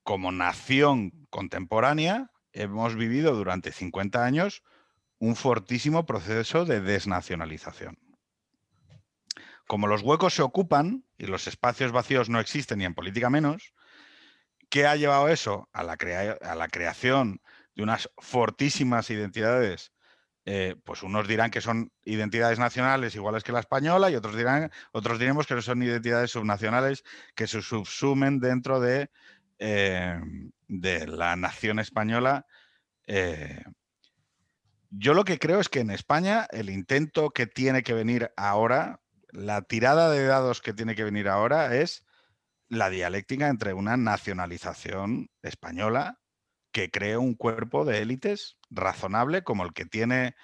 como 0.05 0.31
nación 0.31 1.27
contemporánea, 1.31 2.31
hemos 2.53 2.95
vivido 2.95 3.35
durante 3.35 3.73
50 3.73 4.25
años 4.25 4.63
un 5.19 5.35
fortísimo 5.35 6.07
proceso 6.07 6.67
de 6.67 6.81
desnacionalización. 6.81 7.99
Como 9.67 9.87
los 9.87 10.03
huecos 10.03 10.35
se 10.35 10.43
ocupan 10.43 11.05
y 11.17 11.27
los 11.27 11.47
espacios 11.47 11.91
vacíos 11.91 12.29
no 12.29 12.39
existen 12.39 12.79
ni 12.79 12.85
en 12.85 12.95
política 12.95 13.31
menos, 13.31 13.73
¿qué 14.69 14.87
ha 14.87 14.95
llevado 14.95 15.29
eso? 15.29 15.71
A 15.73 15.83
la, 15.83 15.97
a 16.43 16.55
la 16.55 16.69
creación 16.69 17.41
de 17.75 17.83
unas 17.83 18.11
fortísimas 18.19 19.09
identidades. 19.09 19.93
Eh, 20.47 20.77
pues 20.85 21.03
unos 21.03 21.27
dirán 21.27 21.51
que 21.51 21.63
son 21.63 21.91
identidades 22.05 22.59
nacionales 22.59 23.15
iguales 23.15 23.43
que 23.43 23.53
la 23.53 23.61
española 23.61 24.11
y 24.11 24.17
otros 24.17 24.37
dirán, 24.37 24.71
otros 24.93 25.19
diremos 25.19 25.47
que 25.47 25.63
son 25.63 25.83
identidades 25.83 26.33
subnacionales 26.33 27.03
que 27.35 27.47
se 27.47 27.63
subsumen 27.63 28.41
dentro 28.41 28.79
de 28.79 29.09
eh, 29.59 30.21
de 30.69 31.07
la 31.07 31.37
nación 31.37 31.79
española. 31.79 32.47
Eh, 33.07 33.63
yo 34.91 35.15
lo 35.15 35.25
que 35.25 35.39
creo 35.39 35.61
es 35.61 35.69
que 35.69 35.81
en 35.81 35.91
España 35.91 36.47
el 36.51 36.71
intento 36.71 37.31
que 37.31 37.47
tiene 37.47 37.83
que 37.83 37.95
venir 37.95 38.31
ahora, 38.37 39.01
la 39.31 39.63
tirada 39.63 40.11
de 40.11 40.25
dados 40.25 40.61
que 40.61 40.73
tiene 40.73 40.95
que 40.95 41.05
venir 41.05 41.29
ahora 41.29 41.77
es 41.77 42.07
la 42.69 42.91
dialéctica 42.91 43.49
entre 43.49 43.75
una 43.75 43.97
nacionalización 43.97 45.29
española 45.43 46.21
que 46.73 46.91
cree 46.91 47.17
un 47.17 47.35
cuerpo 47.35 47.85
de 47.85 47.99
élites 47.99 48.59
razonable 48.71 49.45
como 49.45 49.65
el 49.65 49.73
que 49.73 49.85
tiene 49.85 50.35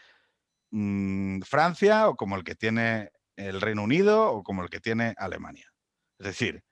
mm, 0.71 1.41
Francia 1.43 2.09
o 2.09 2.17
como 2.17 2.37
el 2.37 2.45
que 2.45 2.55
tiene 2.55 3.11
el 3.37 3.61
Reino 3.61 3.83
Unido 3.83 4.33
o 4.33 4.43
como 4.43 4.63
el 4.63 4.71
que 4.71 4.81
tiene 4.81 5.15
Alemania. 5.17 5.67
Es 6.19 6.27
decir, 6.27 6.63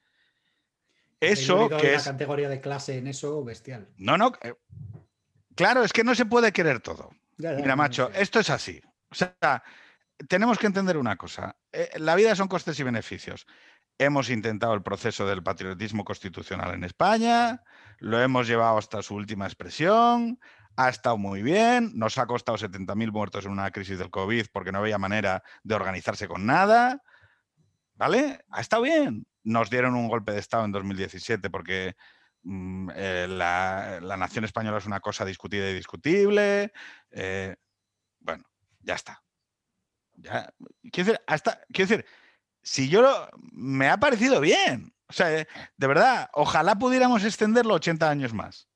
eso 1.21 1.69
que 1.69 1.95
es... 1.95 2.05
categoría 2.05 2.49
de 2.49 2.61
clase 2.61 2.99
en 2.99 3.07
eso 3.07 3.43
bestial. 3.45 3.89
No, 3.97 4.17
no. 4.17 4.33
Eh, 4.43 4.55
claro, 5.55 5.83
es 5.85 5.93
que 5.93 6.05
no 6.05 6.15
se 6.15 6.27
puede 6.27 6.53
querer 6.53 6.81
todo. 6.81 7.11
Mira, 7.39 7.77
macho, 7.77 8.11
esto 8.15 8.41
es 8.41 8.51
así. 8.51 8.81
O 9.11 9.15
sea, 9.15 9.63
tenemos 10.29 10.59
que 10.59 10.67
entender 10.67 10.97
una 10.97 11.17
cosa. 11.17 11.57
Eh, 11.73 11.91
la 11.97 12.15
vida 12.15 12.35
son 12.35 12.49
costes 12.49 12.79
y 12.81 12.83
beneficios. 12.83 13.47
hemos 14.01 14.31
intentado 14.31 14.75
el 14.75 14.83
proceso 14.83 15.27
del 15.27 15.43
patriotismo 15.43 16.05
constitucional 16.05 16.73
en 16.75 16.85
España, 16.85 17.65
lo 17.99 18.21
hemos 18.21 18.47
llevado 18.47 18.79
hasta 18.79 19.03
su 19.03 19.17
última 19.17 19.47
expresión, 19.47 20.39
ha 20.77 20.89
estado 20.89 21.19
muy 21.19 21.43
bien, 21.43 21.91
nos 21.97 22.19
ha 22.19 22.27
costado 22.27 22.57
70.000 22.57 23.11
muertos 23.11 23.45
en 23.45 23.51
una 23.51 23.73
crisis 23.73 23.99
del 23.99 24.11
COVID 24.11 24.47
porque 24.53 24.71
no 24.71 24.79
había 24.79 24.99
manera 24.99 25.43
de 25.65 25.75
organizarse 25.75 26.29
con 26.29 26.47
nada, 26.47 27.03
¿vale? 27.95 28.45
Ha 28.51 28.61
estado 28.61 28.83
bien. 28.83 29.27
Nos 29.49 29.71
dieron 29.71 29.95
un 29.95 30.09
golpe 30.09 30.33
de 30.33 30.41
Estado 30.41 30.65
en 30.65 30.73
2017 30.73 31.49
porque 31.49 31.97
mm, 32.43 32.91
eh, 32.95 33.27
la, 33.29 34.17
nación 34.19 34.45
española 34.45 34.79
es 34.79 34.87
una 34.87 35.01
cosa 35.01 35.25
discutida 35.25 35.71
y 35.71 35.75
discutible. 35.75 36.73
Eh, 37.11 37.57
bueno, 38.21 38.45
ya 38.81 38.95
está. 38.95 39.23
Ya, 40.15 40.53
quiero 40.93 41.07
decir, 41.13 41.21
hasta, 41.27 41.61
quiero 41.73 41.89
decir, 41.89 42.07
si 42.63 42.89
yo 42.89 43.01
lo, 43.01 43.31
me 43.53 43.89
ha 43.89 43.99
parecido 43.99 44.41
bien. 44.41 44.93
O 45.09 45.13
sea, 45.15 45.29
de 45.29 45.87
verdad, 45.87 46.29
ojalá 46.35 46.75
pudiéramos 46.75 47.25
extenderlo 47.25 47.75
80 47.75 48.11
años 48.11 48.35
más. 48.35 48.69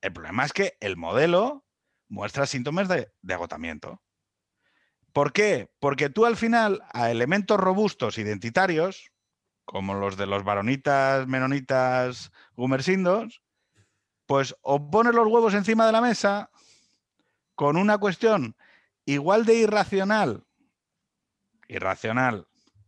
El 0.00 0.14
problema 0.14 0.46
es 0.46 0.52
que 0.54 0.78
el 0.80 0.96
modelo 0.96 1.66
muestra 2.08 2.46
síntomas 2.46 2.88
de, 2.88 3.12
agotamiento. 3.30 4.02
¿Por 5.12 5.34
qué? 5.34 5.70
Porque 5.78 6.08
tú 6.08 6.24
al 6.24 6.36
final 6.36 6.82
a 6.94 7.10
elementos 7.10 7.60
robustos 7.60 8.16
identitarios, 8.16 9.11
como 9.64 9.94
los 9.94 10.16
de 10.16 10.26
los 10.26 10.44
varonitas, 10.44 11.26
menonitas, 11.26 12.32
gumersindos, 12.56 13.42
pues 14.26 14.54
o 14.62 14.90
pones 14.90 15.14
los 15.14 15.26
huevos 15.26 15.54
encima 15.54 15.86
de 15.86 15.92
la 15.92 16.00
mesa 16.00 16.50
con 17.54 17.76
una 17.76 17.98
cuestión 17.98 18.56
igual 19.04 19.44
de 19.44 19.54
irracional, 19.56 20.44
irracional, 21.68 22.46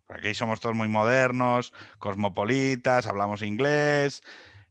aquí 0.09 0.35
somos 0.35 0.61
todos 0.61 0.75
muy 0.75 0.89
modernos, 0.89 1.73
cosmopolitas, 1.99 3.07
hablamos 3.07 3.43
inglés, 3.43 4.23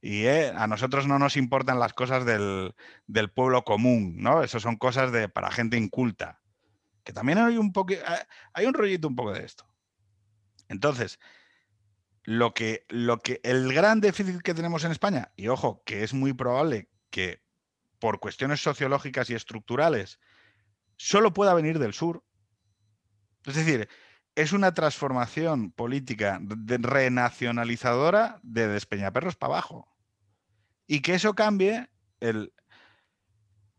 y 0.03 0.25
eh, 0.25 0.51
a 0.53 0.67
nosotros 0.67 1.07
no 1.07 1.17
nos 1.17 1.37
importan 1.37 1.79
las 1.79 1.93
cosas 1.93 2.25
del, 2.25 2.73
pueblo 3.33 3.63
común, 3.63 4.15
¿no? 4.17 4.43
Eso 4.43 4.59
son 4.59 4.75
cosas 4.75 5.13
de, 5.13 5.29
para 5.29 5.49
gente 5.49 5.77
inculta. 5.77 6.41
Que 7.05 7.13
también 7.13 7.37
hay 7.37 7.57
un 7.57 7.71
poco, 7.71 7.93
hay 8.53 8.65
un 8.65 8.73
rollito 8.73 9.07
un 9.07 9.15
poco 9.15 9.31
de 9.31 9.45
esto. 9.45 9.65
Entonces, 10.67 11.19
lo 12.23 12.53
que, 12.53 12.85
lo 12.89 13.19
que, 13.19 13.41
el 13.43 13.73
gran 13.73 14.01
déficit 14.01 14.41
que 14.41 14.53
tenemos 14.53 14.83
en 14.83 14.91
España, 14.91 15.31
y 15.35 15.49
ojo, 15.49 15.83
que 15.85 16.03
es 16.03 16.13
muy 16.13 16.33
probable 16.33 16.89
que 17.09 17.43
por 17.99 18.19
cuestiones 18.19 18.61
sociológicas 18.61 19.29
y 19.29 19.33
estructurales 19.35 20.19
solo 20.97 21.33
pueda 21.33 21.53
venir 21.53 21.79
del 21.79 21.93
sur. 21.93 22.23
Es 23.45 23.55
decir, 23.55 23.87
es 24.35 24.53
una 24.53 24.73
transformación 24.73 25.71
política 25.71 26.39
renacionalizadora 26.41 28.39
de 28.41 28.67
Despeñaperros 28.67 29.35
para 29.35 29.53
abajo 29.53 29.87
y 30.87 31.01
que 31.01 31.13
eso 31.15 31.33
cambie 31.35 31.89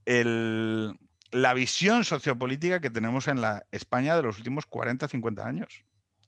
la 0.05 1.55
visión 1.55 2.05
sociopolítica 2.05 2.81
que 2.81 2.91
tenemos 2.91 3.27
en 3.27 3.41
la 3.41 3.66
España 3.73 4.16
de 4.16 4.23
los 4.23 4.39
últimos 4.39 4.66
40, 4.66 5.09
50 5.09 5.47
años. 5.47 5.85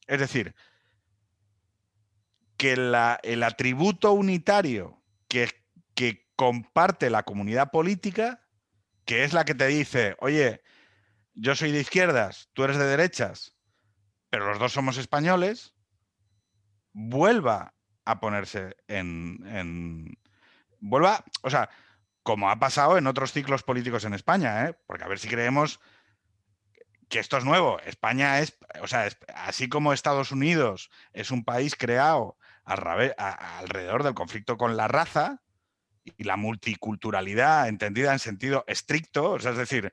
Es 0.06 0.20
decir, 0.20 0.54
que 2.56 2.72
el 2.72 3.42
atributo 3.42 4.12
unitario 4.12 5.02
que, 5.28 6.24
comparte 6.36 7.08
la 7.08 7.22
comunidad 7.22 7.70
política, 7.70 8.42
que 9.06 9.24
es 9.24 9.32
la 9.32 9.46
que 9.46 9.54
te 9.54 9.68
dice, 9.68 10.16
oye, 10.18 10.60
yo 11.32 11.54
soy 11.54 11.72
de 11.72 11.80
izquierdas, 11.80 12.50
tú 12.52 12.64
eres 12.64 12.76
de 12.76 12.84
derechas, 12.84 13.56
pero 14.28 14.46
los 14.46 14.58
dos 14.58 14.74
somos 14.74 14.98
españoles, 14.98 15.74
vuelva 16.92 17.72
a 18.04 18.20
ponerse 18.20 18.76
en, 18.86 20.18
vuelva, 20.78 21.24
o 21.40 21.48
sea, 21.48 21.70
como 22.22 22.50
ha 22.50 22.58
pasado 22.58 22.98
en 22.98 23.06
otros 23.06 23.32
ciclos 23.32 23.62
políticos 23.62 24.04
en 24.04 24.12
España, 24.12 24.66
¿eh? 24.66 24.76
porque 24.86 25.04
a 25.04 25.08
ver 25.08 25.18
si 25.18 25.28
creemos 25.28 25.80
que 27.08 27.18
esto 27.18 27.38
es 27.38 27.46
nuevo. 27.46 27.80
España 27.80 28.40
es, 28.40 28.58
o 28.82 28.86
sea, 28.88 29.08
así 29.34 29.70
como 29.70 29.94
Estados 29.94 30.32
Unidos 30.32 30.90
es 31.14 31.30
un 31.30 31.44
país 31.44 31.76
creado 31.76 32.36
alrededor 32.66 34.02
del 34.02 34.14
conflicto 34.14 34.56
con 34.56 34.76
la 34.76 34.88
raza 34.88 35.40
y 36.16 36.24
la 36.24 36.36
multiculturalidad 36.36 37.68
entendida 37.68 38.12
en 38.12 38.18
sentido 38.18 38.64
estricto, 38.66 39.36
es 39.36 39.56
decir, 39.56 39.92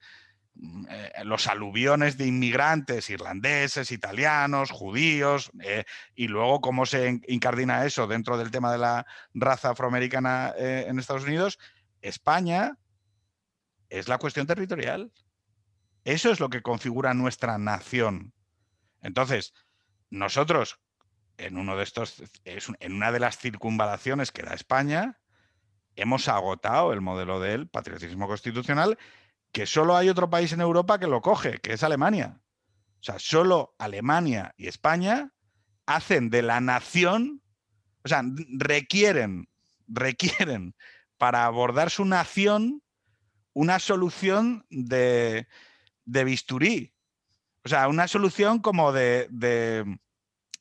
mm, 0.55 0.85
eh, 0.89 1.11
los 1.23 1.47
aluviones 1.47 2.17
de 2.17 2.27
inmigrantes 2.27 3.09
irlandeses, 3.09 3.91
italianos, 3.91 4.71
judíos, 4.71 5.51
eh, 5.61 5.85
y 6.15 6.27
luego 6.27 6.61
cómo 6.61 6.85
se 6.85 7.21
incardina 7.27 7.85
eso 7.85 8.07
dentro 8.07 8.37
del 8.37 8.51
tema 8.51 8.71
de 8.71 8.79
la 8.79 9.05
raza 9.33 9.71
afroamericana 9.71 10.53
eh, 10.57 10.85
en 10.87 10.99
Estados 10.99 11.23
Unidos, 11.23 11.59
España 12.01 12.77
es 13.89 14.07
la 14.07 14.17
cuestión 14.17 14.47
territorial. 14.47 15.11
Eso 16.03 16.31
es 16.31 16.39
lo 16.39 16.49
que 16.49 16.61
configura 16.61 17.13
nuestra 17.13 17.57
nación. 17.57 18.33
Entonces, 19.01 19.53
nosotros, 20.09 20.79
en 21.37 21.57
uno 21.57 21.75
de 21.75 21.83
estos, 21.83 22.23
en 22.45 22.93
una 22.93 23.11
de 23.11 23.19
las 23.19 23.37
circunvalaciones 23.37 24.31
que 24.31 24.43
da 24.43 24.53
España, 24.53 25.19
hemos 25.95 26.27
agotado 26.27 26.93
el 26.93 27.01
modelo 27.01 27.39
del 27.39 27.67
patriotismo 27.67 28.27
constitucional 28.27 28.97
que 29.51 29.65
solo 29.67 29.95
hay 29.95 30.09
otro 30.09 30.29
país 30.29 30.51
en 30.51 30.61
Europa 30.61 30.99
que 30.99 31.07
lo 31.07 31.21
coge, 31.21 31.59
que 31.59 31.73
es 31.73 31.83
Alemania. 31.83 32.41
O 32.99 33.03
sea, 33.03 33.19
solo 33.19 33.75
Alemania 33.77 34.53
y 34.57 34.67
España 34.67 35.31
hacen 35.85 36.29
de 36.29 36.41
la 36.41 36.59
nación, 36.59 37.41
o 38.03 38.07
sea, 38.07 38.23
requieren, 38.57 39.47
requieren 39.87 40.75
para 41.17 41.45
abordar 41.45 41.89
su 41.89 42.05
nación 42.05 42.81
una 43.53 43.79
solución 43.79 44.65
de, 44.69 45.47
bisturí. 46.05 46.93
O 47.63 47.69
sea, 47.69 47.87
una 47.87 48.07
solución 48.07 48.59
como 48.59 48.91
de, 48.91 49.27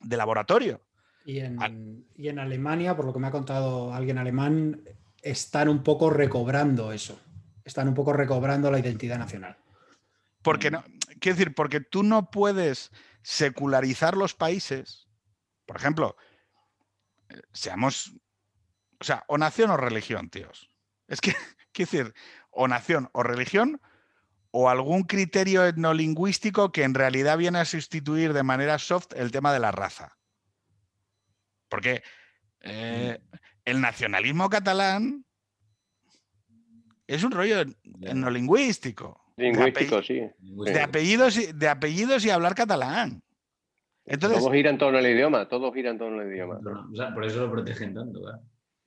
laboratorio. 0.09 0.81
Y 1.25 1.39
en, 1.39 2.07
y 2.17 2.29
en 2.29 2.39
Alemania, 2.39 2.97
por 2.97 3.05
lo 3.05 3.13
que 3.13 3.21
me 3.21 3.29
ha 3.29 3.31
contado 3.31 3.95
alguien 3.95 4.19
alemán, 4.19 4.83
están 5.23 5.69
un 5.69 5.83
poco 5.83 6.11
recobrando 6.11 6.93
eso 6.93 7.19
están 7.65 7.89
un 7.89 7.95
poco 7.95 8.13
recobrando 8.13 8.71
la 8.71 8.79
identidad 8.79 9.19
nacional. 9.19 9.57
Porque 10.43 10.71
no, 10.71 10.83
quiero 11.21 11.37
decir, 11.37 11.55
porque 11.55 11.81
tú 11.81 12.03
no 12.03 12.31
puedes 12.31 12.91
secularizar 13.23 14.17
los 14.17 14.35
países. 14.35 15.09
Por 15.67 15.77
ejemplo, 15.77 16.17
eh, 17.29 17.41
seamos, 17.53 18.13
o 19.01 19.05
sea, 19.05 19.25
o 19.29 19.39
nación 19.39 19.71
o 19.71 19.77
religión, 19.77 20.31
tíos. 20.31 20.71
Es 21.07 21.21
que, 21.21 21.33
quiero 21.73 21.91
decir, 21.91 22.15
o 22.51 22.67
nación 22.67 23.09
o 23.13 23.23
religión 23.23 23.81
o 24.53 24.69
algún 24.69 25.03
criterio 25.05 25.67
etnolingüístico 25.67 26.71
que 26.73 26.85
en 26.85 26.95
realidad 26.95 27.39
viene 27.39 27.59
a 27.59 27.65
sustituir 27.65 28.35
de 28.35 28.43
manera 28.43 28.79
soft 28.79 29.13
el 29.17 29.33
tema 29.33 29.53
de 29.53 29.59
la 29.59 29.73
raza. 29.73 30.19
Porque 31.69 32.03
eh, 32.61 33.19
mm. 33.19 33.37
el 33.65 33.81
nacionalismo 33.81 34.51
catalán 34.51 35.25
es 37.07 37.25
un 37.25 37.33
rollo 37.33 37.65
no 38.15 38.31
lingüístico. 38.31 39.23
Lingüístico, 39.39 40.03
sí. 40.03 40.21
De 40.39 40.81
apellidos, 40.81 41.39
y, 41.39 41.53
de 41.53 41.69
apellidos 41.69 42.25
y 42.25 42.31
hablar 42.31 42.55
catalán. 42.55 43.23
Entonces, 44.05 44.39
todos 44.39 44.53
giran 44.53 44.75
en 44.75 44.79
torno 44.79 44.99
al 44.99 45.07
idioma, 45.07 45.49
todos 45.49 45.73
giran 45.73 45.93
en 45.93 45.99
torno 45.99 46.21
al 46.21 46.29
idioma. 46.29 46.61
por 47.15 47.25
eso 47.25 47.47
lo 47.47 47.51
protegen 47.51 47.95
tanto. 47.95 48.21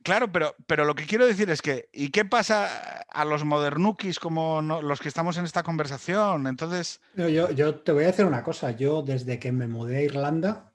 Claro, 0.05 0.31
pero, 0.31 0.55
pero 0.67 0.85
lo 0.85 0.93
que 0.93 1.07
quiero 1.07 1.25
decir 1.25 1.49
es 1.49 1.63
que, 1.63 1.89
¿y 1.91 2.09
qué 2.09 2.25
pasa 2.25 3.01
a 3.09 3.25
los 3.25 3.43
modernukis 3.43 4.19
como 4.19 4.61
los 4.61 4.99
que 4.99 5.07
estamos 5.07 5.35
en 5.37 5.45
esta 5.45 5.63
conversación? 5.63 6.45
Entonces. 6.45 7.01
yo, 7.15 7.49
yo, 7.49 7.75
te 7.79 7.91
voy 7.91 8.03
a 8.03 8.07
decir 8.07 8.23
una 8.23 8.43
cosa. 8.43 8.69
Yo, 8.69 9.01
desde 9.01 9.39
que 9.39 9.51
me 9.51 9.65
mudé 9.67 9.97
a 9.97 10.01
Irlanda, 10.03 10.71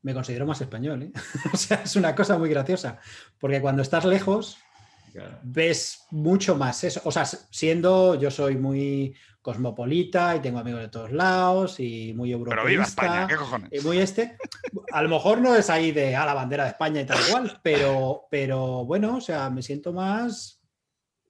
me 0.00 0.14
considero 0.14 0.46
más 0.46 0.62
español. 0.62 1.02
¿eh? 1.02 1.12
o 1.52 1.58
sea, 1.58 1.82
es 1.84 1.94
una 1.94 2.14
cosa 2.14 2.38
muy 2.38 2.48
graciosa. 2.48 3.00
Porque 3.38 3.60
cuando 3.60 3.82
estás 3.82 4.06
lejos, 4.06 4.56
ves 5.42 6.06
mucho 6.10 6.56
más 6.56 6.84
eso. 6.84 7.00
O 7.04 7.12
sea, 7.12 7.24
siendo 7.24 8.14
yo 8.14 8.30
soy 8.30 8.56
muy 8.56 9.14
cosmopolita 9.42 10.36
y 10.36 10.40
tengo 10.40 10.58
amigos 10.58 10.80
de 10.80 10.88
todos 10.88 11.12
lados 11.12 11.80
y 11.80 12.12
muy 12.14 12.32
europeo. 12.32 12.56
Pero 12.56 12.68
viva 12.68 12.84
España, 12.84 13.26
¿qué 13.26 13.36
cojones? 13.36 13.70
Y 13.72 13.80
muy 13.80 13.98
este. 13.98 14.36
A 14.92 15.02
lo 15.02 15.08
mejor 15.08 15.40
no 15.40 15.54
es 15.54 15.70
ahí 15.70 15.92
de 15.92 16.14
a 16.14 16.26
la 16.26 16.34
bandera 16.34 16.64
de 16.64 16.70
España 16.70 17.00
y 17.00 17.06
tal 17.06 17.18
cual, 17.30 17.60
pero, 17.62 18.26
pero 18.30 18.84
bueno, 18.84 19.16
o 19.16 19.20
sea, 19.20 19.48
me 19.50 19.62
siento 19.62 19.92
más 19.92 20.60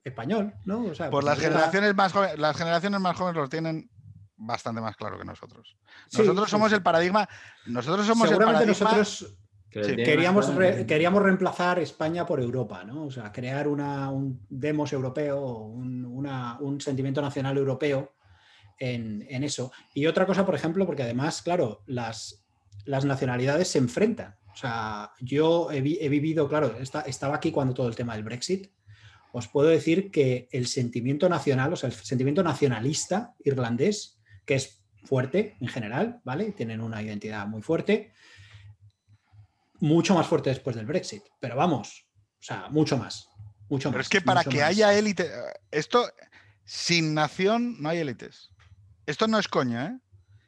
español, 0.03 0.55
¿no? 0.65 0.87
O 0.87 1.11
pues 1.11 1.25
las 1.25 1.39
generaciones, 1.39 1.95
más 1.95 2.13
jóvenes, 2.13 2.39
las 2.39 2.57
generaciones 2.57 3.01
más 3.01 3.17
jóvenes 3.17 3.41
lo 3.41 3.49
tienen 3.49 3.91
bastante 4.37 4.81
más 4.81 4.97
claro 4.97 5.19
que 5.19 5.25
nosotros. 5.25 5.77
Nosotros 6.13 6.51
somos 6.51 6.73
el 6.73 6.83
paradigma. 6.83 7.29
Nosotros 7.67 8.07
somos 8.07 8.31
el 8.31 8.39
paradigma. 8.39 8.67
Nosotros 8.67 9.37
queríamos, 9.71 10.51
queríamos 10.87 11.23
reemplazar 11.23 11.79
España 11.79 12.27
por 12.27 12.41
Europa, 12.41 12.85
¿no? 12.85 13.07
O 13.07 13.11
sea, 13.11 13.31
crear 13.33 13.69
un 13.69 14.41
demos 14.49 14.93
europeo, 14.93 15.41
un, 15.41 16.81
sentimiento 16.81 17.23
nacional 17.23 17.57
europeo 17.57 18.15
en, 18.79 19.45
eso. 19.45 19.73
Y 19.95 20.07
otra 20.07 20.27
cosa, 20.27 20.45
por 20.45 20.55
ejemplo, 20.55 20.87
porque 20.87 21.03
además, 21.03 21.43
claro, 21.43 21.83
las, 21.87 22.45
las 22.85 23.05
nacionalidades 23.05 23.69
se 23.69 23.79
enfrentan. 23.79 24.37
O 24.53 24.57
sea, 24.57 25.13
yo 25.21 25.71
he, 25.71 25.81
vivido, 25.81 26.49
claro, 26.49 26.77
estaba 27.07 27.37
aquí 27.37 27.53
cuando 27.53 27.75
todo 27.75 27.89
el 27.89 27.97
tema 27.97 28.15
del 28.15 28.25
Brexit. 28.25 28.71
Os 29.33 29.47
puedo 29.47 29.69
decir 29.69 30.11
que 30.11 30.49
el 30.51 30.67
sentimiento 30.67 31.29
nacional, 31.29 31.73
o 31.73 31.77
sea, 31.77 31.89
el 31.89 31.95
sentimiento 31.95 32.43
nacionalista 32.43 33.35
irlandés, 33.45 34.19
que 34.45 34.57
es 34.57 34.83
fuerte 35.05 35.57
en 35.61 35.69
general, 35.69 36.21
¿vale? 36.25 36.51
Tienen 36.53 36.81
una 36.81 37.01
identidad 37.01 37.47
muy 37.47 37.63
fuerte, 37.63 38.13
mucho 39.81 40.15
más 40.15 40.27
fuerte 40.27 40.51
después 40.51 40.77
del 40.77 40.87
Brexit. 40.87 41.23
Pero 41.41 41.57
vamos, 41.57 42.07
o 42.39 42.43
sea, 42.43 42.69
mucho 42.71 42.97
más. 42.97 43.29
Mucho 43.69 43.91
Pero 43.91 44.03
es 44.03 44.09
que 44.09 44.21
para 44.21 44.45
que 44.45 44.63
haya 44.63 44.93
élite, 44.95 45.31
esto, 45.71 46.05
sin 46.65 47.15
nación 47.15 47.81
no 47.81 47.89
hay 47.89 47.99
élites. 47.99 48.51
Esto 49.07 49.29
no 49.29 49.39
es 49.39 49.49
coña, 49.49 49.87
¿eh? 49.87 49.99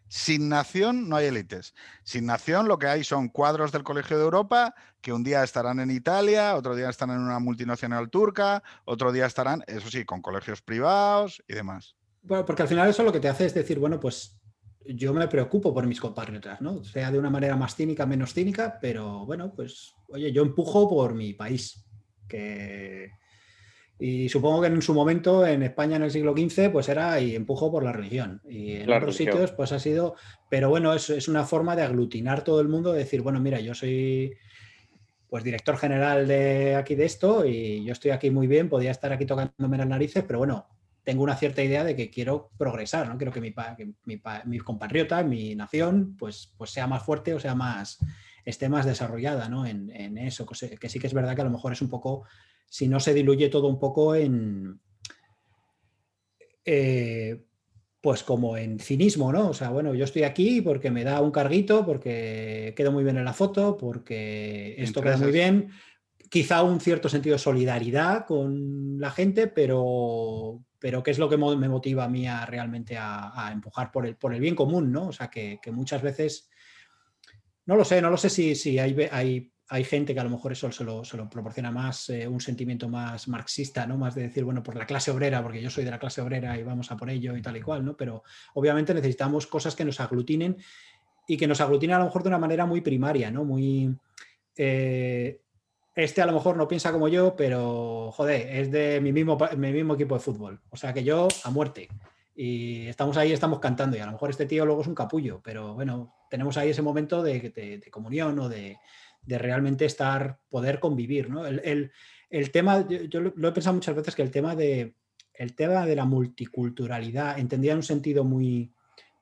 Sin 0.09 0.51
nación 0.51 1.09
no 1.09 1.17
hay 1.17 1.27
élites. 1.27 1.75
Sin 2.05 2.27
nación 2.27 2.69
lo 2.69 2.79
que 2.79 2.87
hay 2.87 3.03
son 3.03 3.29
cuadros 3.29 3.73
del 3.73 3.83
Colegio 3.83 4.19
de 4.19 4.25
Europa 4.25 4.75
que 5.01 5.13
un 5.13 5.25
día 5.25 5.43
estarán 5.43 5.81
en 5.81 5.91
Italia, 5.91 6.55
otro 6.55 6.77
día 6.77 6.91
estarán 6.91 7.17
en 7.17 7.23
una 7.23 7.39
multinacional 7.39 8.11
turca, 8.11 8.63
otro 8.85 9.11
día 9.11 9.25
estarán, 9.25 9.65
eso 9.67 9.91
sí, 9.91 10.05
con 10.05 10.21
colegios 10.21 10.61
privados 10.61 11.43
y 11.49 11.55
demás. 11.55 11.97
Bueno, 12.23 12.45
porque 12.45 12.63
al 12.63 12.69
final 12.69 12.91
eso 12.91 13.03
lo 13.03 13.13
que 13.13 13.21
te 13.21 13.29
hace 13.29 13.47
es 13.47 13.55
decir, 13.55 13.79
bueno, 13.79 13.99
pues 13.99 14.39
yo 14.87 15.13
me 15.13 15.29
preocupo 15.29 15.73
por 15.73 15.87
mis 15.87 16.01
compatriotas, 16.01 16.61
¿no? 16.61 16.83
Sea 16.85 17.11
de 17.11 17.19
una 17.19 17.31
manera 17.31 17.57
más 17.57 17.75
cínica, 17.75 18.07
menos 18.07 18.35
cínica, 18.35 18.79
pero 18.81 19.27
bueno, 19.27 19.53
pues 19.55 19.95
oye, 20.09 20.33
yo 20.33 20.43
empujo 20.43 20.89
por 20.89 21.15
mi 21.15 21.35
país, 21.35 21.85
que 22.29 23.11
y 23.99 24.29
supongo 24.29 24.63
que 24.63 24.67
en 24.67 24.83
su 24.83 24.95
momento, 24.95 25.47
en 25.47 25.63
España 25.63 25.95
en 25.95 26.03
el 26.03 26.11
siglo 26.11 26.35
XV, 26.37 26.73
pues 26.73 26.89
era 26.89 27.21
y 27.21 27.37
empujo 27.37 27.71
por 27.71 27.85
la 27.85 27.93
religión. 27.93 28.41
Y 28.49 28.73
en 28.73 28.91
otros 28.91 29.15
sitios, 29.15 29.53
pues 29.53 29.71
ha 29.71 29.79
sido. 29.79 30.17
Pero 30.51 30.71
bueno, 30.71 30.93
es, 30.93 31.09
es, 31.09 31.29
una 31.29 31.45
forma 31.45 31.77
de 31.77 31.83
aglutinar 31.83 32.43
todo 32.43 32.61
el 32.61 32.69
mundo, 32.69 32.93
de 32.93 32.99
decir, 32.99 33.23
bueno, 33.23 33.39
mira, 33.39 33.61
yo 33.61 33.75
soy 33.75 34.35
pues 35.33 35.45
director 35.45 35.79
general 35.79 36.29
de 36.29 36.75
aquí 36.75 36.95
de 36.95 37.07
esto 37.07 37.47
y 37.47 37.83
yo 37.85 37.93
estoy 37.93 38.11
aquí 38.11 38.31
muy 38.31 38.47
bien, 38.47 38.69
podría 38.69 38.91
estar 38.91 39.15
aquí 39.15 39.25
tocándome 39.25 39.79
las 39.79 39.87
narices, 39.87 40.25
pero 40.25 40.41
bueno, 40.41 40.67
tengo 41.05 41.23
una 41.23 41.37
cierta 41.37 41.63
idea 41.63 41.85
de 41.85 41.97
que 41.97 42.11
quiero 42.11 42.51
progresar, 42.57 43.09
¿no? 43.09 43.17
Quiero 43.17 43.33
que 43.33 43.41
mi, 43.41 43.53
que 43.53 43.93
mi, 44.05 44.21
mi 44.45 44.59
compatriota, 44.59 45.23
mi 45.23 45.55
nación, 45.55 46.17
pues, 46.17 46.53
pues 46.57 46.71
sea 46.71 46.87
más 46.87 47.03
fuerte 47.03 47.35
o 47.35 47.41
sea 47.41 47.55
más, 47.55 47.99
esté 48.45 48.69
más 48.69 48.87
desarrollada, 48.87 49.49
¿no? 49.49 49.67
En, 49.67 49.91
en 49.91 50.19
eso, 50.19 50.47
que 50.47 50.89
sí 50.89 50.99
que 50.99 51.07
es 51.07 51.15
verdad 51.15 51.35
que 51.35 51.43
a 51.43 51.45
lo 51.47 51.51
mejor 51.51 51.73
es 51.73 51.83
un 51.83 51.89
poco 51.89 52.25
si 52.73 52.89
no 52.89 53.01
se 53.01 53.13
diluye 53.13 53.51
todo 53.51 53.69
un 53.69 53.79
poco 53.79 54.15
en, 54.15 54.81
eh, 56.65 57.45
pues 58.01 58.23
como 58.23 58.57
en 58.57 58.79
cinismo, 58.81 59.33
¿no? 59.33 59.51
O 59.51 59.55
sea, 59.55 59.71
bueno, 59.71 59.95
yo 59.95 60.05
estoy 60.05 60.23
aquí 60.25 60.61
porque 60.61 60.91
me 60.91 61.05
da 61.05 61.21
un 61.21 61.31
carguito, 61.31 61.85
porque 61.85 62.73
quedo 62.75 62.91
muy 62.91 63.05
bien 63.05 63.19
en 63.19 63.25
la 63.25 63.33
foto, 63.33 63.77
porque 63.77 64.75
esto 64.79 65.03
queda 65.03 65.19
muy 65.19 65.31
bien. 65.31 65.69
Quizá 66.31 66.63
un 66.63 66.81
cierto 66.81 67.09
sentido 67.09 67.35
de 67.35 67.41
solidaridad 67.41 68.25
con 68.25 68.99
la 68.99 69.11
gente, 69.11 69.49
pero, 69.49 70.65
pero 70.83 71.01
¿qué 71.01 71.13
es 71.13 71.19
lo 71.21 71.29
que 71.29 71.37
me 71.37 71.69
motiva 71.69 72.03
a 72.03 72.09
mí 72.09 72.27
a 72.27 72.45
realmente 72.45 72.97
a, 72.99 73.51
empujar 73.53 73.93
por 73.93 74.05
el, 74.05 74.17
por 74.17 74.35
el 74.35 74.41
bien 74.41 74.57
común, 74.57 74.91
¿no? 74.91 75.07
O 75.07 75.13
sea, 75.13 75.31
que, 75.31 75.61
muchas 75.67 76.03
veces, 76.03 76.51
no 77.67 77.77
lo 77.77 77.85
sé, 77.85 78.03
no 78.03 78.11
lo 78.11 78.17
sé 78.17 78.29
si, 78.29 78.57
si 78.57 78.81
hay, 78.81 79.09
hay 79.13 79.53
hay 79.69 79.85
gente 79.85 80.13
que 80.13 80.21
a 80.21 80.25
lo 80.25 80.29
mejor 80.29 80.53
eso 80.53 80.71
se 80.73 80.85
lo, 80.85 81.03
proporciona 81.31 81.71
más 81.71 82.11
eh, 82.11 82.27
un 82.29 82.41
sentimiento 82.41 82.91
más 82.91 83.27
marxista, 83.29 83.87
¿no? 83.87 83.97
Más 83.97 84.15
de 84.15 84.23
decir, 84.23 84.45
bueno, 84.45 84.63
por 84.63 84.77
la 84.77 84.85
clase 84.85 85.11
obrera, 85.13 85.41
porque 85.43 85.63
yo 85.63 85.71
soy 85.71 85.85
de 85.85 85.91
la 85.91 85.99
clase 85.99 86.21
obrera 86.21 86.59
y 86.59 86.63
vamos 86.63 86.91
a 86.91 86.97
por 86.97 87.09
ello 87.09 87.35
y 87.37 87.41
tal 87.41 87.57
y 87.57 87.63
cual, 87.63 87.83
¿no? 87.83 87.97
Pero 87.97 88.25
obviamente 88.55 88.93
necesitamos 88.93 89.47
cosas 89.47 89.75
que 89.75 89.85
nos 89.87 89.99
aglutinen 90.01 90.59
y 91.27 91.39
que 91.39 91.47
nos 91.47 91.63
aglutinen 91.63 91.97
a 91.97 92.01
lo 92.01 92.05
mejor 92.07 92.23
de 92.23 92.29
una 92.29 92.39
manera 92.39 92.67
muy 92.67 92.83
primaria, 92.83 93.31
¿no? 93.31 93.45
Muy. 93.45 93.97
Eh, 94.57 95.41
este 95.95 96.23
a 96.23 96.27
lo 96.27 96.33
mejor 96.33 96.57
no 96.57 96.69
piensa 96.69 96.93
como 96.93 97.09
yo, 97.09 97.37
pero 97.37 98.11
joder, 98.13 98.49
es 98.57 98.71
de 98.71 99.01
mi 99.01 99.13
mismo, 99.13 99.39
mi 99.57 99.73
mismo 99.73 99.95
equipo 99.95 100.15
de 100.15 100.21
fútbol. 100.21 100.61
O 100.71 100.77
sea 100.77 100.93
que 100.93 101.05
yo 101.05 101.29
a 101.45 101.51
muerte. 101.51 101.89
Y 102.35 102.87
estamos 102.87 103.17
ahí, 103.17 103.33
estamos 103.33 103.61
cantando. 103.61 103.97
Y 103.97 104.01
a 104.01 104.07
lo 104.07 104.13
mejor 104.13 104.31
este 104.31 104.47
tío 104.47 104.65
luego 104.65 104.81
es 104.81 104.87
un 104.87 104.95
capullo, 104.95 105.41
pero 105.45 105.75
bueno, 105.75 106.15
tenemos 106.31 106.57
ahí 106.57 106.71
ese 106.71 106.83
momento 106.83 107.23
de 107.23 107.83
comunión 107.91 108.39
o 108.39 108.49
de, 108.49 108.79
de 109.23 109.39
realmente 109.39 109.85
estar, 109.85 110.41
poder 110.49 110.81
convivir. 110.81 111.31
¿no? 111.31 111.47
El, 111.47 111.91
tema, 112.51 112.87
yo, 112.89 113.21
lo 113.21 113.49
he 113.49 113.53
pensado 113.53 113.75
muchas 113.75 113.95
veces 113.95 114.15
que 114.15 114.23
el 114.23 114.31
tema 114.31 114.57
de, 114.57 114.97
el 115.35 115.55
tema 115.55 115.87
de 115.87 115.97
la 115.97 116.05
multiculturalidad, 116.05 117.39
entendida 117.39 117.73
en 117.73 117.79
un 117.79 117.85
sentido 117.85 118.25
muy, 118.25 118.73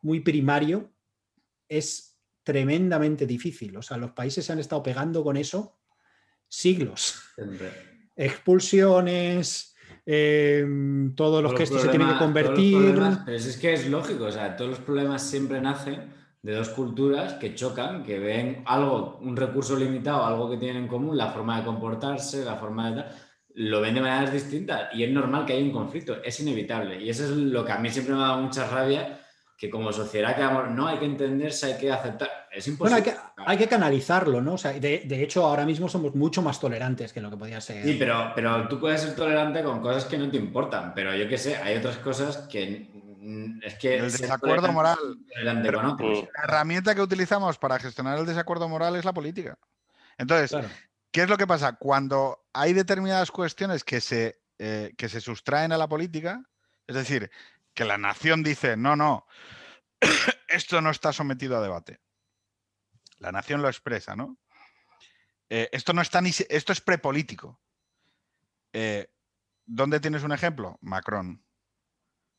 muy 0.02 0.20
primario, 0.20 0.90
es 1.68 2.18
tremendamente 2.42 3.26
difícil. 3.26 3.76
O 3.76 3.82
sea, 3.82 3.96
los 3.96 4.12
países 4.12 4.44
se 4.44 4.52
han 4.52 4.58
estado 4.58 4.82
pegando 4.82 5.22
con 5.22 5.36
eso 5.36 5.79
siglos. 6.50 7.22
Expulsiones, 8.14 9.74
em, 10.04 11.14
todos 11.14 11.42
los 11.42 11.54
que 11.54 11.62
esto 11.62 11.78
se 11.78 11.88
tiene 11.88 12.06
que 12.06 12.18
convertir. 12.18 13.00
Pero 13.24 13.36
es 13.36 13.56
que 13.56 13.72
es 13.72 13.88
lógico, 13.88 14.24
o 14.24 14.32
sea, 14.32 14.54
todos 14.56 14.72
los 14.72 14.80
problemas 14.80 15.22
siempre 15.22 15.62
nacen 15.62 16.12
de 16.42 16.54
dos 16.54 16.70
culturas 16.70 17.34
que 17.34 17.54
chocan, 17.54 18.02
que 18.02 18.18
ven 18.18 18.62
algo, 18.66 19.18
un 19.22 19.36
recurso 19.36 19.76
limitado, 19.76 20.24
algo 20.24 20.50
que 20.50 20.56
tienen 20.56 20.84
en 20.84 20.88
común, 20.88 21.16
la 21.16 21.30
forma 21.30 21.58
de 21.58 21.64
comportarse, 21.64 22.44
la 22.44 22.56
forma 22.56 22.90
de 22.90 23.04
lo 23.54 23.80
ven 23.80 23.94
de 23.94 24.00
maneras 24.00 24.32
distintas 24.32 24.94
y 24.94 25.02
es 25.02 25.10
normal 25.10 25.44
que 25.44 25.52
haya 25.52 25.62
un 25.62 25.72
conflicto, 25.72 26.22
es 26.22 26.38
inevitable. 26.40 27.02
Y 27.02 27.10
eso 27.10 27.24
es 27.24 27.30
lo 27.30 27.64
que 27.64 27.72
a 27.72 27.78
mí 27.78 27.90
siempre 27.90 28.14
me 28.14 28.20
ha 28.20 28.28
dado 28.28 28.42
mucha 28.42 28.66
rabia, 28.68 29.20
que 29.56 29.68
como 29.68 29.92
sociedad 29.92 30.34
quedamos, 30.34 30.70
no 30.70 30.86
hay 30.86 30.98
que 30.98 31.04
entenderse, 31.04 31.66
hay 31.66 31.78
que 31.78 31.92
aceptar. 31.92 32.30
Es 32.50 32.66
imposible. 32.68 32.78
Bueno, 32.78 32.96
hay 32.96 33.02
que, 33.02 33.29
hay 33.46 33.58
que 33.58 33.68
canalizarlo, 33.68 34.40
¿no? 34.40 34.54
O 34.54 34.58
sea, 34.58 34.72
de, 34.72 35.02
de, 35.04 35.22
hecho, 35.22 35.46
ahora 35.46 35.64
mismo 35.64 35.88
somos 35.88 36.14
mucho 36.14 36.42
más 36.42 36.60
tolerantes 36.60 37.12
que 37.12 37.20
lo 37.20 37.30
que 37.30 37.36
podía 37.36 37.60
ser. 37.60 37.84
Sí, 37.84 37.96
pero, 37.98 38.32
pero 38.34 38.68
tú 38.68 38.78
puedes 38.78 39.00
ser 39.00 39.14
tolerante 39.14 39.62
con 39.62 39.80
cosas 39.80 40.04
que 40.04 40.18
no 40.18 40.30
te 40.30 40.36
importan, 40.36 40.92
pero 40.94 41.14
yo 41.14 41.28
qué 41.28 41.38
sé, 41.38 41.56
hay 41.56 41.76
otras 41.76 41.96
cosas 41.98 42.36
que 42.48 42.88
Mm, 43.20 43.60
es 43.62 43.74
que 43.74 43.96
el 43.96 44.10
desacuerdo 44.10 44.72
moral. 44.72 44.96
la 45.42 46.42
herramienta 46.42 46.94
que 46.94 47.02
utilizamos 47.02 47.58
para 47.58 47.78
gestionar 47.78 48.18
el 48.18 48.24
desacuerdo 48.24 48.68
moral 48.68 48.96
es 48.96 49.04
la 49.04 49.12
política. 49.12 49.58
Entonces, 50.16 50.56
¿qué 51.12 51.22
es 51.22 51.28
lo 51.28 51.36
que 51.36 51.46
pasa? 51.46 51.74
Cuando 51.74 52.46
hay 52.54 52.72
determinadas 52.72 53.30
cuestiones 53.30 53.84
que 53.84 54.00
se, 54.00 54.40
eh, 54.58 54.94
que 54.96 55.08
se 55.10 55.20
sustraen 55.20 55.72
a 55.72 55.78
la 55.78 55.88
política, 55.88 56.42
es 56.86 56.96
decir, 56.96 57.30
que 57.74 57.84
la 57.84 57.98
nación 57.98 58.42
dice, 58.42 58.76
no, 58.76 58.96
no, 58.96 59.26
esto 60.48 60.80
no 60.80 60.90
está 60.90 61.12
sometido 61.12 61.58
a 61.58 61.62
debate. 61.62 62.00
La 63.20 63.30
nación 63.30 63.62
lo 63.62 63.68
expresa, 63.68 64.16
¿no? 64.16 64.36
Eh, 65.48 65.68
esto 65.72 65.92
no 65.92 66.02
está 66.02 66.20
ni 66.20 66.30
esto 66.48 66.72
es 66.72 66.80
prepolítico. 66.80 67.60
Eh, 68.72 69.12
¿Dónde 69.66 70.00
tienes 70.00 70.22
un 70.22 70.32
ejemplo? 70.32 70.78
Macron. 70.80 71.44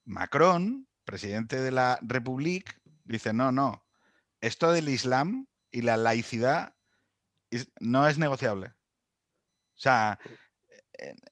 Macron, 0.06 0.88
presidente 1.06 1.62
de 1.62 1.72
la 1.72 2.00
República, 2.02 2.74
dice, 3.04 3.32
no, 3.32 3.52
no, 3.52 3.86
esto 4.42 4.72
del 4.72 4.90
Islam 4.90 5.48
y 5.70 5.82
la 5.84 5.98
laicidad 5.98 6.76
no 7.80 8.08
es 8.08 8.18
negociable. 8.18 8.68
O 8.68 9.80
sea, 9.80 10.20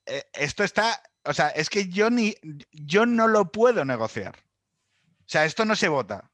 eh, 0.06 0.24
esto 0.32 0.64
está, 0.64 1.02
o 1.24 1.34
sea, 1.34 1.48
es 1.48 1.70
que 1.70 1.88
yo 1.88 2.10
ni, 2.10 2.36
yo 2.72 3.04
no 3.06 3.26
lo 3.26 3.50
puedo 3.50 3.84
negociar. 3.84 4.36
O 5.02 5.32
sea, 5.32 5.44
esto 5.44 5.64
no 5.64 5.76
se 5.76 5.88
vota. 5.88 6.29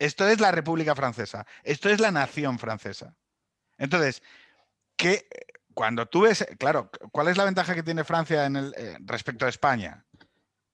Esto 0.00 0.26
es 0.26 0.40
la 0.40 0.50
República 0.50 0.96
Francesa. 0.96 1.46
Esto 1.62 1.88
es 1.88 2.00
la 2.00 2.10
nación 2.10 2.58
francesa. 2.58 3.14
Entonces, 3.78 4.20
que 4.96 5.28
cuando 5.74 6.06
tú 6.06 6.22
ves, 6.22 6.44
claro, 6.58 6.90
¿cuál 7.12 7.28
es 7.28 7.36
la 7.36 7.44
ventaja 7.44 7.76
que 7.76 7.84
tiene 7.84 8.02
Francia 8.02 8.46
en 8.46 8.56
el, 8.56 8.74
eh, 8.76 8.96
respecto 9.00 9.46
a 9.46 9.48
España? 9.48 10.04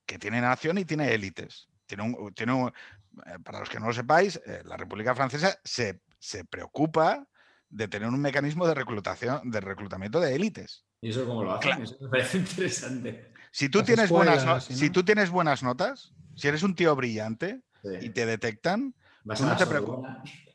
que 0.06 0.18
tiene 0.18 0.40
nación 0.40 0.78
y 0.78 0.84
tiene 0.84 1.12
élites. 1.12 1.68
Tiene 1.86 2.04
un, 2.04 2.32
tiene 2.32 2.52
eh, 2.64 3.38
para 3.44 3.60
los 3.60 3.68
que 3.68 3.78
no 3.78 3.86
lo 3.86 3.92
sepáis, 3.92 4.40
eh, 4.46 4.62
la 4.64 4.76
República 4.76 5.14
Francesa 5.14 5.58
se, 5.64 6.00
preocupa 6.48 7.26
de 7.68 7.88
tener 7.88 8.08
un 8.08 8.20
mecanismo 8.20 8.66
de 8.66 8.74
reclutación, 8.74 9.50
de 9.50 9.60
reclutamiento 9.60 10.20
de 10.20 10.34
élites. 10.34 10.84
¿Y 11.00 11.10
eso 11.10 11.26
cómo 11.26 11.44
lo 11.44 11.52
hacen? 11.52 11.82
Eso 11.82 11.96
me 12.00 12.08
parece 12.08 12.38
interesante. 12.38 13.32
Si 13.50 13.68
tú, 13.68 13.82
tienes 13.82 14.10
buenas 14.10 14.64
si 14.64 14.90
tú 14.90 15.04
tienes 15.04 15.30
buenas 15.30 15.62
notas, 15.62 16.12
si 16.34 16.48
eres 16.48 16.62
un 16.62 16.74
tío 16.74 16.94
brillante 16.94 17.62
y 18.00 18.10
te 18.10 18.26
detectan, 18.26 18.94
tú 19.34 19.44
no 19.44 19.56
te, 19.56 19.66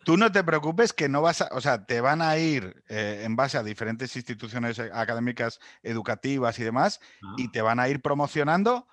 tú 0.05 0.17
no 0.17 0.31
te, 0.31 0.43
preocupes 0.43 0.93
que 0.93 1.09
no 1.09 1.21
vas 1.21 1.41
a, 1.41 1.49
o 1.51 1.61
sea, 1.61 1.85
te 1.85 1.99
van 2.01 2.21
a 2.21 2.37
ir 2.37 2.83
eh, 2.87 3.23
en 3.25 3.35
base 3.35 3.57
a 3.57 3.63
diferentes 3.63 4.15
instituciones 4.15 4.79
académicas 4.79 5.59
educativas 5.83 6.57
y 6.59 6.63
demás, 6.63 6.99
y 7.37 7.45
ah. 7.45 7.49
te 7.51 7.61
van 7.61 7.79
a 7.79 7.89
ir 7.89 8.01
promocionando 8.01 8.87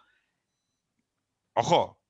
Ojo, 1.60 2.00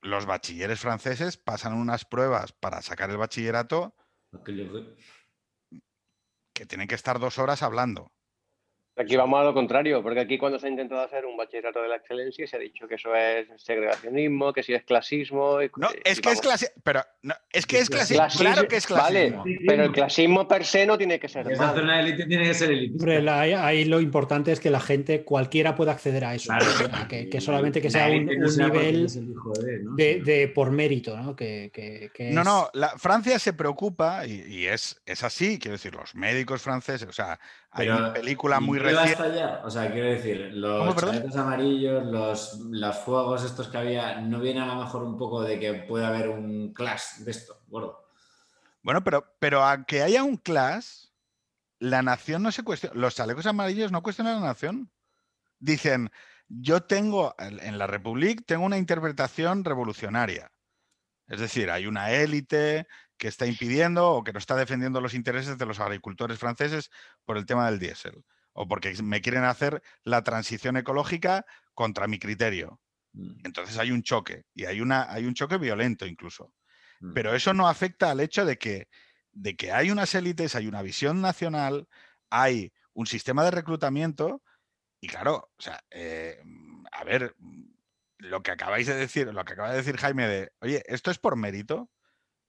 los 0.00 0.24
bachilleres 0.24 0.80
franceses 0.80 1.36
pasan 1.36 1.74
unas 1.74 2.06
pruebas 2.06 2.54
para 2.54 2.80
sacar 2.80 3.10
el 3.10 3.18
bachillerato 3.18 3.94
que 6.54 6.64
tienen 6.64 6.88
que 6.88 6.94
estar 6.94 7.18
dos 7.20 7.38
horas 7.38 7.62
hablando. 7.62 8.14
Aquí 8.94 9.16
vamos 9.16 9.40
a 9.40 9.44
lo 9.44 9.54
contrario, 9.54 10.02
porque 10.02 10.20
aquí 10.20 10.36
cuando 10.36 10.58
se 10.58 10.66
ha 10.66 10.70
intentado 10.70 11.00
hacer 11.00 11.24
un 11.24 11.34
bachillerato 11.34 11.80
de 11.80 11.88
la 11.88 11.96
excelencia 11.96 12.46
se 12.46 12.56
ha 12.56 12.58
dicho 12.58 12.86
que 12.86 12.96
eso 12.96 13.14
es 13.14 13.48
segregacionismo, 13.56 14.52
que 14.52 14.62
si 14.62 14.74
es 14.74 14.84
clasismo. 14.84 15.58
No, 15.78 15.88
es 16.04 16.20
que 16.20 16.30
es 16.30 16.40
clasismo, 16.42 16.74
pero 16.84 17.02
no, 17.22 17.34
es 17.50 17.66
que 17.66 17.78
es 17.78 17.88
clasismo, 17.88 18.26
claro 18.36 18.68
que 18.68 18.76
es 18.76 18.86
clasismo. 18.86 19.44
Vale, 19.44 19.60
pero 19.66 19.84
el 19.84 19.92
clasismo 19.92 20.46
per 20.46 20.66
se 20.66 20.84
no 20.84 20.98
tiene 20.98 21.18
que 21.18 21.28
ser. 21.28 21.50
Esa 21.50 21.72
zona 21.72 21.96
de 21.96 22.02
élite 22.02 22.26
tiene 22.26 22.44
que 22.44 22.54
ser 22.54 22.70
élite. 22.70 23.30
ahí, 23.30 23.86
lo 23.86 23.98
importante 23.98 24.52
es 24.52 24.60
que 24.60 24.68
la 24.68 24.80
gente, 24.80 25.24
cualquiera 25.24 25.74
pueda 25.74 25.92
acceder 25.92 26.26
a 26.26 26.34
eso, 26.34 26.52
que, 27.08 27.40
solamente 27.40 27.80
que 27.80 27.90
sea 27.90 28.08
un, 28.08 28.26
nivel 28.26 29.06
de, 29.96 30.52
por 30.54 30.70
mérito, 30.70 31.16
¿no? 31.16 31.34
Que, 31.34 32.10
no, 32.30 32.44
no, 32.44 32.68
la, 32.74 32.90
Francia 32.98 33.38
se 33.38 33.54
preocupa 33.54 34.26
y, 34.26 34.42
y 34.46 34.66
es, 34.66 35.00
es 35.06 35.24
así, 35.24 35.58
quiero 35.58 35.76
decir, 35.76 35.94
los 35.94 36.14
médicos 36.14 36.60
franceses, 36.60 37.08
o 37.08 37.12
sea, 37.12 37.40
hay 37.74 37.88
una 37.88 38.12
película 38.12 38.60
muy 38.60 38.78
reciente. 38.78 39.44
O 39.64 39.70
sea, 39.70 39.90
quiero 39.90 40.08
decir, 40.08 40.50
los 40.52 40.94
chalecos 40.96 41.36
amarillos, 41.36 42.04
los, 42.04 42.60
los, 42.70 42.96
fuegos 42.98 43.44
estos 43.44 43.68
que 43.68 43.78
había, 43.78 44.20
¿no 44.20 44.40
viene 44.40 44.60
a 44.60 44.66
lo 44.66 44.76
mejor 44.76 45.02
un 45.02 45.16
poco 45.16 45.42
de 45.42 45.58
que 45.58 45.72
pueda 45.74 46.08
haber 46.08 46.28
un 46.28 46.74
clash 46.74 47.18
de 47.20 47.30
esto, 47.30 47.62
gordo? 47.68 48.06
Bueno, 48.82 49.02
pero, 49.02 49.24
pero 49.38 49.64
a 49.64 49.84
que 49.84 50.02
haya 50.02 50.22
un 50.22 50.36
clash, 50.36 51.06
la 51.78 52.02
nación 52.02 52.42
no 52.42 52.52
se 52.52 52.62
cuestiona. 52.62 52.94
Los 53.00 53.14
chalecos 53.14 53.46
amarillos 53.46 53.90
no 53.90 54.02
cuestionan 54.02 54.40
la 54.40 54.48
nación. 54.48 54.90
Dicen, 55.58 56.10
yo 56.48 56.82
tengo, 56.82 57.34
en 57.38 57.78
la 57.78 57.86
República, 57.86 58.42
tengo 58.46 58.66
una 58.66 58.76
interpretación 58.76 59.64
revolucionaria. 59.64 60.52
Es 61.26 61.40
decir, 61.40 61.70
hay 61.70 61.86
una 61.86 62.10
élite 62.10 62.86
que 63.22 63.28
está 63.28 63.46
impidiendo 63.46 64.10
o 64.10 64.24
que 64.24 64.32
no 64.32 64.40
está 64.40 64.56
defendiendo 64.56 65.00
los 65.00 65.14
intereses 65.14 65.56
de 65.56 65.64
los 65.64 65.78
agricultores 65.78 66.40
franceses 66.40 66.90
por 67.24 67.38
el 67.38 67.46
tema 67.46 67.70
del 67.70 67.78
diésel 67.78 68.24
o 68.52 68.66
porque 68.66 69.00
me 69.00 69.20
quieren 69.20 69.44
hacer 69.44 69.80
la 70.02 70.24
transición 70.24 70.76
ecológica 70.76 71.46
contra 71.72 72.08
mi 72.08 72.18
criterio. 72.18 72.80
Mm. 73.12 73.46
Entonces 73.46 73.78
hay 73.78 73.92
un 73.92 74.02
choque 74.02 74.46
y 74.54 74.64
hay, 74.64 74.80
una, 74.80 75.08
hay 75.08 75.26
un 75.26 75.34
choque 75.34 75.56
violento 75.56 76.04
incluso. 76.04 76.52
Mm. 76.98 77.12
Pero 77.12 77.32
eso 77.36 77.54
no 77.54 77.68
afecta 77.68 78.10
al 78.10 78.18
hecho 78.18 78.44
de 78.44 78.58
que, 78.58 78.88
de 79.30 79.54
que 79.54 79.70
hay 79.70 79.92
unas 79.92 80.16
élites, 80.16 80.56
hay 80.56 80.66
una 80.66 80.82
visión 80.82 81.20
nacional, 81.20 81.86
hay 82.28 82.72
un 82.94 83.06
sistema 83.06 83.44
de 83.44 83.52
reclutamiento 83.52 84.42
y 85.00 85.06
claro, 85.06 85.52
o 85.56 85.62
sea, 85.62 85.80
eh, 85.92 86.42
a 86.90 87.04
ver, 87.04 87.36
lo 88.18 88.42
que 88.42 88.50
acabáis 88.50 88.88
de 88.88 88.96
decir, 88.96 89.32
lo 89.32 89.44
que 89.44 89.52
acaba 89.52 89.70
de 89.70 89.76
decir 89.76 89.96
Jaime 89.96 90.26
de, 90.26 90.50
oye, 90.58 90.82
¿esto 90.88 91.12
es 91.12 91.20
por 91.20 91.36
mérito? 91.36 91.88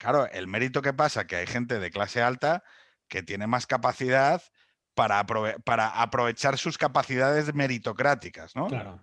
Claro, 0.03 0.29
el 0.33 0.47
mérito 0.47 0.81
que 0.81 0.91
pasa 0.91 1.27
que 1.27 1.37
hay 1.37 1.47
gente 1.47 1.79
de 1.79 1.89
clase 1.89 2.21
alta 2.21 2.61
que 3.07 3.23
tiene 3.23 3.47
más 3.47 3.65
capacidad 3.65 4.43
para, 4.95 5.25
para 5.25 6.01
aprovechar 6.01 6.57
sus 6.57 6.77
capacidades 6.77 7.53
meritocráticas, 7.53 8.53
¿no? 8.53 8.67
Claro. 8.67 9.01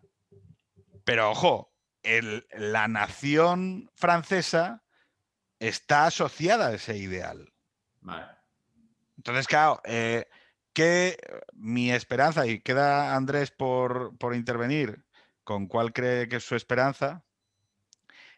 Pero 1.04 1.30
ojo, 1.30 1.72
la 2.52 2.86
nación 2.86 3.90
francesa 3.94 4.84
está 5.58 6.04
asociada 6.04 6.66
a 6.66 6.74
ese 6.74 6.98
ideal. 6.98 7.50
Vale. 8.02 8.26
Entonces, 9.16 9.46
claro, 9.46 9.80
eh, 9.84 10.28
que 10.74 11.16
mi 11.54 11.90
esperanza, 11.92 12.46
y 12.46 12.60
queda 12.60 13.16
Andrés 13.16 13.50
por, 13.50 14.18
por 14.18 14.34
intervenir, 14.34 15.02
con 15.44 15.66
cuál 15.66 15.94
cree 15.94 16.28
que 16.28 16.36
es 16.36 16.44
su 16.44 16.56
esperanza, 16.56 17.24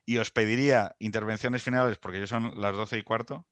y 0.04 0.18
os 0.18 0.30
pediría 0.30 0.94
intervenciones 0.98 1.62
finales 1.62 1.98
porque 1.98 2.20
ya 2.20 2.26
son 2.26 2.60
las 2.60 2.74
12 2.74 2.98
y 2.98 3.02
cuarto 3.02 3.46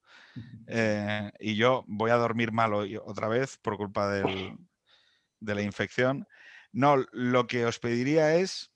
eh, 0.67 1.31
y 1.39 1.57
yo 1.57 1.85
voy 1.87 2.11
a 2.11 2.17
dormir 2.17 2.53
mal 2.53 2.75
hoy 2.75 2.97
otra 2.97 3.29
vez 3.29 3.59
por 3.59 3.77
culpa 3.77 4.09
de 4.09 5.55
la 5.55 5.63
infección. 5.63 6.27
No, 6.73 6.97
lo 7.13 7.47
que 7.47 7.67
os 7.67 7.79
pediría 7.79 8.37
es, 8.37 8.71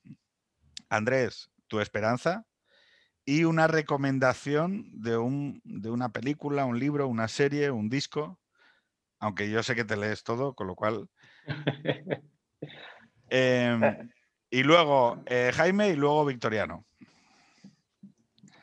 Andrés, 0.89 1.51
tu 1.69 1.81
esperanza 1.81 2.45
y 3.25 3.45
una 3.45 3.67
recomendación 3.67 4.91
de, 4.93 5.17
un, 5.17 5.61
de 5.65 5.91
una 5.91 6.11
película, 6.13 6.65
un 6.65 6.79
libro, 6.79 7.09
una 7.09 7.29
serie, 7.29 7.71
un 7.71 7.89
disco, 7.89 8.41
aunque 9.19 9.51
yo 9.51 9.63
sé 9.63 9.75
que 9.75 9.85
te 9.85 9.97
lees 9.97 10.23
todo, 10.23 10.55
con 10.55 10.67
lo 10.67 10.75
cual... 10.75 11.09
Em, 13.31 13.81
y 14.51 14.63
luego 14.63 15.23
eh, 15.27 15.51
Jaime 15.55 15.89
y 15.89 15.97
luego 15.97 16.27
Victoriano. 16.27 16.87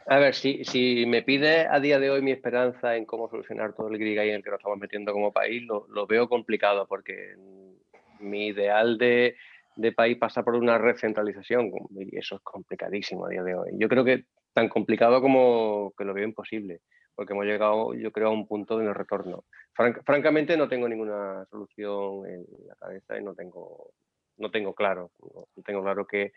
A 0.08 0.18
ver, 0.18 0.34
si, 0.34 1.06
me 1.06 1.22
pide 1.22 1.68
a 1.68 1.80
día 1.80 2.00
de 2.00 2.10
hoy 2.10 2.22
mi 2.22 2.32
esperanza 2.32 2.96
en 2.96 3.06
cómo 3.06 3.30
solucionar 3.30 3.74
todo 3.74 3.88
el 3.88 3.98
grig 3.98 4.18
en 4.18 4.36
el 4.36 4.44
que 4.44 4.50
nos 4.50 4.60
estamos 4.60 4.80
metiendo 4.80 5.14
como 5.14 5.32
país, 5.32 5.64
lo, 5.64 6.08
veo 6.08 6.28
complicado 6.28 6.88
porque 6.88 7.36
mi 8.20 8.48
ideal 8.48 8.98
de, 8.98 9.36
país 9.96 10.18
pasa 10.18 10.44
por 10.44 10.56
una 10.56 10.78
recentralización 10.78 11.72
y 11.92 12.18
eso 12.18 12.36
es 12.36 12.42
complicadísimo 12.42 13.26
a 13.26 13.30
día 13.30 13.44
de 13.44 13.56
hoy. 13.56 13.72
Yo 13.78 13.88
creo 13.88 14.04
que 14.04 14.26
tan 14.54 14.70
complicado 14.70 15.22
como 15.22 15.94
que 15.98 16.04
lo 16.04 16.14
veo 16.14 16.26
imposible 16.26 16.82
porque 17.16 17.34
hemos 17.34 17.46
llegado, 17.46 17.94
yo 17.94 18.12
creo, 18.12 18.30
a 18.30 18.32
un 18.32 18.48
punto 18.48 18.78
de 18.78 18.86
no 18.86 18.94
retorno. 18.94 19.44
francamente, 19.76 20.58
no 20.58 20.68
tengo 20.68 20.88
ninguna 20.90 21.46
solución 21.52 22.26
en 22.26 22.46
la 22.68 22.76
cabeza 22.76 23.20
y 23.20 23.24
no 23.24 23.36
tengo, 23.36 23.92
no 24.38 24.50
tengo 24.50 24.74
claro, 24.74 25.12
no 25.22 25.64
tengo 25.64 25.84
claro 25.84 26.08
que, 26.08 26.34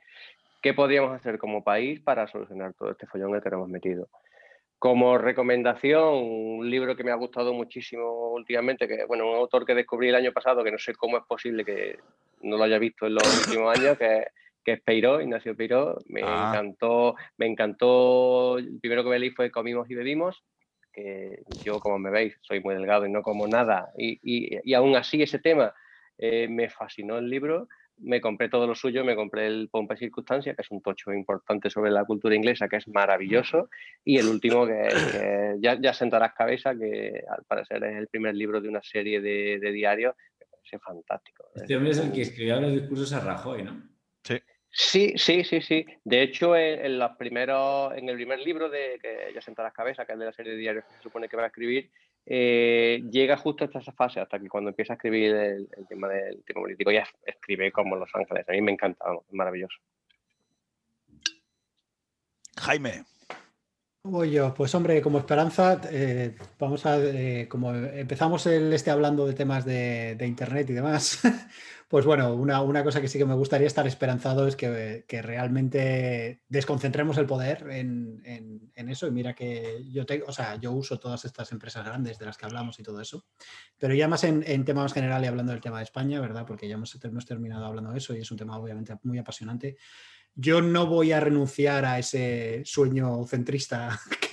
¿Qué 0.65 0.73
podríamos 0.73 1.13
hacer 1.13 1.37
como 1.37 1.63
país 1.63 2.01
para 2.01 2.27
solucionar 2.27 2.73
todo 2.73 2.93
este 2.93 3.07
follón 3.07 3.35
que 3.35 3.43
tenemos 3.43 3.69
metido? 3.69 4.09
Como 4.79 5.19
recomendación, 5.19 6.15
un 6.15 6.71
libro 6.71 6.97
que 6.97 7.05
me 7.05 7.11
ha 7.11 7.17
gustado 7.17 7.53
muchísimo 7.53 8.33
últimamente, 8.33 8.89
que 8.89 9.05
bueno, 9.05 9.31
un 9.31 9.37
autor 9.37 9.67
que 9.67 9.75
descubrí 9.75 10.09
el 10.09 10.15
año 10.15 10.33
pasado, 10.33 10.65
que 10.65 10.73
no 10.73 10.79
sé 10.79 10.95
cómo 10.95 11.19
es 11.19 11.25
posible 11.25 11.67
que 11.67 11.99
no 12.41 12.57
lo 12.57 12.65
haya 12.65 12.79
visto 12.79 13.07
en 13.07 13.13
los 13.13 13.23
últimos 13.47 13.79
años, 13.79 13.99
que, 13.99 14.25
que 14.65 14.73
es 14.73 14.81
Peiró, 14.81 15.21
Ignacio 15.21 15.55
Peiró. 15.55 15.99
Me 16.07 16.23
ah. 16.25 16.49
encantó, 16.49 17.15
me 17.37 17.45
encantó, 17.45 18.57
el 18.57 18.81
primero 18.81 19.05
que 19.05 19.11
me 19.11 19.19
leí 19.19 19.33
fue 19.33 19.51
Comimos 19.51 19.91
y 19.91 19.95
Bebimos, 19.95 20.43
que 20.91 21.43
yo, 21.63 21.79
como 21.79 21.99
me 21.99 22.09
veis, 22.09 22.39
soy 22.41 22.61
muy 22.61 22.75
delgado 22.75 23.05
y 23.05 23.11
no 23.11 23.21
como 23.21 23.47
nada, 23.47 23.93
y, 23.99 24.19
y, 24.23 24.73
aún 24.73 24.97
así 24.97 25.21
ese 25.23 25.41
tema 25.41 25.75
eh, 26.17 26.49
me 26.49 26.71
fascinó 26.71 27.19
el 27.19 27.29
libro 27.29 27.69
me 27.99 28.21
compré 28.21 28.49
todo 28.49 28.67
lo 28.67 28.75
suyo, 28.75 29.05
me 29.05 29.17
compré 29.17 29.47
el 29.47 29.69
Pompa 29.71 29.95
y 29.95 29.99
Circunstancia, 29.99 30.55
que 30.55 30.63
es 30.63 30.71
un 30.71 30.83
tocho 30.83 31.13
importante 31.13 31.71
sobre 31.71 31.91
la 31.91 32.05
cultura 32.05 32.35
inglesa, 32.35 32.69
que 32.69 32.77
es 32.77 32.89
maravilloso, 32.89 33.71
y 34.05 34.19
el 34.19 34.29
último, 34.29 34.67
que, 34.67 35.57
ya, 35.61 35.79
ya 35.81 35.93
sentarás 35.95 36.35
cabeza, 36.35 36.75
que 36.75 37.23
al 37.29 37.45
parecer 37.45 37.85
es 37.85 37.97
el 37.97 38.09
primer 38.09 38.35
libro 38.35 38.61
de 38.61 38.69
una 38.69 38.83
serie 38.83 39.21
de, 39.21 39.59
de 39.61 39.73
diarios, 39.73 40.15
me 40.41 40.47
parece 40.47 40.79
fantástico. 40.79 41.51
Este 41.55 41.77
hombre 41.77 41.93
es 41.93 41.99
el 41.99 42.13
que 42.13 42.23
escribió 42.23 42.61
los 42.61 42.73
discursos 42.73 43.13
a 43.13 43.21
Rajoy, 43.21 43.63
¿no? 43.63 43.83
Sí. 44.23 44.41
Sí, 44.77 45.15
sí, 45.17 45.45
sí, 45.45 45.61
sí. 45.61 45.87
De 46.03 46.23
hecho, 46.23 46.57
en, 46.57 46.99
los 46.99 47.13
primeros, 47.13 47.97
en 47.97 48.09
el 48.09 48.17
primer 48.17 48.41
libro 48.41 48.69
de 48.69 48.99
que 49.01 49.31
ya 49.33 49.41
sentarás 49.41 49.73
cabeza, 49.73 50.05
que 50.05 50.15
es 50.15 50.19
de 50.19 50.25
la 50.25 50.33
serie 50.33 50.53
de 50.53 50.59
diarios 50.59 50.85
que 50.85 50.97
se 50.97 51.03
supone 51.03 51.29
que 51.29 51.37
va 51.37 51.45
a 51.45 51.47
escribir, 51.47 51.93
eh, 52.27 53.03
llega 53.11 53.37
justo 53.37 53.65
hasta 53.65 53.81
esa 53.81 53.93
fase, 53.93 54.21
hasta 54.21 54.39
que 54.39 54.49
cuando 54.49 54.71
empieza 54.71 54.95
a 54.95 54.97
escribir 54.97 55.35
el, 55.35 55.69
tema 55.89 56.09
del 56.09 56.43
tema 56.45 56.63
político, 56.63 56.91
ya 56.91 57.07
escribe 57.25 57.71
como 57.71 57.97
Los 57.97 58.11
Ángeles. 58.15 58.49
A 58.49 58.53
mí 58.53 58.63
me 58.63 58.73
encanta, 58.73 59.05
es 59.27 59.33
maravilloso. 59.33 59.79
Jaime. 62.57 63.05
Voy 64.07 64.33
yo, 64.33 64.53
pues 64.53 64.75
hombre, 64.75 65.01
como 65.01 65.19
esperanza, 65.19 65.81
eh, 65.91 66.37
vamos 66.59 66.85
a, 66.85 66.99
eh, 66.99 67.49
como 67.49 67.75
empezamos 67.75 68.47
el 68.47 68.71
este 68.75 68.91
hablando 68.91 69.27
de 69.27 69.33
temas 69.33 69.65
de, 69.65 70.19
internet 70.21 70.69
y 70.69 70.75
demás, 70.75 71.23
pues 71.89 72.05
bueno, 72.05 72.35
una, 72.35 72.83
cosa 72.83 73.01
que 73.01 73.09
sí 73.09 73.19
que 73.19 73.25
me 73.25 73.35
gustaría 73.35 73.67
estar 73.67 73.87
esperanzado 73.87 74.47
es 74.47 74.57
que, 74.57 75.05
realmente 75.23 76.43
desconcentremos 76.49 77.19
el 77.19 77.27
poder 77.27 77.69
en, 77.71 78.73
eso. 78.75 79.07
Y 79.07 79.11
mira 79.11 79.35
que 79.35 79.85
yo 79.91 80.05
tengo, 80.05 80.27
o 80.27 80.33
sea, 80.33 80.57
yo 80.57 80.73
uso 80.73 80.99
todas 80.99 81.25
estas 81.25 81.51
empresas 81.53 81.85
grandes 81.85 82.19
de 82.19 82.27
las 82.27 82.37
que 82.37 82.47
hablamos 82.47 82.79
y 82.79 82.83
todo 82.83 83.01
eso, 83.01 83.25
pero 83.79 83.95
ya 83.95 84.09
más 84.09 84.25
en, 84.25 84.45
en 84.47 84.65
tema 84.65 84.83
más 84.83 84.93
general 84.93 85.25
y 85.25 85.27
hablando 85.27 85.53
del 85.53 85.61
tema 85.61 85.79
de 85.79 85.85
España, 85.85 86.21
¿verdad? 86.21 86.45
Porque 86.47 86.69
ya 86.69 86.75
hemos, 86.75 86.99
hemos 87.03 87.27
terminado 87.27 87.65
hablando 87.65 87.93
de 87.93 87.99
eso 87.99 88.15
y 88.15 88.21
es 88.21 88.31
un 88.31 88.39
tema 88.39 88.59
obviamente 88.59 88.97
muy 89.03 89.19
apasionante 89.19 89.77
yo 90.37 90.61
no 90.61 90.87
voy 90.87 91.13
a 91.13 91.21
renunciar 91.21 91.85
a 91.85 91.99
ese 91.99 92.63
sueño 92.65 93.25
centrista 93.27 93.99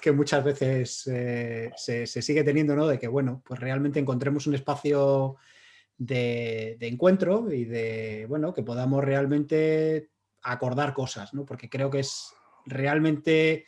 que, 0.00 0.12
muchas 0.12 0.42
veces 0.42 1.06
eh, 1.06 1.70
se, 1.76 2.06
sigue 2.06 2.44
teniendo, 2.44 2.74
¿no? 2.74 2.86
De 2.86 2.98
que, 2.98 3.08
bueno, 3.08 3.42
pues 3.44 3.60
realmente 3.60 4.00
encontremos 4.00 4.46
un 4.46 4.54
espacio 4.54 5.36
de, 5.98 6.76
encuentro 6.80 7.52
y 7.52 7.64
de, 7.64 8.26
bueno, 8.28 8.52
que 8.52 8.62
podamos 8.62 9.04
realmente 9.04 10.10
acordar 10.42 10.94
cosas, 10.94 11.34
¿no? 11.34 11.44
Porque 11.44 11.68
creo 11.68 11.90
que 11.90 12.00
es 12.00 12.32
realmente, 12.66 13.64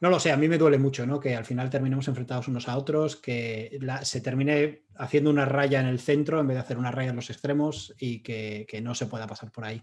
no 0.00 0.10
lo 0.10 0.18
sé, 0.20 0.32
a 0.32 0.36
mí 0.36 0.48
me 0.48 0.58
duele 0.58 0.78
mucho, 0.78 1.06
¿no? 1.06 1.20
Que 1.20 1.34
al 1.36 1.44
final 1.44 1.70
terminemos 1.70 2.08
enfrentados 2.08 2.48
unos 2.48 2.68
a 2.68 2.76
otros, 2.76 3.16
que 3.16 3.78
se 4.02 4.20
termine 4.20 4.84
haciendo 4.96 5.30
una 5.30 5.44
raya 5.44 5.80
en 5.80 5.86
el 5.86 6.00
centro 6.00 6.40
en 6.40 6.48
vez 6.48 6.56
de 6.56 6.62
hacer 6.62 6.78
una 6.78 6.90
raya 6.90 7.10
en 7.10 7.16
los 7.16 7.30
extremos 7.30 7.94
y 7.98 8.22
que 8.22 8.80
no 8.82 8.94
se 8.94 9.06
pueda 9.06 9.26
pasar 9.26 9.50
por 9.50 9.64
ahí. 9.64 9.82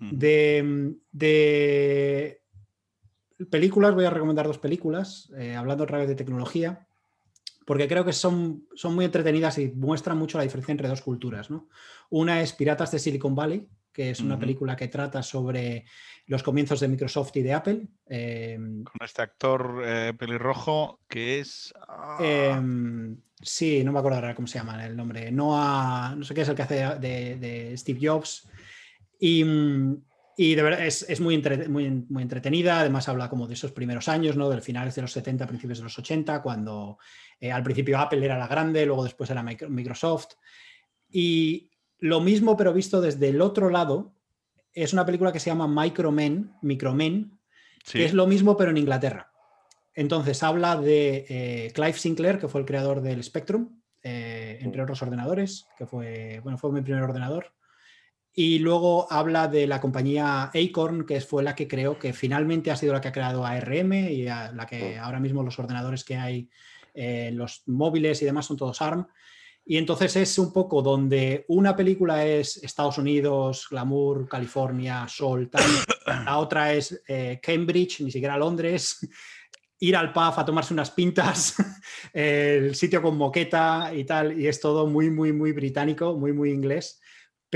De, 0.00 1.02
películas, 3.50 3.94
voy 3.94 4.04
a 4.04 4.10
recomendar 4.10 4.46
dos 4.46 4.58
películas, 4.58 5.32
eh, 5.36 5.54
hablando 5.54 5.84
otra 5.84 5.98
vez 5.98 6.08
de 6.08 6.14
tecnología. 6.14 6.85
Porque 7.66 7.88
creo 7.88 8.04
que 8.04 8.12
son, 8.12 8.64
son 8.74 8.94
muy 8.94 9.04
entretenidas 9.04 9.58
y 9.58 9.68
muestran 9.72 10.16
mucho 10.16 10.38
la 10.38 10.44
diferencia 10.44 10.72
entre 10.72 10.88
dos 10.88 11.02
culturas. 11.02 11.50
¿no? 11.50 11.68
Una 12.10 12.40
es 12.40 12.52
Piratas 12.52 12.92
de 12.92 13.00
Silicon 13.00 13.34
Valley, 13.34 13.68
que 13.92 14.10
es 14.10 14.20
una 14.20 14.38
película 14.38 14.76
que 14.76 14.88
trata 14.88 15.22
sobre 15.22 15.84
los 16.26 16.42
comienzos 16.42 16.80
de 16.80 16.88
Microsoft 16.88 17.34
y 17.36 17.42
de 17.42 17.54
Apple. 17.54 17.88
Em, 18.06 18.84
Con 18.84 19.04
este 19.04 19.22
actor 19.22 19.82
eh, 19.84 20.12
pelirrojo 20.16 21.00
que 21.08 21.40
es... 21.40 21.74
Ah. 21.88 22.18
Em, 22.20 23.16
sí, 23.42 23.82
no 23.82 23.92
me 23.92 23.98
acuerdo 23.98 24.18
ahora 24.18 24.34
cómo 24.34 24.46
se 24.46 24.58
llama 24.58 24.86
el 24.86 24.96
nombre. 24.96 25.32
Noah, 25.32 26.14
no 26.16 26.24
sé 26.24 26.34
qué 26.34 26.42
es 26.42 26.48
el 26.48 26.54
que 26.54 26.62
hace 26.62 26.74
de, 27.00 27.74
Steve 27.76 27.98
Jobs. 28.00 28.48
Y, 29.18 29.44
de 30.36 30.62
verdad 30.62 30.84
es, 30.84 31.20
muy, 31.20 31.42
muy, 31.68 32.22
entretenida. 32.22 32.80
Además 32.80 33.08
habla 33.08 33.30
como 33.30 33.46
de 33.46 33.54
esos 33.54 33.72
primeros 33.72 34.08
años, 34.08 34.36
¿no? 34.36 34.50
Del 34.50 34.62
finales 34.62 34.94
de 34.94 35.02
los 35.02 35.12
70, 35.12 35.46
principios 35.46 35.78
de 35.78 35.84
los 35.84 35.98
80, 35.98 36.42
cuando 36.42 36.98
eh, 37.40 37.50
al 37.50 37.62
principio 37.62 37.98
Apple 37.98 38.24
era 38.24 38.38
la 38.38 38.46
grande, 38.46 38.84
luego 38.84 39.04
después 39.04 39.30
era 39.30 39.42
Microsoft. 39.42 40.34
Y, 41.10 41.70
lo 41.98 42.20
mismo, 42.20 42.56
pero 42.56 42.72
visto 42.72 43.00
desde 43.00 43.28
el 43.28 43.40
otro 43.40 43.70
lado, 43.70 44.12
es 44.72 44.92
una 44.92 45.06
película 45.06 45.32
que 45.32 45.40
se 45.40 45.50
llama 45.50 45.66
Micromen, 45.66 46.52
Micromen, 46.62 47.38
que 47.90 48.04
es 48.04 48.12
lo 48.12 48.26
mismo, 48.26 48.56
pero 48.56 48.70
en 48.70 48.76
Inglaterra. 48.76 49.32
Entonces 49.94 50.42
habla 50.42 50.76
de 50.76 51.24
eh, 51.28 51.72
Clive 51.74 51.94
Sinclair, 51.94 52.38
que 52.38 52.48
fue 52.48 52.60
el 52.60 52.66
creador 52.66 53.00
del 53.00 53.24
Spectrum, 53.24 53.80
eh, 54.02 54.58
entre 54.60 54.82
otros 54.82 55.00
ordenadores, 55.02 55.66
que 55.78 55.86
fue, 55.86 56.40
bueno, 56.42 56.58
fue 56.58 56.70
mi 56.72 56.82
primer 56.82 57.02
ordenador. 57.02 57.54
Y 58.38 58.58
luego 58.58 59.10
habla 59.10 59.48
de 59.48 59.66
la 59.66 59.80
compañía 59.80 60.50
Acorn, 60.52 61.06
que 61.06 61.22
fue 61.22 61.42
la 61.42 61.54
que 61.54 61.66
creó, 61.66 61.98
que 61.98 62.12
finalmente 62.12 62.70
ha 62.70 62.76
sido 62.76 62.92
la 62.92 63.00
que 63.00 63.08
ha 63.08 63.12
creado 63.12 63.46
ARM 63.46 63.94
y 63.94 64.24
la 64.24 64.66
que 64.68 64.98
ahora 64.98 65.18
mismo 65.18 65.42
los 65.42 65.58
ordenadores 65.58 66.04
que 66.04 66.16
hay, 66.16 66.50
eh, 66.92 67.30
los 67.32 67.62
móviles 67.64 68.20
y 68.20 68.26
demás 68.26 68.44
son 68.44 68.58
todos 68.58 68.82
ARM. 68.82 69.06
Y 69.64 69.78
entonces 69.78 70.16
es 70.16 70.38
un 70.38 70.52
poco 70.52 70.82
donde 70.82 71.46
una 71.48 71.74
película 71.74 72.26
es 72.26 72.58
Estados 72.58 72.98
Unidos, 72.98 73.68
glamour, 73.70 74.28
California, 74.28 75.08
sol, 75.08 75.48
tal. 75.48 75.64
La 76.26 76.36
otra 76.36 76.74
es 76.74 77.02
eh, 77.08 77.40
Cambridge, 77.42 78.02
ni 78.02 78.10
siquiera 78.10 78.36
Londres. 78.36 78.98
Ir 79.80 79.96
al 79.96 80.12
pub 80.12 80.34
a 80.36 80.44
tomarse 80.44 80.74
unas 80.74 80.90
pintas, 80.90 81.54
el 82.12 82.74
sitio 82.74 83.00
con 83.00 83.16
moqueta 83.16 83.92
y 83.94 84.04
tal. 84.04 84.38
Y 84.38 84.46
es 84.46 84.60
todo 84.60 84.86
muy, 84.86 85.10
muy, 85.10 85.32
muy 85.32 85.52
británico, 85.52 86.14
muy, 86.18 86.34
muy 86.34 86.50
inglés 86.50 87.00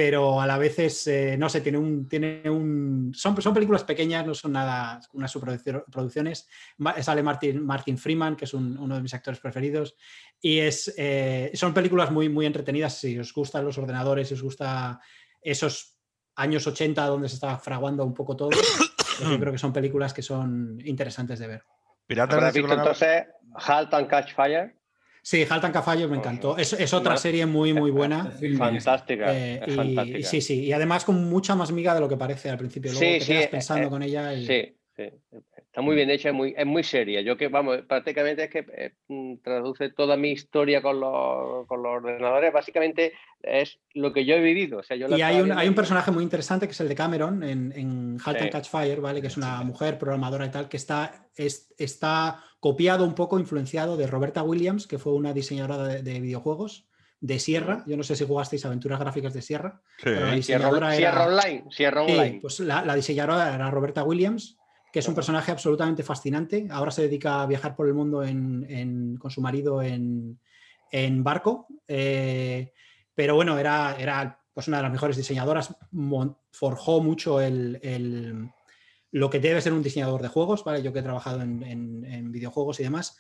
pero 0.03 0.41
a 0.41 0.47
la 0.47 0.57
vez 0.57 0.79
es, 0.79 1.07
eh, 1.09 1.37
no 1.37 1.51
sé, 1.51 1.61
tiene 1.61 1.77
un, 1.77 2.09
tiene 2.09 2.49
un 2.49 3.13
son, 3.15 3.39
son 3.43 3.53
películas 3.53 3.85
pequeñas, 3.85 4.27
no 4.27 4.33
son 4.33 4.53
nada 4.53 4.99
unas 5.13 5.31
superproducciones. 5.31 6.49
Sale 7.03 7.23
Martin, 7.23 7.63
Martin 7.67 7.99
Freeman, 7.99 8.35
que 8.35 8.47
es 8.47 8.55
uno 8.55 8.95
de 8.95 9.03
mis 9.03 9.13
actores 9.13 9.41
preferidos, 9.41 9.95
y 10.41 10.61
es, 10.61 10.95
eh, 10.97 11.51
son 11.53 11.75
películas 11.75 12.11
muy, 12.11 12.31
muy 12.31 12.47
entretenidas. 12.47 12.97
Si 12.97 13.19
os 13.19 13.31
gustan 13.35 13.67
los 13.67 13.77
ordenadores, 13.77 14.29
si 14.29 14.33
os 14.33 14.43
gusta 14.43 14.99
esos 15.43 15.99
años 16.35 16.67
80 16.67 17.05
donde 17.05 17.29
se 17.29 17.35
está 17.35 17.59
fraguando 17.59 18.03
un 18.03 18.15
poco 18.15 18.35
todo, 18.35 18.49
pues 18.49 19.21
yo 19.21 19.39
creo 19.39 19.53
que 19.53 19.59
son 19.59 19.75
películas 19.75 20.15
que 20.15 20.23
son 20.23 20.79
interesantes 20.83 21.39
de 21.41 21.47
ver. 21.47 21.63
Piratas 22.07 22.55
de 22.55 22.61
entonces 22.61 23.27
Halt 23.55 23.93
and 23.93 24.09
Catch 24.09 24.35
Fire? 24.35 24.80
Sí, 25.23 25.47
Halt 25.49 25.73
Cafallo 25.73 26.09
me 26.09 26.17
encantó. 26.17 26.57
Es, 26.57 26.95
otra 26.95 27.17
serie 27.17 27.47
muy, 27.47 27.73
muy 27.73 27.91
buena. 27.91 28.31
Fantástica, 28.57 29.27
eh, 29.29 30.23
sí, 30.23 30.41
sí. 30.41 30.65
Y 30.65 30.73
además 30.73 31.05
con 31.05 31.29
mucha 31.29 31.55
más 31.55 31.73
miga 31.73 31.95
de 31.95 32.01
lo 32.01 32.09
que 32.09 32.17
parece 32.17 32.51
al 32.51 32.59
principio. 32.59 32.93
Luego 32.93 33.19
te 33.19 33.27
quedas 33.27 33.47
pensando 33.49 33.87
eh, 33.87 33.91
con 33.91 34.03
ella. 34.03 34.33
Sí, 34.35 34.77
sí. 34.97 35.11
Está 35.71 35.83
muy 35.83 35.95
bien 35.95 36.11
hecha, 36.11 36.31
es 36.31 36.35
muy, 36.35 36.53
es 36.59 36.67
muy 36.67 36.83
seria. 36.83 37.21
Yo 37.21 37.37
que, 37.37 37.47
vamos, 37.47 37.83
prácticamente 37.87 38.43
es 38.43 38.51
que 38.51 38.67
eh, 38.77 38.93
mm, 39.07 39.37
traduce 39.37 39.91
toda 39.91 40.17
mi 40.17 40.33
historia 40.33 40.83
con 40.83 40.99
los, 40.99 41.65
con 41.69 41.81
los, 41.81 41.93
ordenadores. 41.93 42.53
Básicamente 42.53 43.13
es 43.41 43.79
lo 43.95 44.13
que 44.13 44.25
yo 44.25 44.35
he 44.35 44.41
vivido. 44.41 44.79
O 44.79 44.83
sea, 44.83 44.97
yo 44.97 45.07
y 45.17 45.23
hay 45.23 45.41
un, 45.41 45.53
hay 45.53 45.69
un, 45.69 45.77
personaje 45.77 46.11
muy 46.11 46.25
interesante 46.25 46.67
que 46.67 46.73
es 46.73 46.81
el 46.81 46.89
de 46.89 46.97
Cameron 46.97 47.45
en, 47.45 47.71
en 47.77 48.19
Halt 48.25 48.41
and 48.41 48.51
Catch 48.51 48.69
Fire, 48.69 49.01
¿vale? 49.01 49.21
Que 49.21 49.29
es 49.29 49.37
una 49.37 49.63
mujer 49.63 49.97
programadora 49.97 50.45
y 50.45 50.51
tal, 50.51 50.69
que 50.69 50.77
está, 50.77 51.29
es, 51.37 51.73
está 51.79 52.43
copiado 52.59 53.05
un 53.05 53.15
poco, 53.15 53.39
influenciado 53.39 53.97
de 53.97 54.09
Roberta 54.09 54.43
Williams, 54.43 54.89
que 54.89 54.99
fue 54.99 55.13
una 55.13 55.33
diseñadora 55.33 55.87
de, 55.87 56.21
videojuegos 56.21 56.89
de 57.21 57.39
Sierra. 57.39 57.85
Yo 57.87 57.97
no 57.97 58.03
sé 58.03 58.17
si 58.17 58.27
jugasteis 58.27 58.67
aventuras 58.67 58.99
gráficas 58.99 59.35
de 59.35 59.43
Sierra. 59.43 59.81
Pero 60.03 60.27
la 60.27 60.43
Sierra, 60.43 60.69
Online. 60.69 61.65
Sierra 61.71 62.03
Online. 62.03 62.39
pues 62.43 62.59
la, 62.59 62.85
la 62.85 62.97
diseñadora 62.97 63.55
era 63.55 63.71
Roberta 63.71 64.03
Williams 64.03 64.57
que 64.93 64.99
es 64.99 65.09
un 65.09 65.15
personaje 65.15 65.53
absolutamente 65.53 66.03
fascinante. 66.03 66.67
Ahora 66.71 66.91
se 66.91 67.03
dedica 67.03 67.43
a 67.43 67.47
viajar 67.47 67.77
por 67.77 67.87
el 67.87 67.95
mundo 67.95 68.19
con 68.19 69.31
su 69.31 69.41
marido 69.41 69.83
en, 69.83 70.39
barco. 71.23 71.67
Eh, 71.87 72.73
pero 73.15 73.35
bueno, 73.35 73.59
era, 73.59 73.97
era 73.99 74.41
pues 74.53 74.69
una 74.69 74.79
de 74.79 74.83
las 74.85 74.93
mejores 74.93 75.17
diseñadoras. 75.17 75.77
Forjó 76.51 77.01
mucho 77.01 77.41
el, 77.41 78.51
lo 79.13 79.31
que 79.31 79.41
debe 79.41 79.61
ser 79.61 79.73
un 79.73 79.83
diseñador 79.83 80.23
de 80.23 80.29
juegos, 80.29 80.65
¿vale? 80.65 80.83
Yo 80.83 80.93
que 80.93 81.01
he 81.01 81.05
trabajado 81.05 81.43
en, 81.43 82.33
videojuegos 82.33 82.81
y 82.81 82.85
demás. 82.85 83.17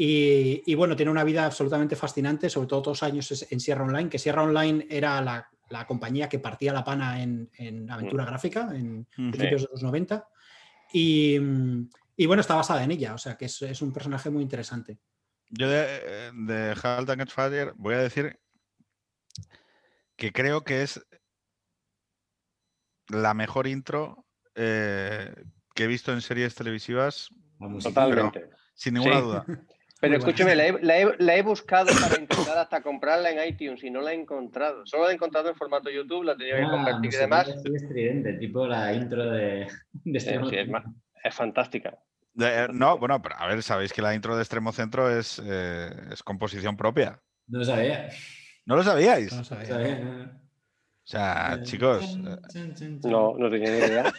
Y, 0.00 0.74
bueno, 0.76 0.94
tiene 0.94 1.10
una 1.10 1.24
vida 1.24 1.44
absolutamente 1.44 1.96
fascinante, 1.96 2.48
sobre 2.48 2.68
todo 2.68 2.82
todos 2.82 3.02
años 3.02 3.44
en 3.50 3.58
Sierra 3.58 3.84
Online, 3.84 4.08
que 4.08 4.20
Sierra 4.20 4.44
Online 4.44 4.86
era 4.88 5.20
la, 5.20 5.48
compañía 5.86 6.28
que 6.28 6.38
partía 6.38 6.72
la 6.72 6.84
pana 6.84 7.20
en, 7.20 7.90
aventura 7.90 8.22
mm. 8.22 8.26
gráfica 8.26 8.70
en 8.72 9.06
principios 9.16 9.62
de 9.62 9.68
los 9.72 9.82
90. 9.82 10.28
Y, 10.92 11.38
bueno, 12.26 12.40
está 12.40 12.54
basada 12.54 12.84
en 12.84 12.90
ella, 12.90 13.14
o 13.14 13.18
sea 13.18 13.36
que 13.36 13.46
es, 13.46 13.82
un 13.82 13.92
personaje 13.92 14.30
muy 14.30 14.42
interesante. 14.42 14.98
Yo 15.50 15.68
de, 15.68 16.30
de 16.32 16.76
Halt 16.82 17.10
and 17.10 17.30
Fire 17.30 17.72
voy 17.76 17.94
a 17.94 17.98
decir 17.98 18.38
que 20.16 20.32
creo 20.32 20.62
que 20.62 20.82
es 20.82 21.00
la 23.08 23.34
mejor 23.34 23.66
intro 23.66 24.26
eh, 24.54 25.34
que 25.74 25.84
he 25.84 25.86
visto 25.86 26.12
en 26.12 26.20
series 26.20 26.54
televisivas. 26.54 27.28
Totalmente. 27.82 28.50
sin 28.74 28.94
ninguna 28.94 29.20
duda. 29.20 29.46
Pero 30.00 30.16
escúcheme, 30.16 30.54
la 30.54 31.36
he, 31.36 31.42
buscado 31.42 31.90
para 32.00 32.20
intentar 32.20 32.56
hasta 32.56 32.82
comprarla 32.82 33.30
en 33.30 33.48
iTunes 33.48 33.82
y 33.82 33.90
no 33.90 34.00
la 34.00 34.12
he 34.12 34.14
encontrado. 34.14 34.86
Solo 34.86 35.04
la 35.04 35.10
he 35.10 35.14
encontrado 35.14 35.48
en 35.48 35.56
formato 35.56 35.90
YouTube, 35.90 36.22
la 36.22 36.36
tenía 36.36 36.56
que 36.56 36.62
ah, 36.62 36.70
convertir 36.70 37.12
y 37.12 37.16
demás. 37.16 37.48
Es 37.48 38.38
tipo 38.38 38.66
la 38.66 38.92
intro 38.92 39.28
de, 39.30 39.66
de 40.04 40.18
es, 41.24 41.34
fantástica. 41.34 41.98
Eh, 42.40 42.68
no, 42.72 42.96
bueno, 42.98 43.20
pero 43.20 43.34
a 43.38 43.48
ver, 43.48 43.60
sabéis 43.64 43.92
que 43.92 44.00
la 44.00 44.14
intro 44.14 44.36
de 44.36 44.42
Extremo 44.42 44.70
Centro 44.70 45.10
es, 45.10 45.42
eh, 45.44 45.90
es 46.12 46.22
composición 46.22 46.76
propia. 46.76 47.20
No 47.48 47.58
lo 47.58 47.64
sabía. 47.64 48.08
¿No 48.66 48.76
lo 48.76 48.84
sabíais? 48.84 49.32
No 49.32 49.38
lo 49.38 49.44
sabía. 49.44 50.30
O 51.02 51.10
sea, 51.10 51.58
chicos. 51.62 52.04
Eh, 52.04 52.98
no, 53.02 53.34
no 53.36 53.50
tenía 53.50 53.70
ni 53.70 53.78
idea. 53.78 54.12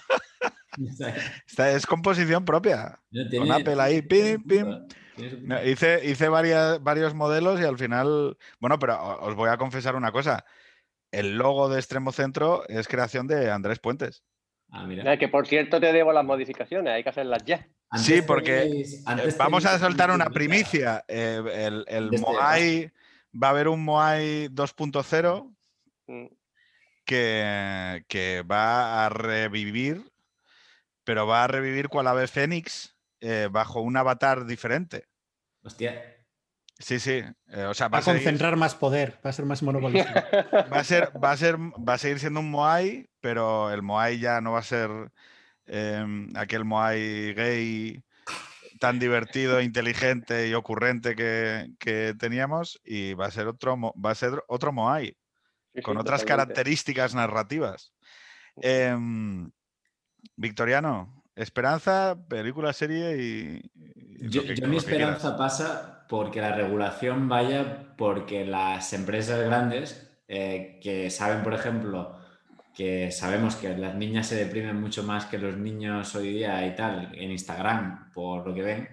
Esta 1.48 1.72
es 1.72 1.86
composición 1.86 2.44
propia. 2.44 3.00
Con 3.38 3.52
Apple 3.52 3.78
ahí, 3.80 4.02
pim, 4.02 4.44
pim. 4.44 4.88
Hice, 5.66 6.06
hice 6.06 6.30
varios 6.30 7.14
modelos 7.14 7.60
y 7.60 7.64
al 7.64 7.78
final, 7.78 8.38
bueno, 8.60 8.80
pero 8.80 9.20
os 9.22 9.36
voy 9.36 9.50
a 9.50 9.58
confesar 9.58 9.96
una 9.96 10.12
cosa. 10.12 10.46
El 11.12 11.38
logo 11.38 11.70
de 11.70 11.80
Extremo 11.80 12.12
Centro 12.12 12.68
es 12.68 12.88
creación 12.88 13.28
de 13.28 13.52
Andrés 13.52 13.80
Puentes. 13.80 14.24
Ah, 14.72 14.86
mira. 14.86 15.18
Que 15.18 15.28
por 15.28 15.48
cierto 15.48 15.80
te 15.80 15.92
debo 15.92 16.14
las 16.14 16.26
modificaciones, 16.26 16.94
hay 16.94 17.04
que 17.04 17.10
hacerlas 17.10 17.44
ya. 17.46 17.68
sí, 17.96 18.22
porque 18.22 18.64
eh, 18.64 19.36
vamos 19.38 19.66
a 19.66 19.80
soltar 19.80 20.12
una 20.12 20.30
primicia. 20.30 21.04
Eh, 21.08 21.42
el, 21.54 21.86
el 21.88 22.20
Moai, 22.20 22.92
va 23.34 23.48
a 23.48 23.52
haber 23.52 23.68
un 23.68 23.84
Moai 23.84 24.48
2.0 24.50 25.56
mm. 26.08 26.26
que, 27.06 28.06
que 28.08 28.44
va 28.44 29.06
a 29.06 29.10
revivir, 29.10 30.04
pero 31.04 31.26
va 31.26 31.44
a 31.44 31.48
revivir 31.48 31.90
cual 31.90 32.08
ave 32.08 32.28
Fénix 32.28 32.96
eh, 33.22 33.50
bajo 33.52 33.82
un 33.82 33.98
avatar 33.98 34.46
diferente. 34.46 35.09
Hostia. 35.70 36.20
Sí, 36.80 37.00
sí. 37.00 37.22
Eh, 37.50 37.66
o 37.66 37.76
sea, 37.76 37.90
va, 37.90 38.00
a 38.00 38.02
concentrar 38.02 38.56
más 38.56 38.74
poder, 38.74 39.20
va 39.24 39.30
a 39.30 39.34
ser 39.34 39.46
más 39.46 39.62
monopolista. 39.62 40.28
va 40.74 40.80
a 40.80 40.84
ser, 40.84 41.12
va 41.24 41.32
a 41.32 41.38
ser, 41.38 41.60
va 41.60 41.94
a 41.94 41.98
seguir 42.00 42.20
siendo 42.20 42.40
un 42.40 42.50
Moai, 42.50 43.08
pero 43.20 43.70
el 43.72 43.84
Moai 43.84 44.18
ya 44.18 44.42
no 44.42 44.54
va 44.54 44.60
a 44.60 44.64
ser 44.64 44.90
em, 45.68 46.36
aquel 46.36 46.66
Moai 46.66 47.36
gay 47.36 48.04
tan 48.80 48.98
divertido, 48.98 49.62
inteligente 49.62 50.48
y 50.48 50.56
ocurrente 50.56 51.16
que, 51.16 52.16
teníamos, 52.18 52.82
y 52.84 53.14
va 53.14 53.28
a 53.28 53.32
ser 53.32 53.46
otro, 53.46 53.78
va 53.78 54.10
a 54.10 54.16
ser 54.16 54.44
otro 54.48 54.74
Moai, 54.74 55.16
con 55.84 55.98
otras 55.98 56.24
características 56.26 57.14
narrativas. 57.14 57.94
Em, 58.56 59.52
Victoriano, 60.36 61.19
Esperanza, 61.40 62.18
película, 62.28 62.74
serie 62.74 63.16
y. 63.18 63.62
yo, 64.30 64.42
mi 64.68 64.76
esperanza 64.76 65.38
pasa 65.38 66.06
porque 66.10 66.42
la 66.42 66.54
regulación 66.54 67.30
vaya 67.30 67.96
porque 67.98 68.46
las 68.46 68.92
empresas 68.92 69.40
grandes 69.46 70.12
eh, 70.28 70.80
que 70.84 71.10
saben, 71.10 71.42
por 71.42 71.54
ejemplo, 71.54 72.18
que 72.76 73.10
sabemos 73.12 73.56
que 73.56 73.70
las 73.78 73.96
niñas 73.96 74.28
se 74.28 74.36
deprimen 74.36 74.82
mucho 74.82 75.04
más 75.04 75.28
que 75.28 75.38
los 75.38 75.56
niños 75.56 76.14
hoy 76.14 76.34
día 76.34 76.68
y 76.68 76.76
tal 76.76 77.12
en 77.16 77.32
Instagram, 77.32 78.12
por 78.12 78.46
lo 78.46 78.54
que 78.54 78.62
ven, 78.62 78.90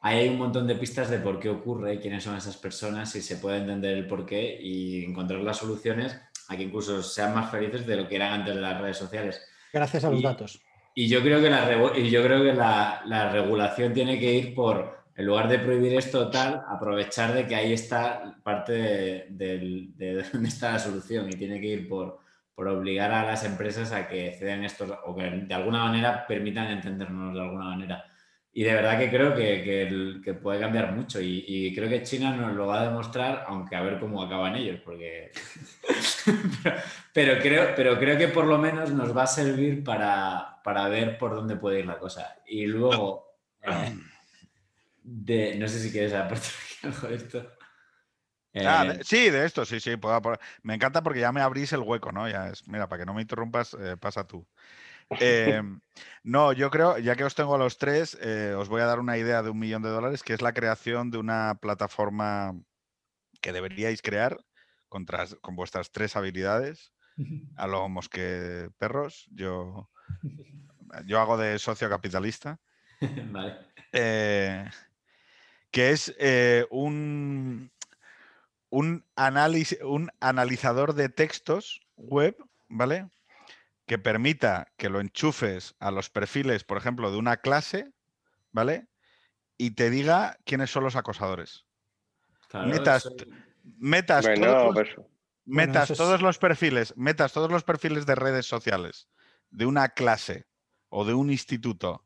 ahí 0.00 0.18
hay 0.18 0.28
un 0.28 0.38
montón 0.38 0.68
de 0.68 0.76
pistas 0.76 1.10
de 1.10 1.18
por 1.18 1.40
qué 1.40 1.48
ocurre, 1.48 1.98
quiénes 1.98 2.22
son 2.22 2.36
esas 2.36 2.56
personas, 2.58 3.10
si 3.10 3.22
se 3.22 3.38
puede 3.38 3.58
entender 3.58 3.98
el 3.98 4.06
por 4.06 4.24
qué 4.24 4.56
y 4.62 5.04
encontrar 5.04 5.40
las 5.40 5.56
soluciones 5.56 6.16
a 6.48 6.56
que 6.56 6.62
incluso 6.62 7.02
sean 7.02 7.34
más 7.34 7.50
felices 7.50 7.84
de 7.84 7.96
lo 7.96 8.06
que 8.06 8.14
eran 8.14 8.34
antes 8.34 8.54
de 8.54 8.60
las 8.60 8.80
redes 8.80 8.98
sociales. 8.98 9.42
Gracias 9.72 10.04
a 10.04 10.10
los 10.10 10.22
datos. 10.22 10.67
Y 11.00 11.06
yo 11.06 11.22
creo 11.22 11.40
que, 11.40 11.48
la, 11.48 11.96
y 11.96 12.10
yo 12.10 12.24
creo 12.24 12.42
que 12.42 12.52
la, 12.52 13.30
regulación 13.30 13.94
tiene 13.94 14.18
que 14.18 14.32
ir 14.32 14.52
por, 14.52 15.04
en 15.14 15.26
lugar 15.26 15.48
de 15.48 15.60
prohibir 15.60 15.94
esto 15.94 16.28
tal, 16.28 16.64
aprovechar 16.68 17.34
de 17.34 17.46
que 17.46 17.54
ahí 17.54 17.72
está 17.72 18.36
parte 18.42 18.72
de, 18.72 19.92
de, 19.94 20.24
dónde 20.32 20.48
está 20.48 20.72
la 20.72 20.80
solución 20.80 21.28
y 21.28 21.36
tiene 21.36 21.60
que 21.60 21.68
ir 21.68 21.88
por, 21.88 22.18
por 22.52 22.66
obligar 22.66 23.12
a 23.12 23.24
las 23.24 23.44
empresas 23.44 23.92
a 23.92 24.08
que 24.08 24.34
cedan 24.40 24.64
estos 24.64 24.92
o 25.06 25.14
que 25.14 25.22
de 25.22 25.54
alguna 25.54 25.84
manera 25.84 26.26
permitan 26.26 26.66
entendernos 26.66 27.32
de 27.32 27.42
alguna 27.42 27.66
manera. 27.66 28.04
Y 28.52 28.64
de 28.64 28.74
verdad 28.74 28.98
que 28.98 29.10
creo 29.10 29.34
que, 29.34 30.20
que, 30.24 30.34
puede 30.34 30.58
cambiar 30.58 30.92
mucho 30.92 31.20
y, 31.20 31.72
creo 31.74 31.88
que 31.88 32.02
China 32.02 32.34
nos 32.34 32.56
lo 32.56 32.66
va 32.66 32.80
a 32.80 32.88
demostrar, 32.88 33.44
aunque 33.46 33.76
a 33.76 33.82
ver 33.82 34.00
cómo 34.00 34.22
acaban 34.22 34.56
ellos, 34.56 34.80
porque... 34.84 35.30
pero, 37.12 37.40
creo, 37.40 37.74
pero 37.76 37.98
creo 37.98 38.18
que 38.18 38.28
por 38.28 38.46
lo 38.46 38.58
menos 38.58 38.90
nos 38.90 39.16
va 39.16 39.24
a 39.24 39.28
servir 39.28 39.84
para, 39.84 40.60
para 40.64 40.88
ver 40.88 41.18
por 41.18 41.34
dónde 41.34 41.56
puede 41.56 41.80
ir 41.80 41.86
la 41.86 41.98
cosa. 41.98 42.38
Y 42.46 42.66
luego, 42.66 43.38
eh, 43.62 43.96
de, 45.02 45.54
no 45.56 45.68
sé 45.68 45.78
si 45.78 45.92
quieres 45.92 46.14
aportar 46.14 46.50
algo 46.82 47.08
de 47.08 47.14
esto. 47.14 47.58
Ah, 48.54 48.86
eh, 48.86 49.00
sí, 49.02 49.30
de 49.30 49.44
esto, 49.44 49.64
sí, 49.64 49.78
sí. 49.78 49.92
me 50.62 50.74
encanta 50.74 51.02
porque 51.02 51.20
ya 51.20 51.32
me 51.32 51.40
abrís 51.40 51.72
el 51.72 51.80
hueco, 51.80 52.12
¿no? 52.12 52.28
Ya 52.28 52.48
es, 52.48 52.66
mira, 52.66 52.88
para 52.88 53.00
que 53.00 53.06
no 53.06 53.14
me 53.14 53.22
interrumpas, 53.22 53.74
eh, 53.74 53.96
pasa 53.96 54.26
tú. 54.26 54.46
Em, 55.10 55.80
no, 56.22 56.52
yo 56.52 56.70
creo, 56.70 56.98
ya 56.98 57.16
que 57.16 57.24
os 57.24 57.34
tengo 57.34 57.54
a 57.54 57.58
los 57.58 57.78
tres, 57.78 58.16
eh, 58.20 58.54
os 58.56 58.68
voy 58.68 58.82
a 58.82 58.86
dar 58.86 59.00
una 59.00 59.16
idea 59.16 59.42
de 59.42 59.50
un 59.50 59.58
millón 59.58 59.82
de 59.82 59.88
dólares, 59.88 60.22
que 60.22 60.34
es 60.34 60.42
la 60.42 60.52
creación 60.52 61.10
de 61.10 61.18
una 61.18 61.58
plataforma 61.60 62.54
que 63.40 63.52
deberíais 63.52 64.02
crear 64.02 64.36
con, 64.88 65.06
con 65.40 65.56
vuestras 65.56 65.90
tres 65.90 66.16
habilidades 66.16 66.92
a 67.56 67.66
los 67.66 67.88
mosque 67.88 68.68
perros. 68.78 69.28
Yo, 69.30 69.90
yo 71.06 71.20
hago 71.20 71.36
de 71.36 71.58
socio 71.58 71.88
capitalista. 71.88 72.60
que 75.70 75.90
es 75.90 76.14
un, 76.70 77.70
un, 78.68 79.04
análisis, 79.16 79.78
un 79.82 80.10
analizador 80.20 80.94
de 80.94 81.08
textos 81.08 81.80
web, 81.96 82.36
¿vale? 82.68 83.08
Que 83.88 83.98
permita 83.98 84.72
que 84.76 84.88
lo 84.88 85.00
enchufes 85.00 85.74
a 85.80 85.90
los 85.90 86.10
perfiles, 86.10 86.62
por 86.62 86.78
ejemplo, 86.78 87.10
de 87.10 87.16
una 87.16 87.38
clase, 87.38 87.92
¿vale? 88.52 88.86
Y 89.56 89.72
te 89.72 89.90
diga 89.90 90.38
quiénes 90.44 90.70
son 90.70 90.84
los 90.84 90.94
acosadores. 90.94 91.64
metas, 92.52 93.08
metas, 93.78 94.24
todos, 94.24 94.74
los, 94.76 95.06
metas 95.44 95.88
todos 95.96 96.22
los 96.22 96.38
perfiles, 96.38 96.94
metas 96.96 97.32
todos 97.32 97.50
los 97.50 97.64
perfiles 97.64 98.06
de 98.06 98.14
redes 98.14 98.46
sociales 98.46 99.08
de 99.50 99.66
una 99.66 99.88
clase 99.88 100.46
o 100.88 101.04
de 101.04 101.14
un 101.14 101.30
instituto 101.30 102.04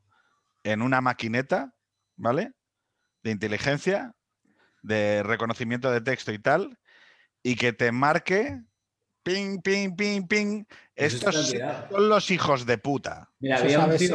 en 0.62 0.82
una 0.82 1.00
maquineta, 1.00 1.74
¿vale? 2.16 2.52
De 3.22 3.30
inteligencia 3.30 4.14
de 4.82 5.22
reconocimiento 5.22 5.90
de 5.90 6.00
texto 6.00 6.32
y 6.32 6.38
tal, 6.38 6.78
y 7.42 7.56
que 7.56 7.72
te 7.72 7.92
marque 7.92 8.62
ping, 9.22 9.60
ping, 9.60 9.96
ping, 9.96 10.26
ping. 10.26 10.64
Estos 10.94 11.34
son 11.34 12.08
los 12.08 12.30
hijos 12.30 12.66
de 12.66 12.78
puta. 12.78 13.30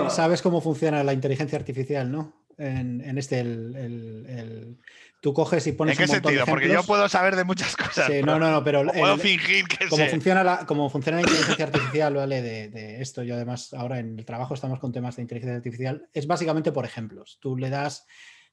sabes, 0.09 0.41
cómo 0.41 0.61
funciona 0.61 1.03
la 1.03 1.13
inteligencia 1.13 1.57
artificial, 1.57 2.11
¿no? 2.11 2.45
En, 2.57 3.17
este, 3.17 3.39
el, 3.39 4.77
tú 5.21 5.33
coges 5.33 5.67
y 5.67 5.73
pones. 5.73 5.99
¿En 5.99 6.05
qué 6.05 6.11
sentido? 6.11 6.45
Porque 6.45 6.69
yo 6.69 6.83
puedo 6.83 7.07
saber 7.07 7.35
de 7.35 7.43
muchas 7.43 7.75
cosas. 7.75 8.07
Sí, 8.07 8.23
no, 8.23 8.39
no, 8.39 8.51
no, 8.51 8.63
pero. 8.63 8.85
puedo 8.85 9.17
fingir 9.17 9.67
que 9.67 9.87
cómo 9.87 10.05
Funciona 10.07 10.43
la, 10.43 10.65
cómo 10.65 10.89
funciona 10.89 11.17
la 11.17 11.23
inteligencia 11.23 11.65
artificial, 11.65 12.15
¿vale? 12.15 12.41
De, 12.41 12.69
de, 12.69 13.01
esto, 13.01 13.21
yo 13.23 13.35
además 13.35 13.73
ahora 13.73 13.99
en 13.99 14.17
el 14.17 14.25
trabajo 14.25 14.55
estamos 14.55 14.79
con 14.79 14.91
temas 14.91 15.15
de 15.15 15.21
inteligencia 15.21 15.55
artificial, 15.55 16.09
es 16.13 16.25
básicamente 16.25 16.71
por 16.71 16.85
ejemplos. 16.85 17.37
Tú 17.39 17.57
le 17.57 17.69
das 17.69 18.07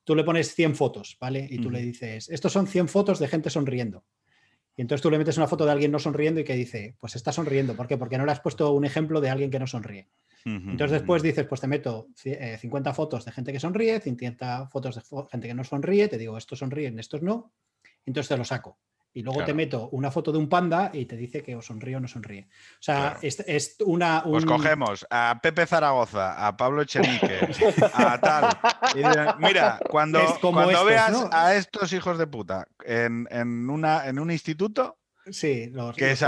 tú 0.05 0.15
le 0.15 0.25
pones 0.25 0.55
100 0.55 0.77
fotos, 0.77 1.17
¿vale? 1.19 1.47
Y 1.51 1.59
tú 1.59 1.71
le 1.71 1.81
dices, 1.81 2.29
estos 2.29 2.53
son 2.53 2.67
100 2.67 2.89
fotos 2.89 3.19
de 3.19 3.29
gente 3.29 3.51
sonriendo. 3.51 4.05
Y 4.77 4.83
entonces 4.83 5.03
tú 5.03 5.11
le 5.11 5.19
metes 5.19 5.37
una 5.37 5.47
foto 5.47 5.65
de 5.65 5.73
alguien 5.73 5.93
no 5.93 5.99
sonriendo 5.99 6.41
y 6.41 6.45
que 6.45 6.55
dice, 6.55 6.97
pues 6.99 7.15
está 7.17 7.33
sonriendo. 7.33 7.77
¿Por 7.77 7.87
qué? 7.87 7.97
Porque 7.97 8.19
no 8.19 8.27
le 8.27 8.33
has 8.33 8.41
puesto 8.41 8.73
un 8.73 8.85
ejemplo 8.85 9.21
de 9.21 9.31
alguien 9.31 9.51
que 9.51 9.59
no 9.59 9.67
sonríe. 9.67 10.09
Entonces 10.47 10.91
después 10.91 11.23
dices, 11.23 11.47
pues 11.47 11.63
te 11.63 11.67
meto 11.67 12.09
50 12.17 12.91
eh, 12.91 12.95
fotos 12.95 13.25
de 13.25 13.33
gente 13.33 13.51
que 13.51 13.61
sonríe, 13.61 13.99
50 13.99 14.69
fotos 14.69 14.97
de 14.97 15.03
gente 15.31 15.49
que 15.49 15.55
no 15.55 15.65
sonríe, 15.65 16.07
te 16.09 16.19
digo, 16.19 16.37
estos 16.37 16.59
sonríen, 16.59 16.99
estos 16.99 17.23
no, 17.23 17.55
entonces 18.05 18.29
te 18.29 18.37
lo 18.37 18.45
saco 18.45 18.79
y 19.15 19.23
luego 19.23 19.45
te 19.45 19.55
meto 19.55 19.89
una 19.93 20.11
foto 20.11 20.33
de 20.33 20.39
un 20.39 20.49
panda 20.49 20.91
y 20.93 21.07
te 21.07 21.17
dice 21.17 21.41
que 21.41 21.55
o 21.55 21.63
sonríe 21.63 21.97
o 21.97 22.01
no 22.01 22.09
sonríe. 22.09 22.49
O 22.51 22.83
sea, 22.83 23.17
es, 23.23 23.77
una. 23.85 24.25
Pues 24.25 24.45
cogemos 24.45 25.07
a 25.09 25.39
Pepe 25.41 25.67
Zaragoza, 25.67 26.45
a 26.47 26.57
Pablo 26.57 26.83
Echenique, 26.83 27.39
a 27.95 28.21
tal. 28.21 29.39
mira, 29.39 29.79
cuando, 29.89 30.21
cuando 30.41 30.85
veas 30.85 31.29
a 31.31 31.55
estos 31.55 31.93
hijos 31.93 32.19
de 32.19 32.27
puta 32.27 32.67
en, 32.85 33.71
una, 33.71 34.07
en 34.09 34.19
un 34.19 34.33
instituto. 34.33 34.99
Sí, 35.31 35.73
que 35.97 36.11
es 36.11 36.25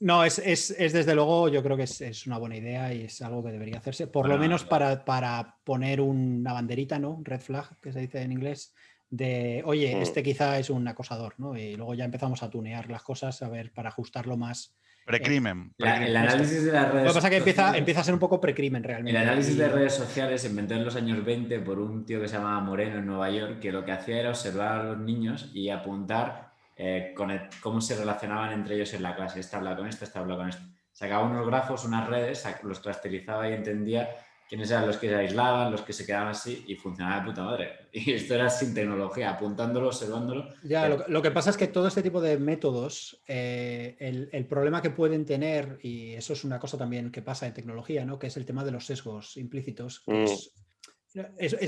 No, 0.00 0.24
es, 0.24 0.36
desde 0.76 1.14
luego, 1.14 1.48
yo 1.48 1.62
creo 1.62 1.76
que 1.76 1.84
es, 1.84 2.26
una 2.26 2.38
buena 2.38 2.56
idea 2.56 2.92
y 2.92 3.02
es 3.02 3.22
algo 3.22 3.44
que 3.44 3.52
debería 3.52 3.78
hacerse, 3.78 4.08
por 4.08 4.28
lo 4.28 4.36
menos 4.38 4.64
para, 4.64 5.04
para 5.04 5.56
poner 5.62 6.00
una 6.00 6.52
banderita, 6.52 6.98
¿no? 6.98 7.20
Red 7.22 7.40
flag, 7.40 7.78
que 7.80 7.92
se 7.92 8.00
dice 8.00 8.22
en 8.22 8.32
inglés, 8.32 8.74
de, 9.12 9.62
oye, 9.66 9.94
mm. 9.94 10.00
este 10.00 10.22
quizá 10.22 10.58
es 10.58 10.70
un 10.70 10.88
acosador, 10.88 11.34
¿no? 11.36 11.54
Y 11.54 11.76
luego 11.76 11.92
ya 11.92 12.06
empezamos 12.06 12.42
a 12.42 12.48
tunear 12.48 12.88
las 12.90 13.02
cosas, 13.02 13.42
a 13.42 13.48
ver, 13.50 13.70
para 13.70 13.90
ajustarlo 13.90 14.38
más. 14.38 14.74
Precrimen. 15.04 15.74
el 15.78 16.16
análisis 16.16 16.64
de 16.64 16.72
las 16.72 16.90
redes 16.90 17.04
Lo 17.04 17.10
que 17.10 17.14
pasa 17.14 17.26
es 17.26 17.30
que 17.30 17.36
empieza, 17.36 17.76
empieza 17.76 18.00
a 18.00 18.04
ser 18.04 18.14
un 18.14 18.20
poco 18.20 18.40
precrimen 18.40 18.82
realmente. 18.82 19.10
El 19.10 19.28
análisis 19.28 19.58
de 19.58 19.68
redes 19.68 19.92
sociales 19.92 20.40
se 20.40 20.48
inventó 20.48 20.74
en 20.74 20.84
los 20.84 20.96
años 20.96 21.22
20 21.24 21.58
por 21.58 21.78
un 21.78 22.06
tío 22.06 22.20
que 22.20 22.28
se 22.28 22.36
llamaba 22.36 22.60
Moreno 22.60 22.98
en 23.00 23.06
Nueva 23.06 23.28
York, 23.28 23.58
que 23.60 23.70
lo 23.70 23.84
que 23.84 23.92
hacía 23.92 24.20
era 24.20 24.30
observar 24.30 24.80
a 24.80 24.84
los 24.84 24.98
niños 24.98 25.50
y 25.52 25.68
apuntar 25.68 26.52
eh, 26.76 27.12
con 27.14 27.30
cómo 27.60 27.82
se 27.82 27.96
relacionaban 27.96 28.52
entre 28.52 28.76
ellos 28.76 28.94
en 28.94 29.02
la 29.02 29.14
clase. 29.14 29.40
Esta 29.40 29.58
habla 29.58 29.76
con 29.76 29.86
esto, 29.88 30.06
esta 30.06 30.20
habla 30.20 30.36
con 30.36 30.48
esto. 30.48 30.62
Sacaba 30.92 31.24
unos 31.24 31.46
grafos, 31.46 31.84
unas 31.84 32.08
redes, 32.08 32.46
los 32.62 32.80
clusterizaba 32.80 33.50
y 33.50 33.52
entendía 33.52 34.08
quiénes 34.52 34.70
eran 34.70 34.86
los 34.86 34.98
que 34.98 35.08
se 35.08 35.14
aislaban, 35.14 35.72
los 35.72 35.80
que 35.80 35.94
se 35.94 36.04
quedaban 36.04 36.28
así 36.28 36.62
y 36.66 36.74
funcionaba 36.74 37.20
de 37.20 37.26
puta 37.26 37.42
madre. 37.42 37.70
Y 37.94 38.12
esto 38.12 38.34
era 38.34 38.50
sin 38.50 38.74
tecnología, 38.74 39.30
apuntándolo, 39.30 39.86
observándolo. 39.86 40.46
Ya, 40.62 40.90
lo, 41.08 41.22
que 41.22 41.30
pasa 41.30 41.48
es 41.48 41.56
que 41.56 41.68
todo 41.68 41.88
este 41.88 42.02
tipo 42.02 42.20
de 42.20 42.36
métodos, 42.36 43.22
eh, 43.26 43.96
el, 43.98 44.46
problema 44.46 44.82
que 44.82 44.90
pueden 44.90 45.24
tener, 45.24 45.78
y 45.82 46.12
eso 46.12 46.34
es 46.34 46.44
una 46.44 46.58
cosa 46.58 46.76
también 46.76 47.10
que 47.10 47.22
pasa 47.22 47.46
en 47.46 47.54
tecnología, 47.54 48.04
¿no? 48.04 48.18
que 48.18 48.26
es 48.26 48.36
el 48.36 48.44
tema 48.44 48.62
de 48.62 48.72
los 48.72 48.84
sesgos 48.84 49.38
implícitos, 49.38 50.02
mm. 50.06 50.24
Es, 50.24 50.52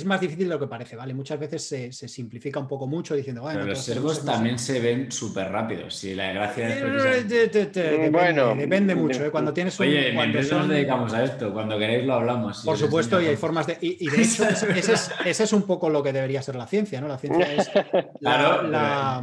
más 0.04 0.20
difícil 0.20 0.48
de 0.48 0.54
lo 0.54 0.60
que 0.60 0.66
parece, 0.66 0.96
¿vale? 0.96 1.12
Muchas 1.14 1.38
veces 1.38 1.62
se, 1.66 1.92
simplifica 1.92 2.58
un 2.58 2.68
poco 2.68 2.86
mucho 2.86 3.14
diciendo, 3.14 3.42
bueno, 3.42 3.60
Pero 3.60 3.72
los 3.72 3.84
servos 3.84 4.24
también 4.24 4.58
se 4.58 4.80
ven 4.80 5.12
súper 5.12 5.50
rápidos. 5.50 5.94
Si 5.94 6.14
la 6.14 6.32
gracia 6.32 6.68
es 6.68 7.28
depende, 7.28 8.10
bueno, 8.10 8.54
depende 8.54 8.94
mucho. 8.94 9.24
¿eh? 9.24 9.30
Cuando 9.30 9.52
tienes 9.52 9.78
un, 9.78 9.86
Oye, 9.86 10.12
mientras 10.12 10.50
nos 10.50 10.68
dedicamos 10.68 11.12
a 11.12 11.24
esto. 11.24 11.52
Cuando 11.52 11.78
queréis 11.78 12.04
lo 12.04 12.14
hablamos. 12.14 12.62
Por 12.64 12.78
supuesto, 12.78 13.20
y 13.20 13.26
hay 13.26 13.36
formas 13.36 13.66
de. 13.66 13.78
Y, 13.80 14.08
de 14.08 14.22
hecho, 14.22 14.44
ese 15.24 15.44
es, 15.44 15.52
un 15.52 15.62
poco 15.62 15.90
lo 15.90 16.02
que 16.02 16.12
debería 16.12 16.42
ser 16.42 16.56
la 16.56 16.66
ciencia, 16.66 17.00
¿no? 17.00 17.08
La 17.08 17.18
ciencia 17.18 17.52
es 17.54 17.70
la 18.20 18.62
la 18.62 19.22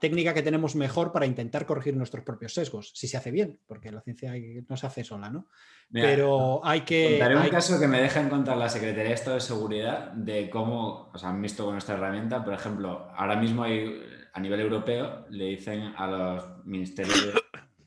técnica 0.00 0.34
que 0.34 0.42
tenemos 0.42 0.74
mejor 0.74 1.12
para 1.12 1.26
intentar 1.26 1.66
corregir 1.66 1.96
nuestros 1.96 2.24
propios 2.24 2.54
sesgos, 2.54 2.92
si 2.94 3.06
se 3.08 3.16
hace 3.16 3.30
bien, 3.30 3.58
porque 3.66 3.92
la 3.92 4.00
ciencia 4.00 4.32
no 4.68 4.76
se 4.76 4.86
hace 4.86 5.04
sola, 5.04 5.30
¿no? 5.30 5.48
Pero 5.90 6.60
hay 6.64 6.80
que... 6.80 7.10
Contaré 7.10 7.36
un 7.36 7.48
caso 7.48 7.78
que 7.78 7.86
me 7.86 8.00
deja 8.00 8.20
encontrar 8.20 8.56
la 8.56 8.68
Secretaría 8.68 9.08
de 9.08 9.14
Estado 9.14 9.36
de 9.36 9.40
Seguridad 9.40 10.12
de 10.12 10.50
cómo, 10.50 11.10
o 11.12 11.18
sea, 11.18 11.30
han 11.30 11.42
visto 11.42 11.64
con 11.64 11.74
nuestra 11.74 11.96
herramienta, 11.96 12.44
por 12.44 12.54
ejemplo, 12.54 13.08
ahora 13.14 13.36
mismo 13.36 13.62
hay, 13.62 14.00
a 14.32 14.40
nivel 14.40 14.60
europeo, 14.60 15.26
le 15.30 15.44
dicen 15.46 15.94
a 15.96 16.06
los 16.06 16.64
ministerios 16.64 17.34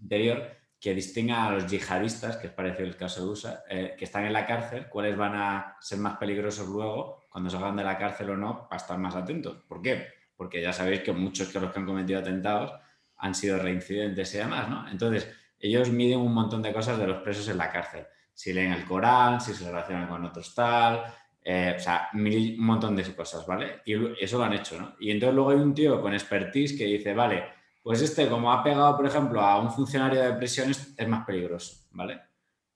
Interior 0.01 0.59
que 0.79 0.93
distingan 0.93 1.39
a 1.47 1.51
los 1.51 1.67
yihadistas, 1.67 2.37
que 2.37 2.47
es 2.47 2.53
parecido 2.53 2.87
el 2.87 2.95
caso 2.95 3.21
de 3.21 3.31
USA, 3.31 3.63
eh, 3.69 3.95
que 3.97 4.05
están 4.05 4.25
en 4.25 4.31
la 4.31 4.45
cárcel, 4.45 4.87
cuáles 4.87 5.17
van 5.17 5.35
a 5.35 5.75
ser 5.81 5.99
más 5.99 6.17
peligrosos 6.17 6.67
luego, 6.69 7.27
cuando 7.29 7.49
salgan 7.49 7.75
de 7.75 7.83
la 7.83 7.97
cárcel 7.97 8.29
o 8.29 8.37
no, 8.37 8.67
para 8.69 8.81
estar 8.81 8.97
más 8.97 9.15
atentos. 9.15 9.57
¿Por 9.67 9.81
qué? 9.81 10.18
Porque 10.39 10.61
ya 10.61 10.71
sabéis 10.71 11.01
que 11.01 11.11
muchos 11.11 11.51
de 11.51 11.59
los 11.59 11.69
que 11.73 11.79
han 11.79 11.85
cometido 11.85 12.17
atentados 12.17 12.71
han 13.17 13.35
sido 13.35 13.59
reincidentes 13.59 14.33
y 14.33 14.37
demás, 14.37 14.69
¿no? 14.69 14.87
Entonces, 14.87 15.29
ellos 15.59 15.89
miden 15.89 16.19
un 16.19 16.33
montón 16.33 16.61
de 16.61 16.71
cosas 16.71 16.97
de 16.97 17.05
los 17.05 17.17
presos 17.17 17.49
en 17.49 17.57
la 17.57 17.69
cárcel. 17.69 18.07
Si 18.33 18.53
leen 18.53 18.71
el 18.71 18.85
Corán, 18.85 19.41
si 19.41 19.53
se 19.53 19.65
relacionan 19.65 20.07
con 20.07 20.23
otros 20.23 20.55
tal, 20.55 21.03
eh, 21.43 21.73
o 21.75 21.79
sea, 21.81 22.07
un 22.13 22.55
montón 22.57 22.95
de 22.95 23.03
cosas, 23.13 23.45
¿vale? 23.45 23.81
Y 23.83 23.95
eso 24.23 24.37
lo 24.37 24.45
han 24.45 24.53
hecho, 24.53 24.79
¿no? 24.79 24.95
Y 25.01 25.11
entonces 25.11 25.35
luego 25.35 25.49
hay 25.49 25.57
un 25.57 25.73
tío 25.73 26.01
con 26.01 26.13
expertise 26.13 26.77
que 26.77 26.85
dice, 26.85 27.13
vale, 27.13 27.43
pues 27.83 28.01
este 28.01 28.29
como 28.29 28.53
ha 28.53 28.63
pegado, 28.63 28.95
por 28.95 29.07
ejemplo, 29.07 29.41
a 29.41 29.59
un 29.59 29.69
funcionario 29.69 30.21
de 30.21 30.33
prisiones, 30.35 30.93
es 30.97 31.07
más 31.09 31.25
peligroso, 31.25 31.85
¿vale? 31.91 32.29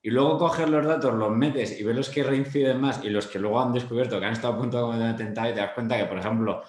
y 0.06 0.10
luego 0.10 0.38
coges 0.38 0.70
los 0.70 0.86
datos, 0.86 1.14
los 1.14 1.32
metes 1.32 1.80
y 1.80 1.84
ves 1.84 1.96
los 1.96 2.10
que 2.10 2.24
reinciden 2.24 2.82
más 2.82 3.02
y 3.06 3.10
los 3.10 3.28
que 3.28 3.40
luego 3.40 3.62
han 3.62 3.72
descubierto 3.72 4.20
que 4.20 4.26
han 4.26 4.34
estado 4.34 4.56
a 4.56 4.58
punto 4.58 4.78
de 4.78 4.84
cometer 4.84 5.06
un 5.06 5.14
atentado 5.14 5.50
y 5.50 5.54
te 5.54 5.60
das 5.62 5.72
cuenta 5.72 5.98
que, 5.98 6.06
por 6.06 6.20
ejemplo, 6.20 6.62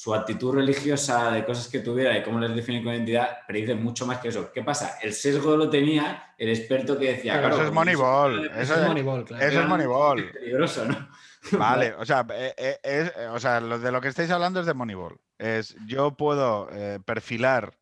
su 0.00 0.14
actitud 0.14 0.54
religiosa 0.54 1.30
de 1.30 1.44
cosas 1.44 1.68
que 1.68 1.80
tuviera 1.80 2.16
y 2.16 2.22
cómo 2.22 2.40
les 2.40 2.56
define 2.56 2.82
con 2.82 2.94
identidad 2.94 3.40
predice 3.46 3.74
mucho 3.74 4.06
más 4.06 4.16
que 4.16 4.28
eso. 4.28 4.50
¿Qué 4.50 4.62
pasa? 4.62 4.98
El 5.02 5.12
sesgo 5.12 5.58
lo 5.58 5.68
tenía 5.68 6.32
el 6.38 6.48
experto 6.48 6.98
que 6.98 7.16
decía. 7.16 7.38
Claro, 7.38 7.56
eso 7.56 7.64
es 7.66 7.70
Moneyball. 7.70 8.50
Eso, 8.56 8.76
es 8.76 8.88
Moneyball, 8.88 9.26
claro. 9.26 9.44
Eso 9.44 9.60
es 9.60 9.68
Moneyball. 9.68 10.30
Peligroso, 10.32 10.86
¿no? 10.86 11.08
Vale, 11.58 11.92
o 11.98 12.06
sea, 12.06 12.26
eh, 12.32 12.54
eh, 12.56 12.78
es, 12.82 13.12
o 13.30 13.38
sea, 13.38 13.60
lo 13.60 13.78
de 13.78 13.92
lo 13.92 14.00
que 14.00 14.08
estáis 14.08 14.30
hablando 14.30 14.60
es 14.60 14.64
de 14.64 14.72
Moneyball. 14.72 15.20
Es 15.36 15.76
yo 15.84 16.12
puedo 16.12 16.70
eh, 16.72 16.98
perfilar 17.04 17.76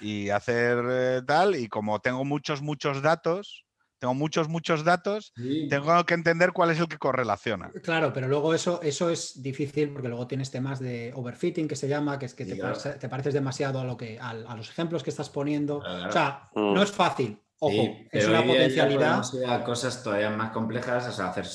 y 0.00 0.30
hacer 0.30 1.22
tal, 1.26 1.54
y 1.54 1.68
como 1.68 2.00
tengo 2.00 2.24
muchos, 2.24 2.62
muchos 2.62 3.02
datos, 3.02 3.66
tengo 4.02 4.14
muchos, 4.14 4.48
muchos 4.48 4.82
datos, 4.82 5.32
tengo 5.70 6.04
que 6.04 6.14
entender 6.14 6.50
cuál 6.50 6.72
es 6.72 6.80
el 6.80 6.88
que 6.88 6.98
correlaciona. 6.98 7.70
Claro, 7.84 8.12
pero 8.12 8.26
luego 8.26 8.52
eso, 8.52 8.82
eso 8.82 9.10
es 9.10 9.40
difícil 9.40 9.92
porque 9.92 10.08
luego 10.08 10.26
tienes 10.26 10.50
temas 10.50 10.80
de 10.80 11.12
overfitting 11.14 11.68
que 11.68 11.76
se 11.76 11.86
llama, 11.86 12.18
que 12.18 12.26
es 12.26 12.34
que 12.34 12.44
te, 12.44 13.08
pareces 13.08 13.32
demasiado 13.32 13.78
a, 13.78 13.84
lo 13.84 13.96
que, 13.96 14.18
a, 14.18 14.34
los 14.56 14.70
ejemplos 14.70 15.04
que 15.04 15.10
estás 15.10 15.30
poniendo. 15.30 15.76
O 15.76 16.10
sea, 16.10 16.50
no 16.56 16.82
es 16.82 16.90
fácil. 16.90 17.38
Ojo, 17.60 17.96
es 18.10 18.26
una 18.26 18.44
potencialidad. 18.44 19.22
A 19.46 19.62
cosas 19.62 20.02
todavía 20.02 20.30
más 20.30 20.50
complejas, 20.50 21.06
o 21.06 21.12
sea, 21.12 21.28
hacer, 21.28 21.46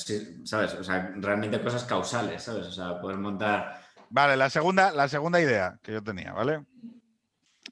¿sabes? 0.45 0.73
O 0.75 0.85
sea, 0.85 1.11
realmente 1.17 1.61
cosas 1.61 1.83
causales, 1.83 2.43
¿sabes? 2.43 2.67
O 2.67 2.71
sea, 2.71 3.01
poder 3.01 3.17
montar. 3.17 3.81
Vale, 4.09 4.37
la 4.37 4.49
segunda, 4.49 4.93
la 4.93 5.09
segunda 5.09 5.41
idea 5.41 5.77
que 5.83 5.91
yo 5.91 6.01
tenía, 6.01 6.31
¿vale? 6.31 6.65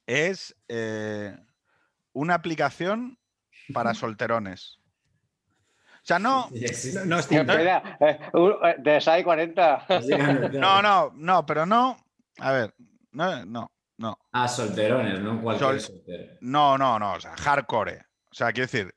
Es 0.06 0.54
eh, 0.68 1.34
una 2.12 2.34
aplicación 2.34 3.18
para 3.74 3.94
solterones. 3.94 4.80
O 6.06 6.08
sea, 6.08 6.20
no. 6.20 6.50
No, 6.52 7.18
es 7.18 7.32
eh, 7.32 7.86
eh, 8.00 8.76
De 8.78 9.02
SAI 9.02 9.24
40. 9.24 9.88
No, 10.54 10.82
no, 10.82 11.12
no, 11.16 11.46
pero 11.46 11.66
no. 11.66 11.98
A 12.40 12.52
ver, 12.52 12.76
no, 13.12 13.44
no. 13.46 13.72
no. 13.98 14.20
Ah, 14.32 14.48
solterones, 14.48 15.20
no 15.20 15.42
cualquier 15.42 16.38
No, 16.42 16.78
no, 16.78 17.00
no, 17.00 17.14
o 17.14 17.20
sea, 17.20 17.36
hardcore. 17.38 18.06
O 18.30 18.36
sea, 18.36 18.52
quiero 18.54 18.70
decir, 18.70 18.94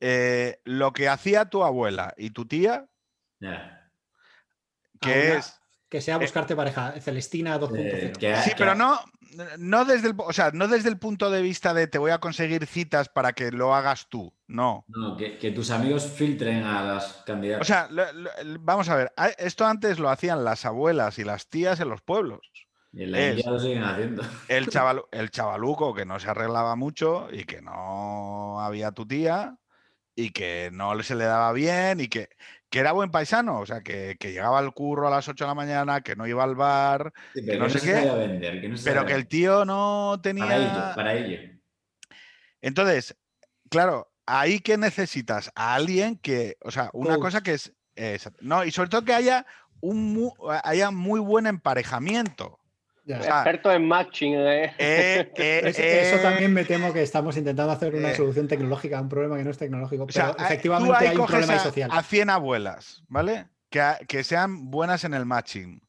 eh, 0.00 0.60
lo 0.64 0.92
que 0.92 1.08
hacía 1.08 1.46
tu 1.46 1.64
abuela 1.64 2.12
y 2.16 2.30
tu 2.30 2.44
tía, 2.46 2.86
que 5.00 5.36
es 5.36 5.57
que 5.88 6.00
sea 6.00 6.18
buscarte 6.18 6.54
pareja, 6.54 6.92
Celestina 7.00 7.58
2.0. 7.58 8.42
sí, 8.42 8.50
pero 8.56 8.74
no, 8.74 9.00
no 9.58 9.84
desde 9.84 10.08
el, 10.08 10.14
o 10.18 10.32
sea, 10.32 10.50
no 10.52 10.68
desde 10.68 10.88
el 10.88 10.98
punto 10.98 11.30
de 11.30 11.42
vista 11.42 11.74
de 11.74 11.86
te 11.86 11.98
voy 11.98 12.10
a 12.10 12.18
conseguir 12.18 12.66
citas 12.66 13.08
para 13.08 13.32
que 13.32 13.50
lo 13.50 13.74
hagas 13.74 14.08
tú, 14.08 14.34
no. 14.46 14.84
No, 14.88 15.16
que, 15.16 15.50
tus 15.50 15.70
amigos 15.70 16.06
filtren 16.06 16.64
a 16.64 16.82
las 16.82 17.22
candidatas. 17.26 17.62
O 17.62 17.64
sea, 17.64 17.88
vamos 18.60 18.88
a 18.88 18.96
ver, 18.96 19.12
esto 19.38 19.66
antes 19.66 19.98
lo 19.98 20.10
hacían 20.10 20.44
las 20.44 20.64
abuelas 20.64 21.18
y 21.18 21.24
las 21.24 21.48
tías 21.48 21.80
en 21.80 21.88
los 21.88 22.02
pueblos. 22.02 22.40
Y 22.92 23.04
en 23.04 23.12
la 23.12 23.30
India 23.30 23.50
lo 23.50 23.58
siguen 23.58 23.84
haciendo. 23.84 24.22
El, 24.48 24.66
chaval, 24.70 25.02
el 25.12 25.30
chavaluco 25.30 25.94
que 25.94 26.06
no 26.06 26.18
se 26.20 26.28
arreglaba 26.28 26.76
mucho 26.76 27.28
y 27.30 27.44
que 27.44 27.62
no 27.62 28.60
había 28.60 28.92
tu 28.92 29.06
tía 29.06 29.56
y 30.14 30.30
que 30.30 30.70
no 30.72 31.00
se 31.02 31.14
le 31.14 31.24
daba 31.24 31.52
bien 31.52 32.00
y 32.00 32.08
que 32.08 32.30
que 32.70 32.80
era 32.80 32.92
buen 32.92 33.10
paisano, 33.10 33.60
o 33.60 33.66
sea, 33.66 33.82
que, 33.82 34.16
llegaba 34.20 34.58
al 34.58 34.72
curro 34.72 35.08
a 35.08 35.10
las 35.10 35.28
8 35.28 35.44
de 35.44 35.48
la 35.48 35.54
mañana, 35.54 36.00
que 36.02 36.16
no 36.16 36.26
iba 36.26 36.44
al 36.44 36.54
bar, 36.54 37.12
que 37.34 37.58
no, 37.58 37.70
sé 37.70 37.80
qué, 37.80 38.70
pero 38.84 39.06
que 39.06 39.14
el 39.14 39.26
tío 39.26 39.64
no 39.64 40.20
tenía... 40.22 40.46
Para 40.46 40.56
ello, 40.56 40.94
para 40.94 41.14
ello. 41.14 41.38
Entonces, 42.60 43.16
claro, 43.70 44.12
ahí 44.26 44.60
que 44.60 44.76
necesitas 44.76 45.50
a 45.54 45.74
alguien 45.74 46.18
que, 46.18 46.56
o 46.60 46.70
sea, 46.70 46.90
una 46.92 47.18
cosa 47.18 47.42
que 47.42 47.54
es... 47.54 47.72
no, 48.40 48.64
y 48.64 48.70
sobre 48.70 48.90
todo 48.90 49.04
que 49.04 49.14
haya 49.14 49.46
un 49.80 50.32
haya 50.64 50.90
muy 50.90 51.20
buen 51.20 51.46
emparejamiento. 51.46 52.57
Experto 53.16 53.72
en 53.72 53.86
matching. 53.86 54.34
¿eh? 54.34 54.74
Eh, 54.78 55.32
eh, 55.36 56.12
eso 56.12 56.22
también 56.22 56.52
me 56.52 56.64
temo 56.64 56.92
que 56.92 57.02
estamos 57.02 57.36
intentando 57.36 57.72
hacer 57.72 57.94
una 57.94 58.14
solución 58.14 58.48
tecnológica 58.48 58.98
a 58.98 59.02
un 59.02 59.08
problema 59.08 59.36
que 59.36 59.44
no 59.44 59.50
es 59.50 59.58
tecnológico. 59.58 60.06
Pero 60.06 60.36
efectivamente 60.38 61.08
hay 61.08 61.16
un 61.16 61.26
problema 61.26 61.58
social. 61.58 61.90
A 61.92 62.02
100 62.02 62.30
abuelas, 62.30 63.02
¿vale? 63.08 63.48
Que, 63.70 63.82
que, 64.06 64.24
sean 64.24 64.70
buenas 64.70 65.04
en 65.04 65.14
el 65.14 65.26
matching 65.26 65.82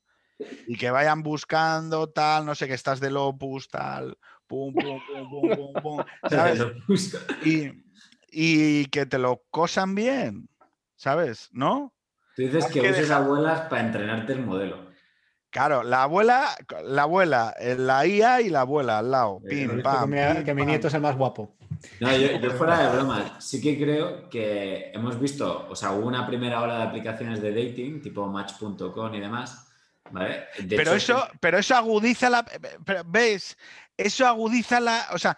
y 0.68 0.78
que 0.78 0.92
vayan 0.92 1.24
buscando 1.24 2.10
tal, 2.10 2.46
no 2.46 2.56
sé, 2.56 2.68
que 2.68 2.74
estás 2.74 3.00
del 3.00 3.18
opus, 3.18 3.70
tal, 3.70 4.18
pum, 4.48 4.74
pum, 4.74 5.00
pum, 5.08 5.30
pum, 5.30 5.50
pum, 5.56 5.82
pum 5.82 6.04
¿sabes? 6.30 6.66
Y, 7.44 7.72
y, 8.32 8.86
que 8.88 9.06
te 9.06 9.18
lo 9.18 9.44
cosan 9.50 9.96
bien, 9.96 10.50
¿sabes? 10.96 11.50
¿No? 11.52 11.94
Tú 12.36 12.44
dices 12.44 12.66
que, 12.68 12.82
que 12.82 12.92
uses 12.92 13.12
abuelas 13.12 13.62
para 13.70 13.82
entrenarte 13.86 14.34
el 14.34 14.46
modelo. 14.46 14.89
Claro, 15.50 15.82
la 15.84 16.04
abuela, 16.04 16.56
la 16.84 17.04
abuela, 17.04 17.56
eh, 17.60 17.76
la 17.78 18.06
IA 18.06 18.42
y 18.42 18.50
la 18.50 18.62
abuela 18.62 19.00
al 19.00 19.10
lado. 19.10 19.42
Pim, 19.48 19.82
pam, 19.82 20.12
que, 20.46 20.54
mi 20.54 20.66
nieto 20.66 20.88
es 20.90 20.94
el 20.94 21.02
más 21.02 21.18
guapo. 21.18 21.56
No, 22.00 22.16
yo, 22.16 22.52
fuera 22.52 22.80
de 22.80 22.98
broma, 22.98 23.40
sí 23.40 23.60
que 23.62 23.78
creo 23.78 24.30
que 24.30 24.92
hemos 24.94 25.20
visto, 25.20 25.68
o 25.70 25.76
sea, 25.76 25.92
hubo 25.94 26.08
una 26.08 26.28
primera 26.28 26.62
ola 26.62 26.78
de 26.78 26.84
aplicaciones 26.84 27.42
de 27.42 27.52
dating, 27.52 28.02
tipo 28.02 28.28
match.com 28.28 29.14
y 29.16 29.20
demás. 29.20 29.66
¿vale? 30.12 30.46
pero, 30.70 30.94
eso, 30.94 31.28
pero 31.40 31.58
eso 31.58 31.76
agudiza 31.76 32.30
la. 32.30 32.46
Pero, 32.86 33.04
¿Ves? 33.06 33.58
Eso 33.98 34.28
agudiza 34.28 34.80
la. 34.80 35.08
O 35.14 35.18
sea, 35.18 35.38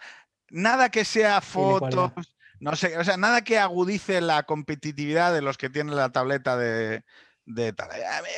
nada 0.50 0.90
que 0.90 1.04
sea 1.04 1.40
fotos. 1.40 2.12
No 2.60 2.76
sé, 2.76 2.96
o 2.96 3.02
sea, 3.02 3.16
nada 3.16 3.42
que 3.42 3.58
agudice 3.58 4.20
la 4.20 4.44
competitividad 4.44 5.32
de 5.32 5.42
los 5.42 5.58
que 5.58 5.68
tienen 5.68 5.96
la 5.96 6.10
tableta 6.10 6.56
de, 6.56 7.02
de 7.44 7.72
tal. 7.72 7.88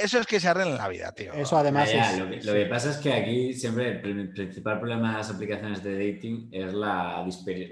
Eso 0.02 0.18
es 0.18 0.26
que 0.26 0.40
se 0.40 0.48
arregla 0.48 0.72
en 0.72 0.78
la 0.78 0.88
vida, 0.88 1.12
tío. 1.12 1.32
Eso 1.32 1.56
además 1.56 1.90
es... 1.92 2.44
Lo 2.44 2.52
que, 2.52 2.66
pasa 2.66 2.90
es 2.90 2.96
que 2.96 3.12
aquí 3.12 3.52
siempre 3.52 4.00
el 4.02 4.32
principal 4.32 4.78
problema 4.78 5.12
de 5.12 5.18
las 5.18 5.30
aplicaciones 5.30 5.82
de 5.82 5.92
dating 5.92 6.48
es 6.52 6.72
la, 6.72 7.26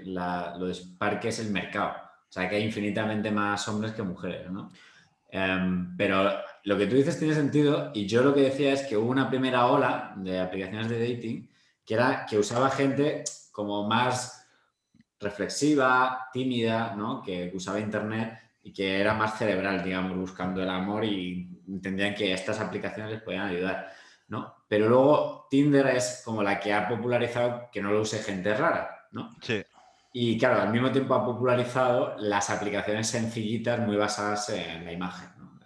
la, 0.05 0.55
lo 0.57 0.67
dispar 0.67 1.19
que 1.19 1.29
es 1.29 1.39
el 1.39 1.51
mercado. 1.51 1.93
O 2.29 2.31
sea, 2.31 2.47
que 2.49 2.57
hay 2.57 2.63
infinitamente 2.63 3.31
más 3.31 3.67
hombres 3.67 3.93
que 3.93 4.03
mujeres, 4.03 4.49
¿no? 4.49 4.71
Em, 5.29 5.97
pero 5.97 6.31
lo 6.63 6.77
que 6.77 6.85
tú 6.85 6.95
dices 6.95 7.17
tiene 7.17 7.33
sentido 7.33 7.91
y 7.93 8.05
yo 8.05 8.21
lo 8.21 8.35
que 8.35 8.41
decía 8.41 8.71
es 8.71 8.83
que 8.83 8.95
hubo 8.95 9.09
una 9.09 9.29
primera 9.29 9.65
ola 9.65 10.13
de 10.17 10.39
aplicaciones 10.39 10.89
de 10.89 10.99
dating 10.99 11.49
que 11.83 11.95
era 11.95 12.25
que 12.27 12.37
usaba 12.37 12.69
gente 12.69 13.23
como 13.51 13.87
más 13.87 14.47
reflexiva, 15.19 16.27
tímida, 16.31 16.95
¿no? 16.95 17.21
Que 17.23 17.51
usaba 17.53 17.79
internet 17.79 18.39
y 18.63 18.71
que 18.71 19.01
era 19.01 19.13
más 19.13 19.37
cerebral, 19.37 19.83
digamos, 19.83 20.17
buscando 20.17 20.63
el 20.63 20.69
amor 20.69 21.03
y 21.03 21.49
entendían 21.67 22.15
que 22.15 22.31
estas 22.31 22.61
aplicaciones 22.61 23.11
les 23.11 23.21
podían 23.21 23.47
ayudar, 23.47 23.91
¿no? 24.29 24.55
Pero 24.67 24.87
luego 24.87 25.47
Tinder 25.49 25.87
es 25.87 26.21
como 26.23 26.41
la 26.41 26.59
que 26.59 26.73
ha 26.73 26.87
popularizado 26.87 27.69
que 27.71 27.81
no 27.81 27.91
lo 27.91 28.01
use 28.01 28.19
gente 28.19 28.55
rara, 28.55 29.07
¿no? 29.11 29.35
Sí. 29.41 29.61
Y 30.13 30.37
claro, 30.37 30.61
al 30.61 30.71
mismo 30.71 30.91
tiempo 30.91 31.13
ha 31.13 31.25
popularizado 31.25 32.15
las 32.19 32.49
aplicaciones 32.49 33.07
sencillitas 33.07 33.79
muy 33.79 33.97
basadas 33.97 34.49
en 34.49 34.85
la 34.85 34.93
imagen, 34.93 35.29
¿no? 35.37 35.59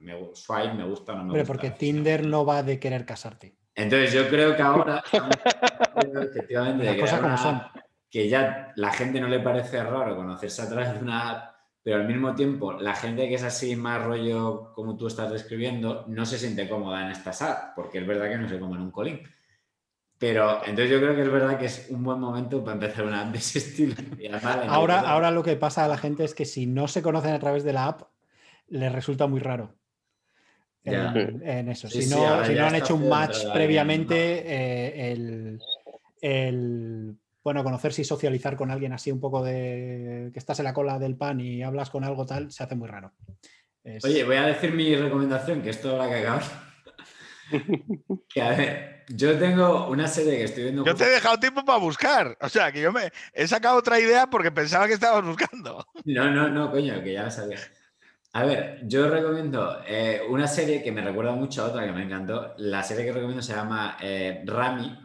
Me, 0.00 0.14
swipe, 0.34 0.74
me 0.74 0.84
gusta, 0.84 1.14
no 1.14 1.24
me 1.24 1.32
Pero 1.32 1.44
porque 1.44 1.70
Tinder 1.70 2.26
no 2.26 2.44
va 2.44 2.62
de 2.62 2.78
querer 2.78 3.04
casarte. 3.04 3.56
Entonces 3.74 4.12
yo 4.12 4.28
creo 4.28 4.56
que 4.56 4.62
ahora, 4.62 5.02
efectivamente, 6.22 6.98
como 6.98 7.38
son. 7.38 7.62
que 8.10 8.28
ya 8.28 8.72
la 8.76 8.90
gente 8.92 9.20
no 9.20 9.28
le 9.28 9.40
parece 9.40 9.82
raro 9.82 10.16
conocerse 10.16 10.62
a 10.62 10.68
través 10.68 10.94
de 10.94 11.00
una 11.00 11.57
pero 11.88 12.02
al 12.02 12.06
mismo 12.06 12.34
tiempo 12.34 12.74
la 12.74 12.94
gente 12.94 13.26
que 13.30 13.36
es 13.36 13.42
así 13.42 13.74
más 13.74 14.04
rollo 14.04 14.74
como 14.74 14.98
tú 14.98 15.06
estás 15.06 15.30
describiendo 15.30 16.04
no 16.06 16.26
se 16.26 16.36
siente 16.36 16.68
cómoda 16.68 17.02
en 17.02 17.12
esta 17.12 17.32
SAT, 17.32 17.74
porque 17.74 17.96
es 17.96 18.06
verdad 18.06 18.28
que 18.28 18.36
no 18.36 18.46
se 18.46 18.60
come 18.60 18.76
en 18.76 18.82
un 18.82 18.90
colín. 18.90 19.22
Pero 20.18 20.58
entonces 20.66 20.90
yo 20.90 21.00
creo 21.00 21.16
que 21.16 21.22
es 21.22 21.32
verdad 21.32 21.58
que 21.58 21.64
es 21.64 21.86
un 21.88 22.04
buen 22.04 22.20
momento 22.20 22.62
para 22.62 22.74
empezar 22.74 23.06
una 23.06 23.24
de 23.24 23.38
ese 23.38 23.60
estilo. 23.60 23.94
ahora, 24.68 25.00
ahora 25.00 25.30
lo 25.30 25.42
que 25.42 25.56
pasa 25.56 25.86
a 25.86 25.88
la 25.88 25.96
gente 25.96 26.24
es 26.24 26.34
que 26.34 26.44
si 26.44 26.66
no 26.66 26.88
se 26.88 27.00
conocen 27.00 27.32
a 27.32 27.38
través 27.38 27.64
de 27.64 27.72
la 27.72 27.86
app, 27.86 28.02
les 28.66 28.92
resulta 28.92 29.26
muy 29.26 29.40
raro. 29.40 29.74
En, 30.84 31.70
eso. 31.70 31.88
si, 31.88 32.06
no, 32.10 32.44
si 32.44 32.52
no 32.52 32.66
han 32.66 32.74
hecho 32.74 32.96
un 32.96 33.08
match 33.08 33.46
previamente, 33.50 34.42
eh, 34.44 35.12
el, 35.12 35.58
el 36.20 37.16
bueno, 37.42 37.64
conocerse 37.64 38.02
y 38.02 38.04
socializar 38.04 38.56
con 38.56 38.70
alguien 38.70 38.92
así 38.92 39.10
un 39.10 39.20
poco 39.20 39.42
de 39.42 40.30
que 40.32 40.38
estás 40.38 40.58
en 40.58 40.64
la 40.64 40.74
cola 40.74 40.98
del 40.98 41.16
pan 41.16 41.40
y 41.40 41.62
hablas 41.62 41.90
con 41.90 42.04
algo 42.04 42.26
tal, 42.26 42.50
se 42.50 42.62
hace 42.62 42.74
muy 42.74 42.88
raro. 42.88 43.12
Oye, 44.04 44.24
voy 44.24 44.36
a 44.36 44.46
decir 44.46 44.72
mi 44.72 44.94
recomendación, 44.94 45.62
que 45.62 45.70
esto 45.70 45.96
la 45.96 46.08
que 46.08 46.16
acabas. 46.16 46.50
que 48.28 48.42
a 48.42 48.50
ver, 48.50 49.04
yo 49.08 49.38
tengo 49.38 49.88
una 49.88 50.06
serie 50.06 50.36
que 50.36 50.44
estoy 50.44 50.64
viendo. 50.64 50.84
Yo 50.84 50.94
te 50.94 51.04
he 51.04 51.10
dejado 51.10 51.38
tiempo 51.38 51.64
para 51.64 51.78
buscar. 51.78 52.36
O 52.40 52.48
sea, 52.48 52.70
que 52.70 52.80
yo 52.82 52.92
me 52.92 53.10
he 53.32 53.46
sacado 53.48 53.78
otra 53.78 53.98
idea 53.98 54.28
porque 54.28 54.50
pensaba 54.50 54.86
que 54.86 54.94
estabas 54.94 55.24
buscando. 55.24 55.86
No, 56.04 56.30
no, 56.30 56.48
no, 56.48 56.70
coño, 56.70 57.02
que 57.02 57.14
ya 57.14 57.24
la 57.24 57.30
sabía. 57.30 57.58
A 58.34 58.44
ver, 58.44 58.80
yo 58.86 59.08
recomiendo 59.08 59.80
eh, 59.86 60.20
una 60.28 60.46
serie 60.46 60.82
que 60.82 60.92
me 60.92 61.00
recuerda 61.00 61.32
mucho 61.32 61.62
a 61.62 61.68
otra 61.68 61.86
que 61.86 61.92
me 61.92 62.02
encantó. 62.02 62.54
La 62.58 62.82
serie 62.82 63.06
que 63.06 63.12
recomiendo 63.12 63.42
se 63.42 63.54
llama 63.54 63.96
eh, 64.02 64.42
Rami, 64.44 65.00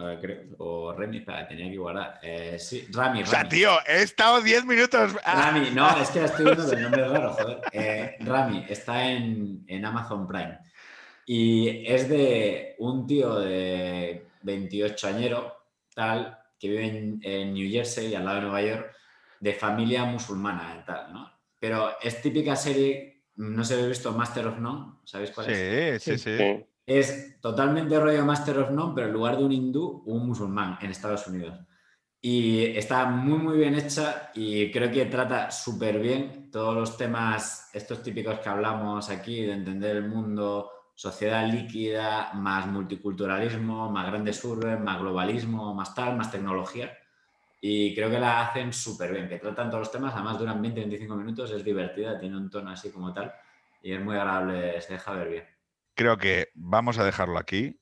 o 0.57 0.93
Remy, 0.93 1.17
espera, 1.17 1.47
tenía 1.47 1.71
que 1.71 1.77
guardar. 1.77 2.19
Eh, 2.21 2.57
sí, 2.59 2.85
Rami, 2.91 3.19
Rami. 3.19 3.23
O 3.23 3.25
sea, 3.25 3.47
tío, 3.47 3.71
he 3.87 4.03
estado 4.03 4.41
10 4.41 4.65
minutos. 4.65 5.15
Ah. 5.23 5.51
Rami, 5.51 5.69
no, 5.71 5.97
es 6.01 6.09
que 6.09 6.19
la 6.19 6.25
estoy 6.25 6.45
viendo 6.45 6.65
con 6.65 6.77
el 6.77 6.83
nombre 6.83 7.07
raro, 7.07 7.33
joder. 7.71 8.17
Rami, 8.19 8.65
está 8.67 9.09
en, 9.09 9.63
en 9.67 9.85
Amazon 9.85 10.27
Prime. 10.27 10.59
Y 11.25 11.87
es 11.87 12.09
de 12.09 12.75
un 12.79 13.07
tío 13.07 13.39
de 13.39 14.27
28 14.41 15.07
añero, 15.07 15.65
tal, 15.95 16.39
que 16.59 16.67
vive 16.67 16.85
en, 16.87 17.19
en 17.23 17.53
New 17.53 17.71
Jersey, 17.71 18.13
al 18.15 18.25
lado 18.25 18.35
de 18.35 18.41
Nueva 18.43 18.61
York, 18.61 18.91
de 19.39 19.53
familia 19.53 20.03
musulmana, 20.03 20.83
tal, 20.85 21.13
¿no? 21.13 21.31
Pero 21.57 21.97
es 22.01 22.21
típica 22.21 22.57
serie 22.57 23.12
no 23.35 23.63
sé 23.63 23.73
si 23.73 23.73
habéis 23.73 23.97
visto 23.97 24.11
Master 24.11 24.47
of 24.47 24.59
None, 24.59 24.93
¿sabéis 25.03 25.31
cuál 25.31 25.49
es? 25.49 26.03
Sí, 26.03 26.17
sí, 26.17 26.37
sí. 26.37 26.65
Es 26.85 27.39
totalmente 27.39 27.99
rollo 27.99 28.25
Master 28.25 28.59
of 28.59 28.71
None, 28.71 28.93
pero 28.93 29.07
en 29.07 29.13
lugar 29.13 29.37
de 29.37 29.43
un 29.43 29.51
hindú, 29.51 30.03
un 30.05 30.27
musulmán 30.27 30.77
en 30.81 30.91
Estados 30.91 31.27
Unidos. 31.27 31.59
Y 32.21 32.63
está 32.77 33.05
muy, 33.05 33.37
muy 33.37 33.57
bien 33.57 33.75
hecha 33.75 34.31
y 34.33 34.71
creo 34.71 34.89
que 34.89 35.05
trata 35.05 35.51
súper 35.51 35.99
bien 35.99 36.49
todos 36.51 36.73
los 36.73 36.97
temas, 36.97 37.69
estos 37.73 38.01
típicos 38.01 38.39
que 38.39 38.47
hablamos 38.47 39.09
aquí, 39.09 39.41
de 39.41 39.53
entender 39.53 39.97
el 39.97 40.07
mundo, 40.07 40.69
sociedad 40.95 41.45
líquida, 41.45 42.31
más 42.33 42.67
multiculturalismo, 42.67 43.91
más 43.91 44.07
grandes 44.07 44.43
urbes, 44.45 44.79
más 44.79 44.99
globalismo, 45.01 45.73
más 45.73 45.93
tal, 45.93 46.15
más 46.15 46.31
tecnología. 46.31 46.97
Y 47.65 47.95
creo 47.95 48.11
que 48.11 48.19
la 48.19 48.41
hacen 48.41 48.73
súper 48.73 49.13
bien, 49.13 49.29
que 49.29 49.39
tratan 49.39 49.69
todos 49.69 49.83
los 49.83 49.91
temas, 49.91 50.13
además 50.13 50.37
duran 50.37 50.61
20-25 50.61 51.15
minutos, 51.15 51.49
es 51.49 51.63
divertida, 51.63 52.19
tiene 52.19 52.35
un 52.35 52.49
tono 52.49 52.71
así 52.71 52.91
como 52.91 53.13
tal 53.13 53.33
y 53.81 53.93
es 53.93 54.01
muy 54.01 54.17
agradable, 54.17 54.81
se 54.81 54.91
deja 54.91 55.13
ver 55.13 55.29
bien. 55.29 55.43
Creo 55.95 56.17
que 56.17 56.49
vamos 56.55 56.99
a 56.99 57.05
dejarlo 57.05 57.37
aquí. 57.37 57.79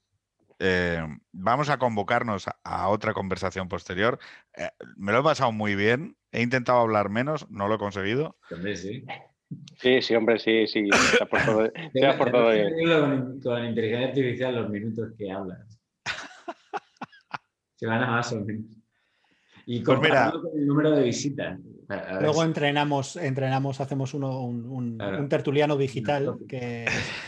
Eh, 0.60 1.04
vamos 1.32 1.72
a 1.72 1.80
convocarnos 1.80 2.46
a, 2.64 2.90
otra 2.90 3.16
conversación 3.16 3.70
posterior. 3.70 4.20
Eh, 4.56 4.70
me 4.98 5.14
lo 5.14 5.22
he 5.22 5.24
pasado 5.24 5.52
muy 5.52 5.74
bien, 5.74 6.16
he 6.32 6.44
intentado 6.44 6.78
hablar 6.78 7.10
menos, 7.10 7.50
no 7.50 7.68
lo 7.68 7.74
he 7.74 7.80
conseguido. 7.80 8.38
sí. 8.76 9.04
Sí, 9.80 10.00
sí, 10.04 10.14
hombre, 10.14 10.38
sí, 10.38 10.68
sí. 10.68 10.88
por 11.28 11.44
todo, 11.44 11.72
por 12.20 12.32
todo 12.32 12.52
bien. 12.52 13.42
Con, 13.42 13.66
inteligencia 13.66 14.10
artificial 14.10 14.56
los 14.56 14.70
minutos 14.70 15.12
que 15.18 15.32
hablas. 15.32 15.80
Se 17.78 17.88
van 17.88 18.04
a 18.04 18.12
más 18.12 18.32
o 18.32 18.42
menos. 18.42 18.81
Y 19.66 19.82
pues 19.82 20.00
mira, 20.00 20.32
con 20.32 20.58
el 20.58 20.68
número 20.68 20.92
de 20.92 21.04
visitas. 21.04 21.60
Luego 22.22 22.44
entrenamos, 22.44 23.16
entrenamos, 23.18 23.82
hacemos 23.82 24.14
uno, 24.14 24.42
un, 24.42 25.28
tertuliano 25.30 25.76
digital 25.78 26.38
que, 26.48 26.86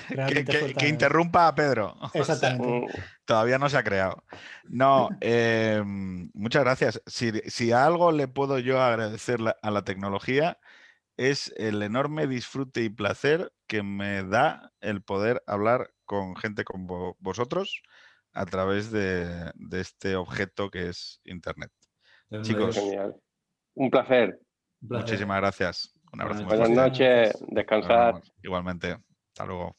que, 0.78 0.88
interrumpa 0.88 1.48
a 1.48 1.56
Pedro. 1.56 1.96
Exactamente. 2.14 2.88
Todavía 3.26 3.58
no 3.58 3.70
se 3.70 3.78
ha 3.78 3.84
creado. 3.84 4.24
No, 4.66 5.10
em, 5.22 6.30
muchas 6.34 6.64
gracias. 6.64 7.02
Si, 7.06 7.32
si, 7.48 7.72
algo 7.72 8.12
le 8.12 8.28
puedo 8.28 8.60
yo 8.60 8.82
agradecer 8.82 9.40
a 9.62 9.72
la 9.72 9.84
tecnología 9.84 10.58
es 11.18 11.54
el 11.58 11.84
enorme 11.84 12.28
disfrute 12.28 12.84
y 12.84 12.90
placer 12.90 13.52
que 13.68 13.84
me 13.84 14.24
da 14.24 14.72
el 14.82 15.04
poder 15.04 15.44
hablar 15.46 15.92
con 16.06 16.36
gente 16.36 16.64
como 16.64 17.18
vosotros 17.20 17.84
a 18.34 18.46
través 18.46 18.92
de 18.92 19.52
este 19.72 20.16
objeto 20.16 20.72
que 20.72 20.90
es 20.90 21.22
Internet. 21.24 21.72
Chicos, 22.42 22.80
Un 23.76 23.90
placer. 23.90 24.40
Muchísimas 24.82 25.38
gracias. 25.38 25.94
Un 26.12 26.22
abrazo. 26.22 26.46
Buenas 26.46 26.70
noches. 26.70 27.34
Descansar. 27.48 28.22
Igualmente. 28.42 28.98
Hasta 29.30 29.46
luego. 29.46 29.76